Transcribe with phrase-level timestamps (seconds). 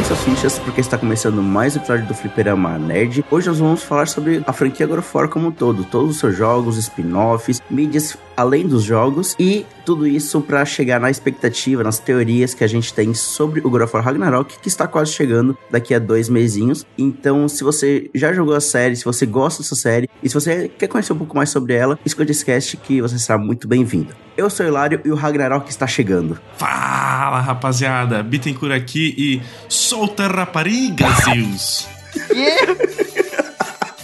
[0.00, 3.24] Preparem suas fichas porque está começando mais um episódio do Fliperama Nerd.
[3.30, 6.18] Hoje nós vamos falar sobre a franquia God of War como um todo, todos os
[6.18, 11.98] seus jogos, spin-offs, mídias além dos jogos e tudo isso para chegar na expectativa, nas
[11.98, 15.56] teorias que a gente tem sobre o God of War Ragnarok, que está quase chegando
[15.70, 16.86] daqui a dois mesinhos.
[16.96, 20.68] Então, se você já jogou a série, se você gosta dessa série e se você
[20.68, 24.14] quer conhecer um pouco mais sobre ela, escute esse cast que você será muito bem-vindo.
[24.36, 26.38] Eu sou o Hilário e o Ragnarok está chegando.
[26.56, 28.22] Fala, rapaziada!
[28.22, 31.88] Bittencourt aqui e solta rapariga, Zeus!
[32.34, 33.26] Yeah.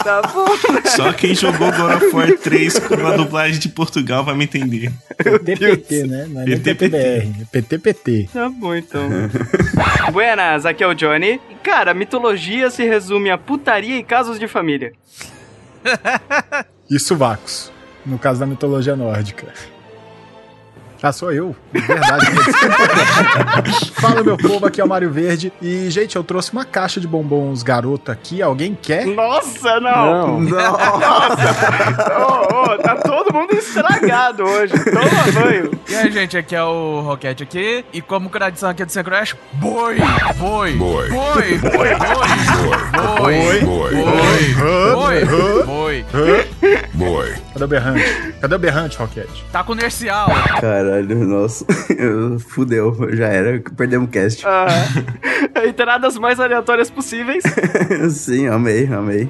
[0.07, 0.83] Tá bom, né?
[0.85, 4.93] Só quem jogou God of War 3 com a dublagem de Portugal vai me entender.
[5.19, 6.23] PTPT, né?
[6.23, 6.91] É nem PTPT.
[6.91, 8.29] PTBR, é PTPT.
[8.33, 9.03] Tá bom, então.
[10.13, 11.41] Buenas, aqui é o Johnny.
[11.61, 14.93] Cara, mitologia se resume a putaria e casos de família.
[16.89, 17.73] E sovacos,
[18.05, 19.53] no caso da mitologia nórdica.
[21.03, 21.55] Ah, sou eu.
[21.73, 22.27] Verdade.
[24.01, 25.53] Fala, meu povo, aqui é o Mário Verde.
[25.61, 28.43] E, gente, eu trouxe uma caixa de bombons garoto aqui.
[28.43, 29.07] Alguém quer?
[29.07, 30.41] Nossa, não!
[30.41, 30.75] Não.
[32.17, 34.73] Ô, ô, tá todo mundo estragado hoje.
[34.85, 35.71] Toma banho.
[35.89, 37.85] E aí, gente, aqui é o Rocket aqui.
[37.93, 39.97] E como tradição aqui do Syncrash, boi,
[40.37, 41.59] boi, boi, boi, boi,
[43.19, 43.61] boi,
[44.95, 45.25] boi, boi,
[45.65, 46.47] boi,
[46.95, 47.35] boi.
[47.53, 48.33] Cadê o berrante?
[48.41, 49.29] Cadê o berrante, Rocket?
[49.53, 50.29] Tá com nercial.
[50.87, 51.65] Caralho, nossa.
[51.99, 53.61] Eu- Fudeu, já era.
[53.77, 54.45] Perdemos o cast.
[54.47, 54.67] Ah,
[55.67, 57.43] entradas mais aleatórias possíveis.
[58.15, 59.29] Sim, amei, amei.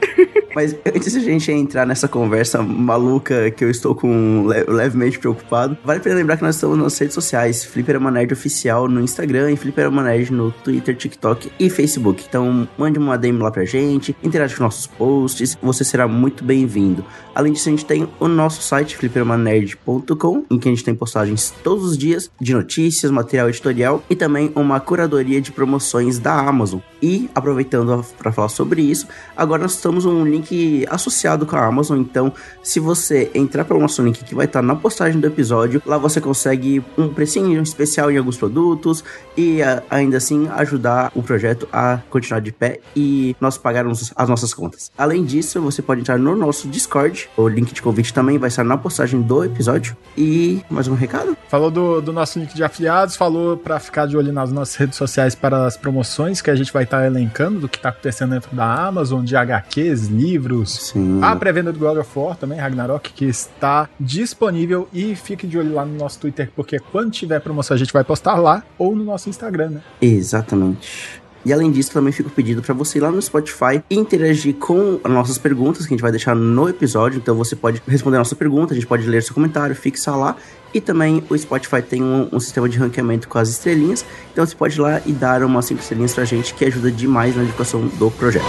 [0.55, 5.19] Mas antes de a gente entrar nessa conversa maluca que eu estou com le- levemente
[5.19, 9.03] preocupado, vale a pena lembrar que nós estamos nas redes sociais, Fliperama Nerd Oficial no
[9.03, 12.25] Instagram e Fliperama Nerd no Twitter, TikTok e Facebook.
[12.27, 17.05] Então mande uma DM lá pra gente, interage com nossos posts, você será muito bem-vindo.
[17.35, 21.46] Além disso, a gente tem o nosso site, fliperamanerd.com, em que a gente tem postagens
[21.51, 26.81] todos os dias de notícias, material editorial e também uma curadoria de promoções da Amazon.
[27.03, 32.01] E aproveitando para falar sobre isso, agora nós estamos um link associado com a Amazon,
[32.01, 35.99] então se você entrar pelo nosso link que vai estar na postagem do episódio, lá
[35.99, 39.05] você consegue um precinho especial em alguns produtos
[39.37, 39.59] e
[39.91, 44.91] ainda assim ajudar o projeto a continuar de pé e nós pagarmos as nossas contas.
[44.97, 48.65] Além disso, você pode entrar no nosso Discord, o link de convite também vai estar
[48.65, 49.97] na postagem do episódio.
[50.17, 51.36] E mais um recado?
[51.49, 54.97] Falou do, do nosso link de afiliados, falou pra ficar de olho nas nossas redes
[54.97, 58.55] sociais para as promoções que a gente vai estar elencando do que tá acontecendo dentro
[58.55, 61.21] da Amazon, de HQs, livros, Sim.
[61.23, 65.73] A pré-venda do God of War também, Ragnarok, que está disponível e fique de olho
[65.73, 69.05] lá no nosso Twitter, porque quando tiver promoção a gente vai postar lá ou no
[69.05, 69.81] nosso Instagram, né?
[70.01, 71.23] Exatamente.
[71.47, 74.57] E além disso, também fica o pedido para você ir lá no Spotify e interagir
[74.57, 77.19] com as nossas perguntas que a gente vai deixar no episódio.
[77.19, 80.37] Então você pode responder a nossa pergunta, a gente pode ler seu comentário, fixar lá.
[80.75, 84.05] E também o Spotify tem um, um sistema de ranqueamento com as estrelinhas.
[84.33, 87.37] Então você pode ir lá e dar umas 5 estrelinhas pra gente, que ajuda demais
[87.37, 88.45] na divulgação do projeto.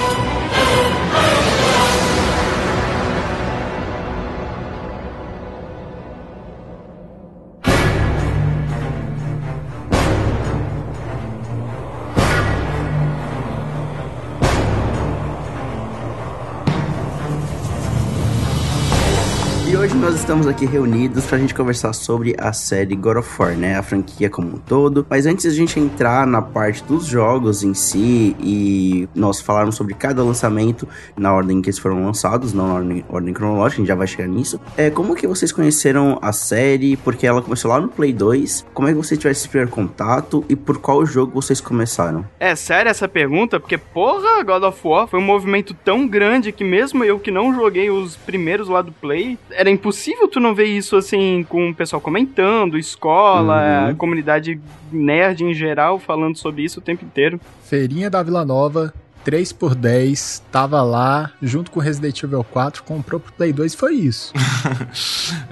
[20.38, 23.76] Estamos aqui reunidos pra gente conversar sobre a série God of War, né?
[23.76, 25.04] A franquia como um todo.
[25.10, 29.74] Mas antes de a gente entrar na parte dos jogos em si e nós falarmos
[29.74, 30.88] sobre cada lançamento
[31.18, 34.06] na ordem que eles foram lançados, não na ordem, ordem cronológica, a gente já vai
[34.06, 34.60] chegar nisso.
[34.78, 36.96] É, como que vocês conheceram a série?
[36.98, 38.68] Porque ela começou lá no Play 2.
[38.76, 42.24] Como é que vocês tiveram esse primeiro contato e por qual jogo vocês começaram?
[42.40, 43.60] É séria essa pergunta?
[43.60, 47.56] Porque, porra, God of War foi um movimento tão grande que mesmo eu que não
[47.56, 51.76] joguei os primeiros lá do Play, era impossível tu não ver isso assim com o
[51.76, 53.96] pessoal comentando, escola, Uhum.
[53.96, 54.60] comunidade
[54.92, 57.40] nerd em geral falando sobre isso o tempo inteiro.
[57.64, 58.94] Feirinha da Vila Nova,
[59.26, 64.32] 3x10, tava lá, junto com Resident Evil 4, comprou pro Play 2 foi isso.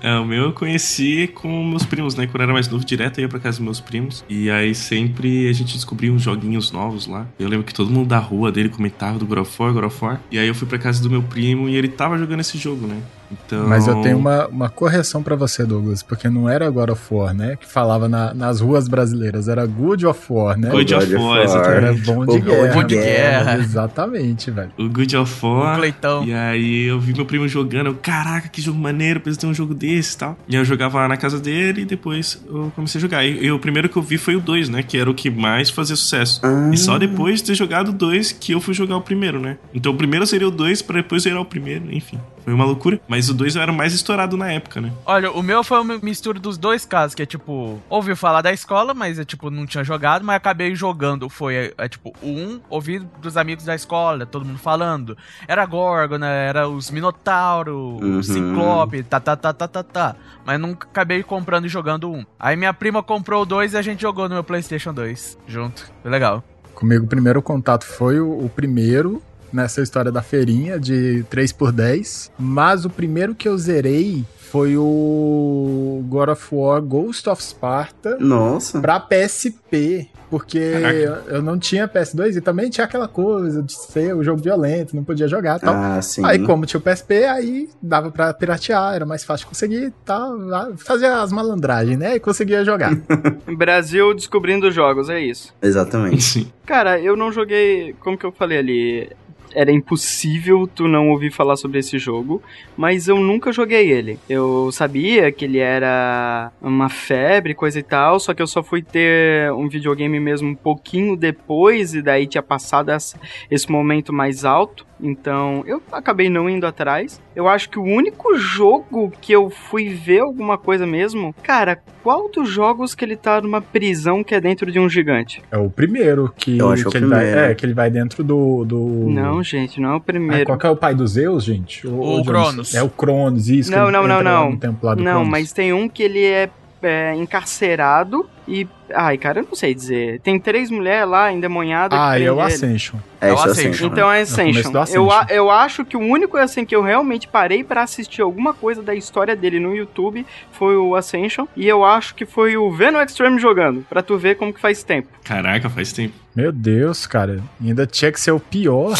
[0.01, 2.27] É, o meu eu conheci com meus primos, né?
[2.27, 4.23] Quando eu era mais novo, direto eu ia pra casa dos meus primos.
[4.29, 7.25] E aí sempre a gente descobria uns joguinhos novos lá.
[7.39, 10.03] Eu lembro que todo mundo da rua dele comentava do God of War, God of
[10.05, 10.21] War.
[10.31, 12.85] E aí eu fui pra casa do meu primo e ele tava jogando esse jogo,
[12.87, 12.97] né?
[13.31, 13.67] Então...
[13.67, 17.33] Mas eu tenho uma, uma correção pra você, Douglas, porque não era God of War,
[17.33, 17.55] né?
[17.59, 20.69] Que falava na- nas ruas brasileiras, era Good of War, né?
[20.69, 21.37] Good of War, War.
[21.37, 22.01] Era exatamente.
[22.05, 22.73] bom O de bom guerra.
[22.73, 23.01] Bom de né?
[23.03, 23.57] guerra.
[23.57, 24.71] Exatamente, velho.
[24.77, 25.73] O Good of War.
[25.75, 26.23] O Cleitão.
[26.23, 29.53] E aí eu vi meu primo jogando, eu, caraca, que jogo maneiro, preciso ter um
[29.53, 30.37] jogo desse e tal.
[30.47, 33.25] E aí eu jogava lá na casa dele e depois eu comecei a jogar.
[33.25, 34.83] E, e o primeiro que eu vi foi o 2, né?
[34.83, 36.39] Que era o que mais fazia sucesso.
[36.43, 36.69] Ah.
[36.73, 39.57] E só depois de ter jogado o 2 que eu fui jogar o primeiro, né?
[39.73, 42.19] Então o primeiro seria o 2 pra depois zerar o primeiro, enfim.
[42.45, 42.99] Foi uma loucura.
[43.07, 44.93] Mas o 2 era o mais estourado na época, né?
[45.05, 48.53] Olha, o meu foi uma mistura dos dois casos, que é tipo, ouviu falar da
[48.53, 51.27] escola, mas é tipo, não tinha jogado, mas acabei jogando.
[51.27, 55.17] Foi, é, é, tipo, o um, ouvi dos amigos da escola, todo mundo falando.
[55.47, 58.21] Era Gorgona, era os Minotauro, Uhum.
[58.21, 60.15] Ciclope, tá, tá, tá, tá, tá, tá.
[60.45, 62.23] Mas nunca acabei comprando e jogando um.
[62.39, 65.91] Aí minha prima comprou o dois e a gente jogou no meu PlayStation 2 junto.
[66.01, 66.43] Foi legal.
[66.75, 69.21] Comigo o primeiro contato foi o, o primeiro
[69.55, 72.29] nessa história da feirinha de 3x10.
[72.37, 78.79] Mas o primeiro que eu zerei foi o God of War Ghost of Sparta Nossa.
[78.79, 80.09] pra PSP.
[80.29, 81.23] Porque Caraca.
[81.27, 85.03] eu não tinha PS2 e também tinha aquela coisa de ser o jogo violento, não
[85.03, 85.73] podia jogar e tal.
[85.75, 86.25] Ah, sim.
[86.25, 89.91] Aí, como tinha o PSP, aí dava pra piratear, era mais fácil de conseguir e
[90.03, 90.35] tal.
[90.77, 92.15] Fazia as malandragens, né?
[92.15, 92.95] E conseguia jogar.
[93.55, 95.53] Brasil descobrindo jogos, é isso.
[95.61, 96.51] Exatamente.
[96.65, 97.93] Cara, eu não joguei.
[97.99, 99.09] Como que eu falei ali?
[99.55, 102.43] Era impossível tu não ouvir falar sobre esse jogo,
[102.75, 104.19] mas eu nunca joguei ele.
[104.29, 108.81] Eu sabia que ele era uma febre, coisa e tal, só que eu só fui
[108.83, 113.17] ter um videogame mesmo um pouquinho depois, e daí tinha passado essa-
[113.49, 114.85] esse momento mais alto.
[115.01, 117.21] Então eu acabei não indo atrás.
[117.35, 122.29] Eu acho que o único jogo que eu fui ver alguma coisa mesmo, cara, qual
[122.29, 125.41] dos jogos que ele tá numa prisão que é dentro de um gigante?
[125.51, 127.51] É o primeiro que, Eu acho que o que ele vai.
[127.51, 128.63] É, que ele vai dentro do.
[128.63, 128.77] do...
[129.09, 130.45] Não, gente, não é o Ah, primeiro.
[130.45, 131.85] qual que é o pai dos Zeus, gente?
[131.85, 132.25] O Jones?
[132.27, 132.75] Cronos.
[132.75, 133.69] É o Cronos, isso.
[133.71, 134.51] que Não, ele não, não, lá não.
[134.51, 135.29] no templo lá do Não, Cronos.
[135.29, 136.49] mas tem um que ele é,
[136.85, 138.67] é, encarcerado e.
[138.93, 140.19] Ai, cara, eu não sei dizer.
[140.21, 141.97] Tem três mulheres lá endemoniadas.
[141.99, 142.39] Ah, e é o.
[142.39, 142.99] Ascension.
[143.19, 143.51] É, É o é Ascension.
[143.51, 143.87] Ascension.
[143.87, 144.71] Então é É o começo Ascension.
[144.71, 145.35] Eu, a- Ascension.
[145.35, 148.93] eu acho que o único assim que eu realmente parei pra assistir alguma coisa da
[148.93, 151.47] história dele no YouTube foi o Ascension.
[151.55, 153.83] E eu acho que foi o Venom Extreme jogando.
[153.89, 155.09] Pra tu ver como que faz tempo.
[155.23, 156.13] Caraca, faz tempo.
[156.35, 157.39] Meu Deus, cara.
[157.61, 158.93] Ainda tinha que ser o pior.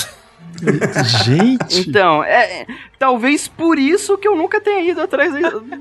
[1.25, 1.89] gente.
[1.89, 2.65] Então, é, é,
[2.97, 5.33] talvez por isso que eu nunca tenha ido atrás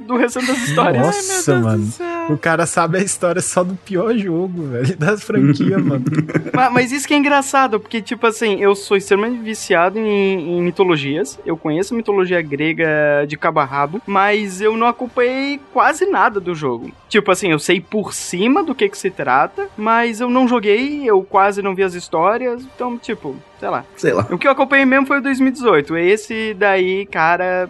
[0.07, 1.07] do restante das histórias.
[1.07, 1.93] Nossa, mano.
[2.29, 4.97] O cara sabe a história só do pior jogo, velho.
[4.97, 6.05] Das franquias, mano.
[6.53, 10.63] Mas, mas isso que é engraçado, porque, tipo assim, eu sou extremamente viciado em, em
[10.63, 11.39] mitologias.
[11.45, 16.55] Eu conheço mitologia grega de cabo a rabo, mas eu não acompanhei quase nada do
[16.55, 16.91] jogo.
[17.09, 21.03] Tipo assim, eu sei por cima do que que se trata, mas eu não joguei,
[21.05, 23.85] eu quase não vi as histórias, então, tipo, sei lá.
[23.97, 24.27] Sei lá.
[24.31, 25.97] O que eu acompanhei mesmo foi o 2018.
[25.97, 27.69] Esse daí, cara,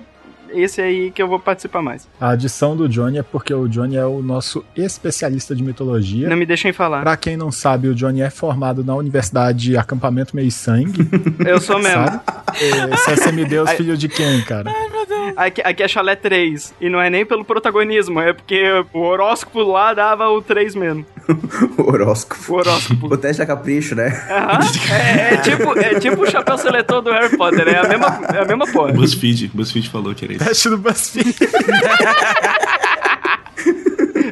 [0.54, 2.08] esse aí que eu vou participar mais.
[2.20, 6.28] A adição do Johnny é porque o Johnny é o nosso especialista de mitologia.
[6.28, 7.02] Não me deixem falar.
[7.02, 11.06] Pra quem não sabe, o Johnny é formado na Universidade Acampamento Meio Sangue,
[11.46, 12.04] Eu sou mesmo.
[12.04, 12.20] sabe?
[12.60, 13.76] É, Você é semideus Ai.
[13.76, 14.70] filho de quem, cara?
[15.36, 16.74] Aqui, aqui é chalé 3.
[16.80, 18.62] E não é nem pelo protagonismo, é porque
[18.92, 21.04] o horóscopo lá dava o 3 mesmo.
[21.78, 22.52] O horóscopo.
[22.52, 23.06] O horóscopo.
[23.06, 24.08] O teste da capricho, né?
[24.30, 24.58] Aham.
[24.92, 28.38] É, é tipo, é tipo o chapéu seletor do Harry Potter, é a mesma, é
[28.42, 28.92] a mesma porra.
[28.92, 29.50] BuzzFeed.
[29.54, 30.43] BuzzFeed falou que era isso.
[30.44, 31.34] Teste do BuzzFeed.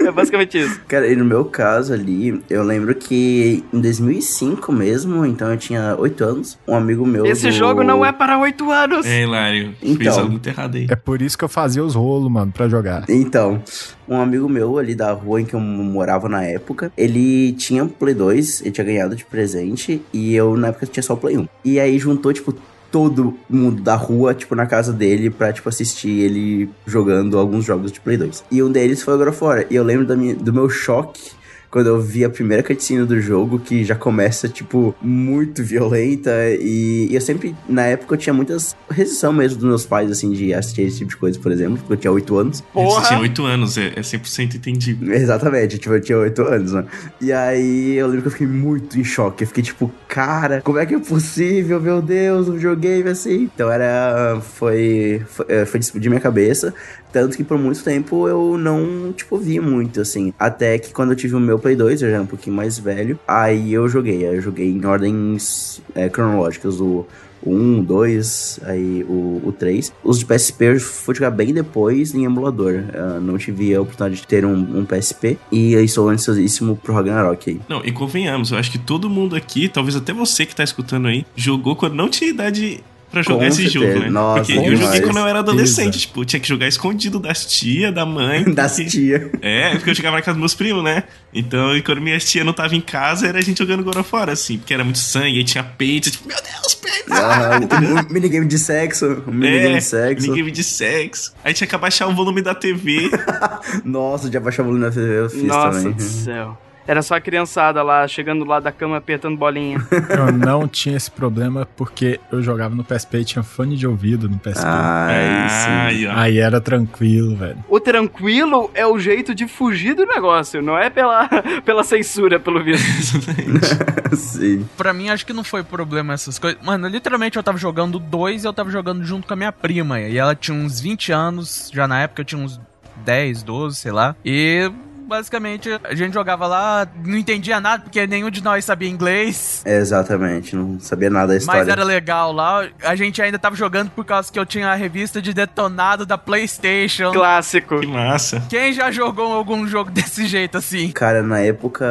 [0.04, 0.80] É basicamente isso.
[0.88, 5.94] Cara, e no meu caso ali, eu lembro que em 2005 mesmo, então eu tinha
[5.96, 7.24] 8 anos, um amigo meu.
[7.24, 9.06] Esse do- jogo não é para 8 anos.
[9.06, 9.74] É, Hilário.
[9.80, 9.96] Então.
[9.96, 10.86] Fez algo muito errado aí.
[10.90, 13.04] É por isso que eu fazia os rolos, mano, pra jogar.
[13.08, 13.62] Então,
[14.08, 18.14] um amigo meu ali da rua em que eu morava na época, ele tinha Play
[18.14, 21.48] 2, ele tinha ganhado de presente, e eu na época tinha só o Play 1.
[21.64, 22.52] E aí juntou, tipo,
[22.92, 27.90] todo mundo da rua, tipo, na casa dele pra, tipo, assistir ele jogando alguns jogos
[27.90, 28.44] de Play 2.
[28.52, 29.66] E um deles foi o God of War.
[29.70, 31.32] E eu lembro minha- do meu choque
[31.72, 36.30] quando eu vi a primeira cutscene do jogo, que já começa, tipo, muito violenta.
[36.60, 40.30] E, e eu sempre, na época, eu tinha muitas restrição mesmo dos meus pais, assim,
[40.32, 42.60] de assistir esse tipo de coisa, por exemplo, porque eu tinha 8 anos.
[42.60, 43.00] Porra.
[43.00, 45.10] Você tinha 8 anos, é, é 100% entendido.
[45.10, 46.84] Exatamente, tipo, eu tinha 8 anos, né?
[47.18, 49.44] E aí eu lembro que eu fiquei muito em choque.
[49.44, 51.80] Eu fiquei tipo, cara, como é que é possível?
[51.80, 53.48] Meu Deus, um videogame assim.
[53.54, 54.38] Então era.
[54.42, 55.22] Foi.
[55.26, 56.74] Foi, é, foi de minha cabeça.
[57.12, 60.32] Tanto que por muito tempo eu não, tipo, vi muito, assim.
[60.38, 62.78] Até que quando eu tive o meu Play 2, eu já era um pouquinho mais
[62.78, 63.18] velho.
[63.28, 64.26] Aí eu joguei.
[64.26, 66.80] Aí eu joguei em ordens é, cronológicas.
[66.80, 67.06] O.
[67.44, 69.92] O 1, 2, aí o, o 3.
[70.04, 72.84] Os de PSP eu fui jogar bem depois em emulador.
[73.20, 75.36] Não tive a oportunidade de ter um, um PSP.
[75.50, 77.60] E eu estou ansiosíssimo pro Ragnarok aí.
[77.68, 81.08] Não, e convenhamos, eu acho que todo mundo aqui, talvez até você que tá escutando
[81.08, 82.80] aí, jogou quando não tinha idade
[83.12, 83.86] pra jogar Com esse certeza.
[83.86, 84.10] jogo, né?
[84.10, 87.92] Nossa, Porque eu joguei quando eu era adolescente, tipo, tinha que jogar escondido das tia,
[87.92, 88.42] da mãe.
[88.52, 89.30] Das porque- tia.
[89.40, 91.04] É, porque eu chegava na casa dos meus primos, né?
[91.32, 94.08] Então, e quando minha tia não tava em casa, era a gente jogando God of
[94.12, 97.12] War, assim, porque era muito sangue, aí tinha peito, tipo, meu Deus, peito!
[97.12, 97.60] Ah,
[98.10, 99.22] minigame de sexo.
[99.26, 100.26] Um minigame É, de sexo.
[100.26, 101.32] minigame de sexo.
[101.44, 103.10] Aí tinha que abaixar o volume da TV.
[103.84, 105.92] Nossa, já baixou o volume na TV, eu fiz Nossa também.
[105.92, 106.58] do céu.
[106.86, 109.78] Era só a criançada lá, chegando lá da cama, apertando bolinha.
[110.10, 114.28] Eu não tinha esse problema porque eu jogava no PSP e tinha fone de ouvido
[114.28, 114.64] no PSP.
[114.64, 115.70] Ai, sim.
[115.70, 116.18] Ai, ó.
[116.18, 117.58] Aí era tranquilo, velho.
[117.68, 121.28] O tranquilo é o jeito de fugir do negócio, não é pela,
[121.64, 123.18] pela censura, pelo visto.
[124.16, 124.66] sim.
[124.76, 126.60] Pra mim, acho que não foi problema essas coisas.
[126.62, 130.00] Mano, literalmente eu tava jogando dois e eu tava jogando junto com a minha prima.
[130.00, 132.60] E ela tinha uns 20 anos, já na época eu tinha uns
[133.04, 134.16] 10, 12, sei lá.
[134.24, 134.70] E
[135.06, 139.62] basicamente a gente jogava lá, não entendia nada, porque nenhum de nós sabia inglês.
[139.64, 141.60] Exatamente, não sabia nada da história.
[141.60, 142.66] Mas era legal lá.
[142.82, 146.16] A gente ainda tava jogando por causa que eu tinha a revista de detonado da
[146.16, 147.12] PlayStation.
[147.12, 147.80] Clássico.
[147.80, 148.42] Que massa.
[148.48, 150.90] Quem já jogou algum jogo desse jeito assim?
[150.92, 151.84] Cara, na época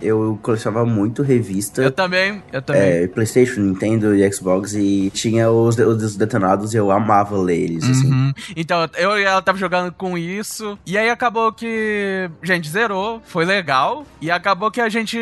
[0.00, 1.82] eu colecionava muito revista.
[1.82, 2.82] Eu também, eu também.
[2.82, 7.88] É, Playstation, Nintendo e Xbox e tinha os, os detonados e eu amava ler eles,
[7.88, 8.10] assim.
[8.10, 8.32] Uhum.
[8.56, 10.78] Então, eu e ela tava jogando com isso.
[10.86, 14.06] E aí acabou que gente zerou, foi legal.
[14.20, 15.18] E acabou que a gente.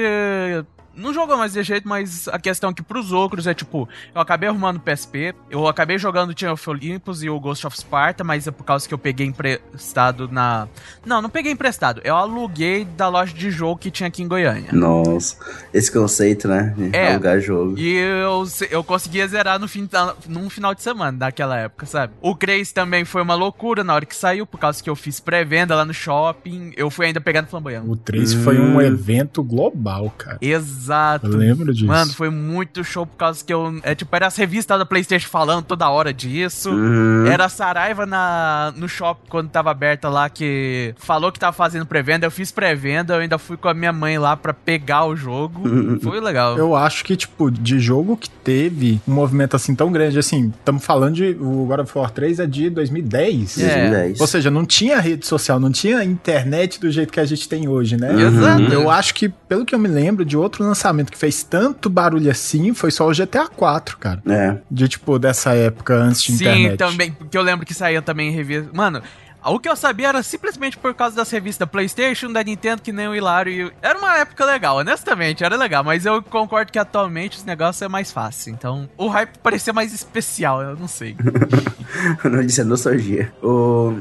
[0.95, 4.21] Não jogou mais de jeito, mas a questão é que pros outros é tipo, eu
[4.21, 8.23] acabei arrumando PSP, eu acabei jogando o Chain of Olympus e o Ghost of Sparta,
[8.25, 10.69] mas é por causa que eu peguei emprestado na.
[11.05, 14.71] Não, não peguei emprestado, eu aluguei da loja de jogo que tinha aqui em Goiânia.
[14.73, 15.37] Nossa,
[15.73, 16.75] esse conceito, né?
[16.77, 17.13] De É.
[17.13, 17.79] alugar jogo.
[17.79, 19.89] E eu, eu conseguia zerar no fim,
[20.29, 22.13] num final de semana daquela época, sabe?
[22.21, 25.21] O Craze também foi uma loucura na hora que saiu, por causa que eu fiz
[25.21, 26.73] pré-venda lá no shopping.
[26.77, 27.89] Eu fui ainda pegando flamboyante.
[27.89, 30.39] O 3 foi um evento global, cara.
[30.41, 30.80] Exato.
[31.23, 31.87] Eu lembro disso.
[31.87, 33.79] Mano, foi muito show por causa que eu.
[33.83, 36.71] É tipo, era as revistas da PlayStation falando toda hora disso.
[36.71, 37.27] Uhum.
[37.27, 41.87] Era a Saraiva na, no shopping quando tava aberta lá que falou que tava fazendo
[41.87, 42.27] pré-venda.
[42.27, 45.63] Eu fiz pré-venda, eu ainda fui com a minha mãe lá pra pegar o jogo.
[46.03, 46.57] Foi legal.
[46.57, 50.85] Eu acho que, tipo, de jogo que teve um movimento assim tão grande, assim, estamos
[50.85, 51.37] falando de.
[51.41, 53.59] O God of War 3 é de 2010.
[53.59, 53.67] É.
[53.67, 54.21] 2010.
[54.21, 57.69] Ou seja, não tinha rede social, não tinha internet do jeito que a gente tem
[57.69, 58.13] hoje, né?
[58.21, 58.63] Exato.
[58.73, 62.31] Eu acho que, pelo que eu me lembro, de outro lançamento que fez tanto barulho
[62.31, 64.23] assim foi só o GTA 4, cara.
[64.29, 64.57] É.
[64.71, 66.77] De, tipo, dessa época antes de Sim, internet.
[66.79, 68.71] também, porque eu lembro que saía também em revista.
[68.73, 69.03] Mano,
[69.45, 72.93] o que eu sabia era simplesmente por causa das revistas da PlayStation, da Nintendo, que
[72.93, 73.69] nem o Hilário.
[73.69, 75.83] e- Era uma época legal, honestamente, era legal.
[75.83, 78.53] Mas eu concordo que atualmente os negócios é mais fácil.
[78.53, 81.17] Então, o hype parecia mais especial, eu não sei.
[82.25, 83.33] não disse é nostalgia.
[83.43, 83.99] O,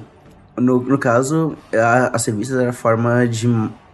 [0.58, 3.48] no, no caso, a, as revistas era a forma de.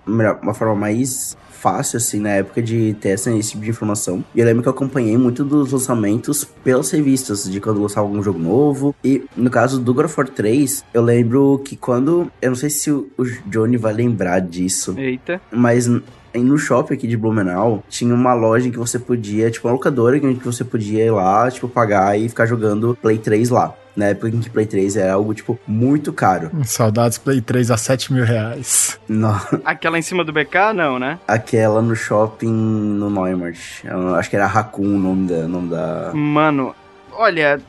[0.06, 4.24] melhor, Uma forma mais fácil, assim, na época de ter esse tipo de informação.
[4.36, 8.22] E eu lembro que eu acompanhei muito dos lançamentos pelas revistas, de quando lançava algum
[8.22, 8.94] jogo novo.
[9.04, 12.32] E no caso do God of War 3, eu lembro que quando.
[12.40, 15.42] Eu não sei se o, o Johnny vai lembrar disso, Eita.
[15.52, 19.74] mas no shopping aqui de Blumenau tinha uma loja em que você podia, tipo, uma
[19.74, 23.74] locadora em que você podia ir lá, tipo, pagar e ficar jogando Play 3 lá.
[23.96, 26.52] Na época em que Play 3 era algo, tipo, muito caro.
[26.66, 29.00] Saudades Play 3 a 7 mil reais.
[29.08, 31.18] No- Aquela em cima do BK, não, né?
[31.28, 33.86] aquela no shopping no Neumarkt.
[33.86, 35.48] Eu acho que era Raccoon o nome da.
[35.48, 36.12] Nome da...
[36.14, 36.76] Mano,
[37.14, 37.62] olha.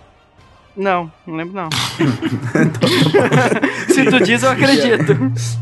[0.76, 1.68] Não, não lembro não.
[3.88, 5.16] Se tu diz, eu acredito.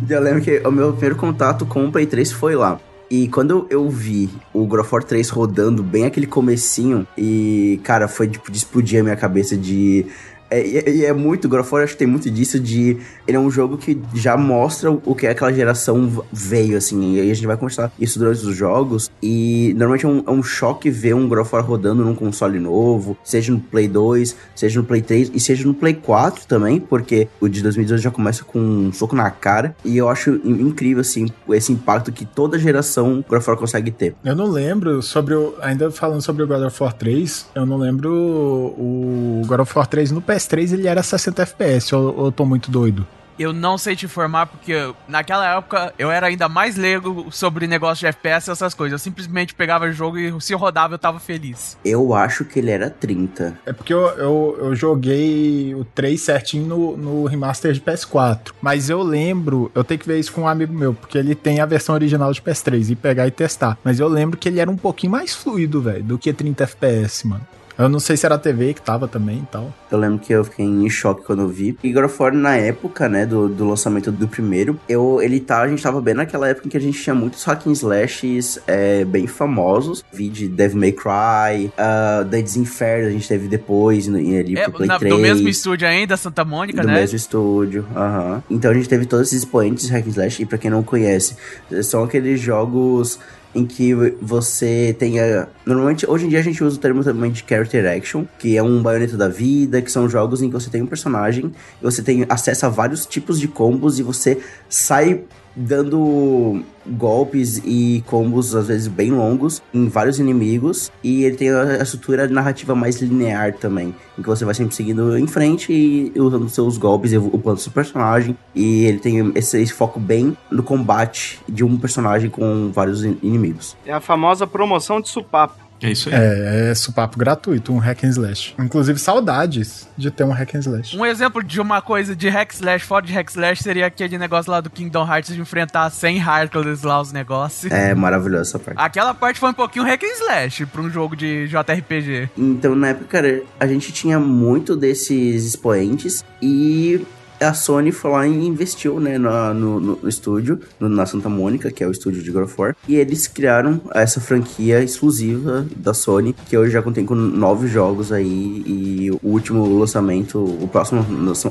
[0.08, 2.78] Eu lembro que o meu primeiro contato com o Play 3 foi lá.
[3.10, 8.08] E quando eu vi o God of War 3 rodando bem aquele comecinho, e, cara,
[8.08, 10.06] foi tipo de explodir a minha cabeça de.
[10.50, 12.96] É, e é, e é muito, God of War acho que tem muito disso de.
[13.26, 17.14] Ele é um jogo que já mostra o que aquela geração veio, assim.
[17.16, 19.10] E aí a gente vai conversar isso durante os jogos.
[19.22, 22.58] E normalmente é um, é um choque ver um God of War rodando num console
[22.60, 26.78] novo, seja no Play 2, seja no Play 3 e seja no Play 4 também,
[26.78, 29.74] porque o de 2018 já começa com um soco na cara.
[29.84, 33.90] E eu acho in- incrível, assim, esse impacto que toda geração God of War consegue
[33.90, 34.14] ter.
[34.24, 35.54] Eu não lembro sobre o.
[35.60, 39.86] Ainda falando sobre o God of War 3, eu não lembro o God of War
[39.86, 43.06] 3 no PS3 ele era 60 FPS, ou, ou eu tô muito doido?
[43.36, 47.66] Eu não sei te informar porque eu- naquela época eu era ainda mais leigo sobre
[47.66, 48.92] negócio de FPS e essas coisas.
[48.92, 51.76] Eu simplesmente pegava o jogo e se rodava eu tava feliz.
[51.84, 53.58] Eu acho que ele era 30.
[53.66, 58.52] É porque eu, eu, eu joguei o 3 certinho no, no remaster de PS4.
[58.62, 61.58] Mas eu lembro, eu tenho que ver isso com um amigo meu, porque ele tem
[61.60, 63.76] a versão original de PS3 e pegar e testar.
[63.82, 67.26] Mas eu lembro que ele era um pouquinho mais fluido, velho, do que 30 FPS,
[67.26, 67.44] mano.
[67.76, 69.72] Eu não sei se era a TV que tava também e tal.
[69.90, 71.76] Eu lembro que eu fiquei em choque quando eu vi.
[71.82, 75.62] E God of War, na época, né, do, do lançamento do primeiro, eu, ele tá,
[75.62, 78.60] a gente tava bem naquela época em que a gente tinha muitos hack and slashes
[78.66, 80.04] é, bem famosos.
[80.12, 84.64] Vi de Devil May Cry, uh, Dead Inferno a gente teve depois, no, ali É,
[84.64, 85.12] pro Play na- 3.
[85.14, 86.94] do mesmo estúdio ainda, Santa Mônica, do né?
[86.94, 88.42] mesmo estúdio, aham.
[88.48, 90.82] Então a gente teve todos esses expoentes de hack and slash, e pra quem não
[90.82, 91.36] conhece,
[91.82, 93.18] são aqueles jogos
[93.54, 95.48] em que você tenha...
[95.64, 98.62] Normalmente, hoje em dia a gente usa o termo também de character action, que é
[98.62, 102.26] um baioneta da vida, que são jogos em que você tem um personagem, você tem
[102.28, 105.22] acesso a vários tipos de combos, e você sai
[105.56, 110.92] dando golpes e combos, às vezes, bem longos em vários inimigos.
[111.02, 115.16] E ele tem a estrutura narrativa mais linear também, em que você vai sempre seguindo
[115.16, 118.36] em frente e usando seus golpes e upando seu personagem.
[118.54, 123.76] E ele tem esse, esse, foco bem no combate de um personagem com vários inimigos.
[123.84, 125.63] É a famosa promoção de supapo.
[125.82, 126.14] É isso aí.
[126.14, 128.54] É, é supapo gratuito, um hack and slash.
[128.58, 130.96] Inclusive, saudades de ter um hack and slash.
[130.96, 134.50] Um exemplo de uma coisa de hack slash, fora de hack slash, seria aquele negócio
[134.50, 137.70] lá do Kingdom Hearts de enfrentar 100 Heartless lá os negócios.
[137.70, 138.80] É maravilhoso essa parte.
[138.80, 142.30] Aquela parte foi um pouquinho hack and slash pra um jogo de JRPG.
[142.36, 147.04] Então, na época, cara, a gente tinha muito desses expoentes e
[147.44, 151.82] a Sony foi lá e investiu, né, no, no, estúdio, no, na Santa Mônica, que
[151.82, 156.34] é o estúdio de God of War, e eles criaram essa franquia exclusiva da Sony,
[156.48, 161.04] que hoje já contém com nove jogos aí, e o último lançamento, o próximo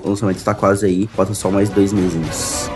[0.04, 2.70] lançamento está quase aí, falta só mais dois meses.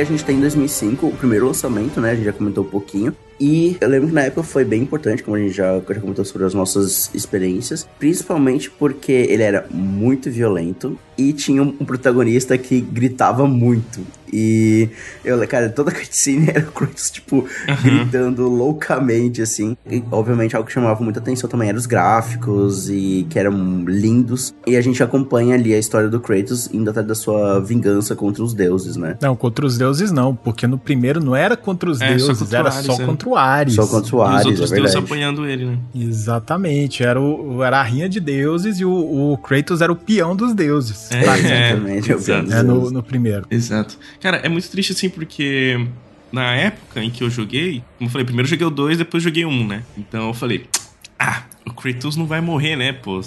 [0.00, 2.10] A gente tem em 2005 o primeiro lançamento, né?
[2.10, 3.14] A gente já comentou um pouquinho.
[3.40, 6.24] E eu lembro que na época foi bem importante, como a gente já, já comentou
[6.24, 7.88] sobre as nossas experiências.
[7.98, 14.00] Principalmente porque ele era muito violento e tinha um, protagonista que gritava muito.
[14.32, 14.88] E
[15.24, 17.76] eu, cara, toda a cutscene era o Kratos, tipo, uhum.
[17.82, 19.76] gritando loucamente, assim.
[19.90, 24.54] E, obviamente, algo que chamava muita atenção também eram os gráficos e que eram lindos.
[24.66, 28.42] E a gente acompanha ali a história do Kratos indo até da sua vingança contra
[28.42, 29.18] os deuses, né?
[29.20, 32.58] Não, contra os deuses não, porque no primeiro não era contra os é, deuses, contra
[32.58, 33.04] era Ares, só é.
[33.04, 33.74] contra o Ares.
[33.74, 35.78] Só contra o Ares, e os outros é deuses apanhando ele, né?
[35.94, 40.34] Exatamente, era, o, era a rinha de deuses e o, o Kratos era o peão
[40.34, 41.10] dos deuses.
[41.10, 43.46] É, exatamente, é, é, é no, no primeiro.
[43.50, 43.98] Exato.
[44.20, 45.86] Cara, é muito triste assim porque
[46.32, 49.22] na época em que eu joguei, como eu falei, primeiro eu joguei o 2, depois
[49.22, 49.82] joguei o 1, um, né?
[49.96, 50.66] Então eu falei,
[51.18, 53.20] ah, o Kratos não vai morrer, né, pô?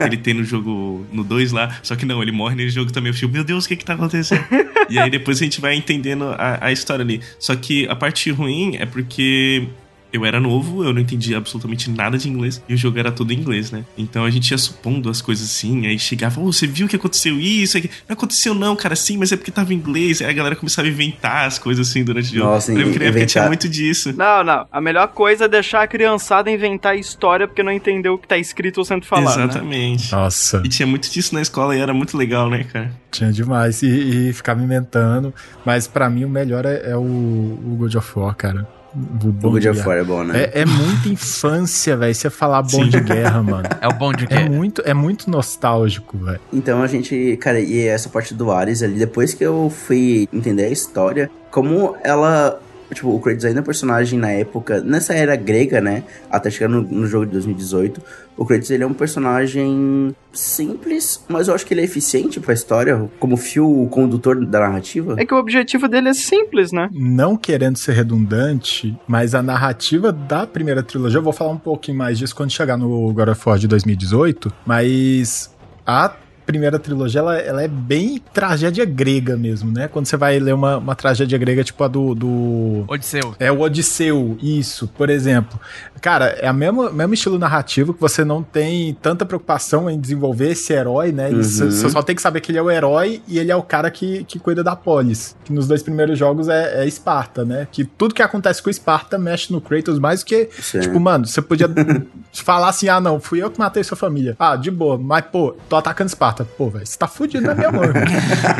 [0.00, 1.78] ele tem no jogo no 2 lá.
[1.82, 3.10] Só que não, ele morre nesse jogo também.
[3.10, 4.44] Eu fico, meu Deus, o que que tá acontecendo?
[4.88, 7.20] e aí depois a gente vai entendendo a, a história ali.
[7.38, 9.68] Só que a parte ruim é porque
[10.12, 13.32] eu era novo, eu não entendia absolutamente nada de inglês e o jogo era todo
[13.32, 13.84] em inglês, né?
[13.96, 17.38] Então a gente ia supondo as coisas assim, aí chegava, oh, você viu que aconteceu
[17.40, 17.78] isso?
[18.08, 20.20] Não aconteceu não, cara, sim, mas é porque tava em inglês.
[20.20, 22.50] Aí a galera começava a inventar as coisas assim durante o jogo.
[22.50, 23.26] Nossa, eu lembro que inventar...
[23.26, 24.12] tinha muito disso.
[24.16, 24.66] Não, não.
[24.70, 28.36] A melhor coisa é deixar a criançada inventar história porque não entendeu o que tá
[28.36, 29.36] escrito ou sendo falado.
[29.36, 29.44] Né?
[29.44, 30.12] Exatamente.
[30.12, 30.18] Né?
[30.18, 30.62] Nossa.
[30.64, 32.92] E tinha muito disso na escola e era muito legal, né, cara?
[33.10, 33.82] Tinha demais.
[33.82, 35.32] E, e ficava inventando.
[35.64, 38.81] Mas para mim o melhor é, é o, o God of War, cara.
[38.94, 40.42] O bom of War é bom, né?
[40.44, 42.14] É, é muita infância, velho.
[42.14, 42.88] Você falar bom Sim.
[42.90, 43.68] de guerra, mano.
[43.80, 44.46] É o bom de é guerra.
[44.46, 46.40] É muito, é muito nostálgico, velho.
[46.52, 50.64] Então a gente, cara, e essa parte do Ares ali, depois que eu fui entender
[50.64, 52.60] a história, como ela
[52.92, 56.04] Tipo, o Kratos ainda é um personagem na época, nessa era grega, né?
[56.30, 58.00] Até chegar no, no, jogo de 2018.
[58.36, 62.54] O Kratos, ele é um personagem simples, mas eu acho que ele é eficiente pra
[62.54, 65.16] história, como fio condutor da narrativa.
[65.18, 66.88] É que o objetivo dele é simples, né?
[66.92, 71.98] Não querendo ser redundante, mas a narrativa da primeira trilogia, eu vou falar um pouquinho
[71.98, 75.50] mais disso quando chegar no God of War de 2018, mas
[75.86, 76.08] a
[76.44, 79.88] primeira trilogia, ela, ela é bem tragédia grega mesmo, né?
[79.88, 82.84] Quando você vai ler uma, uma tragédia grega, tipo a do, do...
[82.88, 83.34] Odisseu.
[83.38, 85.58] É o Odisseu, isso, por exemplo.
[86.00, 90.50] Cara, é o mesmo, mesmo estilo narrativo que você não tem tanta preocupação em desenvolver
[90.50, 91.28] esse herói, né?
[91.28, 91.42] Uhum.
[91.42, 93.90] Você só tem que saber que ele é o herói e ele é o cara
[93.90, 95.36] que, que cuida da polis.
[95.44, 97.68] Que nos dois primeiros jogos é, é Esparta, né?
[97.70, 100.48] Que tudo que acontece com Esparta mexe no Kratos mais do que...
[100.60, 100.80] Sim.
[100.80, 101.70] Tipo, mano, você podia
[102.32, 104.34] falar assim, ah, não, fui eu que matei sua família.
[104.38, 107.70] Ah, de boa, mas, pô, tô atacando Esparta Pô, velho, você tá fudido na minha
[107.70, 107.84] mão.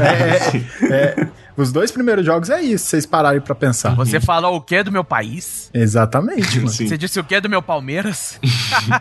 [0.00, 3.94] é, é, é, os dois primeiros jogos é isso, vocês pararem pra pensar.
[3.94, 5.70] Você falou o que do meu país?
[5.74, 6.68] Exatamente, mano.
[6.68, 8.40] Você disse o que do meu Palmeiras?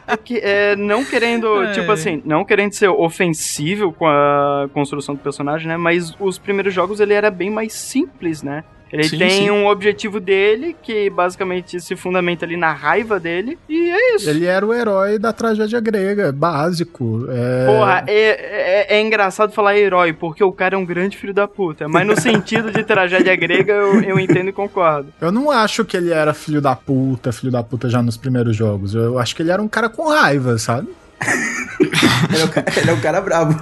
[0.07, 1.71] é que, é, não querendo, é.
[1.71, 5.77] tipo assim, não querendo ser ofensivo com a construção do personagem, né?
[5.77, 8.63] Mas os primeiros jogos ele era bem mais simples, né?
[8.91, 9.51] Ele sim, tem sim.
[9.51, 14.30] um objetivo dele, que basicamente se fundamenta ali na raiva dele, e é isso.
[14.30, 17.25] Ele era o herói da tragédia grega, básico.
[17.30, 17.65] É...
[17.65, 21.47] Porra, é, é, é, engraçado falar herói, porque o cara é um grande filho da
[21.47, 21.88] puta.
[21.88, 25.08] Mas no sentido de tragédia grega, eu, eu entendo e concordo.
[25.21, 28.56] Eu não acho que ele era filho da puta, filho da puta já nos primeiros
[28.56, 28.93] jogos.
[28.93, 30.89] Eu acho que ele era um cara com raiva, sabe?
[32.31, 33.60] ele, é um, ele é um cara brabo.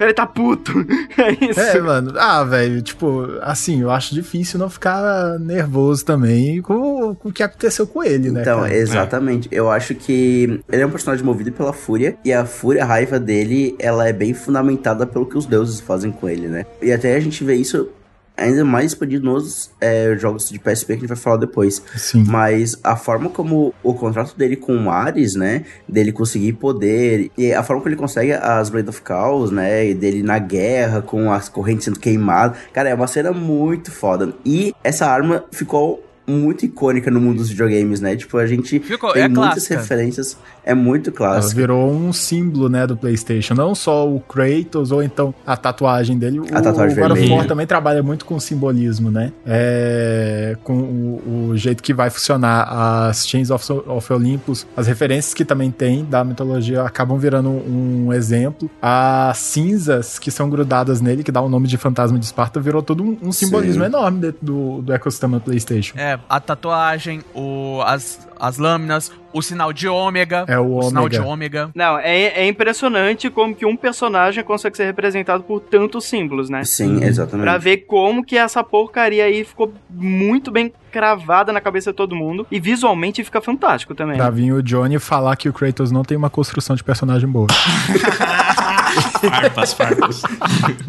[0.00, 0.72] ele tá puto.
[1.16, 1.58] É isso.
[1.58, 2.12] É, mano.
[2.16, 7.42] Ah, velho, tipo, assim, eu acho difícil não ficar nervoso também com, com o que
[7.42, 8.42] aconteceu com ele, né?
[8.42, 8.74] Então, cara?
[8.74, 9.48] exatamente.
[9.50, 13.18] Eu acho que ele é um personagem movido pela fúria, e a fúria, a raiva
[13.18, 16.66] dele, ela é bem fundamentada pelo que os deuses fazem com ele, né?
[16.82, 17.88] E até a gente vê isso
[18.36, 21.82] ainda mais expandido nos é, jogos de PSP que a gente vai falar depois.
[21.96, 22.24] Sim.
[22.26, 25.64] Mas a forma como o contrato dele com o Ares, né?
[25.88, 27.30] Dele conseguir poder.
[27.36, 29.88] E a forma como ele consegue as Blade of Chaos, né?
[29.88, 32.58] E dele na guerra, com as correntes sendo queimadas.
[32.72, 34.34] Cara, é uma cena muito foda.
[34.44, 38.16] E essa arma ficou muito icônica no mundo dos videogames, né?
[38.16, 39.76] Tipo, a gente Ficou- tem é muitas clássica.
[39.76, 40.36] referências.
[40.64, 41.54] É muito Ela clássico.
[41.54, 43.54] virou um símbolo, né, do PlayStation.
[43.54, 46.40] Não só o Kratos ou então a tatuagem dele.
[46.52, 49.32] A tatuagem o God of também trabalha muito com simbolismo, né?
[49.46, 52.62] É, com o, o jeito que vai funcionar
[53.08, 58.12] as Chains of, of Olympus, as referências que também tem da mitologia acabam virando um
[58.12, 58.68] exemplo.
[58.82, 62.82] As cinzas que são grudadas nele, que dá o nome de Fantasma de Esparta, virou
[62.82, 63.88] todo um, um simbolismo Sim.
[63.88, 65.96] enorme dentro do, do ecossistema do PlayStation.
[65.96, 70.44] É, a tatuagem, o, as, as lâminas, o sinal de ômega.
[70.48, 71.66] É o sinal de ômega.
[71.66, 71.70] ômega.
[71.74, 76.64] Não, é, é impressionante como que um personagem consegue ser representado por tantos símbolos, né?
[76.64, 77.44] Sim, exatamente.
[77.44, 82.16] Pra ver como que essa porcaria aí ficou muito bem cravada na cabeça de todo
[82.16, 82.46] mundo.
[82.50, 84.16] E visualmente fica fantástico também.
[84.16, 87.48] Pra vir o Johnny falar que o Kratos não tem uma construção de personagem boa.
[89.02, 90.22] farpas, farpas.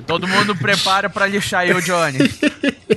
[0.05, 2.19] Todo mundo prepara pra lixar o Johnny.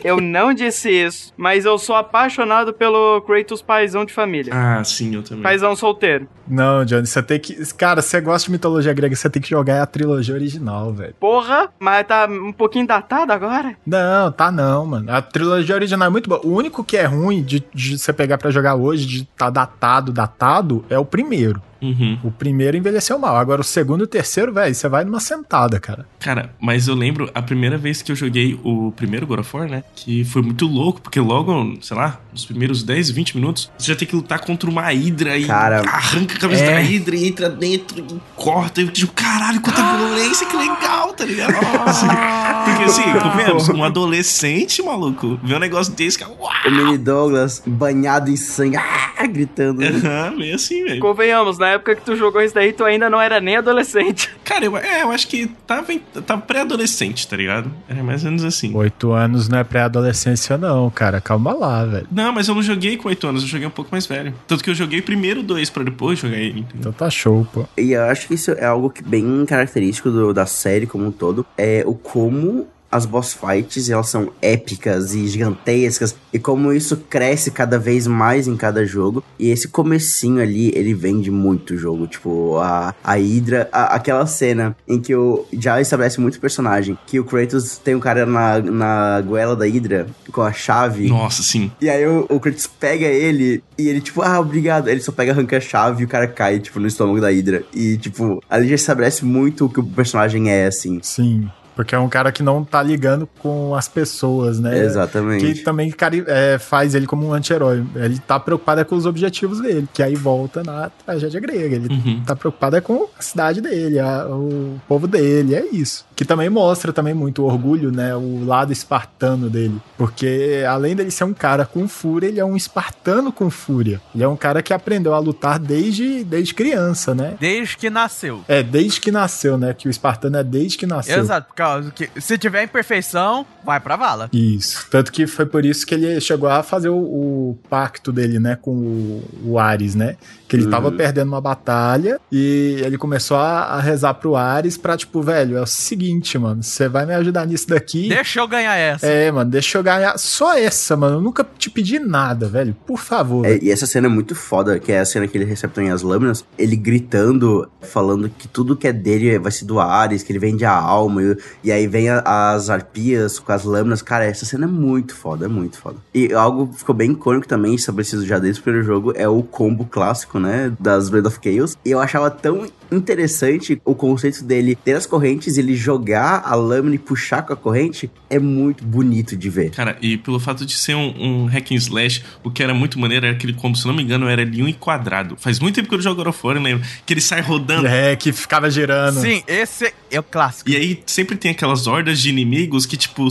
[0.04, 4.52] Eu não disse isso, mas eu sou apaixonado pelo Kratos paizão de família.
[4.54, 5.42] Ah, sim, eu também.
[5.42, 6.28] Paizão solteiro.
[6.46, 7.54] Não, Johnny, você tem que.
[7.74, 11.14] Cara, você gosta de mitologia grega, você tem que jogar a trilogia original, velho.
[11.18, 13.76] Porra, mas tá um pouquinho datado agora?
[13.86, 15.12] Não, tá não, mano.
[15.12, 16.40] A trilogia original é muito boa.
[16.44, 20.12] O único que é ruim de, de você pegar pra jogar hoje, de tá datado,
[20.12, 21.62] datado, é o primeiro.
[21.82, 22.18] Uhum.
[22.24, 23.36] O primeiro envelheceu mal.
[23.36, 26.06] Agora o segundo e o terceiro, velho, você vai numa sentada, cara.
[26.18, 29.68] Cara, mas eu lembro a primeira vez que eu joguei o primeiro God of War,
[29.68, 29.82] né?
[29.94, 33.96] Que foi muito louco, porque logo, sei lá, nos primeiros 10, 20 minutos, você já
[33.96, 36.74] tem que lutar contra uma Hidra e Cara, arranca a cabeça é.
[36.74, 38.80] da Hidra e entra dentro e corta.
[38.80, 41.54] E eu digo, caralho, quanta violência, que legal, tá ligado?
[42.64, 46.50] porque assim, convenhamos, um adolescente, maluco, vê um negócio desse, é uau!
[46.66, 49.82] O Mini Douglas banhado em sangue, ah, gritando.
[49.82, 51.00] Aham, meio assim, velho.
[51.00, 54.30] Convenhamos, na época que tu jogou isso daí, tu ainda não era nem adolescente.
[54.44, 57.70] Cara, eu, é, eu acho que tava, em- tava pré-adolescente, tá ligado?
[57.88, 58.74] Era mais ou menos assim.
[58.74, 61.20] Oito anos não é pré-adolescência, não, cara.
[61.20, 62.06] Calma lá, velho.
[62.10, 64.34] Não, mas eu não joguei com 8 anos, eu joguei um pouco mais velho.
[64.46, 66.80] Tanto que eu joguei primeiro dois pra depois jogar ele, entendeu?
[66.80, 67.64] Então tá show, pô.
[67.76, 71.12] E eu acho que isso é algo que bem característico do- da série como um
[71.12, 71.44] todo.
[71.56, 76.14] É o como as boss fights elas são épicas e gigantescas.
[76.32, 79.22] E como isso cresce cada vez mais em cada jogo.
[79.38, 82.06] E esse comecinho ali, ele vende muito o jogo.
[82.06, 83.68] Tipo, a, a Hydra...
[83.72, 86.98] a- aquela cena em que o, já estabelece muito personagem.
[87.06, 91.08] Que o Kratos tem um cara na, na goela da Hydra com a chave.
[91.08, 91.70] Nossa, sim.
[91.80, 94.88] E aí o, o Kratos pega ele e ele, tipo, ah, obrigado.
[94.88, 97.64] Ele só pega, arranca a chave e o cara cai, tipo, no estômago da Hydra.
[97.74, 100.98] E, tipo, ali já estabelece muito o que o personagem é, assim.
[101.02, 101.48] Sim.
[101.76, 104.84] Porque é um cara que não tá ligando com as pessoas, né?
[104.84, 105.44] Exatamente.
[105.54, 105.94] Que também
[106.26, 107.84] é, faz ele como um anti-herói.
[107.94, 111.76] Ele tá preocupado é com os objetivos dele, que aí volta na tragédia grega.
[111.76, 112.22] Ele Uhum.
[112.26, 116.04] tá preocupado é com a cidade dele, a- o povo dele, é isso.
[116.20, 118.14] Que também mostra também muito orgulho, né?
[118.14, 119.80] O lado espartano dele.
[119.96, 124.02] Porque além dele ser um cara com fúria, ele é um espartano com fúria.
[124.14, 127.38] Ele é um cara que aprendeu a lutar desde, desde criança, né?
[127.40, 128.44] Desde que nasceu.
[128.46, 129.72] É, desde que nasceu, né?
[129.72, 131.20] Que o espartano é desde que nasceu.
[131.20, 134.28] Exato, por causa que se tiver imperfeição, vai pra vala.
[134.30, 134.86] Isso.
[134.90, 138.58] Tanto que foi por isso que ele chegou a fazer o, o pacto dele, né,
[138.60, 140.18] com o, o Ares, né?
[140.50, 140.70] Que ele Uhum.
[140.70, 145.56] tava perdendo uma batalha e ele começou a, a rezar pro Ares pra, tipo, velho,
[145.56, 148.08] é o seguinte, mano, você vai me ajudar nisso daqui.
[148.08, 149.06] Deixa eu ganhar essa.
[149.06, 151.18] É, mano, deixa eu ganhar só essa, mano.
[151.18, 152.76] Eu nunca te pedi nada, velho.
[152.84, 153.46] Por favor.
[153.46, 155.90] É, e essa cena é muito foda, que é a cena que ele recebe também
[155.92, 160.32] as lâminas, ele gritando, falando que tudo que é dele vai ser do Ares, que
[160.32, 162.22] ele vende a alma, e, e aí vem a-
[162.54, 164.02] as arpias com as lâminas.
[164.02, 165.96] Cara, essa cena é muito foda, é muito foda.
[166.12, 169.42] E algo que ficou bem icônico também, estabelecido já desde o primeiro jogo, é o
[169.42, 171.76] combo clássico, né, das Blade of Chaos.
[171.84, 176.94] E eu achava tão interessante o conceito dele ter as correntes, ele jogar a lâmina
[176.96, 179.70] e puxar com a corrente, é muito bonito de ver.
[179.70, 182.98] Cara, e pelo fato de ser um, um hack and slash, o que era muito
[182.98, 185.36] maneiro era aquele combo, se não me engano, era linho e quadrado.
[185.38, 186.86] Faz muito tempo que eu jogo God of War, eu lembro.
[187.06, 187.86] Que ele sai rodando.
[187.86, 189.20] É, que ficava girando.
[189.20, 190.70] Sim, esse é o clássico.
[190.70, 193.28] E aí sempre tem aquelas hordas de inimigos que, tipo,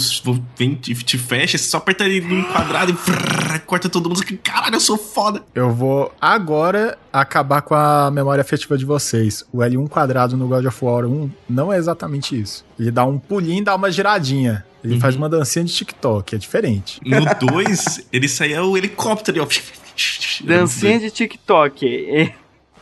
[0.57, 4.21] vem te, te fecha, você só aperta ele num quadrado e frrr, corta todo mundo.
[4.43, 5.43] Caralho, eu sou foda.
[5.53, 9.43] Eu vou agora acabar com a memória afetiva de vocês.
[9.51, 12.63] O L1 quadrado no God of War 1 não é exatamente isso.
[12.79, 14.65] Ele dá um pulinho e dá uma giradinha.
[14.83, 14.99] Ele Uhum.
[15.01, 17.01] faz uma dancinha de TikTok, é diferente.
[17.03, 19.45] No 2, ele saía o helicóptero.
[20.43, 21.85] Dancinha de TikTok.
[22.09, 22.33] É.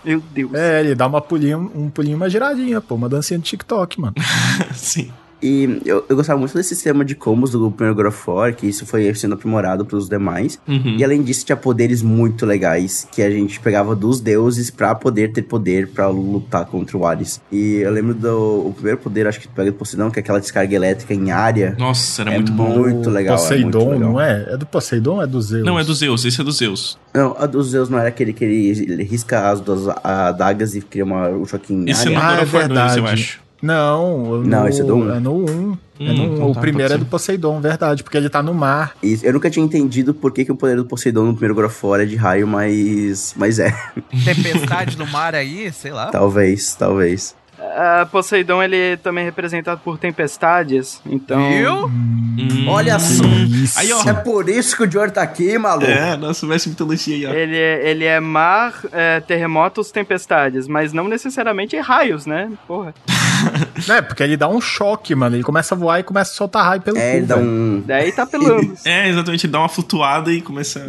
[0.05, 0.53] Meu Deus.
[0.53, 3.99] É, ele dá uma pulinha, um pulinho e uma giradinha, pô, uma dancinha de TikTok,
[3.99, 4.13] mano.
[4.75, 5.11] Sim.
[5.41, 8.65] E eu, eu gostava muito desse sistema de combos do primeiro God of War, que
[8.67, 10.59] isso foi sendo aprimorado pros demais.
[10.67, 10.95] Uhum.
[10.97, 15.31] E além disso, tinha poderes muito legais, que a gente pegava dos deuses pra poder
[15.31, 17.39] ter poder pra lutar contra o Ares.
[17.51, 20.21] E eu lembro do o primeiro poder, acho que tu pega do Poseidon, que é
[20.21, 21.75] aquela descarga elétrica em área.
[21.77, 22.79] Nossa, era é muito bom.
[22.79, 23.35] muito legal.
[23.35, 24.11] é Poseidon, muito legal.
[24.13, 24.45] não é?
[24.53, 25.65] É do Poseidon ou é do Zeus?
[25.65, 26.97] Não, é do Zeus, esse é do Zeus.
[27.13, 30.81] Não, a dos Zeus não era aquele que ele, ele risca as duas adagas e
[30.81, 32.19] cria uma, um choquinho em Esse é área.
[32.19, 33.46] no Ah, God é of War 2, eu acho.
[33.61, 35.13] Não, Não, no, esse é do um.
[35.15, 35.47] É no 1.
[35.47, 36.33] é Hum, no um.
[36.35, 38.95] então o tá, primeiro é do Poseidon, verdade, porque ele tá no mar.
[39.01, 42.01] E eu nunca tinha entendido por que, que o poder do Poseidon no primeiro War
[42.01, 43.75] é de raio, mas, mas é.
[44.23, 46.07] Tempestade no mar aí, sei lá.
[46.11, 47.35] talvez, talvez.
[47.59, 51.01] Ah, Poseidon, ele é também representado por tempestades.
[51.03, 51.49] Então.
[51.49, 51.85] Viu?
[51.87, 52.67] Hum.
[52.67, 53.23] Olha só.
[53.25, 53.79] Isso.
[53.79, 54.07] Aí, ó.
[54.07, 55.89] É por isso que o Dior tá aqui, maluco.
[55.89, 57.33] É, nossa, mestre mitologia aí, ó.
[57.33, 62.51] Ele é, ele é mar, é, terremotos, tempestades, mas não necessariamente raios, né?
[62.67, 62.93] Porra.
[63.89, 65.35] É, porque ele dá um choque, mano.
[65.35, 67.83] Ele começa a voar e começa a soltar raio pelo É, cu, ele dá um.
[67.85, 68.73] Daí tá pelando.
[68.83, 70.85] É, exatamente, ele dá uma flutuada e começa.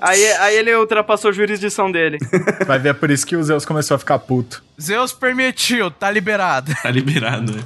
[0.00, 2.18] aí, aí ele ultrapassou a jurisdição dele.
[2.66, 4.62] Vai ver, é por isso que o Zeus começou a ficar puto.
[4.80, 6.72] Zeus permitiu, tá liberado.
[6.82, 7.62] Tá liberado, né?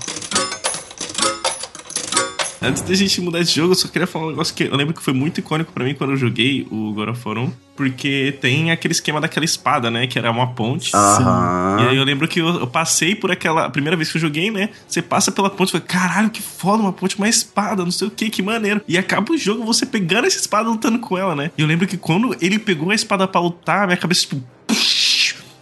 [2.62, 4.92] Antes da gente mudar de jogo, eu só queria falar um negócio que eu lembro
[4.92, 8.36] que foi muito icônico pra mim quando eu joguei o God of War 1, porque
[8.40, 10.06] tem aquele esquema daquela espada, né?
[10.06, 10.90] Que era uma ponte.
[10.94, 11.78] Aham.
[11.80, 13.64] E aí eu lembro que eu, eu passei por aquela.
[13.64, 14.68] A primeira vez que eu joguei, né?
[14.86, 18.08] Você passa pela ponte e fala, caralho, que foda, uma ponte, uma espada, não sei
[18.08, 18.82] o que, que maneiro.
[18.86, 21.50] E acaba o jogo você pegando essa espada e lutando com ela, né?
[21.56, 24.42] E eu lembro que quando ele pegou a espada pra lutar, minha cabeça, tipo.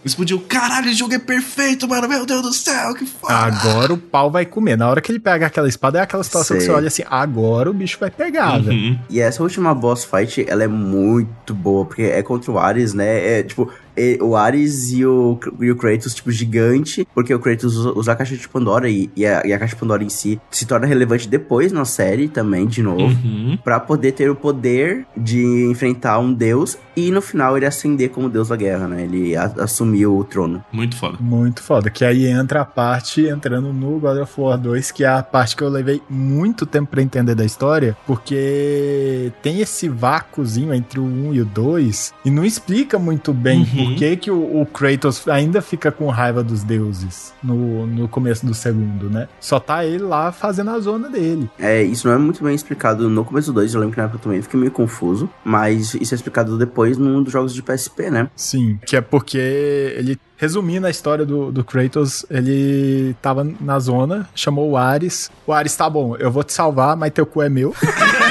[0.03, 2.07] Explodiu, caralho, esse jogo é perfeito, mano.
[2.07, 3.33] Meu Deus do céu, que foda.
[3.33, 4.77] Agora o pau vai comer.
[4.77, 6.71] Na hora que ele pega aquela espada, é aquela situação que Sei.
[6.71, 8.71] você olha assim, agora o bicho vai pegar, velho.
[8.71, 8.99] Uhum.
[9.09, 13.39] E essa última boss fight, ela é muito boa, porque é contra o Ares, né?
[13.39, 13.71] É tipo,
[14.21, 18.35] o Ares e o, e o Kratos, tipo, gigante, porque o Kratos usa, a caixa
[18.35, 21.27] de Pandora e, e, a, e a caixa de Pandora em si se torna relevante
[21.27, 23.01] depois na série também, de novo.
[23.01, 23.57] Uhum.
[23.63, 28.29] Pra poder ter o poder de enfrentar um deus e no final ele ascender como
[28.29, 29.03] deus da guerra, né?
[29.03, 30.63] Ele a- assumiu o trono.
[30.71, 31.17] Muito foda.
[31.19, 31.89] Muito foda.
[31.89, 35.55] Que aí entra a parte entrando no God of War 2, que é a parte
[35.55, 41.03] que eu levei muito tempo pra entender da história, porque tem esse vácuozinho entre o
[41.03, 43.88] 1 e o 2 e não explica muito bem Uhum.
[43.89, 48.45] Por que, que o, o Kratos ainda fica com raiva dos deuses no, no começo
[48.45, 49.27] do segundo, né?
[49.39, 51.49] Só tá ele lá fazendo a zona dele.
[51.59, 54.05] É, isso não é muito bem explicado no começo do 2, eu lembro que na
[54.05, 57.61] época eu também fiquei meio confuso, mas isso é explicado depois num dos jogos de
[57.61, 58.29] PSP, né?
[58.35, 64.27] Sim, que é porque ele, resumindo a história do, do Kratos, ele tava na zona,
[64.33, 65.29] chamou o Ares.
[65.45, 67.73] O Ares, tá bom, eu vou te salvar, mas teu cu é meu.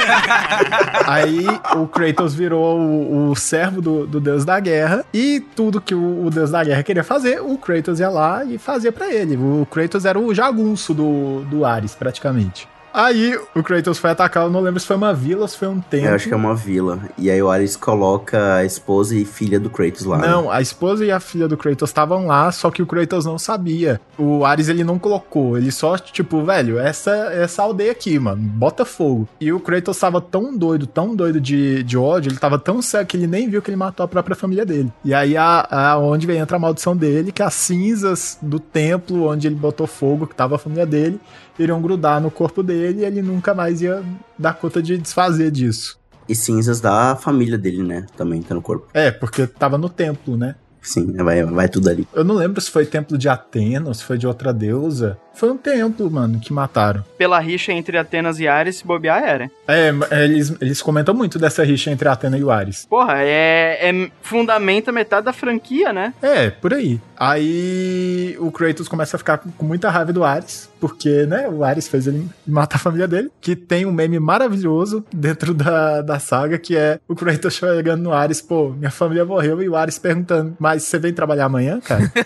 [1.07, 5.95] Aí o Kratos virou o, o servo do, do deus da guerra e tudo que
[5.95, 9.35] o, o deus da guerra queria fazer, o Kratos ia lá e fazia pra ele.
[9.35, 12.67] O Kratos era o jagunço do, do Ares, praticamente.
[12.93, 15.67] Aí o Kratos foi atacar, eu não lembro se foi uma vila ou se foi
[15.67, 16.07] um templo.
[16.09, 16.99] Eu acho que é uma vila.
[17.17, 20.17] E aí o Ares coloca a esposa e filha do Kratos lá.
[20.17, 20.27] né?
[20.27, 23.37] Não, a esposa e a filha do Kratos estavam lá, só que o Kratos não
[23.37, 23.99] sabia.
[24.17, 28.83] O Ares ele não colocou, ele só, tipo, velho, essa essa aldeia aqui, mano, bota
[28.85, 29.27] fogo.
[29.39, 33.07] E o Kratos tava tão doido, tão doido de, de ódio, ele tava tão cego
[33.07, 34.91] que ele nem viu que ele matou a própria família dele.
[35.05, 39.27] E aí a, a onde vem entra a maldição dele, que as cinzas do templo
[39.29, 41.19] onde ele botou fogo, que tava a família dele,
[41.59, 44.03] iriam grudar no corpo dele e ele nunca mais ia
[44.37, 45.99] dar conta de desfazer disso.
[46.27, 48.05] E cinzas da família dele, né?
[48.15, 48.87] Também tá no corpo.
[48.93, 50.55] É, porque tava no templo, né?
[50.81, 52.07] Sim, vai, vai tudo ali.
[52.13, 55.17] Eu não lembro se foi templo de Atena ou se foi de outra deusa.
[55.39, 57.01] Foi um templo, mano, que mataram.
[57.17, 59.49] Pela rixa entre Atenas e Ares, se bobear era.
[59.65, 59.89] É,
[60.25, 62.85] eles, eles comentam muito dessa rixa entre Atena e o Ares.
[62.89, 66.13] Porra, é, é fundamenta metade da franquia, né?
[66.21, 66.99] É, por aí.
[67.17, 71.63] Aí o Kratos começa a ficar com, com muita raiva do Ares, porque, né, o
[71.63, 76.19] Ares fez ele matar a família dele, que tem um meme maravilhoso dentro da, da
[76.19, 79.97] saga, que é o Kratos chegando no Ares, pô, minha família morreu, e o Ares
[79.97, 82.11] perguntando, mas você vem trabalhar amanhã, cara?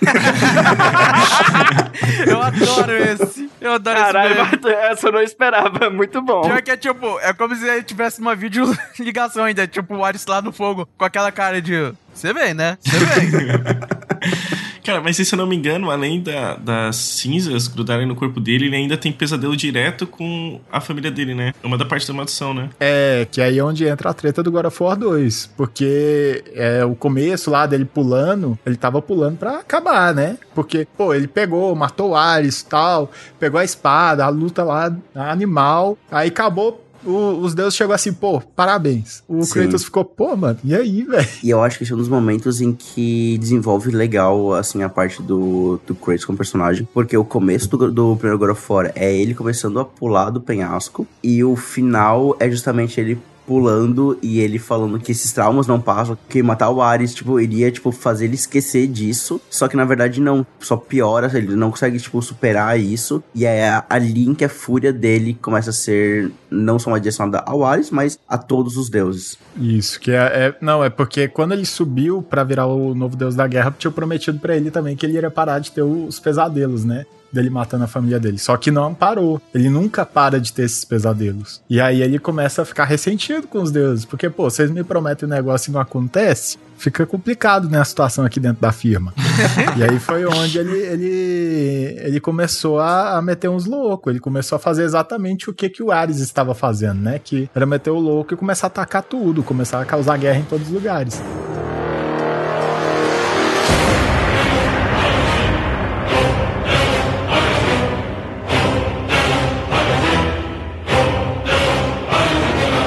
[2.27, 3.49] Eu adoro esse.
[3.61, 4.57] Eu adoro Caralho, esse.
[4.57, 4.73] meme.
[4.75, 5.89] essa eu não esperava.
[5.89, 6.41] Muito bom.
[6.41, 10.25] Pior que é tipo, é como se ele tivesse uma videoligação ainda, tipo o Ares
[10.25, 11.93] lá no fogo, com aquela cara de.
[12.13, 12.77] Você vem, né?
[12.81, 13.29] Você vem.
[14.83, 18.65] Cara, mas se eu não me engano, além da, das cinzas grudarem no corpo dele,
[18.65, 21.53] ele ainda tem pesadelo direto com a família dele, né?
[21.63, 22.69] É uma da parte da maldição, né?
[22.79, 25.51] É, que aí é onde entra a treta do God of War 2.
[25.55, 30.37] Porque é, o começo lá dele pulando, ele tava pulando pra acabar, né?
[30.53, 34.93] Porque, pô, ele pegou, matou o Ares e tal, pegou a espada, a luta lá,
[35.15, 39.23] animal, aí acabou o- os deuses chegou assim, pô, parabéns.
[39.27, 39.53] O Sim.
[39.53, 41.27] Kratos ficou, pô, mano, e aí, velho?
[41.43, 44.89] E eu acho que esse é um dos momentos em que desenvolve legal, assim, a
[44.89, 46.87] parte do, do Kratos como personagem.
[46.93, 50.41] Porque o começo do, do primeiro God of War é ele começando a pular do
[50.41, 51.07] penhasco.
[51.21, 56.17] E o final é justamente ele pulando e ele falando que esses traumas não passam,
[56.29, 59.39] que matar o Ares, tipo, iria, tipo, fazer ele esquecer disso.
[59.49, 60.45] Só que, na verdade, não.
[60.59, 63.23] Só piora, ele não consegue, tipo, superar isso.
[63.35, 67.63] E é ali que a fúria dele começa a ser não só uma direcionada ao
[67.63, 69.37] Ares, mas a todos os deuses.
[69.57, 73.35] Isso, que é, é- Não, é porque quando ele subiu pra virar o novo deus
[73.35, 76.85] da guerra, tinha prometido pra ele também que ele iria parar de ter os pesadelos,
[76.85, 77.05] né?
[77.33, 78.37] Dele matando a família dele.
[78.37, 79.41] Só que não parou.
[79.53, 81.61] Ele nunca para de ter esses pesadelos.
[81.69, 84.05] E aí ele começa a ficar ressentido com os deuses.
[84.05, 86.57] Porque, pô, vocês me prometem um negócio e não acontece.
[86.77, 89.13] Fica complicado, né, a situação aqui dentro da firma.
[89.77, 94.11] e aí foi onde ele, ele, ele começou a, a meter uns loucos.
[94.11, 97.19] Ele começou a fazer exatamente o que, que o Ares estava fazendo, né?
[97.19, 100.45] Que era meter o louco e começar a atacar tudo, começar a causar guerra em
[100.45, 101.21] todos os lugares.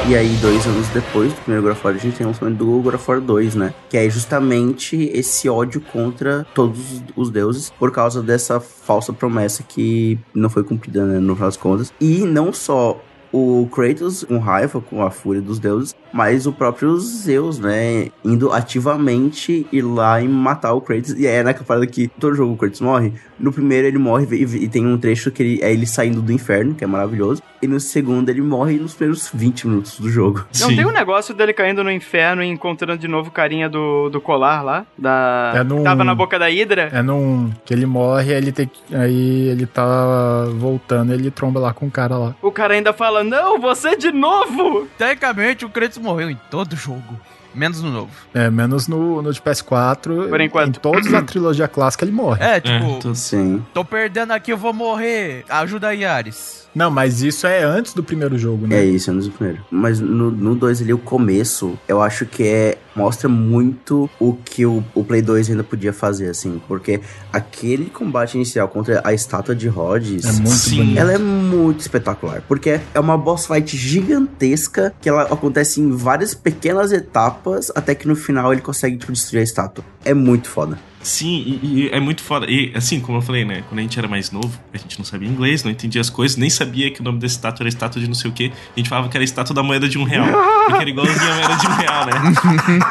[0.09, 2.59] E aí, dois anos depois do primeiro God of War, a gente tem o lançamento
[2.59, 3.75] do God of War 2, né?
[3.90, 10.16] Que é justamente esse ódio contra todos os deuses por causa dessa falsa promessa que
[10.33, 11.92] não foi cumprida, né, no final das contas.
[12.01, 13.01] E não só
[13.33, 18.09] o Kratos com raiva, com a fúria dos deuses, mas o próprio Zeus, né?
[18.25, 21.12] Indo ativamente ir lá e matar o Kratos.
[21.12, 23.12] E é naquela parada que todo jogo o Kratos morre.
[23.38, 26.75] No primeiro ele morre e, tem um trecho que ele, é ele saindo do inferno,
[26.75, 27.42] que é maravilhoso.
[27.66, 30.46] E no segundo ele morre nos primeiros 20 minutos do jogo.
[30.61, 30.76] Não Sim.
[30.76, 34.20] tem um negócio dele caindo no inferno e encontrando de novo o carinha do, do
[34.20, 34.87] colar lá?
[34.96, 35.52] Da...
[35.57, 36.90] É num- Tava na boca da Hidra?
[36.92, 41.72] É num que ele morre, aí ele tem aí ele tá voltando, ele tromba lá
[41.74, 42.35] com o cara lá.
[42.40, 44.87] O cara ainda fala, não, você de novo!
[44.96, 47.18] Tecnicamente, o Kratos morreu em todo jogo.
[47.55, 48.11] Menos no novo.
[48.35, 50.29] É, menos no, no de PS4.
[50.29, 50.76] Por enquanto.
[50.76, 52.44] Em todos a trilogia clássica ele morre.
[52.44, 53.64] É, É, tipo, tô- Sim.
[53.72, 55.42] tô perdendo aqui, eu vou morrer.
[55.48, 56.65] Ajuda aí, Ares.
[56.77, 58.81] Não, mas isso é antes do primeiro jogo, né?
[58.81, 59.62] É isso, é um dos primeiros.
[59.71, 62.77] Mas no 2 ali, o começo, eu acho que é.
[62.95, 66.61] Mostra muito o que o, o Play 2 ainda podia fazer, assim.
[66.69, 67.01] Porque
[67.33, 70.27] aquele combate inicial contra a estátua de Rhodes.
[70.27, 70.99] É muito Sim.
[70.99, 76.35] Ela é muito espetacular, porque é uma boss fight gigantesca que ela acontece em várias
[76.35, 79.83] pequenas etapas até que no final ele consegue tipo, destruir a estátua.
[80.05, 80.79] É muito foda.
[81.07, 82.51] Sim, e, e é muito foda.
[82.51, 83.62] E assim, como eu falei, né?
[83.69, 86.37] Quando a gente era mais novo, a gente não sabia inglês, não entendia as coisas,
[86.37, 88.51] nem sabia que o nome dessa estátua era estátua de não sei o quê.
[88.75, 90.27] A gente falava que era estátua da moeda de um real.
[90.66, 92.12] porque era igualzinho a moeda de um real, né?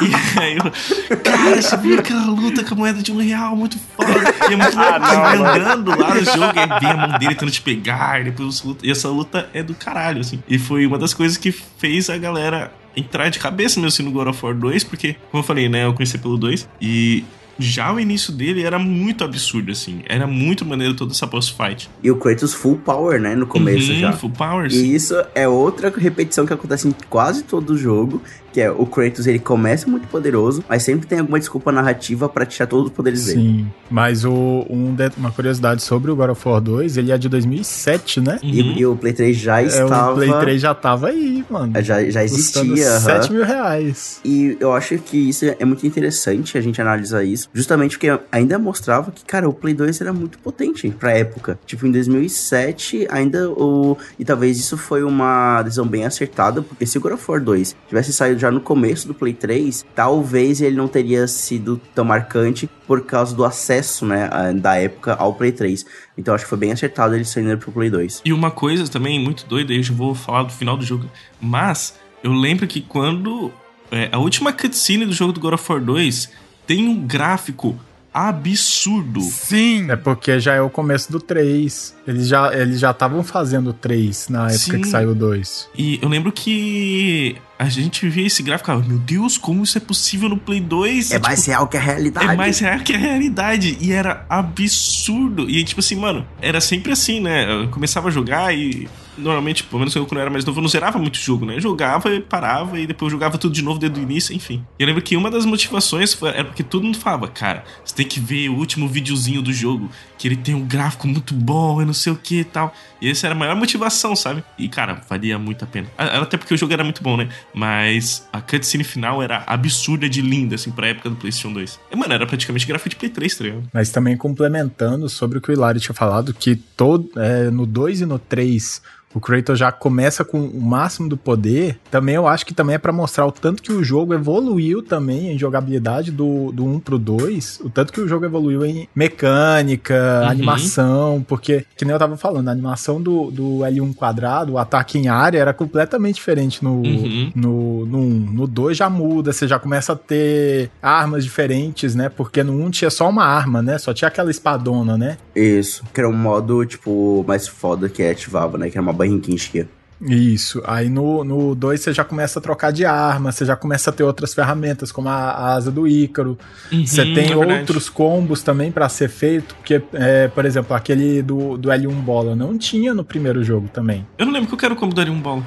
[0.00, 1.18] e aí eu.
[1.18, 3.54] Cara, você viu aquela luta com a moeda de um real?
[3.54, 4.10] Muito foda.
[4.48, 5.44] E é muito não, mano.
[5.44, 8.66] andando lá no jogo, aí vem a mão dele tentando te pegar, e depois você
[8.66, 8.86] luta.
[8.86, 10.42] E essa luta é do caralho, assim.
[10.48, 14.10] E foi uma das coisas que fez a galera entrar de cabeça mesmo assim, no
[14.10, 17.22] God of War 2, porque, como eu falei, né, eu conheci pelo 2 e
[17.58, 20.00] já o início dele era muito absurdo, assim.
[20.06, 21.88] Era muito maneiro toda essa boss fight.
[22.02, 23.34] E o Kratos full power, né?
[23.34, 24.12] No começo Uhum, já.
[24.12, 24.74] Full powers.
[24.74, 28.20] E isso é outra repetição que acontece em quase todo o jogo,
[28.56, 32.46] que é o Kratos, ele começa muito poderoso, mas sempre tem alguma desculpa narrativa pra
[32.46, 33.38] tirar todos os poderes dele.
[33.38, 37.18] Sim, mas o, um de- uma curiosidade sobre o God of War 2, ele é
[37.18, 38.38] de 2007, né?
[38.42, 38.48] Uhum.
[38.48, 40.12] E, e o Play 3 já É, estava...
[40.12, 41.74] o Play 3 já tava aí, mano.
[41.82, 42.92] Já, já Custando existia.
[42.92, 43.00] aham.
[43.00, 44.20] 7 mil reais.
[44.24, 48.58] E eu acho que isso é muito interessante a gente analisar isso, justamente porque ainda
[48.58, 51.58] mostrava que, cara, o Play 2 era muito potente pra época.
[51.66, 53.98] Tipo, em 2007, ainda o.
[54.18, 57.76] E talvez isso foi uma decisão bem acertada, porque se o God of War 2
[57.88, 62.68] tivesse saído já no começo do Play 3, talvez ele não teria sido tão marcante
[62.86, 65.84] por causa do acesso, né, da época ao Play 3.
[66.16, 68.22] Então acho que foi bem acertado ele saindo pro Play 2.
[68.24, 71.08] E uma coisa também muito doida, eu já vou falar do final do jogo,
[71.40, 73.52] mas eu lembro que quando
[73.90, 76.30] é, a última cutscene do jogo do God of War 2
[76.66, 77.78] tem um gráfico
[78.16, 79.20] absurdo.
[79.20, 79.90] Sim.
[79.90, 81.94] É porque já é o começo do 3.
[82.08, 84.80] Eles já eles já estavam fazendo o 3 na época Sim.
[84.80, 85.68] que saiu o 2.
[85.76, 89.76] E eu lembro que a gente via esse gráfico e falava, meu Deus, como isso
[89.76, 91.10] é possível no Play 2?
[91.10, 92.32] É mais real que a realidade.
[92.32, 93.76] É mais real que a realidade.
[93.80, 95.50] E era absurdo.
[95.50, 97.64] E tipo assim, mano, era sempre assim, né?
[97.64, 98.88] Eu começava a jogar e
[99.18, 101.56] normalmente, pelo menos eu quando eu era mais novo, eu não zerava muito jogo, né?
[101.56, 104.64] Eu jogava e parava e depois jogava tudo de novo desde o início, enfim.
[104.78, 107.94] E eu lembro que uma das motivações foi, era porque todo mundo falava, cara, você
[107.94, 111.80] tem que ver o último videozinho do jogo, que ele tem um gráfico muito bom
[111.80, 112.74] e não sei o que e tal.
[113.00, 114.42] E essa era a maior motivação, sabe?
[114.58, 115.86] E, cara, valia muito a pena.
[115.98, 117.28] A- Até porque o jogo era muito bom, né?
[117.54, 121.78] Mas a cutscene final era absurda de linda, assim, pra época do PlayStation 2.
[121.90, 123.62] E, mano, era praticamente gráfico de Play 3, tá ligado?
[123.72, 128.00] Mas também complementando sobre o que o Hilário tinha falado, que todo, é, no 2
[128.00, 128.80] e no 3
[129.16, 132.78] o Kratos já começa com o máximo do poder, também eu acho que também é
[132.78, 136.98] pra mostrar o tanto que o jogo evoluiu também em jogabilidade do, do 1 pro
[136.98, 140.28] 2, o tanto que o jogo evoluiu em mecânica, Uhum.
[140.28, 144.98] animação, porque, que nem eu tava falando, a animação do, do L1 quadrado, o ataque
[144.98, 147.32] em área era completamente diferente no, Uhum.
[147.34, 148.02] no, no 1.
[148.36, 152.08] No 2 já muda, você já começa a ter armas diferentes, né?
[152.08, 153.78] Porque no 1 tinha só uma arma, né?
[153.78, 155.16] Só tinha aquela espadona, né?
[155.34, 155.82] Isso.
[155.94, 158.68] Que era um modo, tipo, mais foda que ativava, né?
[158.70, 159.66] Que era uma barrinha que.
[159.98, 160.62] Isso.
[160.66, 163.92] Aí no, no 2 você já começa a trocar de arma, você já começa a
[163.94, 166.38] ter outras ferramentas, como a, a asa do Ícaro.
[166.70, 171.22] Você Uhum, tem é outros combos também pra ser feito, porque, é, por exemplo, aquele
[171.22, 174.06] do, do L1 bola não tinha no primeiro jogo também.
[174.18, 175.42] Eu não lembro que eu quero como daria um bola.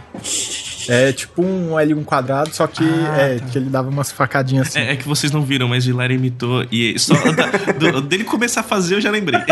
[0.88, 3.46] É tipo um L1 quadrado, só que, Ah, é, tá.
[3.46, 4.80] que ele dava umas facadinhas assim.
[4.80, 6.66] É, é que vocês não viram, mas o Hilário imitou.
[6.72, 9.40] E só da- do- dele começar a fazer, eu já lembrei.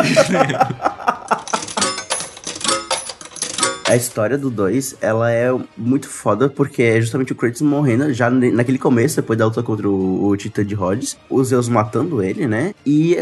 [3.88, 8.30] A história do 2, ela é muito foda porque é justamente o Kratos morrendo já
[8.30, 12.46] naquele começo, depois da luta contra o, o Titã de Rhodes, os Zeus matando ele,
[12.48, 12.76] né?
[12.86, 13.18] E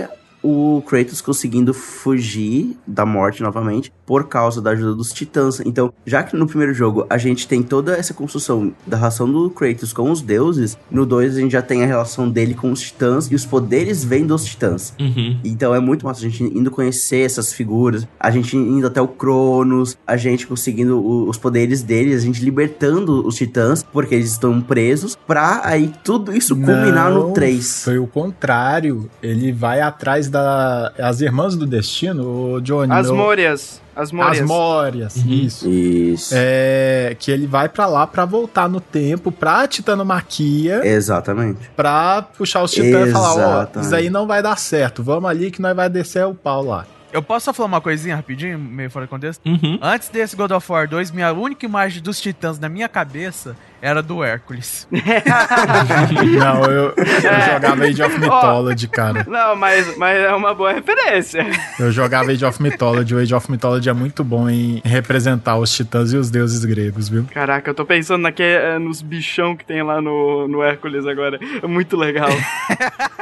[0.45, 5.59] o Kratos conseguindo fugir da morte novamente por causa da ajuda dos titãs.
[5.61, 9.49] Então, já que no primeiro jogo a gente tem toda essa construção da relação do
[9.49, 12.79] Kratos com os deuses, no 2 a gente já tem a relação dele com os
[12.81, 14.93] titãs e os poderes vêm dos titãs.
[14.99, 15.39] Uhum.
[15.43, 19.07] Então é muito massa a gente indo conhecer essas figuras, a gente indo até o
[19.07, 24.31] Cronos, a gente conseguindo o- os poderes deles, a gente libertando os titãs, porque eles
[24.31, 27.83] estão presos, pra aí tudo isso culminar Não, no 3.
[27.83, 29.09] Foi o contrário.
[29.23, 30.91] Ele vai atrás da.
[30.99, 32.91] As Irmãs do Destino, o Johnny.
[32.91, 33.81] As meu- Mórias.
[33.95, 34.41] As Mórias.
[34.41, 35.31] As Mórias, Uhum.
[35.31, 35.69] isso.
[35.69, 36.33] Isso.
[36.37, 41.69] É, que ele vai pra lá pra voltar no tempo, pra Titanomaquia, Exatamente.
[41.75, 43.85] pra puxar os titãs e falar: ó, Exatamente.
[43.85, 46.85] isso aí não vai dar certo, vamos ali que nós vai descer o pau lá.
[47.13, 49.39] Eu posso só falar uma coisinha rapidinho, meio fora de contexto?
[49.45, 49.79] Uhum.
[49.81, 54.01] Antes desse God of War 2, minha única imagem dos titãs na minha cabeça era
[54.01, 54.87] do Hércules.
[54.91, 59.25] Não, eu, eu jogava Age of Mythology, cara.
[59.27, 61.45] Não, mas, mas é uma boa referência.
[61.79, 63.15] Eu jogava Age of Mythology.
[63.15, 67.09] O Age of Mythology é muito bom em representar os titãs e os deuses gregos,
[67.09, 67.25] viu?
[67.31, 71.39] Caraca, eu tô pensando naque, eh, nos bichão que tem lá no, no Hércules agora.
[71.61, 72.29] É muito legal.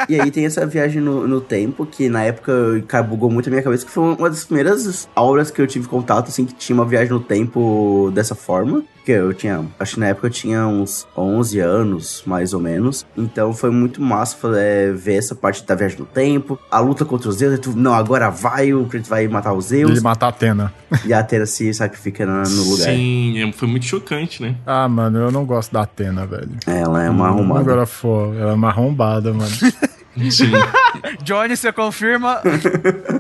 [0.09, 3.51] E aí tem essa viagem no, no tempo, que na época cara, bugou muito a
[3.51, 6.75] minha cabeça, que foi uma das primeiras aulas que eu tive contato, assim, que tinha
[6.75, 8.83] uma viagem no tempo dessa forma.
[9.05, 13.05] Que eu tinha, acho que na época eu tinha uns 11 anos, mais ou menos.
[13.17, 17.27] Então foi muito massa é, ver essa parte da viagem no tempo, a luta contra
[17.27, 17.55] os Zeus.
[17.55, 20.01] e tu, não, agora vai, o Kratos vai matar os Ele Zeus.
[20.01, 20.73] matar a Atena.
[21.05, 22.85] e a Atena se sacrifica na- no lugar.
[22.93, 24.55] Sim, é- foi muito chocante, né?
[24.65, 26.51] Ah, mano, eu não gosto da Atena, velho.
[26.65, 27.63] Ela é uma No arrumada.
[27.73, 29.51] God of War, ela é uma arrombada, mano.
[30.29, 30.51] Sim.
[31.23, 32.41] Johnny, você confirma?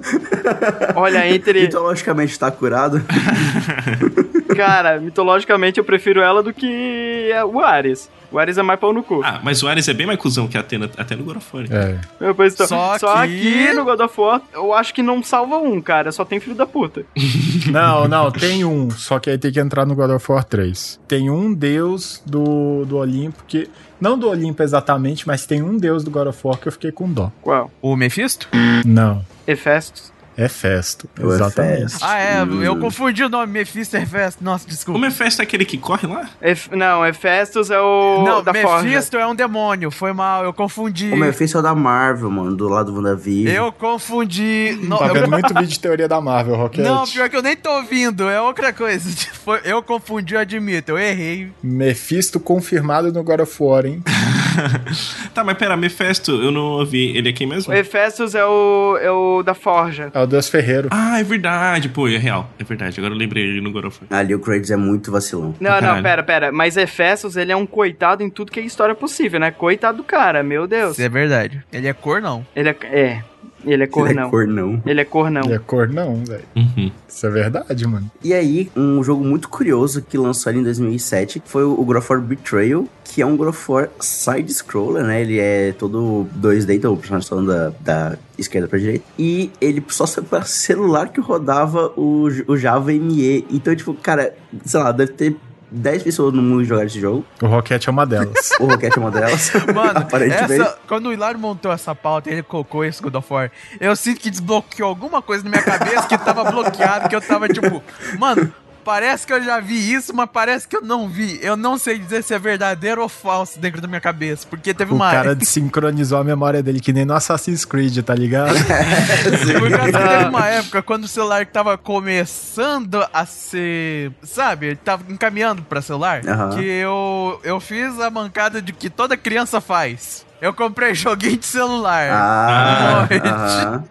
[0.95, 1.61] Olha, entre.
[1.61, 3.01] Mitologicamente tá curado.
[4.55, 8.09] Cara, mitologicamente eu prefiro ela do que o Ares.
[8.33, 9.21] O Ares é mais pau no cu.
[9.23, 11.47] Ah, mas o Ares é bem mais cuzão que a Atena, até no God of
[11.55, 11.65] War.
[11.69, 11.99] É.
[12.19, 15.21] Eu, pois, então, Só só que- aqui no God of War, eu acho que não
[15.21, 16.11] salva um, cara.
[16.11, 17.05] Só tem filho da puta.
[17.71, 20.99] Não, não, tem um, só que aí tem que entrar no God of War 3.
[21.07, 23.69] Tem um deus do, do Olimpo que.
[24.01, 26.91] Não do Olimpo exatamente, mas tem um deus do God of War que eu fiquei
[26.91, 27.31] com dó.
[27.41, 27.71] Qual?
[27.81, 28.47] O Mephisto?
[28.85, 29.23] Não.
[29.47, 30.11] Hefestos.
[30.37, 31.07] É Festo.
[31.19, 31.81] O Exatamente.
[31.83, 31.99] Hefesto.
[32.05, 34.43] Ah, é, eu confundi o nome Mephisto e Hefesto.
[34.43, 34.99] Nossa, O desculpa.
[34.99, 36.29] Mephisto é aquele que corre lá?
[36.41, 38.83] Hef- Não, Hefestos é o Não, da Forja.
[38.87, 39.91] Mephisto é um demônio.
[39.91, 41.11] Foi mal, eu confundi.
[41.11, 43.55] O Mephisto é o da Marvel, mano, do lado do WandaVision.
[43.55, 44.77] Eu confundi.
[44.97, 46.83] Tá eu- vendo muito vídeo de teoria da Marvel, Rocket?
[46.83, 49.09] não, pior que eu nem tô ouvindo, é outra coisa.
[49.43, 51.51] Foi- Eu confundi, eu admito, eu errei.
[51.63, 54.03] Mephisto confirmado no God of War, hein?
[55.33, 57.15] Tá, mas pera, Mephisto, eu não ouvi.
[57.17, 57.73] Ele é quem mesmo?
[57.73, 60.11] O Hefestos é o, é o da Forja.
[60.13, 60.89] É o Deus Ferreiro.
[60.91, 62.49] Ah, é verdade, pô, é real.
[62.59, 64.19] É verdade, agora eu lembrei ele no God of War.
[64.19, 65.55] Ali o Kratos é muito vacilão.
[65.59, 66.03] Não, não, Caralho.
[66.03, 66.51] pera, pera.
[66.51, 69.51] Mas Hefestos, ele é um coitado em tudo que é história possível, né?
[69.51, 70.93] Coitado do cara, meu Deus.
[70.93, 71.63] Isso é verdade.
[71.71, 72.45] Ele é cor, não.
[72.55, 72.75] Ele é.
[72.83, 73.23] É.
[73.63, 74.29] Ele é Ele é cornão.
[74.29, 74.81] cornão.
[74.85, 75.43] Ele é cornão.
[75.49, 76.43] E é cor não, velho.
[76.55, 76.91] Uhum.
[77.07, 78.09] Isso é verdade, mano.
[78.23, 82.11] E aí, um jogo muito curioso que lançou ali em 2007 foi o God of
[82.11, 85.21] War Betrayal, que é um God of War side-scroller, né?
[85.21, 89.05] Ele é todo 2D, então o personagem falando da, da esquerda pra direita.
[89.17, 93.45] E ele só saiu pra celular que rodava o, o Java ME.
[93.51, 94.33] Então, tipo, cara,
[94.65, 95.35] sei lá, deve ter
[95.73, 97.25] 10 pessoas no mundo jogaram esse jogo.
[97.41, 98.49] O Rocket é uma delas.
[98.59, 99.51] O Rocket é uma delas.
[99.73, 100.61] Mano, Aparentemente.
[100.61, 103.95] essa, quando o Hilário montou essa pauta e ele colocou esse God of War, eu
[103.95, 107.81] sinto que desbloqueou alguma coisa na minha cabeça que tava bloqueado, que eu tava tipo,
[108.19, 108.53] mano,
[108.83, 111.39] parece que eu já vi isso, mas parece que eu não vi.
[111.41, 114.91] Eu não sei dizer se é verdadeiro ou falso dentro da minha cabeça, porque teve
[114.91, 115.11] O uma.
[115.11, 118.53] cara desincronizou a memória dele, que nem no Assassin's Creed, tá ligado?
[118.53, 124.11] Por causa que teve uma época quando o celular tava começando a ser.
[124.23, 124.67] Sabe?
[124.67, 126.21] Ele tava encaminhando pra celular.
[126.55, 130.25] Que eu, eu fiz a mancada de que toda criança faz.
[130.41, 132.09] Eu comprei joguinho de celular.
[132.11, 133.83] Ah.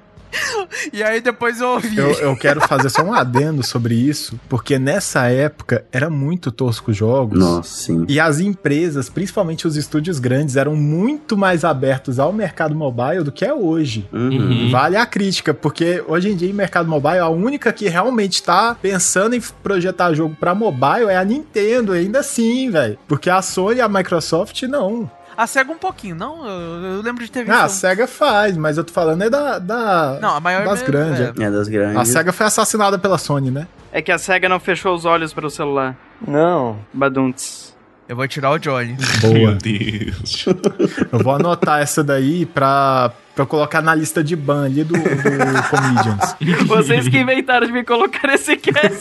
[0.93, 1.97] E aí depois eu ouvi.
[1.97, 6.91] Eu, eu quero fazer só um adendo sobre isso, porque nessa época era muito tosco
[6.91, 7.39] os jogos.
[7.39, 8.05] Nossa, sim.
[8.09, 13.33] E as empresas, principalmente os estúdios grandes, eram muito mais abertos ao mercado mobile do
[13.33, 14.09] que é hoje.
[14.13, 14.71] Uhum.
[14.71, 18.75] Vale a crítica, porque hoje em dia em mercado mobile, a única que realmente tá
[18.81, 22.99] pensando em projetar jogo pra mobile é a Nintendo, ainda assim, velho.
[23.07, 25.11] Porque a Sony e a Microsoft não.
[25.37, 26.47] A SEGA um pouquinho, não?
[26.47, 27.55] Eu, eu lembro de ter visto.
[27.57, 30.83] Ah, a SEGA faz, mas eu tô falando é da, da Não, a maior das
[30.83, 31.21] é- grandes.
[31.21, 31.43] é.
[31.43, 31.97] É das grandes.
[31.97, 33.67] A SEGA foi assassinada pela Sony, né?
[33.91, 35.97] É que a SEGA não fechou os olhos para o celular.
[36.27, 36.79] Não.
[36.93, 37.73] Badunts.
[38.09, 38.97] Eu vou tirar o Johnny.
[39.21, 39.33] Boa.
[39.35, 40.45] Meu Deus.
[41.13, 44.95] Eu vou anotar essa daí pra, pra eu colocar na lista de ban ali do,
[44.95, 46.35] do Comedians.
[46.67, 48.99] Vocês que inventaram de me colocar nesse cast.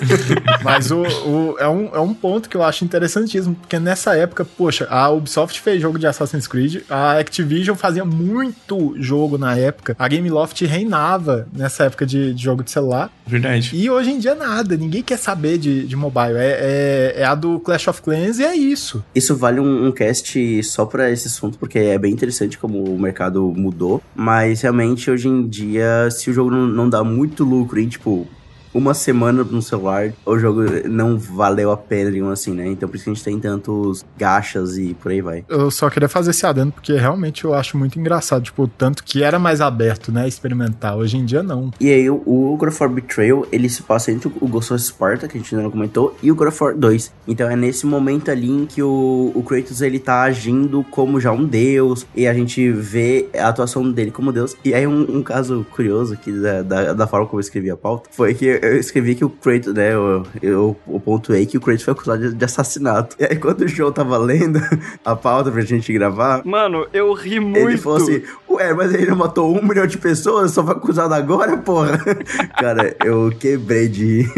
[0.63, 4.43] Mas o, o- é, um, é um ponto que eu acho interessantíssimo, porque nessa época,
[4.45, 9.95] poxa, a Ubisoft fez jogo de Assassin's Creed, a Activision fazia muito jogo na época,
[9.97, 13.71] a Gameloft reinava nessa época de, de jogo de celular, Verdade.
[13.73, 17.35] e hoje em dia nada, ninguém quer saber de, de mobile, é, é, é a
[17.35, 19.03] do Clash of Clans e é isso.
[19.15, 22.99] Isso vale um, um cast só pra esse assunto, porque é bem interessante como o
[22.99, 24.01] mercado mudou.
[24.15, 28.27] Mas realmente, hoje em dia, se o jogo não, não dá muito lucro e, tipo,
[28.73, 32.67] uma semana no celular, o jogo não valeu a pena, digamos assim, né?
[32.67, 35.45] Então por isso que a gente tem tantos gachas e por aí vai.
[35.49, 39.23] Eu só queria fazer esse adendo, porque realmente eu acho muito engraçado, tipo, tanto que
[39.23, 41.71] era mais aberto, né, experimentar, hoje em dia não.
[41.79, 44.81] E aí, o, o God of War Betrayal, ele se passa entre o Ghost of
[44.81, 47.11] Sparta, que a gente ainda não comentou, e o God of War 2.
[47.27, 51.31] Então é nesse momento ali em que o, o Kratos, ele tá agindo como já
[51.31, 54.55] um deus, e a gente vê a atuação dele como deus.
[54.63, 57.77] E aí, um, um caso curioso aqui da, da, da forma como eu escrevi a
[57.77, 61.61] pauta, foi que eu escrevi que o Kratos, né, eu, eu, eu pontuei que o
[61.61, 63.15] Kratos foi acusado de, de assassinato.
[63.19, 64.61] E aí, quando o João tava lendo
[65.03, 67.57] a pauta pra gente gravar, Mano, eu ri muito.
[67.57, 71.13] ele falou assim, ué, mas ele não matou um milhão de pessoas, só foi acusado
[71.13, 71.99] agora, porra?
[72.59, 74.29] Cara, eu quebrei de.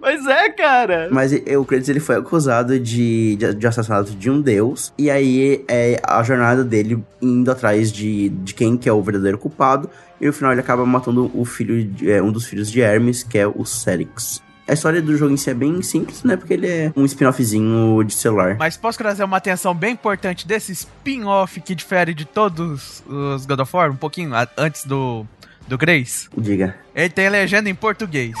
[0.00, 1.08] Mas é, cara.
[1.10, 5.64] Mas o Kratos, ele foi acusado de, de, de assassinato de um deus, e aí
[5.68, 9.90] é a jornada dele indo atrás de, de quem que é o verdadeiro culpado,
[10.20, 13.22] e no final ele acaba matando o filho, de- é, um dos filhos de Hermes,
[13.22, 14.42] que é o Cérix.
[14.66, 16.36] A história do jogo em si é bem simples, né?
[16.36, 18.56] Porque ele é um spin-offzinho de celular.
[18.58, 23.60] Mas posso trazer uma atenção bem importante desse spin-off que difere de todos os God
[23.60, 25.24] of War, um pouquinho antes do,
[25.66, 26.28] do Grace?
[26.36, 26.76] Diga.
[26.94, 28.32] Ele tem legenda em português.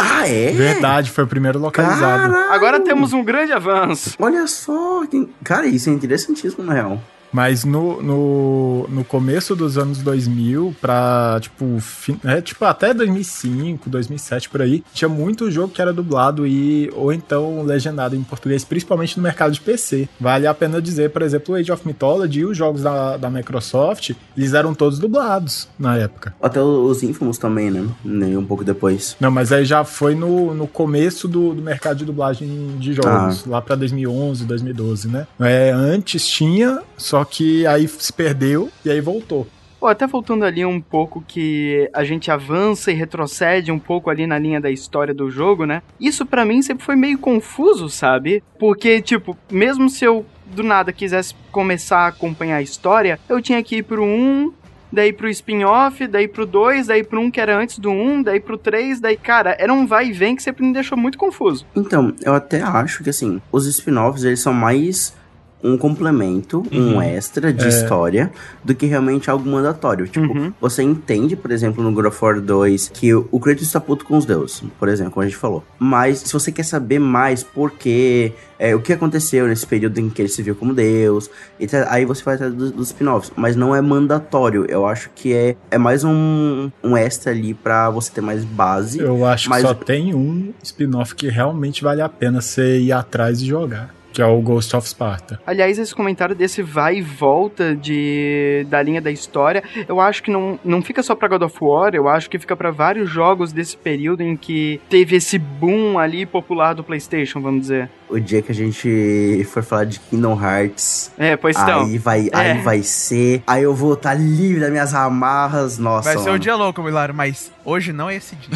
[0.00, 0.52] Ah, é?
[0.52, 2.32] Verdade, foi o primeiro localizado.
[2.32, 2.52] Caralho!
[2.52, 4.14] Agora temos um grande avanço.
[4.18, 7.02] Olha só, que- cara, isso é interessantíssimo, na real.
[7.34, 11.78] Mas no, no, no começo dos anos 2000, pra, tipo,
[12.22, 17.12] é, tipo, até 2005, 2007, por aí, tinha muito jogo que era dublado e, ou
[17.12, 20.08] então legendado em português, principalmente no mercado de PC.
[20.20, 23.28] Vale a pena dizer, por exemplo, o Age of Mythology e os jogos da, da
[23.28, 26.32] Microsoft, eles eram todos dublados na época.
[26.40, 27.84] Até os Infamous também, né?
[28.04, 29.16] Nem Um pouco depois.
[29.18, 33.44] Não, mas aí já foi no, no começo do, do mercado de dublagem de jogos,
[33.44, 35.26] lá pra 2011, 2012, né?
[35.40, 39.46] É, antes tinha, só que aí se perdeu e aí voltou.
[39.84, 44.26] Pô, até voltando ali um pouco que a gente avança e retrocede um pouco ali
[44.26, 45.82] na linha da história do jogo, né?
[46.00, 48.42] Isso pra mim sempre foi meio confuso, sabe?
[48.58, 53.62] Porque, tipo, mesmo se eu do nada quisesse começar a acompanhar a história, eu tinha
[53.62, 54.54] que ir pro 1,
[54.90, 58.40] daí pro spin-off, daí pro 2, daí pro 1 que era antes do 1, daí
[58.40, 61.66] pro 3, daí, cara, era um vai e vem que sempre me deixou muito confuso.
[61.76, 65.14] Então, eu até acho que, assim, os spin-offs, eles são mais
[65.62, 67.68] um complemento, um extra de É.
[67.68, 68.30] história,
[68.62, 70.06] do que realmente algo mandatório.
[70.06, 70.52] Tipo, Uhum.
[70.60, 74.16] você entende, por exemplo, no God of War 2, que o Kratos está puto com
[74.18, 75.64] os deuses, por exemplo, como a gente falou.
[75.78, 80.10] Mas se você quer saber mais por quê, é, o que aconteceu nesse período em
[80.10, 83.32] que ele se viu como deus, etc., aí você vai atrás dos, dos spin-offs.
[83.34, 84.66] Mas não é mandatório.
[84.68, 88.98] Eu acho que é, é mais um, um extra ali pra você ter mais base.
[89.00, 92.92] Eu acho Mas- que só tem um spin-off que realmente vale a pena você ir
[92.92, 93.94] atrás e jogar.
[94.14, 95.40] Que é o Ghost of Sparta.
[95.44, 100.30] Aliás, esse comentário desse vai e volta de da linha da história, eu acho que
[100.30, 103.52] não, não fica só pra God of War, eu acho que fica pra vários jogos
[103.52, 107.90] desse período em que teve esse boom ali popular do PlayStation, vamos dizer.
[108.08, 111.84] O dia que a gente for falar de Kingdom Hearts, É, pois então.
[111.86, 112.52] aí vai, É.
[112.52, 113.42] aí vai ser.
[113.46, 115.78] Aí eu vou estar livre das minhas amarras.
[115.78, 116.10] Nossa.
[116.10, 116.38] Vai ser um mano.
[116.38, 118.50] dia louco, Milaro, mas hoje não é esse dia.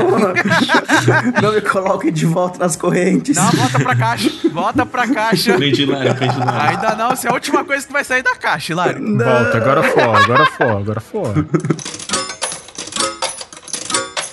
[0.00, 0.32] Não,
[1.42, 3.36] não me coloque de volta nas correntes.
[3.36, 4.30] Não, volta pra caixa.
[4.52, 5.54] Volta pra caixa.
[5.56, 6.68] Prendi lá, prendi lá.
[6.68, 9.00] Ainda não, essa é a última coisa que vai sair da caixa, Hilário.
[9.18, 11.34] Volta, agora for, agora for, agora for.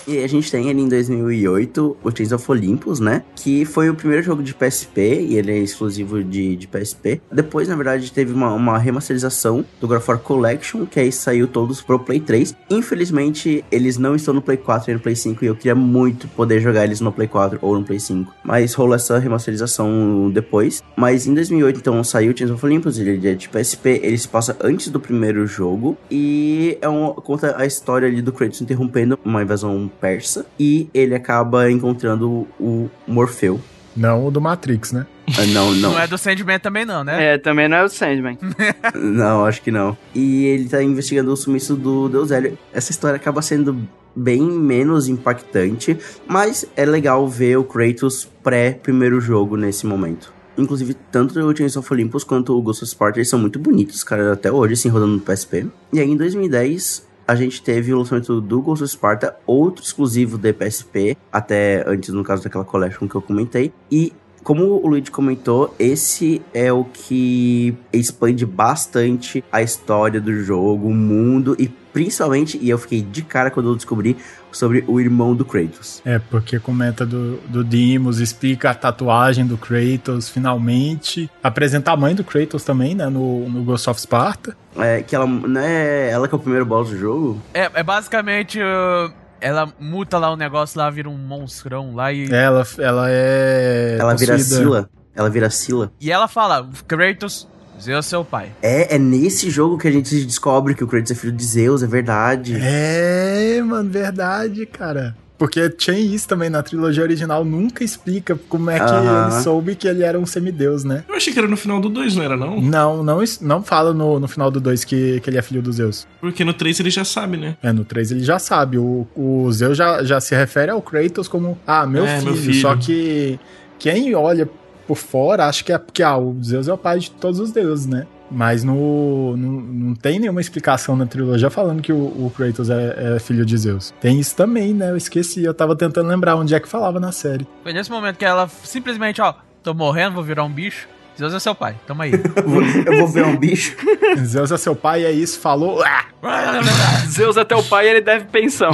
[0.08, 3.22] E a gente tem ali em 2008 o Chains of Olympus, né?
[3.36, 7.20] Que foi o primeiro jogo de PSP e ele é exclusivo de, de PSP.
[7.30, 11.82] Depois, na verdade, teve uma, uma remasterização do God of Collection, que aí saiu todos
[11.82, 12.56] pro Play 3.
[12.70, 16.26] Infelizmente, eles não estão no Play 4 e no Play 5 e eu queria muito
[16.28, 18.32] poder jogar eles no Play 4 ou no Play 5.
[18.42, 20.82] Mas rolou essa remasterização depois.
[20.96, 24.56] Mas em 2008, então, saiu Chains of Olympus, ele é de PSP, ele se passa
[24.62, 29.42] antes do primeiro jogo e é um, conta a história ali do Kratos interrompendo uma
[29.42, 33.60] invasão persa e ele acaba encontrando o Morfeu.
[33.96, 35.06] Não o do Matrix, né?
[35.36, 35.92] Ah, não, não.
[35.92, 37.34] Não é do Sandman também não, né?
[37.34, 38.38] É, também não é o Sandman.
[38.94, 39.96] Não, acho que não.
[40.14, 42.56] E ele tá investigando o sumiço do Deus Hélio.
[42.72, 43.76] Essa história acaba sendo
[44.14, 50.32] bem menos impactante, mas é legal ver o Kratos pré-primeiro jogo nesse momento.
[50.56, 54.02] Inclusive, tanto o Chains of Olympus quanto o Ghost of Sparta eles são muito bonitos,
[54.02, 55.66] cara, até hoje, assim, rodando no PSP.
[55.92, 60.38] E aí, em 2010, a gente teve o lançamento do Ghost of Sparta, outro exclusivo
[60.38, 63.70] de PSP, até antes, no caso daquela collection que eu comentei.
[63.92, 70.88] E como o Luigi comentou, esse é o que expande bastante a história do jogo,
[70.88, 74.16] o mundo e principalmente, e eu fiquei de cara quando eu descobri
[74.52, 76.00] sobre o irmão do Kratos.
[76.04, 81.30] É, porque comenta do, do Dimos, explica a tatuagem do Kratos, finalmente.
[81.42, 83.06] Apresenta a mãe do Kratos também, né?
[83.08, 84.56] No, no Ghost of Sparta.
[84.76, 87.42] É, que ela não é ela que é o primeiro boss do jogo?
[87.52, 88.58] É, é basicamente.
[88.60, 92.30] uh, ela muta lá o negócio lá, vira um monstrão lá e.
[92.32, 93.96] Ela, ela é.
[94.00, 94.90] ela vira possuída- Sila.
[95.14, 95.92] Ela vira Sila.
[96.00, 97.48] E ela fala: Kratos,
[97.80, 98.50] Zeus é seu pai.
[98.62, 101.82] É, é nesse jogo que a gente descobre que o Kratos é filho de Zeus,
[101.82, 102.56] é verdade.
[102.60, 105.16] É, mano, verdade, cara.
[105.36, 109.86] Porque tinha isso também na trilogia original, nunca explica como é que ele soube que
[109.86, 111.04] ele era um semideus, né?
[111.08, 112.60] Eu achei que era no final do 2, não era não?
[112.60, 115.76] Não, não, não fala no, no final do 2 que, que ele é filho dos
[115.76, 116.08] Zeus.
[116.20, 117.56] Porque no 3 ele já sabe, né?
[117.62, 118.78] É, no 3 ele já sabe.
[118.78, 122.32] O, o Zeus já, já se refere ao Kratos como, ah, meu, É, filho.
[122.32, 122.60] meu filho.
[122.60, 123.38] Só que
[123.78, 124.50] quem olha
[124.88, 127.52] por fora acha que é porque ah, o Zeus é o pai de todos os
[127.52, 128.06] deuses, né?
[128.30, 133.14] Mas no, no- não tem nenhuma explicação na trilogia falando que o, o Kratos é,
[133.16, 133.94] é filho de Zeus.
[134.00, 134.90] Tem isso também, né?
[134.90, 137.46] Eu esqueci, eu tava tentando lembrar onde é que falava na série.
[137.62, 140.88] Foi nesse momento que ela simplesmente, ó, tô morrendo, vou virar um bicho.
[141.18, 142.12] Zeus é seu pai, tamo aí.
[142.86, 143.74] Eu vou- ver um bicho.
[144.24, 145.82] Zeus é seu pai, é isso, falou.
[145.82, 146.04] Ah!
[147.10, 148.70] Zeus até o pai, ele deve pensão.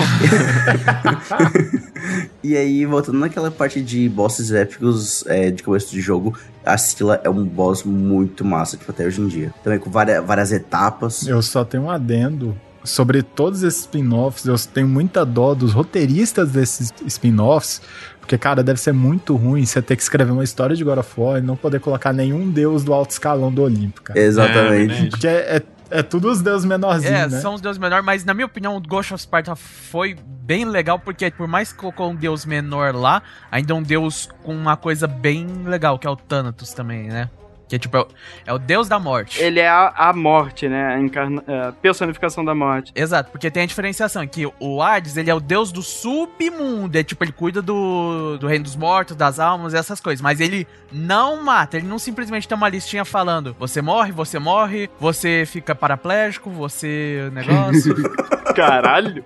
[2.42, 7.20] E aí, voltando naquela parte de bosses épicos é, de começo de jogo, a Scylla
[7.24, 9.54] é um boss muito massa, tipo, até hoje em dia.
[9.62, 11.26] Também com várias, várias etapas.
[11.26, 14.44] Eu só tenho um adendo sobre todos esses spin-offs.
[14.44, 17.80] Eu tenho muita dó dos roteiristas desses spin-offs.
[18.24, 21.12] Porque, cara, deve ser muito ruim você ter que escrever uma história de God of
[21.20, 24.18] War e não poder colocar nenhum deus do alto escalão do Olimpo, cara.
[24.18, 24.94] Exatamente.
[24.94, 25.10] É.
[25.10, 25.62] Porque é, é,
[25.98, 27.40] é tudo os deuses menorzinhos, É, né?
[27.40, 30.98] são os deuses menores, mas na minha opinião, o Ghost of Sparta foi bem legal,
[30.98, 33.22] porque por mais que colocou um deus menor lá,
[33.52, 37.28] ainda é um deus com uma coisa bem legal, que é o Thanatos também, né?
[37.68, 38.08] Que é tipo, é o,
[38.46, 39.40] é o deus da morte.
[39.42, 40.94] Ele é a, a morte, né?
[40.94, 42.92] A, encarna, a personificação da morte.
[42.94, 47.02] Exato, porque tem a diferenciação, que o Hades, ele é o deus do submundo, é
[47.02, 51.42] tipo, ele cuida do, do reino dos mortos, das almas, essas coisas, mas ele não
[51.42, 56.50] mata, ele não simplesmente tem uma listinha falando, você morre, você morre, você fica paraplégico,
[56.50, 57.94] você negócio.
[58.54, 59.24] Caralho!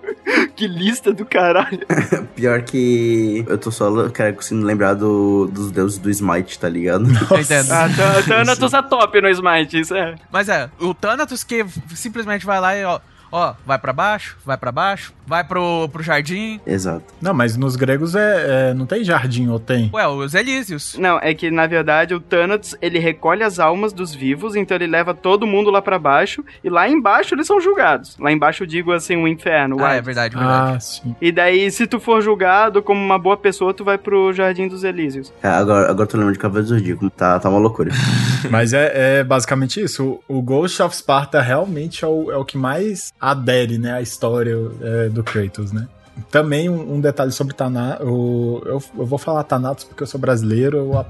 [0.55, 1.81] que lista do caralho!
[2.35, 3.91] Pior que eu tô só
[4.35, 7.05] conseguindo lembrar do, dos deuses do Smite, tá ligado?
[7.31, 7.71] Eu entendo.
[7.73, 10.15] Ah, Tha- Thanatos é top no Smite, isso é.
[10.31, 11.65] Mas é, o Thanatos que
[11.95, 13.01] simplesmente vai lá e ó.
[13.31, 16.61] Ó, vai pra baixo, vai pra baixo, vai pro, pro jardim.
[16.67, 17.05] Exato.
[17.21, 19.91] Não, mas nos gregos é, é- não tem jardim, ou tem?
[19.93, 20.97] Ué, os Elísios.
[20.99, 24.87] Não, é que na verdade o Thanatos ele recolhe as almas dos vivos, então ele
[24.87, 28.17] leva todo mundo lá pra baixo e lá embaixo eles são julgados.
[28.19, 30.77] Lá embaixo eu digo assim, o inferno, o Ah, é verdade, verdade.
[30.77, 31.15] Ah, sim.
[31.21, 34.85] E daí, se tu for julgado como uma boa pessoa, tu vai pro Jardim dos
[34.85, 35.33] Elísios.
[35.43, 37.11] É, agora, agora eu tô lembrando de Cavaleiro do Zodíaco.
[37.11, 37.91] Tá, tá uma loucura.
[38.51, 40.21] Mas é, é basicamente isso.
[40.29, 44.03] O, o Ghost of Sparta realmente é o, é o que mais adere, né, à
[44.03, 45.89] história é, do Kratos, né?
[46.31, 48.07] Também um, um detalhe sobre Thanatos.
[48.07, 51.07] Eu, eu vou falar Thanatos porque eu sou brasileiro, eu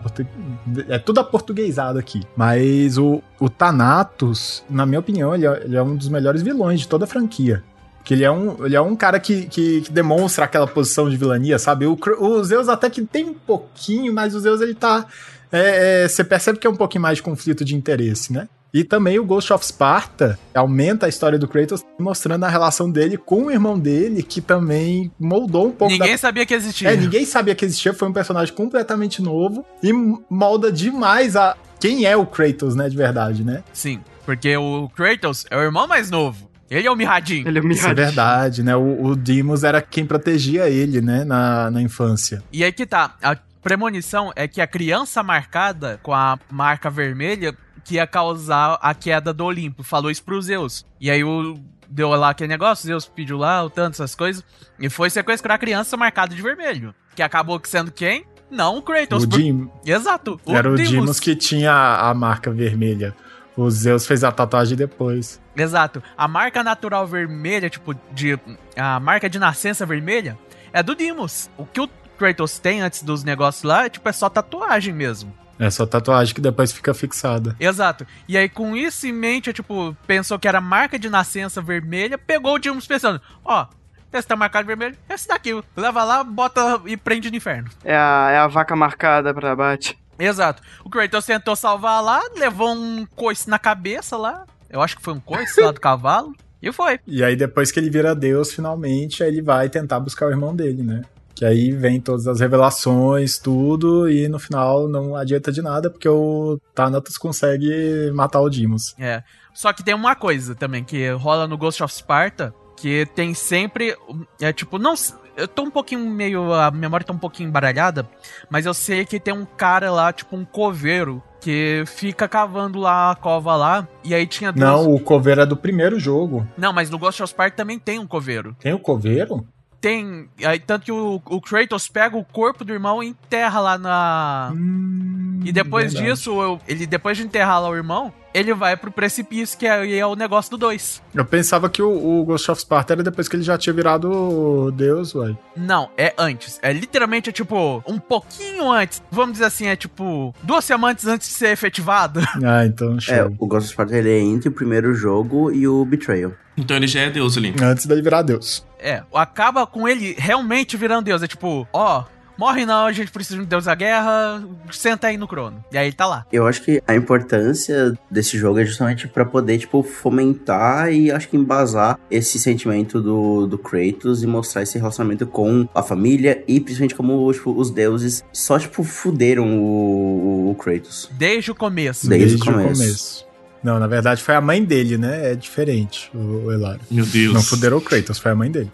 [0.89, 2.23] é tudo aportuguesado aqui.
[2.37, 6.81] Mas o, o Thanatos, na minha opinião, ele é, ele é um dos melhores vilões
[6.81, 7.63] de toda a franquia.
[8.05, 11.17] Que ele é um, ele é um cara que, que, que demonstra aquela posição de
[11.17, 11.87] vilania, sabe?
[11.87, 15.07] O, o Zeus até que tem um pouquinho, mas o Zeus ele tá.
[15.51, 18.49] é, é, você percebe que é um pouquinho mais de conflito de interesse, né?
[18.73, 23.17] E também o Ghost of Sparta aumenta a história do Kratos, mostrando a relação dele
[23.17, 26.19] com o irmão dele, que também moldou um pouco Ninguém da...
[26.19, 26.91] sabia que existia.
[26.91, 29.93] É, ninguém sabia que existia, foi um personagem completamente novo e
[30.29, 33.63] molda demais a quem é o Kratos, né, de verdade, né?
[33.73, 36.49] Sim, porque o Kratos é o irmão mais novo.
[36.71, 37.49] Ele é o mirradinho.
[37.49, 38.77] Ele é Isso é verdade, né?
[38.77, 42.43] O, o Deimos era quem protegia ele, né, na, na infância.
[42.53, 47.57] E aí que tá, a premonição é que a criança marcada com a marca vermelha
[47.89, 49.83] que ia causar a queda do Olimpo.
[49.83, 50.85] Falou isso pro Zeus.
[51.01, 51.59] E aí o
[51.89, 54.45] deu lá aquele negócio, Zeus pediu lá o tanto, essas coisas,
[54.79, 56.95] e foi sequestrar a criança marcada de vermelho.
[57.17, 58.27] Que acabou sendo quem?
[58.51, 59.25] Não o Kratos.
[59.25, 59.39] o por-
[59.87, 60.39] Exato.
[60.47, 60.77] era o.
[60.77, 63.15] Dimos que tinha a, a marca vermelha.
[63.57, 65.41] O Zeus fez a tatuagem depois.
[65.57, 66.03] Exato.
[66.17, 68.39] A marca natural vermelha, tipo, de.
[68.77, 70.39] A marca de nascença vermelha
[70.73, 71.51] é do Dimos.
[71.57, 75.33] O que o Kratos tem antes dos negócios lá, é, tipo, é só tatuagem mesmo.
[75.59, 77.57] É só tatuagem que depois fica fixada.
[77.59, 78.07] Exato.
[78.29, 82.17] E aí, com isso em mente, eu, tipo, pensou que era marca de nascença vermelha,
[82.17, 83.67] pegou o Dimos pensando, ó,
[84.13, 85.61] esse tá marcado vermelho, esse daqui.
[85.77, 87.69] Leva lá, bota e prende no inferno.
[87.85, 89.99] É a, é a vaca marcada pra abate.
[90.19, 90.63] Exato.
[90.85, 94.45] O Kratos tentou salvar lá, levou um coice na cabeça lá.
[94.69, 96.35] Eu acho que foi um coice lá do cavalo.
[96.61, 96.99] E foi.
[97.07, 100.55] E aí, depois que ele vira Deus, finalmente, aí ele vai tentar buscar o irmão
[100.57, 101.03] dele, né?
[101.39, 106.09] Que aí vem todas as revelações, tudo, e no final não adianta de nada, porque
[106.09, 108.93] o Thanatos consegue matar o Dimos.
[108.99, 109.23] É.
[109.55, 113.97] Só que tem uma coisa também que rola no Ghost of Sparta, que tem sempre.
[114.41, 114.95] É tipo, não.
[115.37, 116.53] Eu tô um pouquinho meio.
[116.53, 118.09] A memória tá um pouquinho embaralhada,
[118.51, 123.13] mas eu sei que tem um cara lá, tipo um coveiro, que fica cavando lá
[123.13, 124.69] a cova lá, e aí tinha duas.
[124.69, 126.45] Não, o coveiro é do primeiro jogo.
[126.57, 128.57] Não, mas no Ghost of Sparta também tem um coveiro.
[128.59, 129.47] Tem o coveiro?
[129.81, 130.29] Tem.
[130.45, 134.51] Aí, tanto que o, o Kratos pega o corpo do irmão e enterra lá na.
[134.53, 136.15] Hum, E depois verdade.
[136.17, 139.97] disso, eu- ele depois de enterrar lá o irmão, ele vai pro precipício, que é,
[139.99, 141.01] é o negócio do 2.
[141.15, 141.89] Eu pensava que o,
[142.21, 145.37] o Ghost of Sparta era depois que ele já tinha virado Deus, uai.
[145.57, 146.59] Não, é antes.
[146.61, 149.01] É literalmente, tipo, um pouquinho antes.
[149.13, 152.21] Vamos dizer assim, é tipo, duas semanas antes de ser efetivado.
[152.45, 153.15] Ah, então show.
[153.15, 156.33] É, o Ghost of Sparta ele é entre o primeiro jogo e o Betrayal.
[156.57, 157.55] Então ele já é Deus ali.
[157.63, 158.67] Antes dele virar Deus.
[158.79, 161.23] É, acaba com ele realmente virando Deus.
[161.23, 162.05] É tipo, ó,
[162.39, 165.63] morre não, a gente precisa de um Deus da guerra, senta aí no crono.
[165.73, 166.25] E aí ele tá lá.
[166.33, 171.29] Eu acho que a importância desse jogo é justamente pra poder, tipo, fomentar e acho
[171.29, 176.61] que embasar esse sentimento do, do Kratos e mostrar esse relacionamento com a família e
[176.61, 181.11] principalmente como, tipo, os deuses só, tipo, fuderam o, o Kratos.
[181.13, 182.09] Desde o começo.
[182.09, 183.28] Desde o começo.
[183.63, 185.33] Não, na verdade foi a mãe dele, né?
[185.33, 186.81] É diferente, o, o Hilário.
[186.91, 187.35] Meu Deus.
[187.35, 188.71] Não fuderam o Kratos, foi a mãe dele.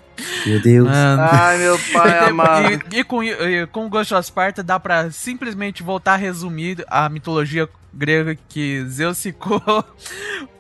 [0.46, 0.88] Meu Deus.
[0.88, 2.84] Ai, meu pai amado.
[2.92, 7.08] E, e com, e com Ghost of Sparta dá pra simplesmente voltar a resumir a
[7.08, 9.60] mitologia grega que Zeus ficou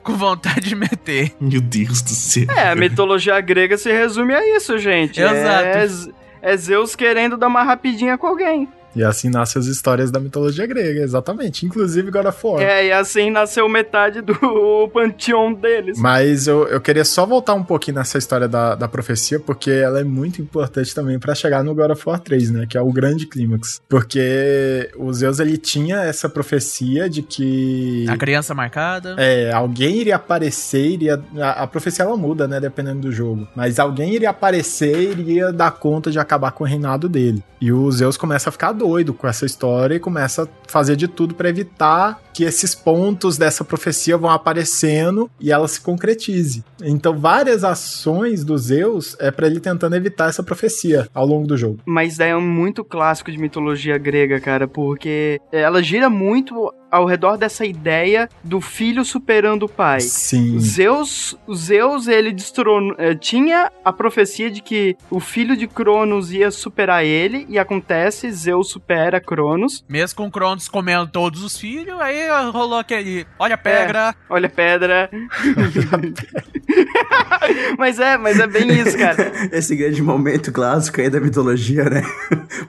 [0.02, 1.34] com vontade de meter.
[1.40, 2.46] Meu Deus do céu.
[2.56, 5.20] É, a mitologia grega se resume a isso, gente.
[5.20, 5.64] Exato.
[5.64, 5.88] É,
[6.42, 8.68] é Zeus querendo dar uma rapidinha com alguém.
[8.94, 11.66] E assim nascem as histórias da mitologia grega, exatamente.
[11.66, 12.62] Inclusive God of War.
[12.62, 14.34] É, e assim nasceu metade do
[14.92, 15.98] panteão deles.
[15.98, 20.00] Mas eu, eu queria só voltar um pouquinho nessa história da, da profecia, porque ela
[20.00, 22.66] é muito importante também pra chegar no God of War 3, né?
[22.68, 23.82] Que é o grande clímax.
[23.88, 28.06] Porque o Zeus, ele tinha essa profecia de que...
[28.08, 29.16] A criança marcada.
[29.18, 31.22] É, alguém iria aparecer, iria.
[31.38, 32.60] A, a profecia ela muda, né?
[32.60, 33.48] Dependendo do jogo.
[33.56, 37.42] Mas alguém iria aparecer e iria dar conta de acabar com o reinado dele.
[37.60, 41.08] E o Zeus começa a ficar doido com essa história e começa a fazer de
[41.08, 46.64] tudo pra evitar que esses pontos dessa profecia vão aparecendo e ela se concretize.
[46.82, 51.56] Então, várias ações dos Zeus é para ele tentando evitar essa profecia ao longo do
[51.56, 51.78] jogo.
[51.86, 57.36] Mas daí é muito clássico de mitologia grega, cara, porque ela gira muito ao redor
[57.36, 60.00] dessa ideia do filho superando o pai.
[60.00, 60.60] Sim.
[60.60, 66.52] Zeus, Zeus ele destronou, eh, tinha a profecia de que o filho de Cronos ia
[66.52, 69.84] superar ele e acontece, Zeus supera Cronos.
[69.88, 74.10] Mesmo com Cronos comendo todos os filhos, aí rolou aquele, olha a pedra.
[74.10, 75.10] É, olha a pedra.
[77.78, 79.32] mas é, mas é bem isso, cara.
[79.52, 82.02] Esse grande momento clássico aí da mitologia, né?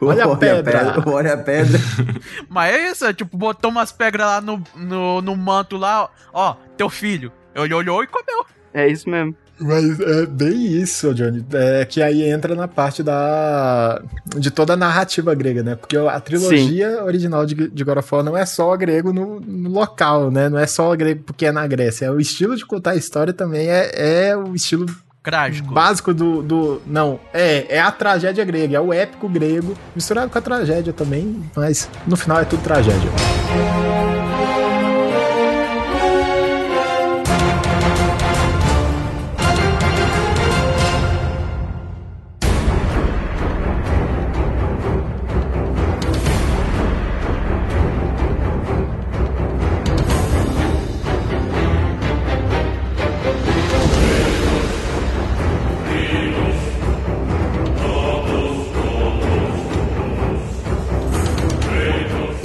[0.02, 0.60] Olha a pedra.
[0.60, 1.10] a pedra.
[1.10, 1.80] Olha a pedra.
[2.50, 6.56] mas é isso, é, tipo, botou umas pedras lá no, no, no manto lá, ó,
[6.78, 7.32] teu filho.
[7.54, 8.46] Ele olhou e comeu.
[8.74, 9.36] É isso mesmo.
[9.60, 11.46] Mas é bem isso, Johnny.
[11.54, 14.02] É que aí entra na parte da
[14.38, 15.76] de toda a narrativa grega, né?
[15.76, 17.04] Porque a trilogia Sim.
[17.04, 20.50] original de, de God of War não é só grego no, no, local, né?
[20.50, 22.06] Não é só grego porque é na Grécia.
[22.06, 23.92] É o estilo de contar a história também é,
[24.30, 24.86] é o estilo
[25.24, 25.74] Trágico.
[25.74, 26.82] básico do, do.
[26.86, 31.42] Não, é, é a tragédia grega, é o épico grego, misturado com a tragédia também,
[31.56, 33.10] mas no final é tudo tragédia.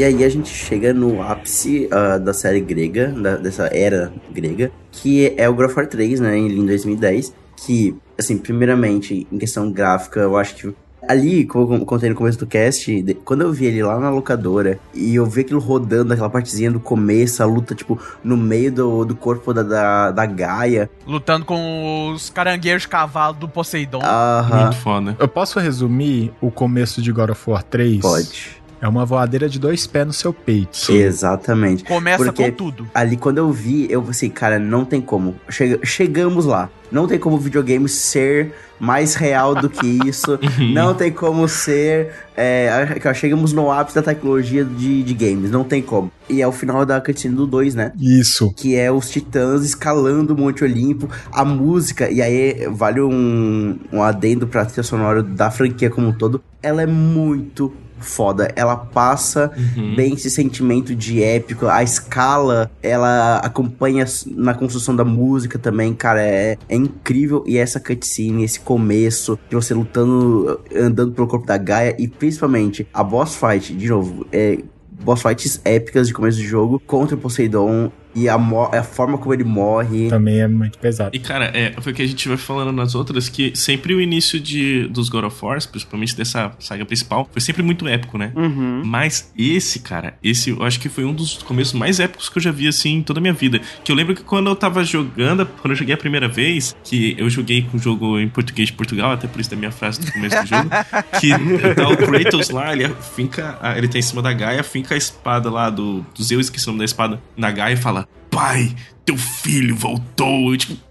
[0.00, 4.72] E aí a gente chega no ápice uh, da série grega, da, dessa era grega,
[4.90, 9.70] que é o God of War 3, né, em 2010, que, assim, primeiramente, em questão
[9.70, 10.74] gráfica, eu acho que
[11.08, 14.78] Ali, como eu contei no começo do cast, quando eu vi ele lá na locadora
[14.94, 19.04] e eu vi aquilo rodando, aquela partezinha do começo, a luta, tipo, no meio do,
[19.04, 20.90] do corpo da, da, da Gaia.
[21.06, 24.00] Lutando com os caranguejos cavalo do Poseidon.
[24.02, 24.62] Aham.
[24.62, 25.16] Muito foda.
[25.18, 28.00] Eu posso resumir o começo de God of War 3?
[28.00, 28.59] Pode.
[28.80, 30.90] É uma voadeira de dois pés no seu peito.
[30.90, 31.84] Exatamente.
[31.84, 32.88] Começa Porque com tudo.
[32.94, 35.36] Ali, quando eu vi, eu falei assim, cara, não tem como.
[35.50, 36.70] Chega, chegamos lá.
[36.90, 40.38] Não tem como o videogame ser mais real do que isso.
[40.72, 42.10] não tem como ser.
[42.34, 45.50] É, chegamos no ápice da tecnologia de, de games.
[45.50, 46.10] Não tem como.
[46.28, 47.92] E é o final da cutscene do 2, né?
[48.00, 48.52] Isso.
[48.54, 51.08] Que é os titãs escalando o Monte Olimpo.
[51.30, 56.12] A música, e aí vale um, um adendo pra trilha sonora da franquia como um
[56.12, 56.42] todo.
[56.62, 58.50] Ela é muito foda.
[58.56, 59.94] Ela passa uhum.
[59.94, 61.66] bem esse sentimento de épico.
[61.66, 66.22] A escala, ela acompanha na construção da música também, cara.
[66.22, 67.44] É, é incrível.
[67.46, 71.94] E essa cutscene, esse começo, de você lutando, andando pelo corpo da Gaia.
[71.98, 74.58] E principalmente a boss fight, de novo, é
[75.02, 79.32] boss fights épicas de começo de jogo contra o Poseidon e a, a, forma como
[79.32, 80.08] ele morre.
[80.08, 81.10] Também é muito pesado.
[81.14, 84.00] E, cara, é, foi o que a gente vai falando nas outras, que sempre o
[84.00, 88.32] início de, dos God of War, principalmente dessa saga principal, foi sempre muito épico, né?
[88.34, 88.82] Uhum.
[88.84, 92.42] Mas esse, cara, esse eu acho que foi um dos começos mais épicos que eu
[92.42, 93.60] já vi, assim, em toda a minha vida.
[93.84, 97.14] Que eu lembro que quando eu tava jogando, quando eu joguei a primeira vez, que
[97.18, 100.00] eu joguei com o jogo em português de Portugal, até por isso da minha frase
[100.00, 100.68] do começo do jogo,
[101.20, 101.30] que
[101.74, 105.50] tá o Kratos lá, ele finca, ele tá em cima da Gaia, finca a espada
[105.50, 107.99] lá do, do Zeus, esqueci o nome da espada, na Gaia e fala,
[108.30, 108.74] pai,
[109.04, 110.52] teu filho voltou.
[110.52, 110.89] Eu, tipo,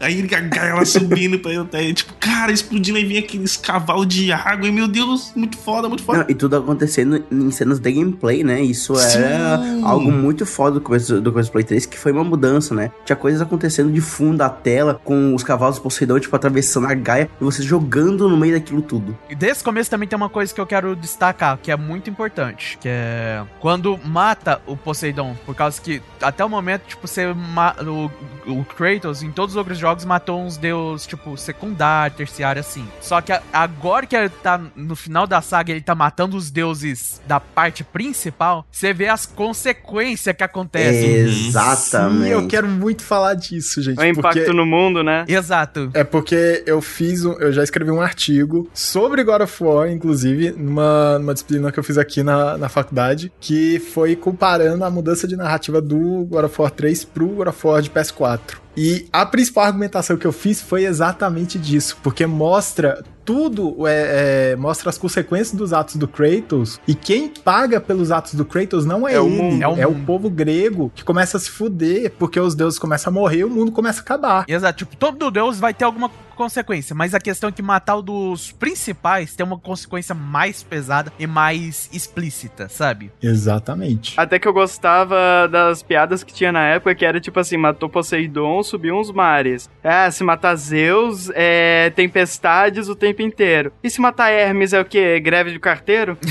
[0.00, 0.26] Aí
[0.56, 4.66] ela subindo pra eu até, tipo, cara, explodindo aí vem aqueles cavalos de água.
[4.66, 6.20] E meu Deus, muito foda, muito foda.
[6.20, 8.62] Não, e tudo acontecendo em cenas de gameplay, né?
[8.62, 9.84] Isso era Sim.
[9.84, 12.90] algo muito foda do começo do Play 3, que foi uma mudança, né?
[13.04, 17.28] Tinha coisas acontecendo de fundo da tela, com os cavalos Poseidon, tipo, atravessando a Gaia,
[17.38, 19.16] e você jogando no meio daquilo tudo.
[19.28, 22.78] E desse começo também tem uma coisa que eu quero destacar, que é muito importante,
[22.80, 28.10] que é quando mata o Poseidon, por causa que até o momento, tipo, você o,
[28.46, 32.86] o Kratos, em todos os outros jogos, jogos matou uns deus, tipo, secundário, terciário, assim.
[33.00, 37.20] Só que agora que ele tá no final da saga, ele tá matando os deuses
[37.26, 41.10] da parte principal, você vê as consequências que acontecem.
[41.10, 42.24] Exatamente.
[42.24, 43.98] Sim, eu quero muito falar disso, gente.
[43.98, 45.24] O impacto no mundo, né?
[45.26, 45.90] Exato.
[45.92, 50.52] É porque eu fiz, um, eu já escrevi um artigo sobre God of War, inclusive,
[50.52, 55.26] numa, numa disciplina que eu fiz aqui na, na faculdade, que foi comparando a mudança
[55.26, 58.60] de narrativa do God of War 3 pro God of War de PS4.
[58.82, 64.56] E a principal argumentação que eu fiz foi exatamente disso, porque mostra tudo é, é,
[64.56, 66.80] mostra as consequências dos atos do Kratos.
[66.86, 69.62] E quem paga pelos atos do Kratos não é, É o ele, mundo.
[69.62, 70.04] é, É o, o mundo.
[70.06, 73.50] povo grego que começa a se fuder porque os deuses começam a morrer e o
[73.50, 74.44] mundo começa a acabar.
[74.48, 78.02] Exato, tipo, todo deus vai ter alguma consequência, mas a questão é que matar o
[78.02, 83.12] dos principais tem uma consequência mais pesada e mais explícita, sabe?
[83.22, 84.14] Exatamente.
[84.18, 87.90] Até que eu gostava das piadas que tinha na época, que era tipo assim, matou
[87.90, 89.68] Poseidon, subiu uns mares.
[89.84, 93.72] Ah, se matar Zeus, é tempestades o tempo inteiro.
[93.82, 95.20] E se matar Hermes é o quê?
[95.20, 96.18] Greve de carteiro?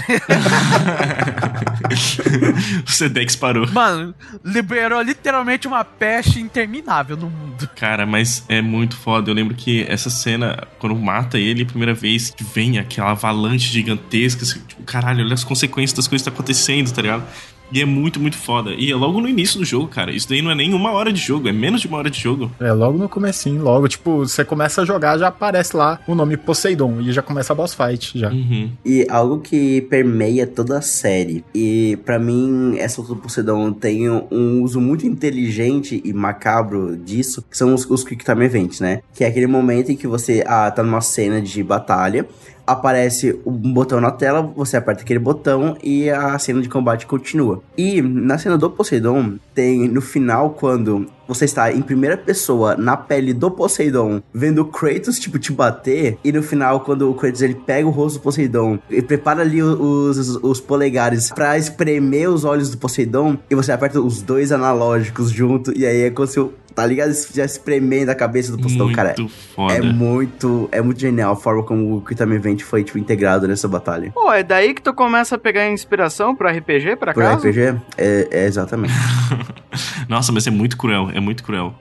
[2.85, 3.67] o Sedex parou.
[3.71, 4.13] Mano,
[4.43, 7.69] liberou literalmente uma peste interminável no mundo.
[7.75, 9.29] Cara, mas é muito foda.
[9.29, 13.71] Eu lembro que essa cena, quando mata ele a primeira vez, que vem aquela avalanche
[13.71, 17.23] gigantesca, assim, tipo, caralho, olha as consequências das coisas que tá acontecendo, tá ligado?
[17.71, 18.71] E é muito, muito foda.
[18.71, 20.11] E é logo no início do jogo, cara.
[20.11, 22.19] Isso daí não é nem uma hora de jogo, é menos de uma hora de
[22.19, 22.51] jogo.
[22.59, 26.37] É logo no comecinho, logo, tipo, você começa a jogar, já aparece lá o nome
[26.37, 28.29] Poseidon e já começa a boss fight já.
[28.29, 28.71] Uhum.
[28.85, 31.43] E algo que permeia toda a série.
[31.53, 37.43] E pra mim, essa luta do Poseidon tem um uso muito inteligente e macabro disso,
[37.49, 39.01] que são os, os Quick Time Events, né?
[39.13, 42.27] Que é aquele momento em que você ah, tá numa cena de batalha,
[42.71, 47.61] aparece um botão na tela, você aperta aquele botão e a cena de combate continua.
[47.77, 52.97] E na cena do Poseidon, tem no final, quando você está em primeira pessoa na
[52.97, 57.41] pele do Poseidon, vendo o Kratos, tipo, te bater, e no final, quando o Kratos
[57.41, 62.29] ele pega o rosto do Poseidon e prepara ali os, os, os polegares pra espremer
[62.29, 66.27] os olhos do Poseidon, e você aperta os dois analógicos junto, e aí é como
[66.27, 67.11] se, o- tá ligado?
[67.33, 69.15] Já espremendo a cabeça do Poseidon, muito cara.
[69.55, 69.73] foda.
[69.73, 73.67] É muito, é muito genial a forma como o Quitam Event foi, tipo, integrado nessa
[73.67, 74.11] batalha.
[74.13, 77.47] Pô, é daí que tu começa a pegar inspiração pro RPG, por Por acaso?
[77.49, 78.93] RPG, é, é exatamente.
[80.09, 81.73] Nossa, mas é muito cruel, é muito cruel.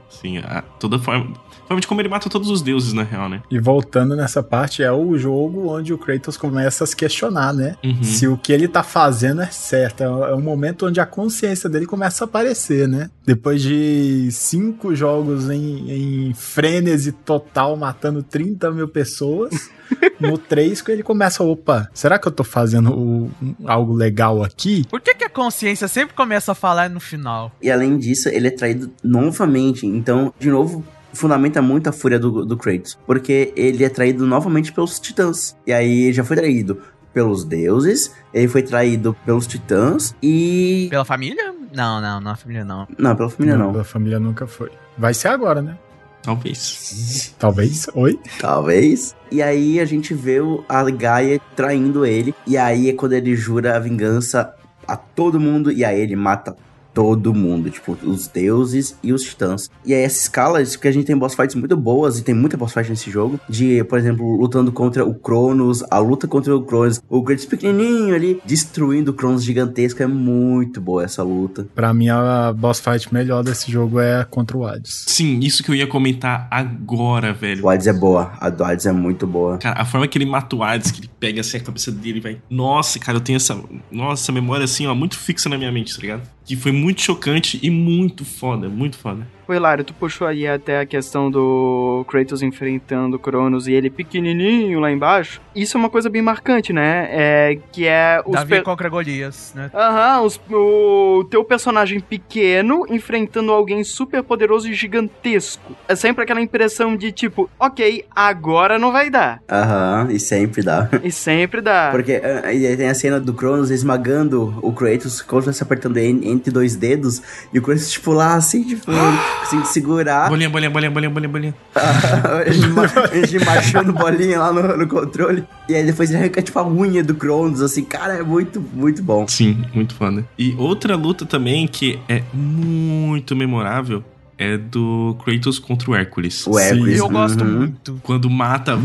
[0.47, 1.33] A- toda forma.
[1.81, 3.43] De como ele mata todos os deuses, na real, né?
[3.51, 7.77] E voltando nessa parte, é o jogo onde o Kratos começa a se questionar, né?
[7.85, 8.03] Uhum.
[8.03, 10.03] Se o que ele tá fazendo é certo.
[10.03, 13.11] É um momento onde a consciência dele começa a aparecer, né?
[13.27, 19.51] Depois de cinco jogos em, em frênese total, matando 30 mil pessoas.
[20.21, 24.43] No 3, que ele começa, opa, será que eu tô fazendo o- um- algo legal
[24.45, 24.85] aqui?
[24.91, 27.51] Por que, que a consciência sempre começa a falar no final?
[27.62, 29.87] E além disso, ele é traído novamente.
[29.87, 32.98] Então, de novo, fundamenta muito a fúria do, do Kratos.
[33.06, 35.56] Porque ele é traído novamente pelos titãs.
[35.66, 36.78] E aí já foi traído
[37.12, 40.86] pelos deuses, ele foi traído pelos titãs e.
[40.90, 41.54] Pela família?
[41.74, 42.86] Não, não, não, a família não.
[42.98, 43.78] Não, pela família não.
[43.80, 44.70] A família nunca foi.
[44.96, 45.76] Vai ser agora, né?
[46.22, 47.34] Talvez.
[47.38, 47.86] Talvez.
[47.94, 48.18] Oi?
[48.38, 49.14] Talvez.
[49.30, 52.34] E aí a gente vê o- a Gaia traindo ele.
[52.46, 54.54] E aí é quando ele jura a vingança
[54.86, 55.72] a todo mundo.
[55.72, 56.54] E aí ele mata
[56.99, 57.70] todo mundo.
[57.70, 59.70] Tipo, os deuses e os titãs.
[59.86, 62.18] E aí essa escala, isso que a gente tem boss fights muito boas.
[62.18, 63.38] E tem muita boss fight nesse jogo.
[63.49, 65.84] De, por exemplo, lutando contra o Cronos.
[65.92, 67.01] A luta contra o Cronos.
[67.09, 68.42] O Kratos pequenininho ali.
[68.44, 70.03] Destruindo o Cronos gigantesco.
[70.03, 71.68] É muito boa essa luta.
[71.72, 75.05] Pra mim, a boss fight melhor desse jogo é contra o Hades.
[75.07, 77.64] Sim, isso que eu ia comentar agora, velho.
[77.64, 78.32] O Hades é boa.
[78.40, 79.59] A do Hades é muito boa.
[79.59, 82.18] Cara, a forma que ele mata o Hades, que ele pega assim a cabeça dele
[82.18, 82.38] e vai.
[82.51, 83.57] Nossa, cara, eu tenho essa.
[83.88, 86.22] Nossa, essa memória assim, ó, muito fixa na minha mente, tá ligado?
[86.49, 89.28] Que foi muito chocante e muito foda, muito foda.
[89.49, 93.88] Ô, Hilário, tu puxou aí até a questão do Kratos enfrentando o Cronos e ele
[93.88, 95.40] pequenininho lá embaixo.
[95.57, 97.09] Isso é uma coisa bem marcante, né?
[97.11, 99.70] É, que é os Davi pe- contra Golias, né?
[99.72, 105.72] Aham, os- o teu personagem pequeno enfrentando alguém super poderoso e gigantesco.
[105.88, 109.40] É sempre aquela impressão de tipo, ok, agora não vai dar.
[109.51, 110.90] Aham, e sempre dá.
[111.03, 111.88] E sempre dá.
[111.90, 115.62] Porque ah, e aí tem a cena do Cronos esmagando o Kratos, como se fosse
[115.62, 118.90] apertando en- entre dois dedos, e o Kratos, tipo, lá, assim, tipo,
[119.41, 120.28] conseguindo segurar.
[120.28, 121.55] Bolinha, bolinha, bolinha, bolinha, bolinha, bolinha.
[121.74, 125.45] a gente ma- a gente marchando bolinha lá no, no controle.
[125.68, 129.03] E aí depois ele arranca, tipo, a unha do Cronos, assim, cara, é muito, muito
[129.03, 129.26] bom.
[129.28, 130.24] Sim, muito foda.
[130.39, 134.03] E outra luta também que é muito memorável
[134.39, 136.47] é do Kratos contra o Hércules.
[136.47, 136.99] O Hércules.
[136.99, 137.59] Eu gosto uhum.
[137.59, 138.01] muito.
[138.03, 138.78] Quando mata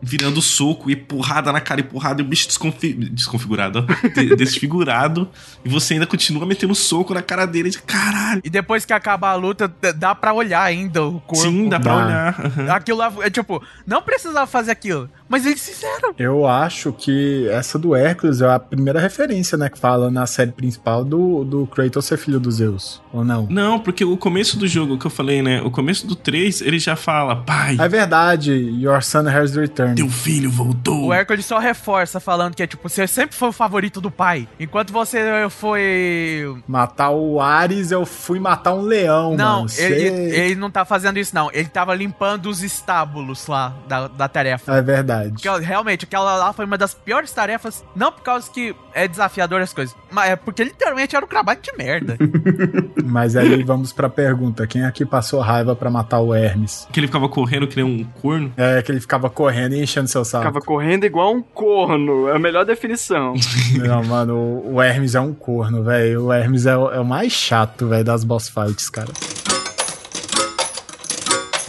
[0.00, 2.92] virando soco e porrada na cara e porrada e o bicho desconfi...
[2.92, 4.08] desconfigurado, ó.
[4.08, 5.28] De- desfigurado.
[5.64, 7.70] E você ainda continua metendo soco na cara dele.
[7.70, 8.40] De, Caralho.
[8.44, 11.42] E depois que acaba a luta, dá pra olhar ainda o corpo.
[11.44, 12.04] Sim, dá pra Dá.
[12.04, 12.46] olhar.
[12.46, 12.72] aham.
[12.72, 16.14] Aquilo lá é tipo, não precisava fazer aquilo, mas eles fizeram.
[16.18, 20.52] Eu acho que essa do Hércules é a primeira referência, né, que fala na série
[20.52, 23.46] principal do, do Kratos ser filho dos Zeus, ou não?
[23.50, 25.60] Não, porque o começo do jogo que eu falei, né?
[25.62, 29.96] O começo do 3, ele já fala: Pai, É verdade, Your Son has returned.
[29.96, 31.06] teu filho voltou.
[31.06, 34.48] O Hércules só reforça falando que é tipo, você sempre foi o favorito do pai.
[34.58, 35.18] Enquanto você
[35.50, 36.56] foi.
[36.66, 39.70] Matar o Ares, eu fui matar um leão, Não, mano.
[39.78, 41.50] ele, Cê- ele não tá fazendo isso, não.
[41.52, 44.76] Ele tava limpando os estábulos lá da, da tarefa.
[44.76, 45.17] É verdade.
[45.22, 45.42] Verdade.
[45.42, 49.60] Porque realmente, aquela lá foi uma das piores tarefas, não por causa que é desafiador
[49.60, 52.16] as coisas, mas é porque literalmente era um trabalho de merda.
[53.04, 56.86] Mas aí vamos pra pergunta: quem aqui passou raiva pra matar o Hermes?
[56.92, 58.52] Que ele ficava correndo que nem um corno.
[58.56, 60.44] É que ele ficava correndo e enchendo seu saco.
[60.44, 62.28] Ficava correndo igual um corno.
[62.28, 63.34] É a melhor definição.
[63.76, 66.26] Não, mano, o- o Hermes é um corno, velho.
[66.26, 69.08] O Hermes é o, é o mais chato, velho, das boss fights, cara.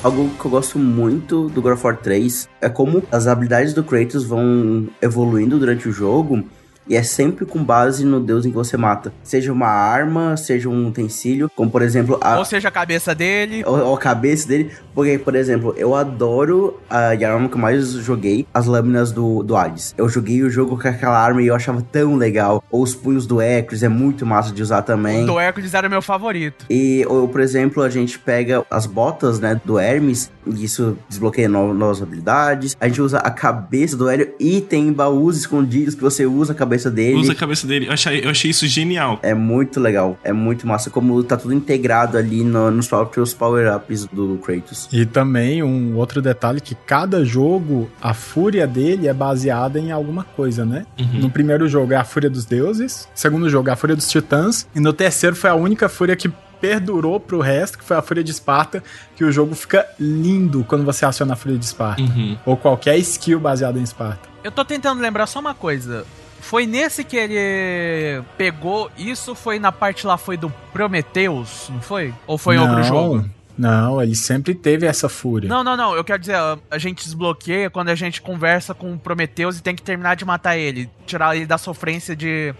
[0.01, 3.83] Algo que eu gosto muito do God of War 3 é como as habilidades do
[3.83, 6.41] Kratos vão evoluindo durante o jogo.
[6.89, 9.13] E é sempre com base no deus em que você mata.
[9.23, 13.63] Seja uma arma, seja um utensílio, como por exemplo a, Ou seja, a cabeça dele.
[13.65, 14.71] ou, ou a cabeça dele.
[14.95, 19.43] Porque, por exemplo, eu adoro a, a arma que eu mais joguei, as lâminas do,
[19.43, 19.93] do Hades.
[19.97, 22.63] Eu joguei o jogo com aquela arma e eu achava tão legal.
[22.71, 25.23] Ou os punhos do Hercules, é muito massa de usar também.
[25.23, 26.65] O do Hércules era meu favorito.
[26.69, 31.47] E, ou, por exemplo, a gente pega as botas, né, do Hermes, e isso desbloqueia
[31.47, 32.75] no- novas habilidades.
[32.79, 36.55] A gente usa a cabeça do Hélio e tem baús escondidos que você usa a
[36.55, 37.15] cabeça dele.
[37.17, 37.87] Usa a cabeça dele.
[37.87, 39.17] Eu achei, eu achei isso genial.
[39.23, 44.05] É muito legal, é muito massa, como tá tudo integrado ali no- nos próprios power-ups
[44.05, 44.87] do Kratos.
[44.93, 50.23] E também um outro detalhe que cada jogo, a fúria dele é baseada em alguma
[50.23, 50.85] coisa, né?
[50.99, 51.21] Uhum.
[51.21, 54.07] No primeiro jogo é a fúria dos deuses, no segundo jogo é a fúria dos
[54.07, 56.29] titãs, e no terceiro foi a única fúria que
[56.61, 58.83] perdurou pro resto, que foi a fúria de Esparta,
[59.15, 62.01] que o jogo fica lindo quando você aciona a fúria de Esparta.
[62.01, 62.37] Uhum.
[62.45, 64.27] Ou qualquer skill baseada em Esparta.
[64.43, 66.05] Eu tô tentando lembrar só uma coisa.
[66.49, 68.89] Foi nesse que ele pegou.
[68.97, 72.11] Isso foi na parte lá, foi do Prometheus, não foi?
[72.25, 73.29] Ou foi em outro Não, jogo?
[73.55, 75.47] Não, ele sempre teve essa fúria.
[75.47, 75.95] Não, não, não.
[75.95, 79.61] Eu quero dizer, a, a gente desbloqueia quando a gente conversa com o Prometheus e
[79.61, 80.89] tem que terminar de matar ele.
[81.05, 82.51] Tirar ele da sofrência de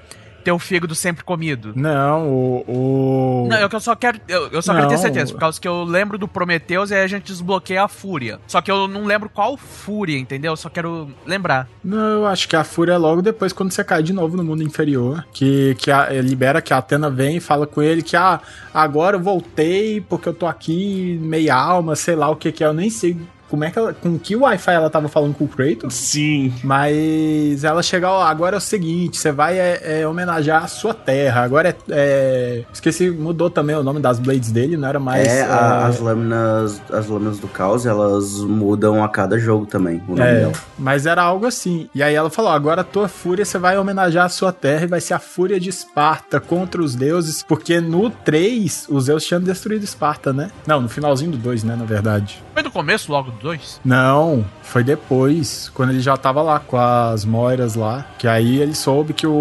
[0.49, 1.73] ter o fígado sempre comido.
[1.75, 2.65] Não, o.
[2.67, 3.47] o...
[3.47, 4.19] Não, eu que eu só quero.
[4.27, 5.01] Eu, eu só quero ter Não.
[5.01, 8.39] certeza, por causa que eu lembro do Prometheus e aí a gente desbloqueia a fúria.
[8.47, 10.53] Só que eu não lembro qual fúria, entendeu?
[10.53, 11.67] Eu só quero lembrar.
[11.83, 14.43] Não, eu acho que a fúria é logo depois quando você cai de novo no
[14.43, 15.25] mundo inferior.
[15.31, 18.41] Que, que a, libera que a Atena vem e fala com ele que, ah,
[18.73, 22.67] agora eu voltei porque eu tô aqui meia alma, sei lá o que que é.
[22.67, 23.15] Eu nem sei
[23.49, 25.93] como é que ela, com que Wi-Fi ela tava falando com o Kratos.
[25.93, 26.53] Sim.
[26.63, 30.93] Mas ela chega, ó, agora é o seguinte, você vai é, é, homenagear a sua
[30.93, 31.41] terra.
[31.43, 35.27] Agora é, é- Esqueci, mudou também o nome das blades dele, não era mais.
[35.27, 40.01] é, a- é, as lâminas, as lâminas do caos, elas mudam a cada jogo também,
[40.07, 40.53] o nome É, dela.
[40.77, 41.89] mas era algo assim.
[41.93, 44.87] E aí ela falou: agora a tua fúria você vai homenagear a sua terra e
[44.87, 47.43] vai ser a fúria de Esparta contra os deuses.
[47.43, 50.51] Porque no 3, os Zeus tinham destruído Esparta, né?
[50.67, 51.75] Não, no finalzinho do 2, né?
[51.75, 52.41] Na verdade.
[52.53, 53.81] Foi no começo logo do 2?
[53.83, 58.05] Não, foi depois, quando ele já tava lá com as Moiras lá.
[58.17, 59.31] Que aí ele soube que o,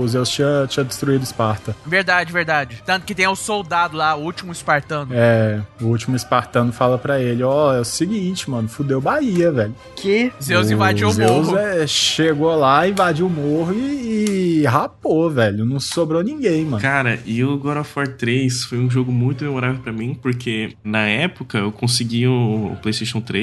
[0.00, 1.74] o Zeus tinha, tinha destruído Esparta.
[1.86, 2.82] Verdade, verdade.
[2.84, 5.12] Tanto que tem o soldado lá, o último espartano.
[5.14, 9.74] É, o último espartano fala pra ele: Ó, é o seguinte, mano, fudeu Bahia, velho.
[9.96, 11.58] Que Zeus invadiu o Zeus morro.
[11.58, 15.64] é, chegou lá, invadiu o morro e, e rapou, velho.
[15.64, 16.82] Não sobrou ninguém, mano.
[16.82, 20.74] Cara, e o God of War 3 foi um jogo muito memorável pra mim, porque
[20.84, 23.41] na época eu consegui o PlayStation 3,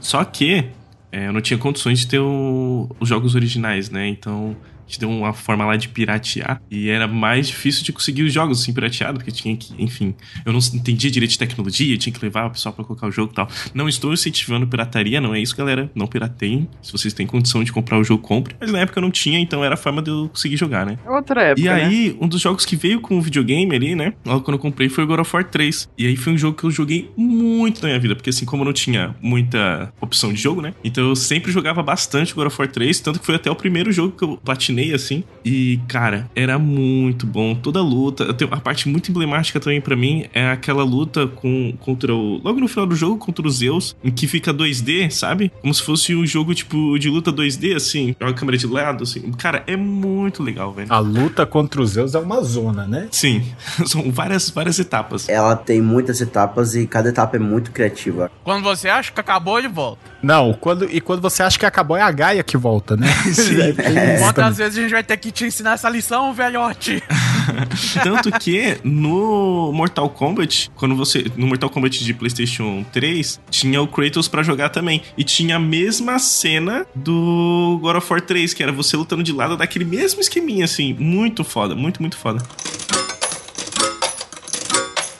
[0.00, 0.64] só que
[1.10, 4.06] é, eu não tinha condições de ter o- os jogos originais, né?
[4.08, 4.56] Então
[4.88, 8.60] gente deu uma forma lá de piratear e era mais difícil de conseguir os jogos
[8.60, 10.14] assim pirateado, porque tinha que, enfim,
[10.44, 13.32] eu não entendia direito de tecnologia, tinha que levar o pessoal pra colocar o jogo
[13.32, 13.48] e tal.
[13.74, 15.90] Não estou incentivando pirataria, não é isso, galera.
[15.94, 16.68] Não pirateiem.
[16.82, 18.54] Se vocês têm condição de comprar o jogo, compre.
[18.60, 20.98] Mas na época eu não tinha, então era a forma de eu conseguir jogar, né?
[21.04, 21.84] é outra época, E né?
[21.84, 24.14] aí, um dos jogos que veio com o videogame ali, né?
[24.24, 25.88] Logo quando eu comprei foi o God of War 3.
[25.98, 28.62] E aí foi um jogo que eu joguei muito na minha vida, porque assim, como
[28.62, 30.74] eu não tinha muita opção de jogo, né?
[30.82, 33.54] Então eu sempre jogava bastante o God of War 3, tanto que foi até o
[33.56, 35.24] primeiro jogo que eu platinei, assim.
[35.44, 37.54] E, cara, era muito bom.
[37.54, 38.24] Toda a luta.
[38.24, 42.40] Eu tenho- A parte muito emblemática também pra mim é aquela luta com, contra o.
[42.44, 45.50] Logo no final do jogo, contra os Zeus, em que fica 2D, sabe?
[45.60, 49.04] Como se fosse um jogo, tipo, de luta 2D, assim, com a câmera de lado,
[49.04, 49.30] assim.
[49.32, 50.92] Cara, é muito legal, velho.
[50.92, 53.08] A luta contra os Zeus é uma zona, né?
[53.10, 53.42] Sim,
[53.86, 55.28] são várias, várias etapas.
[55.28, 58.30] Ela tem muitas etapas e cada etapa é muito criativa.
[58.44, 60.00] Quando você acha que acabou, ele volta.
[60.22, 63.06] Não, quando, e quando você acha que acabou, é a Gaia que volta, né?
[63.32, 63.60] Sim.
[63.60, 67.02] É, isso Quantas vezes a gente vai ter que te ensinar essa lição, velhote?
[68.02, 71.26] Tanto que no Mortal Kombat, quando você.
[71.36, 75.02] No Mortal Kombat de PlayStation 3, tinha o Kratos pra jogar também.
[75.16, 79.32] E tinha a mesma cena do God of War 3, que era você lutando de
[79.32, 80.94] lado daquele mesmo esqueminha, assim.
[80.94, 82.42] Muito foda, muito, muito foda.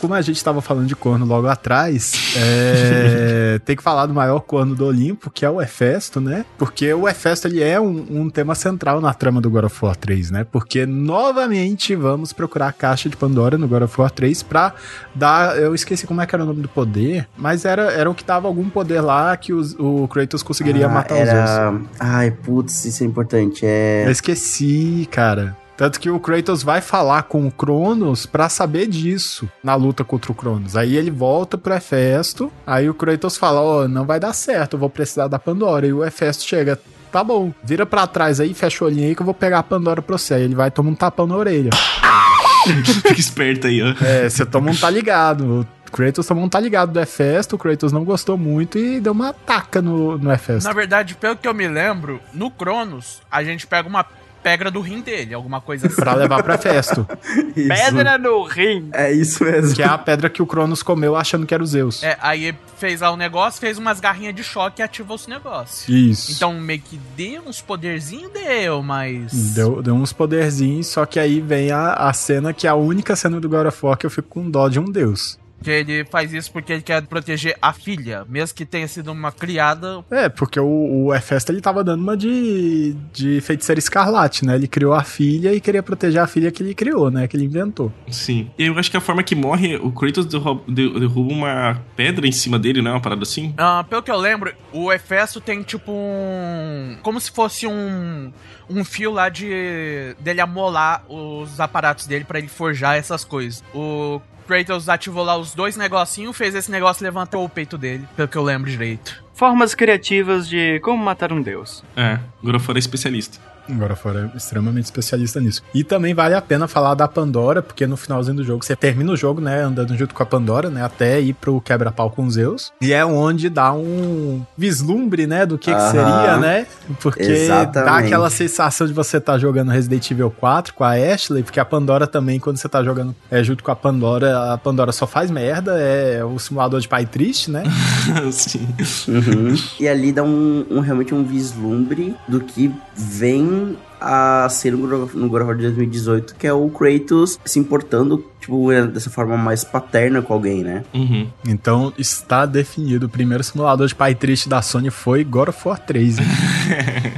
[0.01, 4.41] Como a gente tava falando de corno logo atrás, é, tem que falar do maior
[4.41, 6.45] corno do Olimpo, que é o Hefesto, né?
[6.57, 9.97] Porque o Hefesto, ele é um, um tema central na trama do God of War
[9.97, 10.47] 3, né?
[10.51, 14.73] Porque, novamente, vamos procurar a caixa de Pandora no God of War 3 pra
[15.15, 15.59] dar...
[15.59, 18.25] Eu esqueci como é que era o nome do poder, mas era, era o que
[18.25, 21.71] dava algum poder lá que os, o Kratos conseguiria Ah, matar os era...
[21.71, 21.83] Zeus.
[21.99, 23.65] Ai, putz, isso é importante.
[23.65, 24.05] É.
[24.07, 25.57] Eu esqueci, cara.
[25.79, 30.33] Tanto que o Kratos vai falar com o Cronos pra saber disso na luta contra
[30.33, 30.77] o Cronos.
[30.77, 34.81] Aí ele volta pro Hefesto, aí o Kratos fala: Ó, não vai dar certo, eu
[34.81, 35.87] vou precisar da Pandora.
[35.87, 36.81] E o Hefesto chega.
[37.13, 39.63] Tá bom, vira pra trás aí, fecha o olhinho aí que eu vou pegar a
[39.63, 40.35] Pandora pra você.
[40.35, 41.71] Aí ele vai tomar um tapão na orelha.
[42.85, 43.95] Fica esperto aí, ó.
[44.05, 45.65] É, você toma um tá ligado.
[45.87, 49.13] O Kratos tomou um tá ligado do Hefesto, o Kratos não gostou muito e deu
[49.13, 50.69] uma taca no, no Hefesto.
[50.69, 54.05] Na verdade, pelo que eu me lembro, no Cronos, a gente pega uma
[54.49, 55.97] pedra do rim dele, alguma coisa assim.
[55.97, 57.07] Pra levar pro Hefesto.
[57.55, 57.69] Isso.
[57.69, 58.89] Pedra no rim.
[58.93, 59.75] É isso mesmo.
[59.75, 62.03] Que é a pedra que o Cronos comeu achando que era o Zeus.
[62.03, 65.95] É, aí fez lá o negócio, fez umas garrinhas de choque e ativou esse negócio.
[65.95, 66.33] Isso.
[66.33, 69.33] Então meio que deu uns poderzinhos, deu, mas.
[69.55, 73.15] Deu, deu uns poderzinhos, só que aí vem a, a cena que é a única
[73.15, 75.39] cena do God of War que eu fico com dó de um deus.
[75.63, 79.33] Que ele faz isso porque ele quer proteger a filha, mesmo que tenha sido uma
[79.33, 80.05] criada.
[80.09, 84.55] É, porque o, o Hefesto ele tava dando uma de, de feiticeira escarlate, né?
[84.55, 87.27] Ele criou a filha e queria proteger a filha que ele criou, né?
[87.27, 87.93] Que ele inventou.
[88.09, 88.49] Sim.
[88.57, 92.27] E eu acho que a forma que morre, o Kratos derruba, de- derruba uma pedra
[92.27, 92.91] em cima dele, né?
[92.93, 93.53] Uma parada assim.
[93.59, 96.97] Ah, pelo que eu lembro, o Hefesto tem tipo um.
[97.03, 98.33] Como se fosse um.
[98.71, 100.15] Um fio lá de.
[100.21, 103.65] dele amolar os aparatos dele pra ele forjar essas coisas.
[103.75, 108.09] O Kratos ativou lá os dois negocinhos, fez esse negócio e levantou o peito dele,
[108.17, 109.23] pelo que eu lembro direito.
[109.35, 111.85] Formas criativas de como matar um deus.
[111.95, 113.39] É, of War é especialista.
[113.71, 115.63] Agora fora extremamente especialista nisso.
[115.75, 119.13] E também vale a pena falar da Pandora, porque no finalzinho do jogo você termina
[119.13, 122.73] o jogo, né, andando junto com a Pandora, né, até ir pro quebra-pau com Zeus.
[122.81, 125.91] E é onde dá um vislumbre, né, do que, que Aham.
[125.91, 126.67] seria, né?
[127.01, 128.07] Porque dá Exatamente.
[128.07, 132.07] aquela sensação de você estar jogando Resident Evil 4 com a Ashley, porque a Pandora
[132.07, 135.79] também, quando você tá jogando é, junto com a Pandora, a Pandora só faz merda,
[135.79, 137.65] é o simulador de pai triste, né?
[138.33, 138.69] Sim.
[139.09, 139.55] Uhum.
[139.81, 143.58] E ali dá um, um- realmente um vislumbre do que vem
[144.01, 148.69] a ser no God of- War de 2018, que é o Kratos se importando, tipo,
[148.93, 150.85] dessa forma mais paterna com alguém, né?
[150.95, 151.27] Uhum.
[151.47, 153.07] Então está definido.
[153.07, 156.19] O primeiro simulador de pai triste da Sony foi God of War 3.
[156.19, 156.27] hein?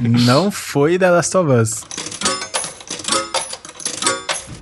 [0.25, 1.83] Não foi The Last of Us.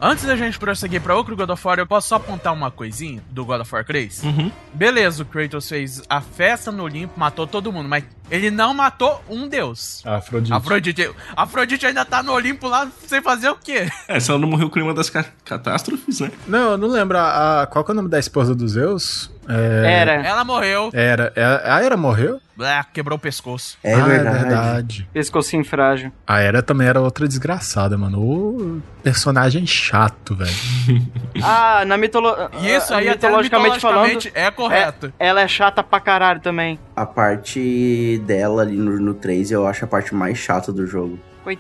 [0.02, 3.22] Antes da gente prosseguir pra outro God of War, eu posso só apontar uma coisinha
[3.30, 4.24] do God of War 3?
[4.24, 4.50] Uhum.
[4.74, 9.22] Beleza, o Kratos fez a festa no Olimpo, matou todo mundo, mas ele não matou
[9.30, 10.02] um deus.
[10.06, 10.54] Afrodite.
[10.54, 13.90] Afrodite, Afrodite ainda tá no Olimpo lá sem fazer o quê?
[14.08, 16.32] É, se ela não morreu com nenhuma das ca- catástrofes, né?
[16.48, 17.18] Não, eu não lembro.
[17.18, 19.30] A, a- qual que é o nome da esposa do Zeus?
[19.50, 20.12] É, Era.
[20.26, 21.34] Ela morreu, Era.
[21.36, 22.40] é- A Era morreu?
[22.56, 23.78] blá, quebrou o pescoço.
[23.84, 24.38] É ah, verdade.
[24.38, 25.10] é verdade.
[25.14, 26.12] Pescocinho frágil.
[26.28, 28.20] A Era também era outra desgraçada, mano.
[28.22, 30.52] O personagem chato, velho.
[31.42, 32.50] Ah, na mitologia.
[32.78, 35.14] Isso aí, até mitologicamente falando, mitologicamente, é correto.
[35.18, 36.78] ela é chata pra caralho também.
[36.96, 41.18] A parte dela ali no, no 3 eu acho a parte mais chata do jogo.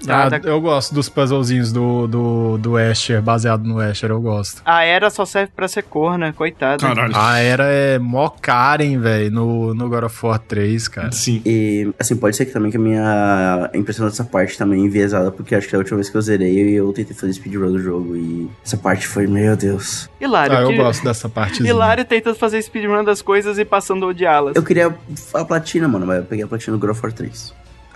[0.08, 0.50] Ah, Coitada.
[0.50, 4.62] eu gosto dos puzzlezinhos do, do, do Asher, baseado no Asher, eu gosto.
[4.66, 6.78] A Era só serve pra ser corna, coitada.
[6.86, 7.14] Caralho.
[7.16, 11.12] A Era é mó Karen, velho, no, no God of War 3, cara.
[11.12, 11.42] Sim.
[11.46, 15.32] E, assim, pode ser que também que a minha impressão dessa parte também é enviesada,
[15.32, 18.16] porque acho que a última vez que eu zerei, eu tentei fazer speedrun do jogo
[18.16, 20.10] e essa parte foi, meu Deus.
[20.20, 20.56] Hilário.
[20.58, 21.64] Ah, eu que- gosto dessa parte.
[21.64, 24.56] Hilário tentando fazer speedrun das coisas e passando a odiá-las.
[24.56, 24.94] Eu queria
[25.34, 27.54] a platina, mano, mas eu peguei a platina do God of War 3.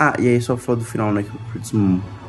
[0.10, 1.72] Ah, e aí só falou do final, né, que o Kratos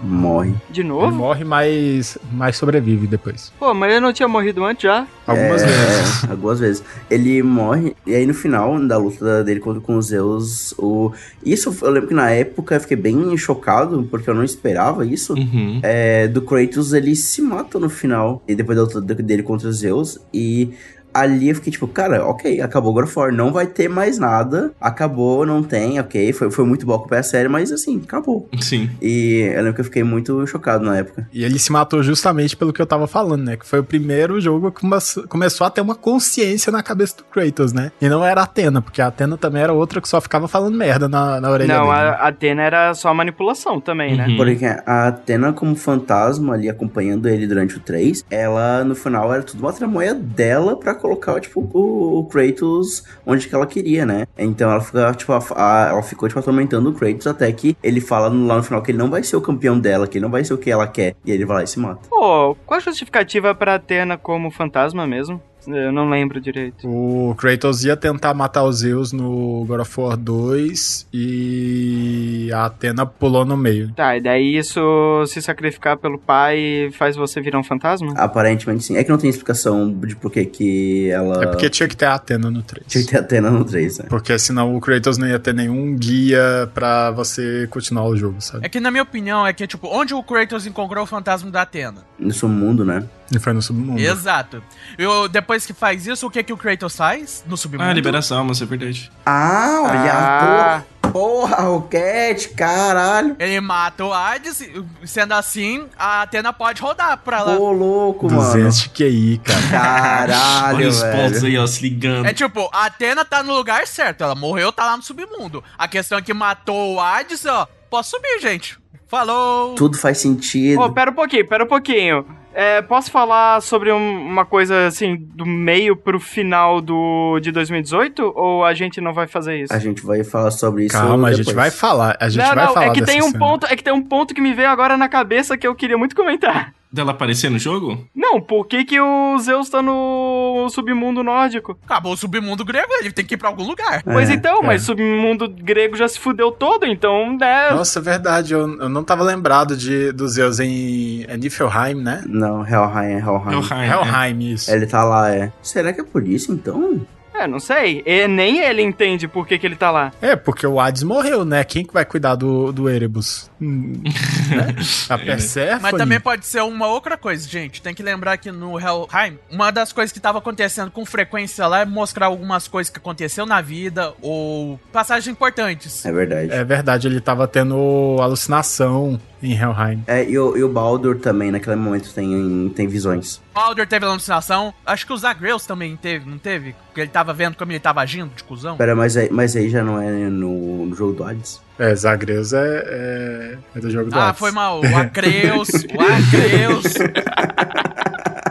[0.03, 0.55] morre.
[0.71, 1.11] De Ele novo?
[1.15, 3.53] morre, mas, mas sobrevive depois.
[3.59, 5.07] Pô, mas ele não tinha morrido antes já?
[5.27, 6.25] Algumas É, vezes.
[6.31, 6.85] Algumas vezes.
[7.11, 11.11] Ele morre, e aí no final da luta dele contra com os Zeus, o...
[11.45, 15.33] Isso eu lembro que na época eu fiquei bem chocado, porque eu não esperava isso.
[15.35, 15.81] Uhum.
[15.83, 19.79] É, do Kratos, ele se mata no final, e depois da luta dele contra os
[19.79, 20.71] Zeus, e
[21.15, 24.19] ali eu fiquei tipo, cara, ok, acabou o God of War, não vai ter mais
[24.19, 28.49] nada, acabou, não tem, ok, foi, foi muito bom acompanhar a série, mas assim, acabou.
[28.61, 28.91] Sim.
[29.01, 31.29] E eu lembro que eu fiquei muito chocado na época.
[31.33, 33.57] E ele se matou justamente pelo que eu tava falando, né?
[33.57, 34.97] Que foi o primeiro jogo que come-
[35.29, 37.93] começou a ter uma consciência na cabeça do Kratos, né?
[38.01, 40.77] E não era a Atena, porque a Atena também era outra que só ficava falando
[40.77, 41.97] merda na, na orelha não, dele.
[41.97, 42.09] né?
[42.09, 44.27] a a Atena era só manipulação também, né?
[44.27, 44.37] Uhum.
[44.37, 49.43] Porque a Athena, como fantasma ali acompanhando ele durante o 3, ela no final era
[49.43, 54.27] tudo uma tramoia dela pra colocar, tipo, o, Kratos onde que ela queria, né?
[54.39, 58.01] Então ela fica, tipo, a- a- ela ficou, tipo, atormentando o Kratos até que ele
[58.01, 60.31] fala lá no final que ele não vai ser o campeão dela, que ele não
[60.31, 61.15] vai ser o que ela quer.
[61.25, 62.09] E ele vai lá e se mata.
[62.09, 65.41] Pô, qual a justificativa pra Atena como fantasma mesmo?
[65.67, 66.87] Eu não lembro direito.
[66.89, 73.07] O Kratos ia tentar matar os Zeus no God of War 2 e a Atena
[73.07, 73.93] pulou no meio.
[73.93, 74.81] Tá, e daí isso
[75.27, 78.13] se sacrificar pelo pai faz você virar um fantasma?
[78.17, 78.97] Aparentemente sim.
[78.97, 81.43] É que não tem explicação de por que que ela...
[81.43, 82.87] É porque tinha que ter a Atena no 3.
[82.87, 84.07] Tinha que ter Atena no 3, né?
[84.09, 88.67] Porque senão o Kratos não ia ter nenhum guia pra você continuar o jogo, sabe?
[88.67, 91.63] É que na minha opinião é que, tipo, onde o Kratos encontrou o fantasma da
[91.63, 92.03] Atena?
[92.19, 93.05] No submundo, né?
[93.33, 94.01] E foi no submundo.
[94.01, 94.63] Exato.
[94.99, 97.89] Eu, depois que faz isso, o que que o Kratos faz no submundo?
[97.91, 99.11] Ah, libera as almas, é verdade.
[99.25, 100.83] Ah, olha, Ah.
[101.01, 103.35] porra, porra, Roquete, caralho.
[103.39, 107.57] Ele mata o Hades, e, sendo assim, a Atena pode rodar pra lá.
[107.57, 108.41] Ô, louco, mano.
[108.43, 109.69] 200 de QI, cara.
[109.71, 112.27] Caralho, Olha os pontos aí, ó, se ligando.
[112.27, 115.65] É tipo, a Atena tá no lugar certo, ela morreu, tá lá no submundo.
[115.79, 118.79] A questão é que matou o Hades, ó, posso subir, gente.
[119.09, 119.75] Falou!
[119.77, 120.81] Tudo faz sentido.
[120.81, 122.27] Ô, pera um pouquinho, pera um pouquinho.
[122.55, 128.33] É, posso falar sobre um- uma coisa assim, do meio pro final do, de 2018?
[128.37, 129.73] Ou a gente não vai fazer isso?
[129.73, 132.17] A gente vai falar sobre isso Calma, a gente vai falar.
[132.21, 133.39] A gente não, vai não, falar é que tem um cena.
[133.39, 135.99] ponto, é que tem um ponto que me veio agora na cabeça que eu queria
[135.99, 136.73] muito comentar.
[136.95, 138.07] Dela aparecer no jogo?
[138.15, 141.77] Não, por que, que o Zeus tá no submundo nórdico?
[141.85, 144.01] Acabou o submundo grego, ele tem que ir pra algum lugar.
[144.05, 144.67] Pois É, então, é.
[144.67, 147.73] mas o submundo grego já se fudeu todo, então, né?
[147.73, 148.55] Nossa, é verdade.
[148.55, 152.23] Eu, eu não tava lembrado de, dos Zeus em é Niflheim, né?
[152.27, 153.59] Não, Helheim, é Helheim.
[153.59, 154.09] Helheim.
[154.09, 154.71] Helheim, isso.
[154.71, 155.53] Ele tá lá, é.
[155.61, 157.05] Será que é por isso, então?
[157.35, 158.03] É, não sei.
[158.07, 160.13] E nem ele entende por que, que ele tá lá.
[160.21, 161.65] É, porque o Hades morreu, né?
[161.65, 163.51] Quem que vai cuidar do, do Erebus?
[163.61, 164.03] Hum,
[164.51, 164.75] né?
[165.09, 165.83] A Persephone?
[165.83, 167.83] Mas também pode ser uma outra coisa, gente.
[167.83, 171.81] Tem que lembrar que no Helheim, uma das coisas que tava acontecendo com frequência lá
[171.81, 176.05] é mostrar algumas coisas que aconteceu na vida ou passagens importantes.
[176.05, 176.53] É verdade.
[176.53, 176.65] É.
[176.65, 180.03] É verdade, ele tava tendo alucinação em Helheim.
[180.29, 183.41] e, o, e o Baldur também, naquele momento, tem, tem visões.
[183.55, 184.73] Baldur teve alucinação.
[184.85, 186.75] Acho que o Zagreus também teve, não teve?
[186.87, 188.77] Porque ele tava vendo como ele tava agindo de cuzão.
[188.77, 191.61] Pera, mas aí, mas aí já não é no, no jogo do Hades?
[191.79, 194.39] É, Zagreus é, é, é do jogo do Ah, Hades.
[194.39, 194.81] foi mal.
[194.81, 196.85] O Acreus, o Acreus.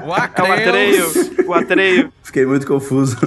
[0.06, 0.54] O É o.
[0.54, 1.12] Atreio.
[1.48, 2.14] o Atreio.
[2.24, 3.18] Fiquei muito confuso.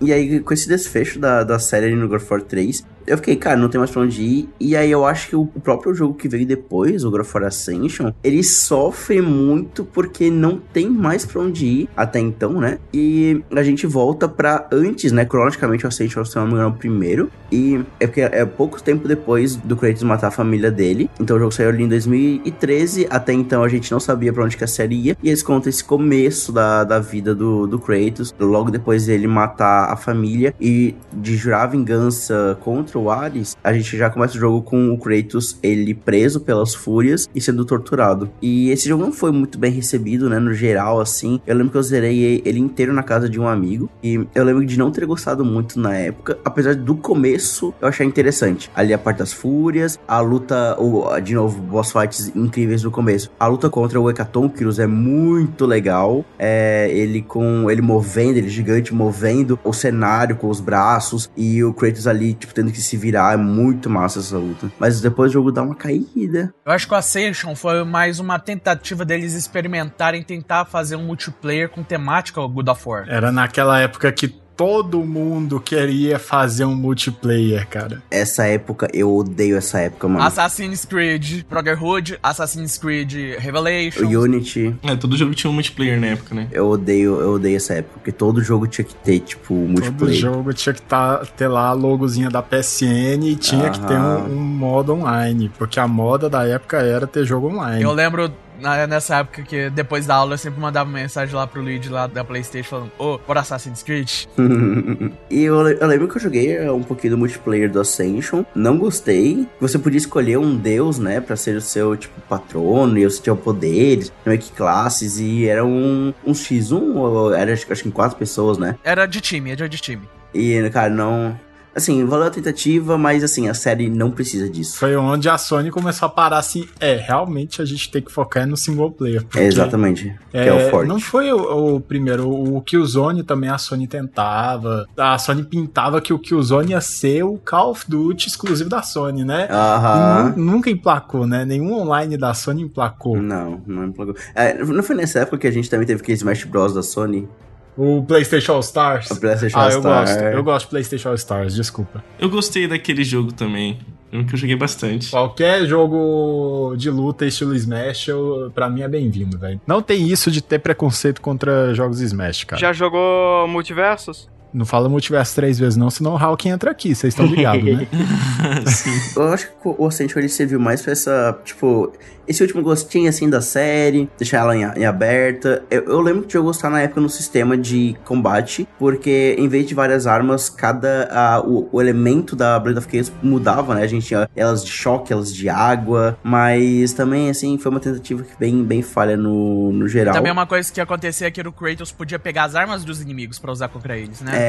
[0.00, 3.16] E aí, com esse desfecho da, da série ali no God of War 3, eu
[3.16, 4.48] fiquei, cara, não tem mais pra onde ir.
[4.58, 7.44] E aí eu acho que o, próprio jogo que veio depois, o God of War
[7.44, 12.78] Ascension, ele sofre muito porque não tem mais pra onde ir até então, né?
[12.92, 15.24] E a gente volta pra antes, né?
[15.24, 17.30] Cronologicamente, o Ascension, se não me engano, é o primeiro.
[17.52, 21.10] E é porque é pouco tempo depois do Kratos matar a família dele.
[21.20, 23.06] Então o jogo saiu ali em 2013.
[23.10, 25.16] Até então a gente não sabia pra onde que a série ia.
[25.22, 28.34] E eles contam esse começo da, da vida do, do Kratos.
[28.38, 33.96] Logo depois dele matar a família e de jurar vingança contra o Ares, a gente
[33.96, 38.30] já começa o jogo com o Kratos ele preso pelas fúrias e sendo torturado.
[38.40, 40.38] E esse jogo não foi muito bem recebido, né?
[40.38, 41.40] No geral, assim.
[41.46, 43.90] Eu lembro que eu zerei ele inteiro na casa de um amigo.
[44.02, 46.38] E eu lembro de não ter gostado muito na época.
[46.44, 48.70] Apesar do começo, eu achei interessante.
[48.74, 53.30] Ali a parte das fúrias, a luta, o, de novo, boss fights incríveis no começo.
[53.38, 56.24] A luta contra o Hecatonchirus é muito legal.
[56.38, 61.72] É, ele com ele movendo, ele gigante movendo o cenário com os braços e o
[61.72, 63.34] Kratos ali, tipo, tendo que se virar.
[63.34, 64.70] É muito massa essa luta.
[64.78, 66.52] Mas depois o jogo dá uma caída.
[66.64, 71.68] Eu acho que o Ascension foi mais uma tentativa deles experimentarem tentar fazer um multiplayer
[71.68, 73.04] com temática God of War.
[73.08, 74.28] Era naquela época que
[74.60, 78.02] todo mundo queria fazer um multiplayer, cara.
[78.10, 80.22] Essa época, eu odeio essa época, mano.
[80.22, 84.04] Assassin's Creed Brotherhood, Assassin's Creed Revelation.
[84.04, 86.46] O Unity, É, todo jogo tinha um multiplayer na época, né?
[86.52, 90.14] eu odeio, eu odeio essa época, porque todo jogo tinha que ter, tipo, Todo multiplayer.
[90.20, 94.26] jogo tinha que tá, ter lá a logozinha da PSN e tinha que ter Aham.
[94.28, 95.50] um, um modo online.
[95.56, 97.82] Porque a moda da época era ter jogo online.
[97.82, 98.30] Eu lembro
[98.60, 102.06] na- nessa época que depois da aula eu sempre mandava mensagem lá pro Luigi lá
[102.06, 104.26] da Playstation falando, ô, bora Assassin's Creed?
[105.30, 108.78] e eu, eu lembro que eu joguei é, um pouquinho do multiplayer do Ascension, não
[108.78, 109.46] gostei.
[109.60, 113.34] Você podia escolher um deus, né, pra ser o seu, tipo, patrono, e você tinha
[113.36, 117.92] poderes, meio que classes, e era um, um X1, ou era acho, acho que em
[117.92, 118.76] quatro pessoas, né?
[118.84, 120.08] Era de time, era de time.
[120.34, 121.38] E, cara, não...
[121.74, 124.76] Assim, valeu a tentativa, mas assim, a série não precisa disso.
[124.76, 128.46] Foi onde a Sony começou a parar assim, é, realmente a gente tem que focar
[128.46, 129.24] no single player.
[129.36, 130.88] É exatamente, que é, é, o forte.
[130.88, 134.86] Não foi o, o primeiro, o Killzone também a Sony tentava.
[134.96, 139.24] A Sony pintava que o Killzone ia ser o Call of Duty exclusivo da Sony,
[139.24, 139.46] né?
[139.50, 140.34] Aham.
[140.34, 141.44] E nu- nunca emplacou, né?
[141.44, 143.16] Nenhum online da Sony emplacou.
[143.16, 144.14] Não, não emplacou.
[144.34, 147.28] É, não foi nessa época que a gente também teve aquele Smash Bros da Sony?
[147.76, 149.10] O PlayStation All Stars.
[149.10, 150.04] A PlayStation ah, All eu Star.
[150.04, 150.22] gosto.
[150.22, 152.04] Eu gosto de PlayStation All Stars, desculpa.
[152.18, 153.78] Eu gostei daquele jogo também.
[154.12, 155.10] Um que eu joguei bastante.
[155.10, 159.60] Qualquer jogo de luta estilo Smash, eu, pra mim é bem-vindo, velho.
[159.64, 162.60] Não tem isso de ter preconceito contra jogos Smash, cara.
[162.60, 164.28] Já jogou Multiversos?
[164.52, 167.86] Não fala multiverso três vezes, não, senão o Hulk entra aqui, vocês estão ligados, né?
[169.16, 171.92] Eu acho que o Ascension ele serviu mais pra essa, tipo,
[172.30, 175.64] esse último gostinho assim da série, deixar ela em, em aberta.
[175.68, 179.66] Eu, eu, lembro de eu gostar na época no sistema de combate, porque em vez
[179.66, 183.82] de várias armas, cada a, o, o, elemento da Blade of Chaos mudava, né?
[183.82, 188.24] A gente tinha elas de choque, elas de água, mas também assim foi uma tentativa
[188.38, 190.14] bem, bem falha no, no geral.
[190.14, 193.40] Também uma coisa que acontecia é que o Kratos podia pegar as armas dos inimigos
[193.40, 194.32] para usar contra eles, né?
[194.36, 194.39] É,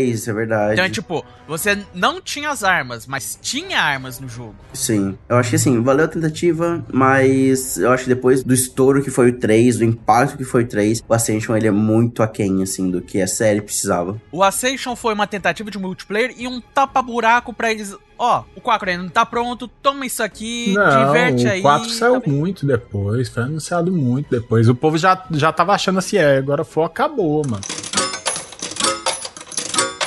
[0.00, 0.74] isso é verdade.
[0.74, 4.54] Então, tipo, você não tinha as armas, mas tinha armas no jogo.
[4.72, 5.16] Sim.
[5.28, 9.10] Eu acho que assim, valeu a tentativa, mas eu acho que depois do estouro que
[9.10, 12.62] foi o 3, do impacto que foi o 3, o Ascension ele é muito aquém,
[12.62, 14.20] assim, do que a série precisava.
[14.30, 18.88] O Ascension foi uma tentativa de multiplayer e um tapa-buraco para eles ó, o 4
[18.88, 21.58] ainda não tá pronto, toma isso aqui, não, diverte aí.
[21.58, 24.68] O 4 saiu tá muito depois, foi anunciado muito depois.
[24.68, 27.81] O povo já, já tava achando assim, é, agora foi, acabou, mano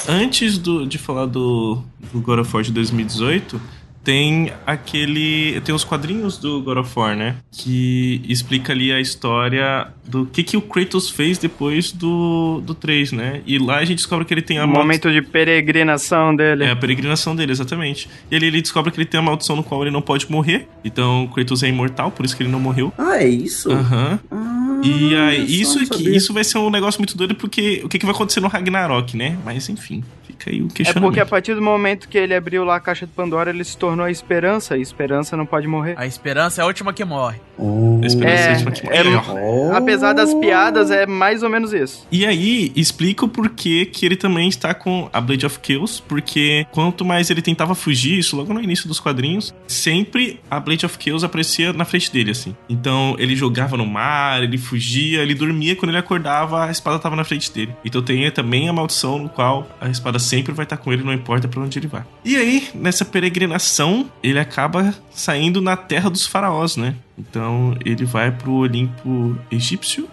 [0.07, 3.59] antes do, de falar do, do God of War de 2018,
[4.05, 5.59] tem aquele.
[5.61, 7.37] Tem os quadrinhos do God of War, né?
[7.51, 13.11] Que explica ali a história do que, que o Kratos fez depois do, do 3,
[13.13, 13.41] né?
[13.47, 14.65] E lá a gente descobre que ele tem a.
[14.65, 16.65] O momento de peregrinação dele.
[16.65, 18.07] É, a peregrinação dele, exatamente.
[18.29, 20.67] E ali ele descobre que ele tem a maldição no qual ele não pode morrer.
[20.83, 22.93] Então o Kratos é imortal, por isso que ele não morreu.
[22.99, 23.71] Ah, é isso?
[23.71, 24.19] Aham.
[24.31, 24.37] Uhum.
[24.39, 24.54] Ah,
[24.85, 28.13] e aí, isso, isso vai ser um negócio muito doido, porque o que, que vai
[28.13, 29.37] acontecer no Ragnarok, né?
[29.43, 30.03] Mas enfim.
[30.25, 30.97] Fica aí o questionamento.
[30.97, 33.63] É porque a partir do momento que ele abriu lá a caixa de Pandora, ele
[33.63, 34.77] se tornou a esperança.
[34.77, 35.95] E esperança não pode morrer.
[35.97, 37.39] A esperança é a última que morre.
[37.57, 37.99] Oh.
[38.03, 38.97] A esperança é, é a última que morre.
[38.97, 39.75] É, oh.
[39.75, 42.07] Apesar das piadas, é mais ou menos isso.
[42.11, 46.01] E aí, explica o porquê que ele também está com a Blade of Kills.
[46.01, 50.85] Porque quanto mais ele tentava fugir, isso logo no início dos quadrinhos, sempre a Blade
[50.85, 52.55] of Kills aparecia na frente dele, assim.
[52.67, 55.75] Então, ele jogava no mar, ele fugia, ele dormia.
[55.75, 57.75] Quando ele acordava, a espada estava na frente dele.
[57.83, 61.13] Então tem também a maldição no qual a espada sempre vai estar com ele, não
[61.13, 62.05] importa para onde ele vá.
[62.23, 66.95] E aí, nessa peregrinação, ele acaba saindo na terra dos faraós, né?
[67.17, 70.07] Então ele vai pro Olimpo egípcio.